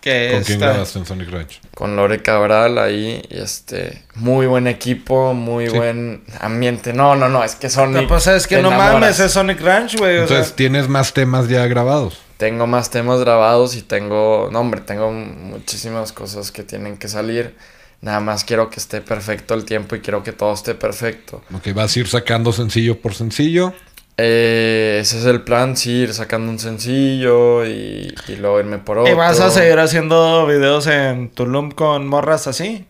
Que 0.00 0.30
¿Con 0.32 0.44
quién 0.44 0.60
grabaste 0.60 0.98
en 0.98 1.04
Sonic 1.06 1.30
Ranch? 1.30 1.60
con 1.74 1.94
Lore 1.96 2.22
Cabral 2.22 2.78
ahí, 2.78 3.22
y 3.28 3.38
este, 3.38 4.02
muy 4.14 4.46
buen 4.46 4.66
equipo, 4.66 5.34
muy 5.34 5.68
Sí. 5.68 5.76
buen 5.76 6.22
ambiente. 6.40 6.92
No, 6.94 7.16
no, 7.16 7.28
no, 7.28 7.44
es 7.44 7.54
que 7.54 7.68
Sonic. 7.68 8.08
Pues 8.08 8.26
es 8.26 8.46
que 8.46 8.62
no 8.62 8.68
enamoras. 8.68 8.92
mames, 8.94 9.20
es 9.20 9.32
Sonic 9.32 9.60
Ranch, 9.60 9.96
güey. 9.98 10.18
o 10.18 10.22
Entonces, 10.22 10.46
sea. 10.48 10.56
¿tienes 10.56 10.88
más 10.88 11.12
temas 11.12 11.48
ya 11.48 11.66
grabados? 11.66 12.18
Tengo 12.38 12.66
más 12.66 12.88
temas 12.88 13.20
grabados 13.20 13.76
y 13.76 13.82
tengo, 13.82 14.48
no 14.50 14.60
hombre, 14.60 14.80
tengo 14.80 15.12
muchísimas 15.12 16.12
cosas 16.12 16.50
que 16.50 16.62
tienen 16.62 16.96
que 16.96 17.08
salir. 17.08 17.54
Nada 18.00 18.20
más 18.20 18.44
quiero 18.44 18.70
que 18.70 18.80
esté 18.80 19.02
perfecto 19.02 19.52
el 19.52 19.66
tiempo 19.66 19.94
y 19.94 20.00
quiero 20.00 20.22
que 20.22 20.32
todo 20.32 20.54
esté 20.54 20.74
perfecto. 20.74 21.42
Ok, 21.54 21.74
vas 21.74 21.94
a 21.94 21.98
ir 22.00 22.08
sacando 22.08 22.50
sencillo 22.50 22.98
por 22.98 23.12
sencillo. 23.14 23.74
Eh, 24.22 24.98
ese 25.00 25.18
es 25.18 25.24
el 25.24 25.42
plan, 25.42 25.76
sí, 25.76 25.90
ir 26.02 26.12
sacando 26.14 26.50
un 26.50 26.58
sencillo 26.58 27.64
y, 27.64 28.14
y 28.28 28.36
luego 28.36 28.58
irme 28.60 28.78
por 28.78 28.98
otro. 28.98 29.10
¿Y 29.12 29.16
vas 29.16 29.40
a 29.40 29.50
seguir 29.50 29.78
haciendo 29.78 30.46
videos 30.46 30.86
en 30.86 31.30
Tulum 31.30 31.70
con 31.70 32.06
morras 32.06 32.46
así? 32.46 32.86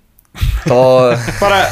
Todo. 0.66 1.16
Para, 1.40 1.68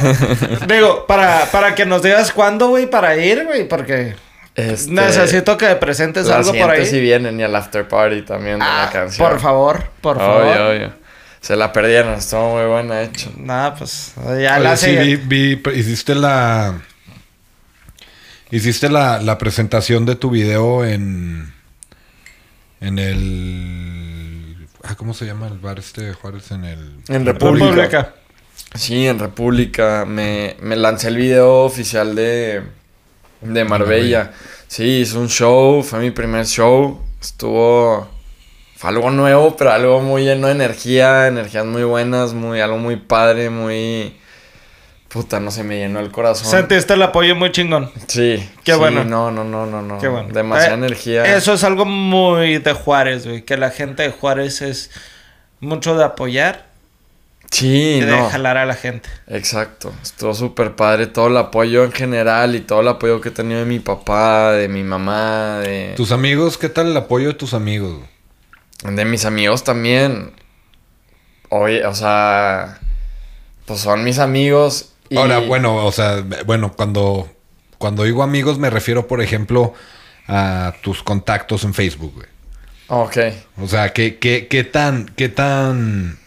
digo, 0.67 1.07
para, 1.07 1.47
para 1.53 1.75
que 1.75 1.87
nos 1.87 2.03
digas 2.03 2.33
cuándo, 2.33 2.69
güey, 2.69 2.89
para 2.91 3.17
ir, 3.17 3.45
güey, 3.45 3.69
porque 3.69 4.15
Este, 4.55 4.91
necesito 4.91 5.57
que 5.57 5.75
presentes 5.77 6.27
la 6.27 6.37
algo 6.37 6.53
por 6.53 6.71
ahí. 6.71 6.85
si 6.87 7.01
vienen 7.01 7.39
y 7.39 7.43
al 7.45 7.55
after 7.55 7.87
party 7.87 8.23
también 8.23 8.59
de 8.59 8.65
Ah, 8.65 8.85
la 8.87 8.91
canción. 8.93 9.29
por 9.29 9.39
favor, 9.41 9.85
por 10.01 10.19
favor. 10.19 10.43
Obvio, 10.47 10.69
obvio. 10.71 10.93
Se 11.41 11.55
la 11.55 11.73
perdieron, 11.73 12.15
estuvo 12.15 12.57
muy 12.57 12.65
buena 12.67 13.03
hecho. 13.03 13.31
Nada, 13.37 13.77
pues 13.77 14.13
ya 14.17 14.55
Oye, 14.57 14.61
la 14.61 14.77
sí, 14.77 15.17
vi, 15.25 15.63
hiciste 15.75 16.15
la... 16.17 16.75
Hiciste 18.51 18.89
la, 18.89 19.21
la 19.21 19.39
presentación 19.39 20.07
de 20.07 20.17
tu 20.17 20.31
video 20.31 20.85
en... 20.85 21.53
En 22.81 22.99
el... 22.99 24.69
Ah, 24.85 24.95
¿cómo 24.95 25.13
se 25.13 25.27
llama 25.27 25.49
el 25.49 25.59
bar 25.59 25.79
este 25.79 26.03
de 26.03 26.13
Juárez? 26.15 26.51
En 26.53 26.65
el... 26.65 27.01
En 27.09 27.27
República. 27.27 27.67
República. 27.67 28.15
Sí, 28.75 29.07
en 29.07 29.19
República. 29.19 30.05
Me, 30.07 30.57
me 30.61 30.77
lancé 30.77 31.09
el 31.09 31.17
video 31.17 31.65
oficial 31.65 32.15
de, 32.15 32.63
de 33.43 33.65
Marbella. 33.65 34.33
Sí, 34.67 35.01
hice 35.01 35.19
un 35.19 35.29
show, 35.29 35.83
fue 35.83 35.99
mi 36.01 36.11
primer 36.11 36.47
show. 36.47 37.03
Estuvo. 37.21 38.09
Fue 38.77 38.91
algo 38.91 39.11
nuevo, 39.11 39.57
pero 39.57 39.73
algo 39.73 40.01
muy 40.01 40.23
lleno 40.23 40.47
de 40.47 40.53
energía, 40.53 41.27
energías 41.27 41.67
muy 41.67 41.83
buenas, 41.83 42.33
muy, 42.33 42.61
algo 42.61 42.79
muy 42.79 42.97
padre, 42.97 43.51
muy. 43.51 44.17
Puta, 45.09 45.41
no 45.41 45.51
se 45.51 45.65
me 45.65 45.79
llenó 45.79 46.01
el 46.01 46.11
corazón. 46.11 46.51
Sentiste 46.51 46.93
el 46.95 47.03
apoyo 47.03 47.35
muy 47.35 47.51
chingón. 47.51 47.91
Sí. 48.09 48.47
Qué 48.63 48.73
sí, 48.73 48.79
bueno. 48.79 49.05
No, 49.05 49.31
no, 49.31 49.43
no, 49.43 49.65
no, 49.65 49.81
no. 49.81 49.99
Qué 49.99 50.09
bueno. 50.09 50.29
Demasiada 50.33 50.75
Eh, 50.75 50.79
energía. 50.79 51.37
Eso 51.37 51.55
es 51.55 51.65
algo 51.65 51.87
muy 51.87 52.59
de 52.59 52.73
Juárez, 52.75 53.27
güey. 53.27 53.43
Que 53.43 53.57
la 53.57 53.71
gente 53.71 54.03
de 54.03 54.11
Juárez 54.11 54.61
es 54.61 54.91
mucho 55.61 55.97
de 55.97 56.05
apoyar 56.05 56.69
Sí, 57.51 57.95
y 57.97 58.01
de 58.01 58.13
no. 58.15 58.29
jalar 58.29 58.59
a 58.59 58.67
la 58.67 58.75
gente. 58.75 59.09
Exacto, 59.27 59.91
estuvo 60.03 60.35
súper 60.35 60.77
padre 60.77 61.07
todo 61.07 61.29
el 61.29 61.37
apoyo 61.39 61.83
en 61.85 61.93
general 61.93 62.55
y 62.55 62.61
todo 62.61 62.83
el 62.83 62.89
apoyo 62.89 63.23
que 63.23 63.31
he 63.31 63.33
tenido 63.33 63.61
de 63.61 63.65
mi 63.67 63.79
papá, 63.79 64.53
de 64.53 64.69
mi 64.69 64.83
mamá, 64.83 65.61
de, 65.61 65.95
Tus 65.97 66.13
amigos, 66.13 66.59
¿qué 66.59 66.69
tal 66.69 66.89
el 66.89 66.97
apoyo 66.99 67.29
de 67.29 67.35
tus 67.35 67.55
amigos? 67.55 68.01
de 68.85 69.05
mis 69.07 69.25
amigos 69.25 69.65
también. 69.65 70.33
Oye, 71.49 71.87
o 71.87 71.95
sea, 71.95 72.79
pues 73.65 73.81
son 73.81 74.05
mis 74.05 74.19
amigos. 74.19 74.93
Y... 75.09 75.17
Ahora, 75.17 75.39
bueno, 75.39 75.85
o 75.87 75.93
sea, 75.93 76.25
bueno, 76.47 76.73
cuando, 76.75 77.29
cuando 77.79 78.05
digo 78.05 78.23
amigos 78.23 78.59
me 78.59 78.71
refiero, 78.71 79.07
por 79.07 79.21
ejemplo, 79.23 79.75
a 80.27 80.75
tus 80.83 81.03
contactos 81.03 81.65
en 81.65 81.75
Facebook, 81.75 82.15
güey. 82.15 82.29
Ok, 82.89 83.19
O 83.59 83.69
sea, 83.69 83.93
¿qué, 83.93 84.19
qué, 84.19 84.49
qué 84.49 84.65
tan, 84.65 85.07
qué 85.17 85.29
tan, 85.29 86.19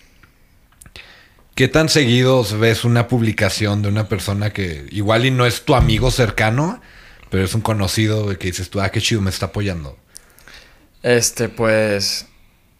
qué 1.55 1.67
tan 1.67 1.89
seguidos 1.89 2.59
ves 2.59 2.83
una 2.85 3.07
publicación 3.07 3.81
de 3.81 3.89
una 3.89 4.07
persona 4.07 4.51
que 4.51 4.85
igual 4.91 5.25
y 5.25 5.31
no 5.31 5.45
es 5.45 5.65
tu 5.65 5.75
amigo 5.75 6.11
cercano, 6.11 6.81
pero 7.29 7.43
es 7.45 7.53
un 7.55 7.61
conocido 7.61 8.27
que 8.37 8.47
dices 8.47 8.69
tú, 8.69 8.81
ah, 8.81 8.89
qué 8.91 9.01
chido, 9.01 9.21
me 9.21 9.29
está 9.29 9.47
apoyando. 9.47 9.97
este, 11.03 11.49
pues, 11.49 12.27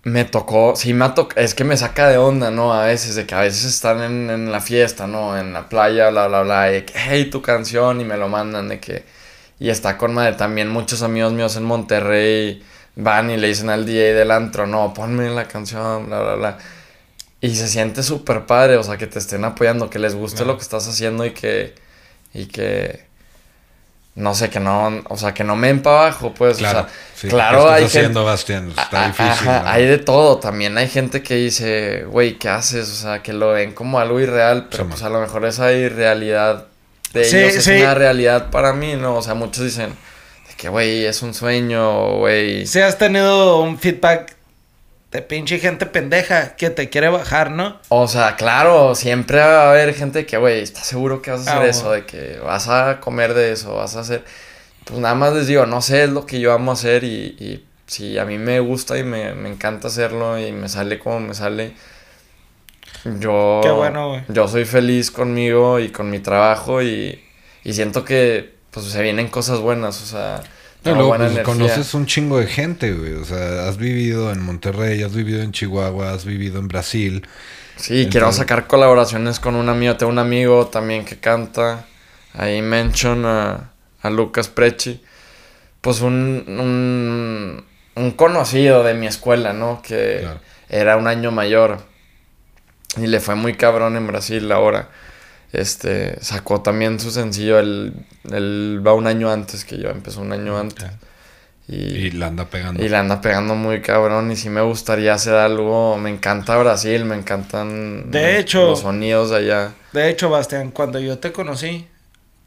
me 0.03 0.25
tocó, 0.25 0.75
sí 0.75 0.93
me 0.93 1.05
ha 1.05 1.13
tocado, 1.13 1.41
es 1.41 1.53
que 1.53 1.63
me 1.63 1.77
saca 1.77 2.07
de 2.09 2.17
onda, 2.17 2.51
¿no? 2.51 2.73
A 2.73 2.85
veces, 2.85 3.15
de 3.15 3.25
que 3.25 3.35
a 3.35 3.41
veces 3.41 3.65
están 3.65 4.01
en, 4.01 4.29
en 4.29 4.51
la 4.51 4.61
fiesta, 4.61 5.07
¿no? 5.07 5.37
En 5.37 5.53
la 5.53 5.69
playa, 5.69 6.09
bla, 6.09 6.27
bla, 6.27 6.41
bla, 6.41 6.69
y 6.69 6.73
de 6.73 6.85
que, 6.85 6.93
hey, 6.95 7.29
tu 7.29 7.41
canción, 7.41 8.01
y 8.01 8.05
me 8.05 8.17
lo 8.17 8.27
mandan, 8.29 8.69
de 8.69 8.79
que, 8.79 9.05
y 9.59 9.69
está 9.69 9.97
con 9.97 10.13
madre, 10.13 10.33
también 10.35 10.69
muchos 10.69 11.03
amigos 11.03 11.33
míos 11.33 11.55
en 11.55 11.63
Monterrey 11.63 12.63
van 12.95 13.31
y 13.31 13.37
le 13.37 13.47
dicen 13.47 13.69
al 13.69 13.85
DJ 13.85 14.13
del 14.13 14.31
antro, 14.31 14.67
no, 14.67 14.93
ponme 14.93 15.29
la 15.29 15.47
canción, 15.47 16.07
bla, 16.07 16.21
bla, 16.21 16.35
bla. 16.35 16.57
Y 17.41 17.55
se 17.55 17.67
siente 17.67 18.03
súper 18.03 18.45
padre, 18.45 18.77
o 18.77 18.83
sea, 18.83 18.97
que 18.97 19.07
te 19.07 19.19
estén 19.19 19.45
apoyando, 19.45 19.89
que 19.89 19.99
les 19.99 20.15
guste 20.15 20.45
lo 20.45 20.57
que 20.57 20.63
estás 20.63 20.87
haciendo 20.87 21.25
y 21.25 21.31
que, 21.31 21.75
y 22.33 22.45
que, 22.47 23.05
no 24.15 24.35
sé, 24.35 24.49
que 24.49 24.59
no, 24.59 25.01
o 25.07 25.17
sea, 25.17 25.33
que 25.33 25.43
no 25.43 25.55
me 25.55 25.67
den 25.67 25.81
para 25.81 26.01
abajo, 26.07 26.33
pues, 26.33 26.57
Claro, 26.57 26.79
o 26.79 26.83
sea, 26.83 26.91
sí, 27.15 27.27
claro, 27.29 27.57
¿qué 27.59 27.63
estás 27.63 27.77
hay 27.79 27.85
haciendo, 27.85 28.19
gente, 28.19 28.31
Bastián? 28.31 28.69
Está 28.69 29.03
Ah, 29.03 29.07
difícil. 29.07 29.29
ajá, 29.49 29.61
¿no? 29.63 29.69
hay 29.69 29.85
de 29.85 29.97
todo. 29.99 30.37
También 30.37 30.77
hay 30.77 30.89
gente 30.89 31.23
que 31.23 31.35
dice, 31.35 32.03
güey, 32.07 32.37
¿qué 32.37 32.49
haces? 32.49 32.89
O 32.89 32.95
sea, 32.95 33.23
que 33.23 33.31
lo 33.33 33.49
ven 33.51 33.73
como 33.73 33.99
algo 33.99 34.19
irreal, 34.19 34.67
pero 34.69 34.83
Sí, 34.83 34.89
pues 34.89 35.03
a 35.03 35.09
lo 35.09 35.21
mejor 35.21 35.45
esa 35.45 35.71
irrealidad 35.71 36.65
de 37.13 37.23
Sí, 37.25 37.37
ellos 37.37 37.55
es 37.55 37.63
sí. 37.63 37.71
una 37.81 37.93
realidad 37.93 38.49
para 38.51 38.73
mí, 38.73 38.95
¿no? 38.95 39.15
O 39.15 39.21
sea, 39.21 39.33
muchos 39.33 39.63
dicen 39.63 39.89
de 40.49 40.55
que, 40.57 40.67
güey, 40.69 41.05
es 41.05 41.21
un 41.21 41.33
sueño, 41.33 42.17
güey. 42.17 42.65
Si 42.67 42.79
has 42.81 42.97
tenido 42.97 43.61
un 43.61 43.79
feedback 43.79 44.35
de 45.11 45.21
pinche 45.21 45.59
gente 45.59 45.85
pendeja 45.85 46.55
que 46.55 46.69
te 46.69 46.89
quiere 46.89 47.09
bajar, 47.09 47.51
¿no? 47.51 47.79
O 47.89 48.07
sea, 48.07 48.35
claro, 48.37 48.95
siempre 48.95 49.39
va 49.39 49.63
a 49.63 49.69
haber 49.71 49.93
gente 49.93 50.25
que, 50.25 50.37
güey, 50.37 50.61
¿estás 50.61 50.85
seguro 50.87 51.21
que 51.21 51.31
vas 51.31 51.47
a 51.47 51.51
Ah, 51.51 51.57
hacer 51.57 51.69
eso? 51.69 51.83
bueno. 51.87 51.95
De 51.95 52.05
que 52.05 52.39
vas 52.39 52.67
a 52.69 52.99
comer 53.01 53.33
de 53.33 53.51
eso, 53.51 53.75
vas 53.75 53.95
a 53.95 54.01
hacer... 54.01 54.23
Pues 54.85 54.99
nada 54.99 55.13
más 55.15 55.33
les 55.33 55.47
digo, 55.47 55.65
no 55.65 55.81
sé, 55.81 56.03
es 56.05 56.09
lo 56.09 56.25
que 56.25 56.39
yo 56.39 56.53
amo 56.53 56.71
hacer 56.71 57.03
y, 57.03 57.35
y 57.39 57.65
si 57.87 58.17
a 58.17 58.25
mí 58.25 58.37
me 58.37 58.59
gusta 58.61 58.97
y 58.97 59.03
me, 59.03 59.33
me 59.35 59.49
encanta 59.49 59.89
hacerlo 59.89 60.39
y 60.39 60.51
me 60.53 60.69
sale 60.69 60.97
como 60.97 61.19
me 61.19 61.33
sale, 61.35 61.73
yo... 63.19 63.61
Qué 63.63 63.71
bueno, 63.71 64.09
güey. 64.09 64.21
Yo 64.29 64.47
soy 64.47 64.65
feliz 64.65 65.11
conmigo 65.11 65.79
y 65.79 65.89
con 65.89 66.09
mi 66.09 66.19
trabajo 66.19 66.81
y, 66.81 67.21
y 67.63 67.73
siento 67.73 68.05
que 68.05 68.53
pues 68.71 68.85
se 68.85 69.01
vienen 69.01 69.27
cosas 69.27 69.59
buenas, 69.59 70.01
o 70.01 70.05
sea, 70.05 70.41
Luego, 70.83 71.15
pues, 71.15 71.39
conoces 71.39 71.93
un 71.93 72.05
chingo 72.07 72.39
de 72.39 72.47
gente, 72.47 72.91
güey. 72.93 73.13
O 73.13 73.23
sea, 73.25 73.67
has 73.67 73.77
vivido 73.77 74.31
en 74.31 74.41
Monterrey, 74.43 75.03
has 75.03 75.13
vivido 75.13 75.41
en 75.43 75.51
Chihuahua, 75.51 76.11
has 76.13 76.25
vivido 76.25 76.59
en 76.59 76.67
Brasil. 76.67 77.27
Sí, 77.75 78.07
quiero 78.09 78.25
Entonces- 78.27 78.37
sacar 78.39 78.67
colaboraciones 78.67 79.39
con 79.39 79.55
un 79.55 79.69
amigo. 79.69 79.95
Tengo 79.97 80.11
un 80.11 80.19
amigo 80.19 80.67
también 80.67 81.05
que 81.05 81.17
canta. 81.19 81.85
Ahí 82.33 82.61
mention 82.61 83.25
a, 83.25 83.71
a 84.01 84.09
Lucas 84.09 84.47
Prechi. 84.47 85.01
Pues 85.81 86.01
un, 86.01 86.45
un, 86.47 87.63
un 87.95 88.11
conocido 88.11 88.83
de 88.83 88.93
mi 88.93 89.07
escuela, 89.07 89.53
¿no? 89.53 89.81
Que 89.81 90.19
Claro. 90.21 90.39
era 90.69 90.97
un 90.97 91.07
año 91.07 91.31
mayor. 91.31 91.79
Y 92.97 93.07
le 93.07 93.19
fue 93.19 93.35
muy 93.35 93.53
cabrón 93.55 93.95
en 93.97 94.07
Brasil 94.07 94.51
ahora. 94.51 94.89
Este, 95.53 96.17
sacó 96.23 96.61
también 96.61 96.99
su 96.99 97.11
sencillo. 97.11 97.59
Él, 97.59 97.93
él 98.31 98.81
va 98.85 98.93
un 98.93 99.07
año 99.07 99.31
antes 99.31 99.65
que 99.65 99.77
yo. 99.77 99.89
Empezó 99.89 100.21
un 100.21 100.31
año 100.31 100.57
antes. 100.57 100.85
Y 101.67 101.75
Y, 101.75 102.11
la 102.11 102.27
anda 102.27 102.45
pegando. 102.45 102.83
y 102.83 102.89
la 102.89 102.99
anda 102.99 103.21
pegando 103.21 103.55
muy 103.55 103.81
cabrón. 103.81 104.31
Y 104.31 104.35
sí 104.35 104.49
me 104.49 104.61
gustaría 104.61 105.13
hacer 105.13 105.33
algo. 105.35 105.97
Me 105.97 106.09
encanta 106.09 106.57
Brasil, 106.57 107.05
me 107.05 107.15
encantan 107.15 108.11
De 108.11 108.39
hecho- 108.39 108.65
los 108.71 108.79
sonidos 108.79 109.29
de 109.29 109.37
allá. 109.37 109.73
De 109.93 110.09
hecho, 110.09 110.29
Bastián, 110.29 110.71
cuando 110.71 110.99
yo 110.99 111.19
te 111.19 111.31
conocí, 111.31 111.87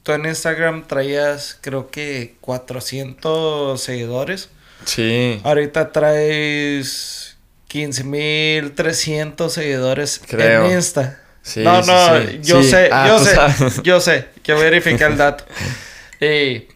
tú 0.02 0.12
en 0.12 0.26
Instagram 0.26 0.86
traías 0.86 1.58
creo 1.60 1.90
que 1.90 2.36
400 2.40 3.80
seguidores. 3.80 4.48
Sí, 4.86 5.40
Ahorita 5.44 5.92
traes 5.92 7.36
15.300 7.68 9.48
seguidores 9.50 10.20
Creo. 10.26 10.66
en 10.66 10.72
Insta. 10.72 11.20
Sí. 11.44 11.60
no, 11.60 11.80
no, 11.82 12.20
sí. 12.20 12.40
yo 12.42 12.60
Sí. 12.62 12.70
sé, 12.70 12.88
Ah, 12.90 13.06
yo 13.06 13.18
sé, 13.20 13.34
sabes. 13.36 13.82
yo 13.84 14.00
sé, 14.00 14.26
que 14.42 14.54
verificar 14.54 15.12
el 15.12 15.16
dato. 15.18 15.44
Y 16.20 16.68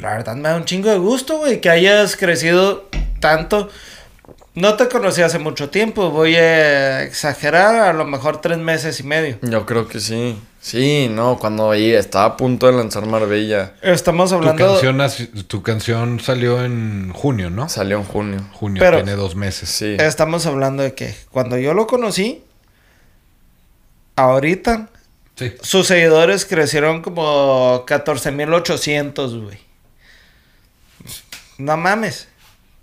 la 0.00 0.12
verdad 0.16 0.34
me 0.36 0.48
da 0.48 0.56
un 0.56 0.64
chingo 0.64 0.90
de 0.90 0.98
gusto, 0.98 1.38
güey, 1.38 1.60
que 1.60 1.70
hayas 1.70 2.16
crecido 2.16 2.88
tanto. 3.20 3.68
No 4.54 4.74
te 4.74 4.88
conocí 4.88 5.22
hace 5.22 5.38
mucho 5.38 5.70
tiempo, 5.70 6.10
voy 6.10 6.34
a 6.34 7.02
exagerar, 7.02 7.76
a 7.76 7.92
lo 7.92 8.04
mejor 8.04 8.40
tres 8.40 8.58
meses 8.58 8.98
y 8.98 9.04
medio. 9.04 9.38
Yo 9.42 9.64
creo 9.66 9.86
que 9.86 10.00
sí. 10.00 10.36
Sí, 10.60 11.08
no, 11.08 11.38
cuando 11.38 11.70
ahí 11.70 11.92
estaba 11.92 12.24
a 12.24 12.36
punto 12.36 12.66
de 12.66 12.72
lanzar 12.72 13.06
Marbella, 13.06 13.74
Estamos 13.82 14.30
Tu 14.30 14.36
hablando... 14.36 14.66
canción, 14.66 14.98
naci- 14.98 15.46
tu 15.46 15.62
canción 15.62 16.18
salió 16.18 16.64
en 16.64 17.12
junio, 17.12 17.50
¿no? 17.50 17.68
salió 17.68 17.98
en 17.98 18.04
junio. 18.04 18.40
Junio, 18.54 18.80
Pero- 18.80 18.96
tiene 18.96 19.12
dos 19.12 19.36
meses. 19.36 19.68
Sí. 19.68 19.96
Estamos 20.00 20.46
hablando 20.46 20.82
de 20.82 20.94
que 20.94 21.14
cuando 21.30 21.56
yo 21.58 21.74
lo 21.74 21.86
conocí, 21.86 22.42
ahorita 24.18 24.88
Sí. 25.36 25.52
sus 25.62 25.86
seguidores 25.86 26.44
crecieron 26.44 27.00
como 27.00 27.84
14.800, 27.86 29.42
güey. 29.44 29.58
No 31.58 31.76
mames. 31.76 32.28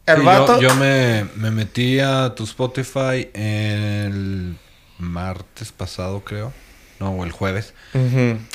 El 0.05 0.17
Sí, 0.17 0.21
yo- 0.21 0.25
vato... 0.25 0.61
Yo, 0.61 0.73
me, 0.75 1.25
me 1.35 1.51
metí 1.51 1.99
a 1.99 2.33
tu 2.35 2.43
Spotify 2.45 3.29
el 3.33 4.57
martes 4.99 5.71
pasado, 5.71 6.21
creo. 6.23 6.53
No, 6.99 7.09
o 7.11 7.25
el 7.25 7.31
jueves. 7.31 7.73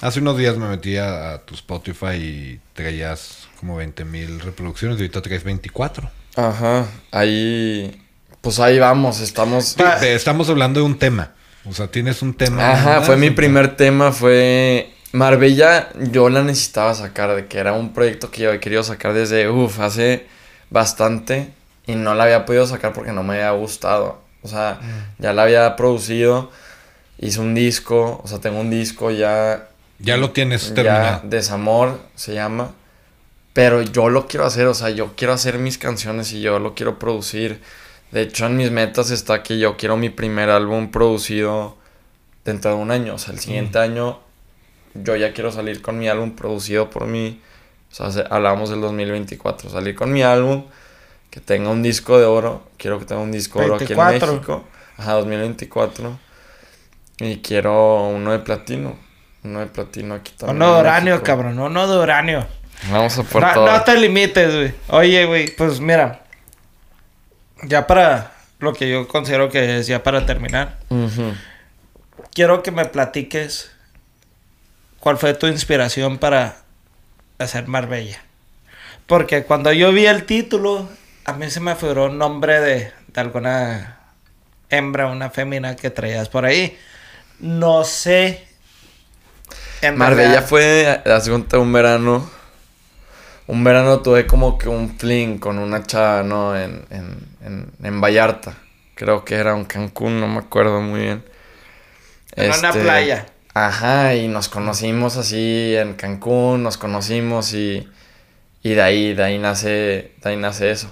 Hace 0.01 0.21
unos 0.21 0.39
días 0.39 0.57
me 0.57 0.67
metí 0.69 0.97
a, 0.97 1.35
a 1.35 1.39
tu 1.43 1.55
Spotify 1.55 2.15
y 2.15 2.61
traías 2.73 3.49
como 3.59 3.77
20 3.77 4.05
mil 4.07 4.41
reproducciones 4.41 4.97
y 4.99 5.03
ahorita 5.03 5.21
traes 5.21 5.45
24. 5.45 6.11
Ajá, 6.37 6.87
ahí... 7.11 8.03
Pues 8.41 8.59
ahí 8.61 8.79
vamos, 8.79 9.21
estamos... 9.21 9.77
Estamos 10.01 10.49
hablando 10.49 10.81
de 10.81 10.87
un 10.87 10.99
tema. 10.99 11.33
O 11.69 11.73
sea, 11.73 11.89
tienes 11.89 12.23
un 12.23 12.35
tema. 12.35 12.73
Ajá, 12.73 13.03
fue 13.03 13.17
mi 13.17 13.31
primer 13.31 13.77
tema, 13.77 14.13
fue... 14.13 14.93
Marbella, 15.13 15.89
yo 16.13 16.29
la 16.31 16.43
necesitaba 16.43 16.95
sacar, 16.95 17.35
de 17.35 17.47
que 17.47 17.59
era 17.59 17.73
un 17.73 17.93
proyecto 17.93 18.31
que 18.31 18.43
yo 18.43 18.53
he 18.53 18.61
querido 18.61 18.83
sacar 18.85 19.13
desde, 19.13 19.49
uff, 19.49 19.81
hace 19.81 20.27
bastante 20.71 21.49
y 21.87 21.97
no 21.97 22.15
la 22.15 22.25
había 22.25 22.47
podido 22.47 22.67
sacar 22.67 22.93
porque 22.93 23.13
no 23.13 23.25
me 23.25 23.35
había 23.35 23.51
gustado. 23.51 24.23
O 24.43 24.49
sea, 24.49 24.81
ya 25.19 25.33
la 25.33 25.43
había 25.43 25.77
producido, 25.77 26.51
hice 27.19 27.41
un 27.41 27.55
disco, 27.55 28.21
o 28.23 28.29
sea, 28.29 28.39
tengo 28.39 28.61
un 28.61 28.71
disco 28.71 29.11
ya, 29.11 29.69
Ya 29.99 30.17
lo 30.17 30.31
tienes 30.31 30.69
ya 30.69 30.75
terminado. 30.75 31.21
Desamor 31.25 32.01
se 32.15 32.35
llama, 32.35 32.71
pero 33.53 33.83
yo 33.83 34.09
lo 34.09 34.29
quiero 34.29 34.47
hacer, 34.47 34.67
o 34.67 34.75
sea, 34.75 34.91
yo 34.91 35.15
quiero 35.17 35.33
hacer 35.33 35.59
mis 35.59 35.77
canciones 35.77 36.33
y 36.33 36.41
yo 36.41 36.59
lo 36.59 36.75
quiero 36.75 36.99
producir. 36.99 37.61
De 38.13 38.23
hecho, 38.23 38.47
en 38.47 38.57
mis 38.57 38.71
metas 38.71 39.11
está 39.11 39.43
que 39.43 39.59
yo 39.59 39.77
quiero 39.77 39.97
mi 39.97 40.09
primer 40.11 40.51
álbum 40.51 40.91
producido 40.91 41.77
dentro 42.45 42.73
de 42.73 42.77
un 42.77 42.91
año. 42.91 43.15
O 43.15 43.19
sea, 43.19 43.33
el 43.33 43.39
siguiente 43.41 43.79
año 43.79 44.19
yo 44.95 45.15
ya 45.17 45.33
quiero 45.33 45.53
salir 45.53 45.81
con 45.83 45.99
mi 45.99 46.09
álbum 46.09 46.33
producido 46.35 46.91
por 46.91 47.07
mí. 47.07 47.41
O 47.91 47.95
sea, 47.95 48.11
se- 48.11 48.25
hablábamos 48.29 48.71
del 48.71 48.81
2024. 48.81 49.71
Salir 49.71 49.95
con 49.95 50.13
mi 50.13 50.23
álbum, 50.23 50.65
que 51.31 51.41
tenga 51.41 51.71
un 51.71 51.83
disco 51.83 52.19
de 52.19 52.25
oro. 52.25 52.65
Quiero 52.79 52.99
que 52.99 53.05
tenga 53.05 53.21
un 53.21 53.31
disco 53.33 53.61
de 53.61 53.67
oro 53.67 53.75
aquí 53.77 53.93
en 53.93 53.99
24. 53.99 54.33
México. 54.35 54.65
Ajá, 54.97 55.13
2024. 55.15 56.19
Y 57.21 57.37
quiero 57.39 58.09
uno 58.09 58.33
de 58.33 58.39
platino. 58.41 58.97
Uno 59.45 59.61
de 59.61 59.67
platino 59.67 60.15
aquí 60.15 60.33
también. 60.37 60.57
Uno 60.57 60.75
de 60.75 60.81
uranio, 60.81 61.23
cabrón. 61.23 61.59
Uno 61.59 61.87
de 61.89 61.99
uranio. 62.03 62.47
Vamos 62.91 63.17
a 63.19 63.23
por 63.23 63.43
No, 63.43 63.53
todo. 63.55 63.67
no 63.71 63.83
te 63.85 63.95
limites, 63.97 64.55
güey. 64.55 64.75
Oye, 64.89 65.27
güey, 65.27 65.55
pues 65.55 65.81
mira. 65.81 66.25
Ya 67.63 67.87
para 67.87 68.33
lo 68.59 68.73
que 68.73 68.89
yo 68.91 69.07
considero 69.09 69.49
que 69.49 69.79
es 69.79 69.87
ya 69.87 70.03
para 70.03 70.27
terminar. 70.27 70.79
Quiero 72.33 72.63
que 72.63 72.71
me 72.71 72.85
platiques 72.85 73.71
cuál 74.99 75.19
fue 75.19 75.35
tu 75.35 75.47
inspiración 75.47 76.19
para 76.19 76.57
hacer 77.39 77.67
Marbella. 77.69 78.21
Porque 79.07 79.45
cuando 79.45 79.73
yo 79.73 79.93
vi 79.93 80.07
el 80.07 80.25
título, 80.25 80.89
a 81.25 81.33
mí 81.33 81.51
se 81.51 81.61
me 81.61 81.75
figuró 81.75 82.07
un 82.07 82.19
nombre 82.19 82.61
de, 82.61 82.93
de 83.09 83.21
alguna 83.21 83.99
hembra, 84.69 85.07
una 85.09 85.31
fémina 85.31 85.75
que 85.77 85.91
traías 85.91 86.29
por 86.29 86.45
ahí. 86.45 86.79
No 87.41 87.85
sé. 87.85 88.47
En 89.83 89.97
Marbella 89.97 90.31
verdad- 90.43 90.47
fue, 90.49 91.03
hace 91.07 91.33
un 91.33 91.73
verano. 91.73 92.31
Un 93.47 93.65
verano 93.65 94.01
tuve 94.01 94.27
como 94.29 94.57
que 94.59 94.69
un 94.69 94.97
fling 94.97 95.39
con 95.39 95.59
una 95.59 95.83
chava, 95.83 96.23
¿no? 96.23 96.57
En, 96.57 96.85
en, 96.91 97.30
en, 97.43 97.73
en 97.83 98.01
Vallarta. 98.01 98.55
Creo 98.95 99.25
que 99.25 99.37
era 99.37 99.55
un 99.55 99.65
Cancún, 99.65 100.21
no 100.21 100.29
me 100.29 100.39
acuerdo 100.41 100.81
muy 100.81 101.01
bien. 101.01 101.25
En 102.37 102.53
una 102.53 102.73
Este, 102.73 102.81
playa. 102.81 103.27
Ajá, 103.55 104.15
y 104.15 104.29
nos 104.29 104.49
conocimos 104.49 105.17
así 105.17 105.75
en 105.77 105.95
Cancún, 105.95 106.63
nos 106.63 106.79
conocimos 106.79 107.53
y, 107.55 107.89
y 108.63 108.75
de 108.75 108.83
ahí, 108.83 109.15
de 109.15 109.25
ahí 109.25 109.39
nace, 109.39 109.69
de 110.23 110.31
ahí 110.31 110.37
nace 110.37 110.71
eso. 110.71 110.91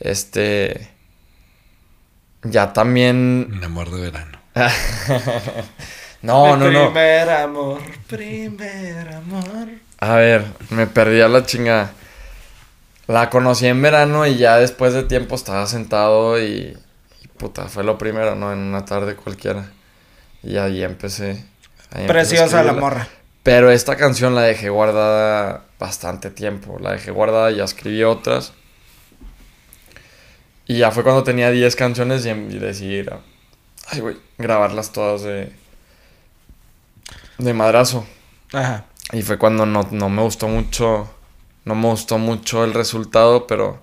Este, 0.00 0.90
ya 2.42 2.72
también, 2.72 3.52
Un 3.52 3.64
amor 3.64 3.90
de 3.90 4.00
verano. 4.02 4.38
no, 6.22 6.56
Mi 6.56 6.56
no, 6.56 6.70
no. 6.70 6.92
Primer 6.92 7.30
amor, 7.30 7.80
primer 8.06 9.08
amor. 9.14 9.68
A 9.98 10.14
ver, 10.16 10.44
me 10.70 10.86
perdí 10.86 11.20
a 11.20 11.28
la 11.28 11.44
chingada. 11.46 11.92
La 13.06 13.28
conocí 13.30 13.66
en 13.66 13.82
verano 13.82 14.26
y 14.26 14.36
ya 14.36 14.56
después 14.56 14.94
de 14.94 15.02
tiempo 15.02 15.34
estaba 15.34 15.66
sentado 15.66 16.40
y, 16.40 16.76
y 17.22 17.28
puta, 17.36 17.68
fue 17.68 17.84
lo 17.84 17.98
primero, 17.98 18.34
¿no? 18.34 18.52
En 18.52 18.58
una 18.58 18.84
tarde 18.84 19.14
cualquiera. 19.14 19.70
Y 20.42 20.56
ahí 20.56 20.82
empecé. 20.82 21.44
ahí 21.90 22.02
empecé 22.02 22.06
a 22.06 22.06
Preciosa 22.06 22.62
la 22.62 22.72
morra. 22.72 23.08
Pero 23.42 23.70
esta 23.70 23.96
canción 23.96 24.34
la 24.34 24.42
dejé 24.42 24.70
guardada 24.70 25.64
bastante 25.78 26.30
tiempo. 26.30 26.78
La 26.80 26.92
dejé 26.92 27.10
guardada, 27.10 27.50
ya 27.50 27.64
escribí 27.64 28.02
otras. 28.02 28.52
Y 30.66 30.78
ya 30.78 30.90
fue 30.90 31.02
cuando 31.02 31.24
tenía 31.24 31.50
10 31.50 31.76
canciones 31.76 32.24
y, 32.24 32.30
y 32.30 32.58
decidí 32.58 33.04
ay, 33.90 34.00
güey, 34.00 34.16
grabarlas 34.38 34.92
todas 34.92 35.22
de, 35.22 35.52
de 37.36 37.52
madrazo. 37.52 38.06
Ajá. 38.52 38.86
Y 39.12 39.22
fue 39.22 39.36
cuando 39.36 39.66
no, 39.66 39.86
no 39.90 40.08
me 40.08 40.22
gustó 40.22 40.48
mucho, 40.48 41.13
no 41.64 41.74
me 41.74 41.88
gustó 41.88 42.18
mucho 42.18 42.64
el 42.64 42.74
resultado, 42.74 43.46
pero, 43.46 43.82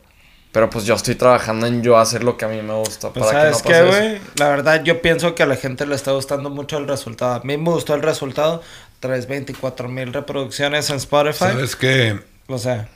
pero 0.52 0.70
pues 0.70 0.86
yo 0.86 0.96
estoy 0.96 1.16
trabajando 1.16 1.66
en 1.68 1.82
yo 1.84 1.98
hacer 1.98 2.24
lo 2.24 2.38
que 2.38 2.46
a 2.46 2.48
mí 2.48 2.62
me 2.62 2.74
gusta 2.74 3.12
Pues 3.12 3.26
para 3.26 3.44
que 3.46 3.50
no 3.50 3.54
sabes 3.58 3.62
pase 3.64 3.74
qué, 3.74 3.80
eso. 3.90 3.98
güey, 4.18 4.22
la 4.36 4.50
verdad 4.50 4.84
yo 4.84 5.02
pienso 5.02 5.34
que 5.36 5.44
a 5.44 5.46
la 5.48 5.56
gente 5.56 5.86
le 5.86 5.96
está 5.96 6.12
gustando 6.12 6.50
mucho 6.50 6.78
el 6.78 6.88
resultado. 6.88 7.36
A 7.36 7.40
mí 7.44 7.58
me 7.58 7.70
gustó 7.72 7.96
el 7.96 8.02
resultado. 8.02 8.62
Traes 9.00 9.28
24 9.28 9.88
mil 9.90 10.14
reproducciones 10.14 10.90
en 10.92 10.98
Spotify. 10.98 11.38
Sabes 11.40 11.76
que 11.76 12.20
O 12.48 12.58
sea, 12.60 12.88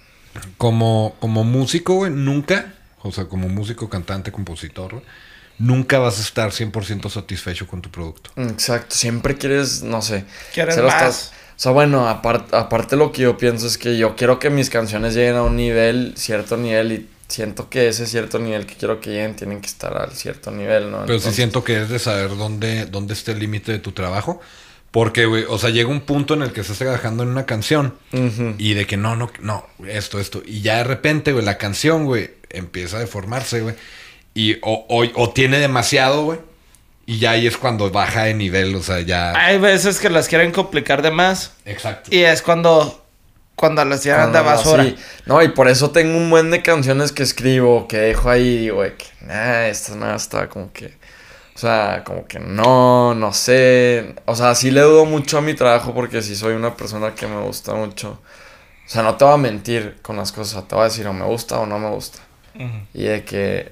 como, 0.58 1.16
como 1.20 1.44
músico, 1.44 1.96
güey, 1.96 2.12
nunca, 2.12 2.74
o 3.02 3.12
sea, 3.12 3.26
como 3.26 3.48
músico, 3.50 3.90
cantante, 3.90 4.32
compositor, 4.32 4.92
güey, 4.96 5.04
nunca 5.58 5.98
vas 6.00 6.20
a 6.20 6.22
estar 6.22 6.52
100% 6.52 7.10
satisfecho 7.10 7.66
con 7.68 7.82
tu 7.82 7.90
producto. 7.90 8.30
Exacto, 8.36 8.94
siempre 8.96 9.36
quieres, 9.38 9.82
no 9.82 10.02
sé. 10.02 10.26
quieres 10.54 10.78
más. 10.78 10.94
estás- 10.94 11.32
O 11.56 11.60
sea, 11.60 11.72
bueno, 11.72 12.08
apar- 12.10 12.46
aparte 12.52 12.96
lo 12.96 13.12
que 13.12 13.22
yo 13.24 13.38
pienso 13.38 13.68
es 13.68 13.78
que 13.78 13.98
yo 13.98 14.16
quiero 14.16 14.40
que 14.40 14.50
mis 14.50 14.70
canciones 14.70 15.14
lleguen 15.16 15.36
a 15.36 15.44
un 15.44 15.56
nivel, 15.56 16.14
cierto 16.18 16.58
nivel, 16.58 16.92
y 16.92 17.08
siento 17.28 17.70
que 17.70 17.88
ese 17.88 18.06
cierto 18.08 18.40
nivel 18.40 18.66
que 18.66 18.76
quiero 18.76 19.00
que 19.00 19.10
lleguen 19.12 19.36
tienen 19.36 19.62
que 19.62 19.68
estar 19.68 19.96
al 19.98 20.12
cierto 20.12 20.52
nivel, 20.52 20.92
¿no? 20.92 21.06
Pero 21.06 21.20
sí 21.20 21.32
siento 21.32 21.64
que 21.64 21.82
es 21.82 21.90
de 21.90 22.00
saber 22.00 22.36
dónde, 22.36 22.86
dónde 22.88 23.14
está 23.14 23.32
el 23.32 23.40
límite 23.40 23.72
de 23.72 23.80
tu 23.80 23.92
trabajo. 23.94 24.42
Porque, 24.92 25.26
güey, 25.26 25.44
o 25.50 25.58
sea, 25.58 25.72
llega 25.72 25.90
un 25.90 26.02
punto 26.02 26.36
en 26.36 26.42
el 26.42 26.54
que 26.54 26.64
se 26.64 26.72
está 26.72 26.86
trabajando 26.86 27.24
en 27.24 27.30
una 27.30 27.46
canción 27.46 27.96
y 28.58 28.74
de 28.76 28.86
que 28.88 28.96
no, 28.96 29.18
no, 29.18 29.30
no, 29.42 29.66
esto, 29.88 30.20
esto. 30.22 30.42
Y 30.46 30.62
ya 30.62 30.78
de 30.78 30.86
repente, 30.86 31.34
güey, 31.34 31.44
la 31.44 31.58
canción, 31.58 32.06
güey, 32.06 32.32
empieza 32.50 32.96
a 32.98 33.00
deformarse, 33.02 33.60
güey. 33.60 33.76
Y 34.34 34.54
o, 34.62 34.86
o, 34.88 35.04
o 35.16 35.30
tiene 35.32 35.60
demasiado, 35.60 36.24
güey. 36.24 36.40
Y 37.06 37.20
ya 37.20 37.32
ahí 37.32 37.46
es 37.46 37.58
cuando 37.58 37.90
baja 37.92 38.24
de 38.24 38.34
nivel, 38.34 38.74
o 38.76 38.82
sea, 38.82 39.00
ya. 39.02 39.32
Hay 39.36 39.58
veces 39.60 40.00
que 40.00 40.10
las 40.10 40.28
quieren 40.28 40.52
complicar 40.52 41.02
de 41.02 41.12
más. 41.12 41.52
Exacto. 41.66 42.10
Y 42.12 42.24
es 42.24 42.42
cuando, 42.42 43.04
cuando 43.56 43.86
las 43.86 44.04
llenan 44.04 44.32
de 44.32 44.40
Ah, 44.40 44.42
basura. 44.42 44.84
sí. 44.84 44.96
No, 45.28 45.42
y 45.44 45.50
por 45.50 45.68
eso 45.68 45.92
tengo 45.92 46.18
un 46.18 46.30
buen 46.32 46.50
de 46.50 46.64
canciones 46.64 47.12
que 47.12 47.22
escribo, 47.24 47.88
que 47.88 47.98
dejo 47.98 48.30
ahí, 48.30 48.70
güey, 48.70 48.96
que, 48.98 49.06
nah, 49.22 49.68
esta 49.68 49.96
nada 49.96 50.16
está 50.16 50.50
como 50.50 50.74
que, 50.74 50.98
o 51.56 51.60
sea, 51.60 52.02
como 52.04 52.26
que 52.26 52.40
no, 52.40 53.14
no 53.14 53.34
sé, 53.34 54.16
o 54.26 54.36
sea, 54.36 54.56
sí 54.56 54.72
le 54.72 54.82
dudo 54.82 55.06
mucho 55.06 55.38
a 55.38 55.42
mi 55.42 55.54
trabajo 55.54 55.94
porque 55.94 56.22
sí 56.24 56.36
soy 56.36 56.54
una 56.56 56.76
persona 56.76 57.14
que 57.14 57.28
me 57.28 57.40
gusta 57.42 57.74
mucho, 57.76 58.20
o 58.20 58.90
sea, 58.90 59.04
no 59.04 59.16
te 59.16 59.24
voy 59.26 59.36
a 59.36 59.38
mentir 59.38 59.98
con 60.02 60.18
las 60.18 60.32
cosas, 60.32 60.68
te 60.68 60.74
voy 60.76 60.82
a 60.82 60.88
decir 60.88 61.08
o 61.08 61.14
me 61.14 61.24
gusta 61.26 61.60
o 61.60 61.66
no 61.68 61.78
me 61.80 61.90
gusta, 61.92 62.20
y 62.94 63.04
de 63.04 63.24
que, 63.24 63.72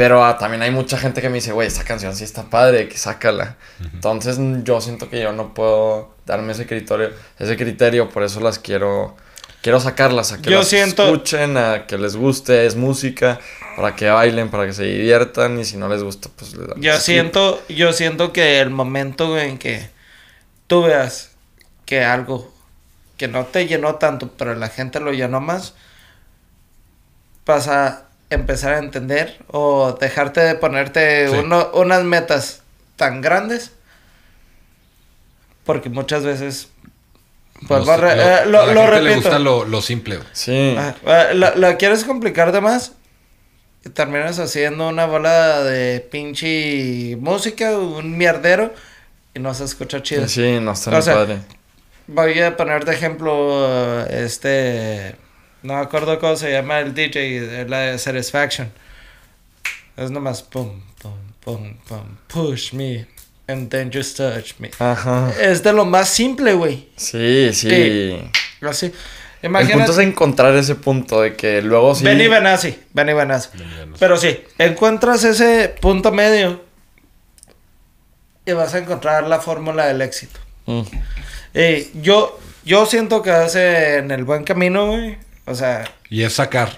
pero 0.00 0.24
ah, 0.24 0.38
también 0.38 0.62
hay 0.62 0.70
mucha 0.70 0.96
gente 0.96 1.20
que 1.20 1.28
me 1.28 1.34
dice, 1.34 1.52
güey, 1.52 1.68
esta 1.68 1.84
canción 1.84 2.16
sí 2.16 2.24
está 2.24 2.44
padre, 2.44 2.88
que 2.88 2.96
sácala, 2.96 3.56
entonces 3.92 4.38
yo 4.64 4.80
siento 4.80 5.10
que 5.10 5.20
yo 5.20 5.34
no 5.34 5.52
puedo 5.52 6.14
darme 6.24 6.52
ese 6.52 6.66
criterio, 6.66 7.10
ese 7.38 7.54
criterio, 7.54 8.08
por 8.08 8.22
eso 8.22 8.40
las 8.40 8.58
quiero... 8.58 9.14
Quiero 9.60 9.78
sacarlas 9.78 10.32
a 10.32 10.40
que 10.40 10.48
Yo 10.48 10.60
las 10.60 10.68
siento- 10.68 11.04
escuchen, 11.04 11.58
a 11.58 11.86
que 11.86 11.98
les 11.98 12.16
guste, 12.16 12.64
es 12.64 12.76
música, 12.76 13.40
para 13.76 13.94
que 13.94 14.08
bailen, 14.08 14.48
para 14.48 14.64
que 14.64 14.72
se 14.72 14.84
diviertan 14.84 15.60
y 15.60 15.66
si 15.66 15.76
no 15.76 15.86
les 15.86 16.02
gusta, 16.02 16.30
pues 16.34 16.54
les 16.54 16.68
Yo 16.76 16.96
siento, 16.98 17.62
yo 17.68 17.92
siento 17.92 18.32
que 18.32 18.58
el 18.58 18.70
momento 18.70 19.38
en 19.38 19.58
que 19.58 19.90
tú 20.66 20.84
veas 20.84 21.32
que 21.84 22.02
algo 22.02 22.50
que 23.18 23.28
no 23.28 23.44
te 23.44 23.66
llenó 23.66 23.96
tanto, 23.96 24.30
pero 24.38 24.54
la 24.54 24.70
gente 24.70 24.98
lo 24.98 25.12
llenó 25.12 25.42
más, 25.42 25.74
vas 27.44 27.68
a 27.68 28.06
empezar 28.30 28.74
a 28.74 28.78
entender 28.78 29.38
o 29.48 29.92
dejarte 30.00 30.40
de 30.40 30.54
ponerte 30.54 31.28
Sí. 31.28 31.34
uno- 31.36 31.70
unas 31.74 32.04
metas 32.04 32.62
tan 32.96 33.20
grandes. 33.20 33.72
Porque 35.64 35.88
muchas 35.88 36.24
veces... 36.24 36.68
Pues, 37.68 37.84
lo, 37.84 37.96
re- 37.98 38.16
lo- 38.16 38.22
eh, 38.22 38.46
lo- 38.46 38.60
a 38.62 38.66
la 38.66 38.72
lo 38.72 38.80
gente 38.82 39.00
le 39.02 39.14
gusta 39.16 39.38
lo, 39.38 39.64
lo 39.66 39.82
simple, 39.82 40.16
güey. 40.16 40.28
Sí, 40.32 40.74
Ah, 40.78 40.94
ah, 41.06 41.34
la 41.34 41.76
quieres 41.76 42.04
complicar 42.04 42.52
de 42.52 42.62
más 42.62 42.92
y 43.84 43.90
terminas 43.90 44.38
haciendo 44.38 44.88
una 44.88 45.04
bola 45.04 45.62
de 45.62 46.00
pinche 46.00 47.16
música, 47.20 47.76
un 47.78 48.16
mierdero 48.16 48.72
y 49.34 49.40
no 49.40 49.52
se 49.52 49.64
escucha 49.64 50.02
chido. 50.02 50.26
sí, 50.26 50.58
no 50.60 50.72
está 50.72 50.96
O 50.96 51.02
sea, 51.02 51.14
padre. 51.14 51.38
Voy 52.06 52.40
a 52.40 52.56
poner 52.56 52.84
de 52.86 52.94
ejemplo 52.94 54.06
este 54.06 55.16
no 55.62 55.74
me 55.74 55.80
acuerdo 55.80 56.18
cómo 56.18 56.36
se 56.36 56.50
llama 56.50 56.80
el 56.80 56.94
DJ 56.94 57.40
de 57.40 57.68
la 57.68 57.78
de 57.80 57.98
Satisfaction. 57.98 58.72
Es 59.96 60.10
nomás 60.10 60.42
pum 60.42 60.80
pum 61.02 61.18
pum 61.40 61.74
pum 61.86 62.16
push 62.28 62.72
me 62.72 63.06
and 63.48 63.70
then 63.70 63.90
just 63.92 64.16
touch 64.16 64.54
me. 64.58 64.70
Ajá. 64.78 65.32
Es 65.40 65.62
de 65.62 65.72
lo 65.72 65.84
más 65.84 66.08
simple, 66.08 66.54
güey. 66.54 66.88
Sí, 66.96 67.50
sí. 67.52 67.68
Sí. 67.68 68.30
Así. 68.62 68.92
El 69.42 69.48
Imagínate. 69.50 69.76
punto 69.76 69.92
es 69.92 70.06
encontrar 70.06 70.54
ese 70.54 70.74
punto 70.74 71.22
de 71.22 71.34
que 71.34 71.62
luego 71.62 71.94
sí. 71.94 72.04
Benny 72.04 72.28
Benassi, 72.28 72.78
Benny 72.92 73.14
Benassi. 73.14 73.50
Pero 73.98 74.16
sí, 74.16 74.38
encuentras 74.58 75.24
ese 75.24 75.74
punto 75.80 76.12
medio 76.12 76.62
y 78.44 78.52
vas 78.52 78.74
a 78.74 78.78
encontrar 78.78 79.26
la 79.26 79.40
fórmula 79.40 79.86
del 79.86 80.02
éxito. 80.02 80.38
Mm. 80.66 80.82
Y 81.54 82.02
yo, 82.02 82.38
yo 82.64 82.86
siento 82.86 83.22
que 83.22 83.30
vas 83.30 83.54
en 83.56 84.10
el 84.10 84.24
buen 84.24 84.44
camino, 84.44 84.88
güey. 84.88 85.18
O 85.50 85.54
sea, 85.54 85.84
Y 86.08 86.22
es 86.22 86.32
sacar. 86.34 86.70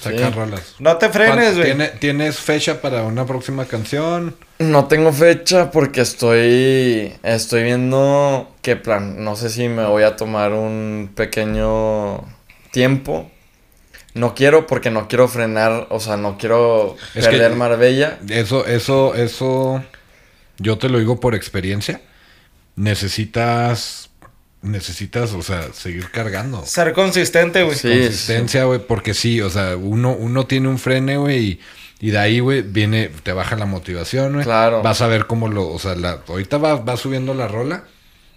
Sacar 0.00 0.28
Sí. 0.32 0.38
rolas. 0.38 0.74
no 0.78 0.96
te 0.98 1.08
frenes, 1.08 1.34
¿Cuán- 1.34 1.54
güey. 1.54 1.64
¿Tiene- 1.64 1.88
¿Tienes 1.88 2.38
fecha 2.38 2.80
para 2.82 3.02
una 3.04 3.24
próxima 3.24 3.64
canción? 3.64 4.36
No 4.58 4.86
tengo 4.86 5.10
fecha 5.12 5.70
porque 5.70 6.02
estoy 6.02 7.14
estoy 7.22 7.62
viendo 7.64 8.54
qué 8.62 8.76
plan, 8.76 9.24
no 9.24 9.36
sé 9.36 9.48
si 9.48 9.68
me 9.68 9.86
voy 9.86 10.02
a 10.02 10.16
tomar 10.16 10.52
un 10.52 11.10
pequeño 11.16 12.22
tiempo. 12.72 13.30
No 14.14 14.34
quiero 14.34 14.66
porque 14.66 14.90
no 14.90 15.08
quiero 15.08 15.28
frenar, 15.28 15.86
o 15.90 15.98
sea, 16.00 16.16
no 16.18 16.36
quiero 16.38 16.96
Es 17.14 17.24
que- 17.26 17.32
perder 17.32 17.54
Marbella. 17.56 18.18
Eso, 18.28 18.66
eso, 18.66 19.14
eso. 19.14 19.82
Yo 20.58 20.76
te 20.78 20.88
lo 20.90 20.98
digo 20.98 21.20
por 21.20 21.34
experiencia. 21.34 22.00
Necesitas. 22.76 24.10
Necesitas, 24.62 25.32
o 25.32 25.42
sea, 25.42 25.72
seguir 25.72 26.10
cargando. 26.10 26.64
Ser 26.66 26.92
consistente, 26.92 27.62
güey. 27.62 27.76
Sí. 27.76 27.88
Consistencia, 27.88 28.64
güey, 28.64 28.80
porque 28.80 29.14
sí, 29.14 29.40
o 29.40 29.50
sea, 29.50 29.76
uno, 29.76 30.12
uno 30.12 30.46
tiene 30.46 30.68
un 30.68 30.78
frene, 30.78 31.16
güey, 31.18 31.38
y, 31.38 31.60
y 32.00 32.10
de 32.10 32.18
ahí, 32.18 32.40
güey, 32.40 32.62
viene, 32.62 33.10
te 33.22 33.32
baja 33.32 33.54
la 33.56 33.66
motivación, 33.66 34.32
güey. 34.32 34.44
Claro. 34.44 34.82
Vas 34.82 35.02
a 35.02 35.06
ver 35.06 35.26
cómo 35.26 35.48
lo, 35.48 35.68
o 35.68 35.78
sea, 35.78 35.94
la, 35.94 36.20
ahorita 36.26 36.58
va, 36.58 36.76
va 36.76 36.96
subiendo 36.96 37.32
la 37.34 37.46
rola. 37.48 37.84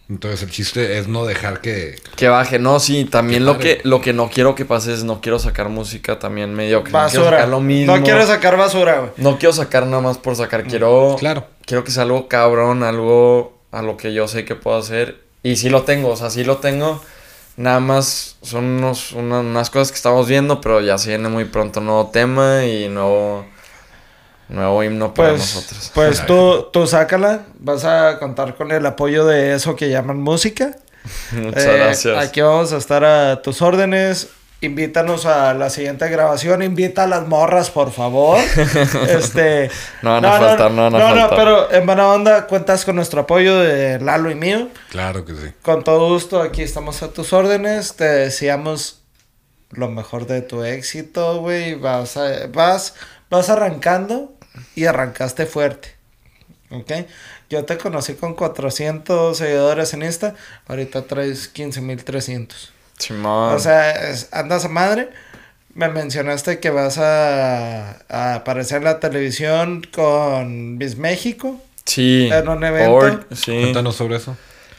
Entonces 0.07 0.41
el 0.41 0.49
chiste 0.49 0.97
es 0.97 1.07
no 1.07 1.25
dejar 1.25 1.61
que. 1.61 1.95
Que 2.15 2.27
baje, 2.29 2.57
no, 2.57 2.79
sí, 2.79 3.05
también 3.05 3.45
lo 3.45 3.59
que, 3.59 3.79
lo 3.83 4.01
que 4.01 4.11
no 4.11 4.29
quiero 4.31 4.55
que 4.55 4.65
pase 4.65 4.91
es 4.91 5.03
no 5.03 5.21
quiero 5.21 5.37
sacar 5.37 5.69
música 5.69 6.17
también 6.17 6.51
medio 6.55 6.83
que 6.83 6.91
no 6.91 6.97
quiero 7.07 7.21
Basura. 7.25 7.37
sacar 7.37 7.49
lo 7.49 7.59
mismo. 7.61 7.95
No 7.95 8.03
quieres 8.03 8.27
sacar 8.27 8.57
basura, 8.57 8.99
güey. 9.01 9.11
No 9.17 9.37
quiero 9.37 9.53
sacar 9.53 9.85
nada 9.85 10.01
más 10.01 10.17
por 10.17 10.35
sacar, 10.35 10.63
quiero 10.65 11.15
Claro. 11.19 11.45
quiero 11.63 11.83
que 11.83 11.91
sea 11.91 12.03
algo 12.03 12.27
cabrón, 12.27 12.81
algo 12.81 13.61
a 13.71 13.83
lo 13.83 13.97
que 13.97 14.11
yo 14.11 14.27
sé 14.27 14.45
que 14.45 14.55
puedo 14.55 14.77
hacer 14.77 15.28
y 15.43 15.55
sí 15.55 15.69
lo 15.69 15.83
tengo, 15.83 16.09
o 16.09 16.15
sea, 16.15 16.29
sí 16.29 16.43
lo 16.43 16.57
tengo. 16.57 17.01
Nada 17.57 17.79
más 17.81 18.37
son 18.41 18.63
unos, 18.65 19.11
una- 19.11 19.39
unas 19.41 19.69
cosas 19.69 19.91
que 19.91 19.95
estamos 19.97 20.27
viendo, 20.27 20.61
pero 20.61 20.79
ya 20.81 20.97
se 20.97 21.09
viene 21.09 21.27
muy 21.29 21.45
pronto 21.45 21.81
nuevo 21.81 22.07
tema 22.07 22.63
y 22.65 22.87
nuevo 22.87 23.45
nuevo 24.47 24.83
himno 24.83 25.13
para 25.13 25.29
Pues, 25.31 25.39
nosotros. 25.55 25.91
pues 25.93 26.25
tú, 26.25 26.67
tú 26.71 26.87
sácala. 26.87 27.45
Vas 27.59 27.83
a 27.85 28.17
contar 28.19 28.55
con 28.55 28.71
el 28.71 28.85
apoyo 28.85 29.25
de 29.25 29.53
eso 29.53 29.75
que 29.75 29.89
llaman 29.89 30.21
música. 30.21 30.71
Muchas 31.31 31.65
Eh, 31.65 31.77
gracias. 31.77 32.17
Aquí 32.17 32.41
vamos 32.41 32.71
a 32.73 32.77
estar 32.77 33.03
a 33.03 33.41
tus 33.41 33.61
órdenes. 33.61 34.29
Invítanos 34.61 35.25
a 35.25 35.53
la 35.53 35.69
siguiente 35.69 36.09
grabación. 36.09 36.61
Invita 36.61 37.03
a 37.03 37.07
las 37.07 37.25
morras, 37.27 37.69
por 37.69 37.91
favor. 37.91 38.37
este. 39.07 39.71
No 40.01 40.11
van 40.11 40.25
a 40.25 40.37
faltar, 40.37 40.71
no 40.71 40.83
van 40.91 40.95
a 40.95 40.99
no, 40.99 41.15
faltar. 41.21 41.37
pero 41.37 41.71
en 41.71 41.85
buena 41.85 42.07
onda 42.09 42.45
cuentas 42.45 42.83
con 42.83 42.97
nuestro 42.97 43.21
apoyo 43.21 43.57
de 43.57 43.99
Lalo 44.01 44.29
y 44.29 44.35
mío. 44.35 44.67
Claro 44.89 45.23
que 45.23 45.33
sí. 45.33 45.51
Con 45.61 45.85
todo 45.85 46.09
gusto, 46.09 46.41
aquí 46.41 46.61
estamos 46.61 47.01
a 47.03 47.13
tus 47.13 47.31
órdenes. 47.31 47.95
Te 47.95 48.03
deseamos 48.03 49.01
lo 49.71 49.87
mejor 49.87 50.27
de 50.27 50.41
tu 50.41 50.63
éxito, 50.65 51.39
güey. 51.39 51.75
Vas, 51.75 52.17
a- 52.17 52.47
vas, 52.47 52.95
vas 53.29 53.49
arrancando 53.49 54.33
y 54.75 54.85
arrancaste 54.85 55.45
fuerte. 55.45 55.95
¿Ok? 56.69 56.91
Yo 57.49 57.63
te 57.63 57.77
conocí 57.77 58.13
con 58.15 58.33
400 58.35 59.37
seguidores 59.37 59.93
en 59.93 60.03
Insta. 60.03 60.35
Ahorita 60.67 61.03
traes 61.03 61.53
15.300. 61.53 62.71
Simón. 62.99 63.55
O 63.55 63.59
sea, 63.59 63.91
es- 64.11 64.29
andas 64.31 64.65
a 64.65 64.69
madre. 64.69 65.09
Me 65.73 65.87
mencionaste 65.89 66.59
que 66.59 66.69
vas 66.71 66.97
a, 66.97 67.99
a 68.09 68.35
aparecer 68.35 68.77
en 68.79 68.83
la 68.85 68.99
televisión 68.99 69.81
con 69.93 70.77
Miss 70.77 70.97
México. 70.97 71.59
sí. 71.85 72.29
en 72.31 72.47
un 72.49 72.63
evento. 72.63 72.91
Or- 72.93 73.27
sí. 73.33 73.59
Cuéntanos 73.61 73.95
sobre 73.95 74.17
eso. 74.17 74.35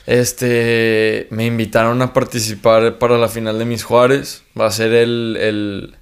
Este, 0.07 1.29
me 1.31 1.47
invitaron 1.47 2.03
a 2.03 2.13
participar 2.13 2.99
para 2.99 3.17
la 3.17 3.29
final 3.29 3.59
de 3.59 3.65
Mis 3.65 3.85
Juárez. 3.85 4.43
Va 4.59 4.67
a 4.67 4.71
ser 4.71 4.93
el, 4.93 5.37
el 5.41 5.97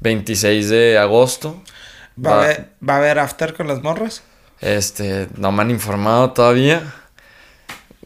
26 0.00 0.68
de 0.70 0.98
agosto. 0.98 1.62
¿Va, 2.24 2.32
a 2.32 2.44
haber, 2.44 2.68
¿Va 2.88 2.94
a 2.94 2.96
haber 2.98 3.18
after 3.18 3.54
con 3.54 3.66
las 3.68 3.82
morras? 3.82 4.22
Este, 4.60 5.28
no 5.36 5.52
me 5.52 5.62
han 5.62 5.70
informado 5.70 6.32
todavía. 6.32 6.82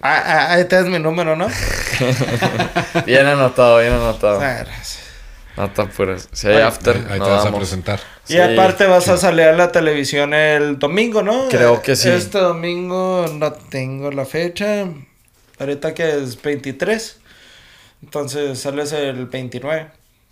Ah, 0.03 0.23
ah, 0.27 0.53
ahí 0.55 0.65
tienes 0.65 0.89
mi 0.89 0.99
número, 0.99 1.37
¿no? 1.37 1.47
Bien 3.07 3.25
anotado, 3.27 3.79
bien 3.79 3.93
anotado. 3.93 4.41
Ah, 4.43 4.65
No 5.57 5.71
te 5.71 5.83
apures. 5.83 6.29
Si 6.33 6.49
hay 6.49 6.57
Ay, 6.57 6.63
after, 6.63 6.97
Ahí, 6.97 7.05
ahí 7.11 7.19
no 7.21 7.25
te 7.27 7.31
vas 7.31 7.41
a 7.43 7.45
vamos. 7.45 7.61
presentar. 7.61 8.01
Y 8.29 8.33
Sí. 8.33 8.41
aparte 8.41 8.87
vas 8.87 9.09
a 9.09 9.17
salir 9.17 9.47
a 9.47 9.53
la 9.53 9.71
televisión 9.71 10.35
el 10.35 10.79
domingo, 10.79 11.23
¿no? 11.23 11.49
Creo 11.49 11.83
que 11.83 11.95
sí. 11.95 12.09
Este 12.09 12.39
domingo 12.39 13.27
no 13.33 13.53
tengo 13.53 14.11
la 14.11 14.25
fecha. 14.25 14.87
Ahorita 15.59 15.95
que 15.95 16.19
es 16.23 16.41
23. 16.41 17.19
Entonces 18.03 18.59
sales 18.59 18.93
el 18.93 19.27
29. 19.27 19.89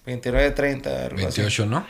29, 0.07 0.51
30, 0.51 0.91
algo 0.91 1.05
así. 1.29 1.41
28, 1.43 1.67
¿no? 1.67 1.87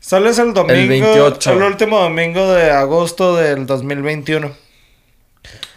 Sales 0.00 0.38
el 0.38 0.52
domingo. 0.52 0.74
El 0.74 0.88
28. 0.88 1.56
último 1.56 2.00
domingo 2.00 2.52
de 2.52 2.70
agosto 2.72 3.36
del 3.36 3.64
2021. 3.66 4.52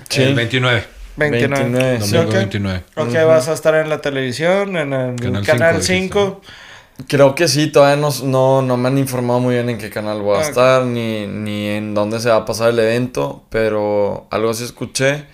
Sí. 0.10 0.24
El 0.24 0.36
29. 0.36 0.84
29. 1.18 1.64
29. 1.70 2.02
Sí, 2.02 2.12
Domingo 2.12 2.30
ok. 2.30 2.36
29. 2.38 2.84
Ok, 2.96 3.08
Ujú. 3.08 3.28
vas 3.28 3.48
a 3.48 3.54
estar 3.54 3.76
en 3.76 3.90
la 3.90 4.02
televisión, 4.02 4.78
en 4.78 4.94
el 4.94 5.16
Canal 5.16 5.46
canal, 5.46 5.84
cinco, 5.84 6.42
5. 6.44 7.06
Creo 7.08 7.36
que 7.36 7.48
sí, 7.48 7.68
todavía 7.68 8.02
no, 8.02 8.10
no, 8.24 8.62
no 8.62 8.78
me 8.78 8.88
han 8.88 8.98
informado 8.98 9.40
muy 9.40 9.56
bien 9.56 9.70
en 9.70 9.78
qué 9.78 9.90
canal 9.90 10.22
voy 10.22 10.38
a 10.38 10.42
estar, 10.42 10.84
ni, 10.84 11.28
ni 11.28 11.68
en 11.68 11.94
dónde 11.94 12.20
se 12.20 12.30
va 12.30 12.38
a 12.38 12.46
pasar 12.46 12.70
el 12.70 12.80
evento, 12.80 13.44
pero 13.50 14.28
algo 14.32 14.54
sí 14.54 14.64
escuché. 14.64 15.26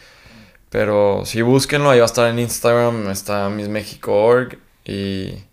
Pero 0.72 1.24
sí, 1.26 1.42
búsquenlo. 1.42 1.90
Ahí 1.90 2.00
va 2.00 2.06
a 2.06 2.08
estar 2.08 2.30
en 2.30 2.40
Instagram. 2.40 3.10
Está 3.12 3.50
Miss 3.50 3.68
México 3.68 4.14
Org. 4.24 4.58
Y, 4.86 5.44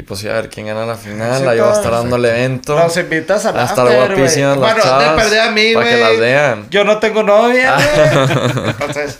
y 0.00 0.02
pues 0.02 0.20
sí, 0.20 0.28
a 0.28 0.32
ver 0.32 0.48
quién 0.48 0.66
gana 0.66 0.86
la 0.86 0.96
final. 0.96 1.42
Sí, 1.42 1.46
ahí 1.46 1.58
va 1.58 1.72
a 1.72 1.76
estar 1.76 1.92
dando 1.92 2.16
el 2.16 2.24
evento. 2.24 2.74
Nos 2.74 2.96
invitas 2.96 3.44
a 3.44 3.50
a 3.50 3.66
estar 3.66 3.86
guapísimas 3.86 4.56
las 4.56 4.58
Bueno, 4.58 4.76
de 4.76 4.82
chavas, 4.82 5.22
perder 5.22 5.40
a 5.40 5.50
mí, 5.50 5.74
para 5.74 5.90
que 5.90 5.96
las 6.00 6.18
vean. 6.18 6.66
Yo 6.70 6.84
no 6.84 6.98
tengo 6.98 7.22
novia, 7.22 7.74
güey. 7.74 8.68
Entonces, 8.68 9.18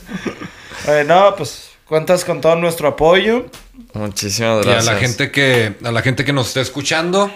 eh, 0.88 1.04
no, 1.06 1.36
pues 1.36 1.68
cuentas 1.84 2.24
con 2.24 2.40
todo 2.40 2.56
nuestro 2.56 2.88
apoyo. 2.88 3.44
Muchísimas 3.92 4.64
Y 4.64 4.68
a 4.68 4.72
gracias. 4.72 4.86
la 4.86 5.00
gente 5.00 5.30
que, 5.30 5.74
a 5.84 5.92
la 5.92 6.00
gente 6.00 6.24
que 6.24 6.32
nos 6.32 6.48
está 6.48 6.62
escuchando, 6.62 7.30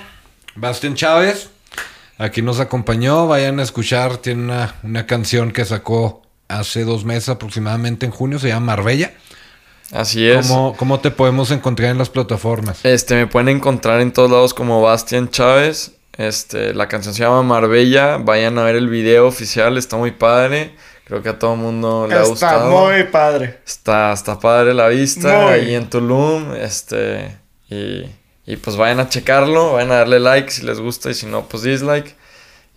Bastian 0.54 0.94
Chávez, 0.94 1.50
aquí 2.16 2.40
nos 2.40 2.60
acompañó. 2.60 3.26
Vayan 3.26 3.60
a 3.60 3.62
escuchar, 3.62 4.16
tiene 4.16 4.42
una, 4.42 4.76
una 4.84 5.04
canción 5.04 5.52
que 5.52 5.66
sacó 5.66 6.22
hace 6.48 6.84
dos 6.84 7.04
meses 7.04 7.28
aproximadamente 7.28 8.06
en 8.06 8.12
junio, 8.12 8.38
se 8.38 8.48
llama 8.48 8.74
Marbella. 8.74 9.12
Así 9.94 10.28
es. 10.28 10.48
¿Cómo, 10.48 10.76
¿Cómo 10.76 11.00
te 11.00 11.10
podemos 11.10 11.50
encontrar 11.50 11.90
en 11.90 11.98
las 11.98 12.10
plataformas? 12.10 12.84
Este, 12.84 13.14
me 13.14 13.26
pueden 13.26 13.48
encontrar 13.48 14.00
en 14.00 14.12
todos 14.12 14.30
lados 14.30 14.52
como 14.52 14.82
Bastian 14.82 15.30
Chávez. 15.30 15.92
Este, 16.16 16.74
la 16.74 16.88
canción 16.88 17.14
se 17.14 17.22
llama 17.22 17.42
Marbella. 17.42 18.18
Vayan 18.18 18.58
a 18.58 18.64
ver 18.64 18.76
el 18.76 18.88
video 18.88 19.26
oficial, 19.26 19.78
está 19.78 19.96
muy 19.96 20.10
padre. 20.10 20.74
Creo 21.04 21.22
que 21.22 21.28
a 21.28 21.38
todo 21.38 21.54
el 21.54 21.60
mundo 21.60 22.06
le 22.08 22.14
ha 22.14 22.18
Está 22.22 22.28
gustado. 22.30 22.70
muy 22.88 23.04
padre. 23.04 23.60
Está, 23.66 24.12
está 24.12 24.38
padre 24.38 24.74
la 24.74 24.88
vista 24.88 25.42
Muy. 25.42 25.52
ahí 25.52 25.74
en 25.74 25.88
Tulum. 25.90 26.54
Este, 26.54 27.36
y, 27.68 28.06
y 28.46 28.56
pues 28.56 28.76
vayan 28.76 29.00
a 29.00 29.08
checarlo, 29.08 29.74
vayan 29.74 29.92
a 29.92 29.96
darle 29.96 30.18
like 30.18 30.50
si 30.50 30.62
les 30.64 30.80
gusta 30.80 31.10
y 31.10 31.14
si 31.14 31.26
no, 31.26 31.42
pues 31.46 31.62
dislike. 31.62 32.14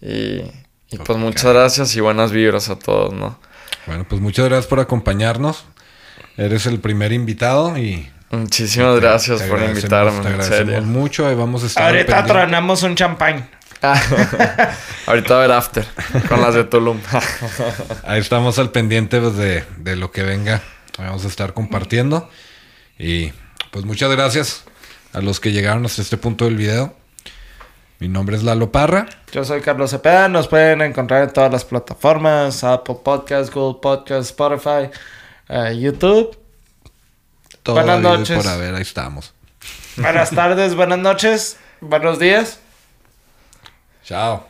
Y, 0.01 0.41
y 0.89 0.97
pues 1.03 1.17
muchas 1.17 1.53
gracias 1.53 1.95
y 1.95 2.01
buenas 2.01 2.31
vibras 2.31 2.69
a 2.69 2.77
todos, 2.77 3.13
¿no? 3.13 3.39
Bueno, 3.87 4.05
pues 4.07 4.21
muchas 4.21 4.45
gracias 4.45 4.67
por 4.67 4.79
acompañarnos. 4.81 5.65
Eres 6.37 6.65
el 6.67 6.79
primer 6.79 7.11
invitado 7.11 7.77
y 7.77 8.09
Muchísimas 8.29 8.95
te- 8.95 9.01
gracias 9.01 9.39
te 9.41 9.47
por 9.47 9.61
invitarme, 9.61 10.11
Te 10.11 10.17
en 10.19 10.27
agradecemos 10.27 10.73
serio. 10.73 10.81
mucho. 10.83 11.27
Ahí 11.27 11.35
vamos 11.35 11.63
a 11.63 11.67
estar. 11.67 11.83
Ahorita 11.87 12.05
pendiente. 12.05 12.31
tronamos 12.33 12.83
un 12.83 12.95
champán. 12.95 13.49
Ahorita 15.07 15.33
va 15.35 15.39
a 15.43 15.47
ver 15.47 15.51
after 15.51 15.85
con 16.27 16.41
las 16.41 16.53
de 16.55 16.63
Tulum. 16.63 16.99
Ahí 18.05 18.19
estamos 18.19 18.57
al 18.59 18.71
pendiente 18.71 19.19
pues, 19.19 19.35
de, 19.37 19.63
de 19.77 19.95
lo 19.95 20.11
que 20.11 20.23
venga. 20.23 20.61
Vamos 20.97 21.25
a 21.25 21.27
estar 21.27 21.53
compartiendo. 21.53 22.29
Y 22.97 23.31
pues 23.71 23.85
muchas 23.85 24.09
gracias 24.11 24.63
a 25.13 25.21
los 25.21 25.39
que 25.39 25.51
llegaron 25.51 25.85
hasta 25.85 26.01
este 26.01 26.17
punto 26.17 26.45
del 26.45 26.55
video. 26.55 26.95
Mi 27.99 28.07
nombre 28.07 28.35
es 28.35 28.43
Lalo 28.43 28.71
Parra. 28.71 29.07
Yo 29.31 29.43
soy 29.43 29.61
Carlos 29.61 29.91
Cepeda. 29.91 30.27
Nos 30.27 30.47
pueden 30.47 30.81
encontrar 30.81 31.23
en 31.23 31.33
todas 31.33 31.51
las 31.51 31.63
plataformas: 31.65 32.63
Apple 32.63 32.97
Podcasts, 33.03 33.53
Google 33.53 33.79
Podcasts, 33.81 34.29
Spotify, 34.31 34.89
YouTube. 35.49 36.37
Todo 37.63 37.75
Buenas 37.75 38.01
noches. 38.01 38.37
Por 38.37 38.47
haber, 38.47 38.75
ahí 38.75 38.81
estamos. 38.81 39.33
Buenas 39.97 40.29
tardes, 40.31 40.75
buenas 40.75 40.99
noches, 40.99 41.57
buenos 41.81 42.19
días. 42.19 42.59
Chao. 44.03 44.46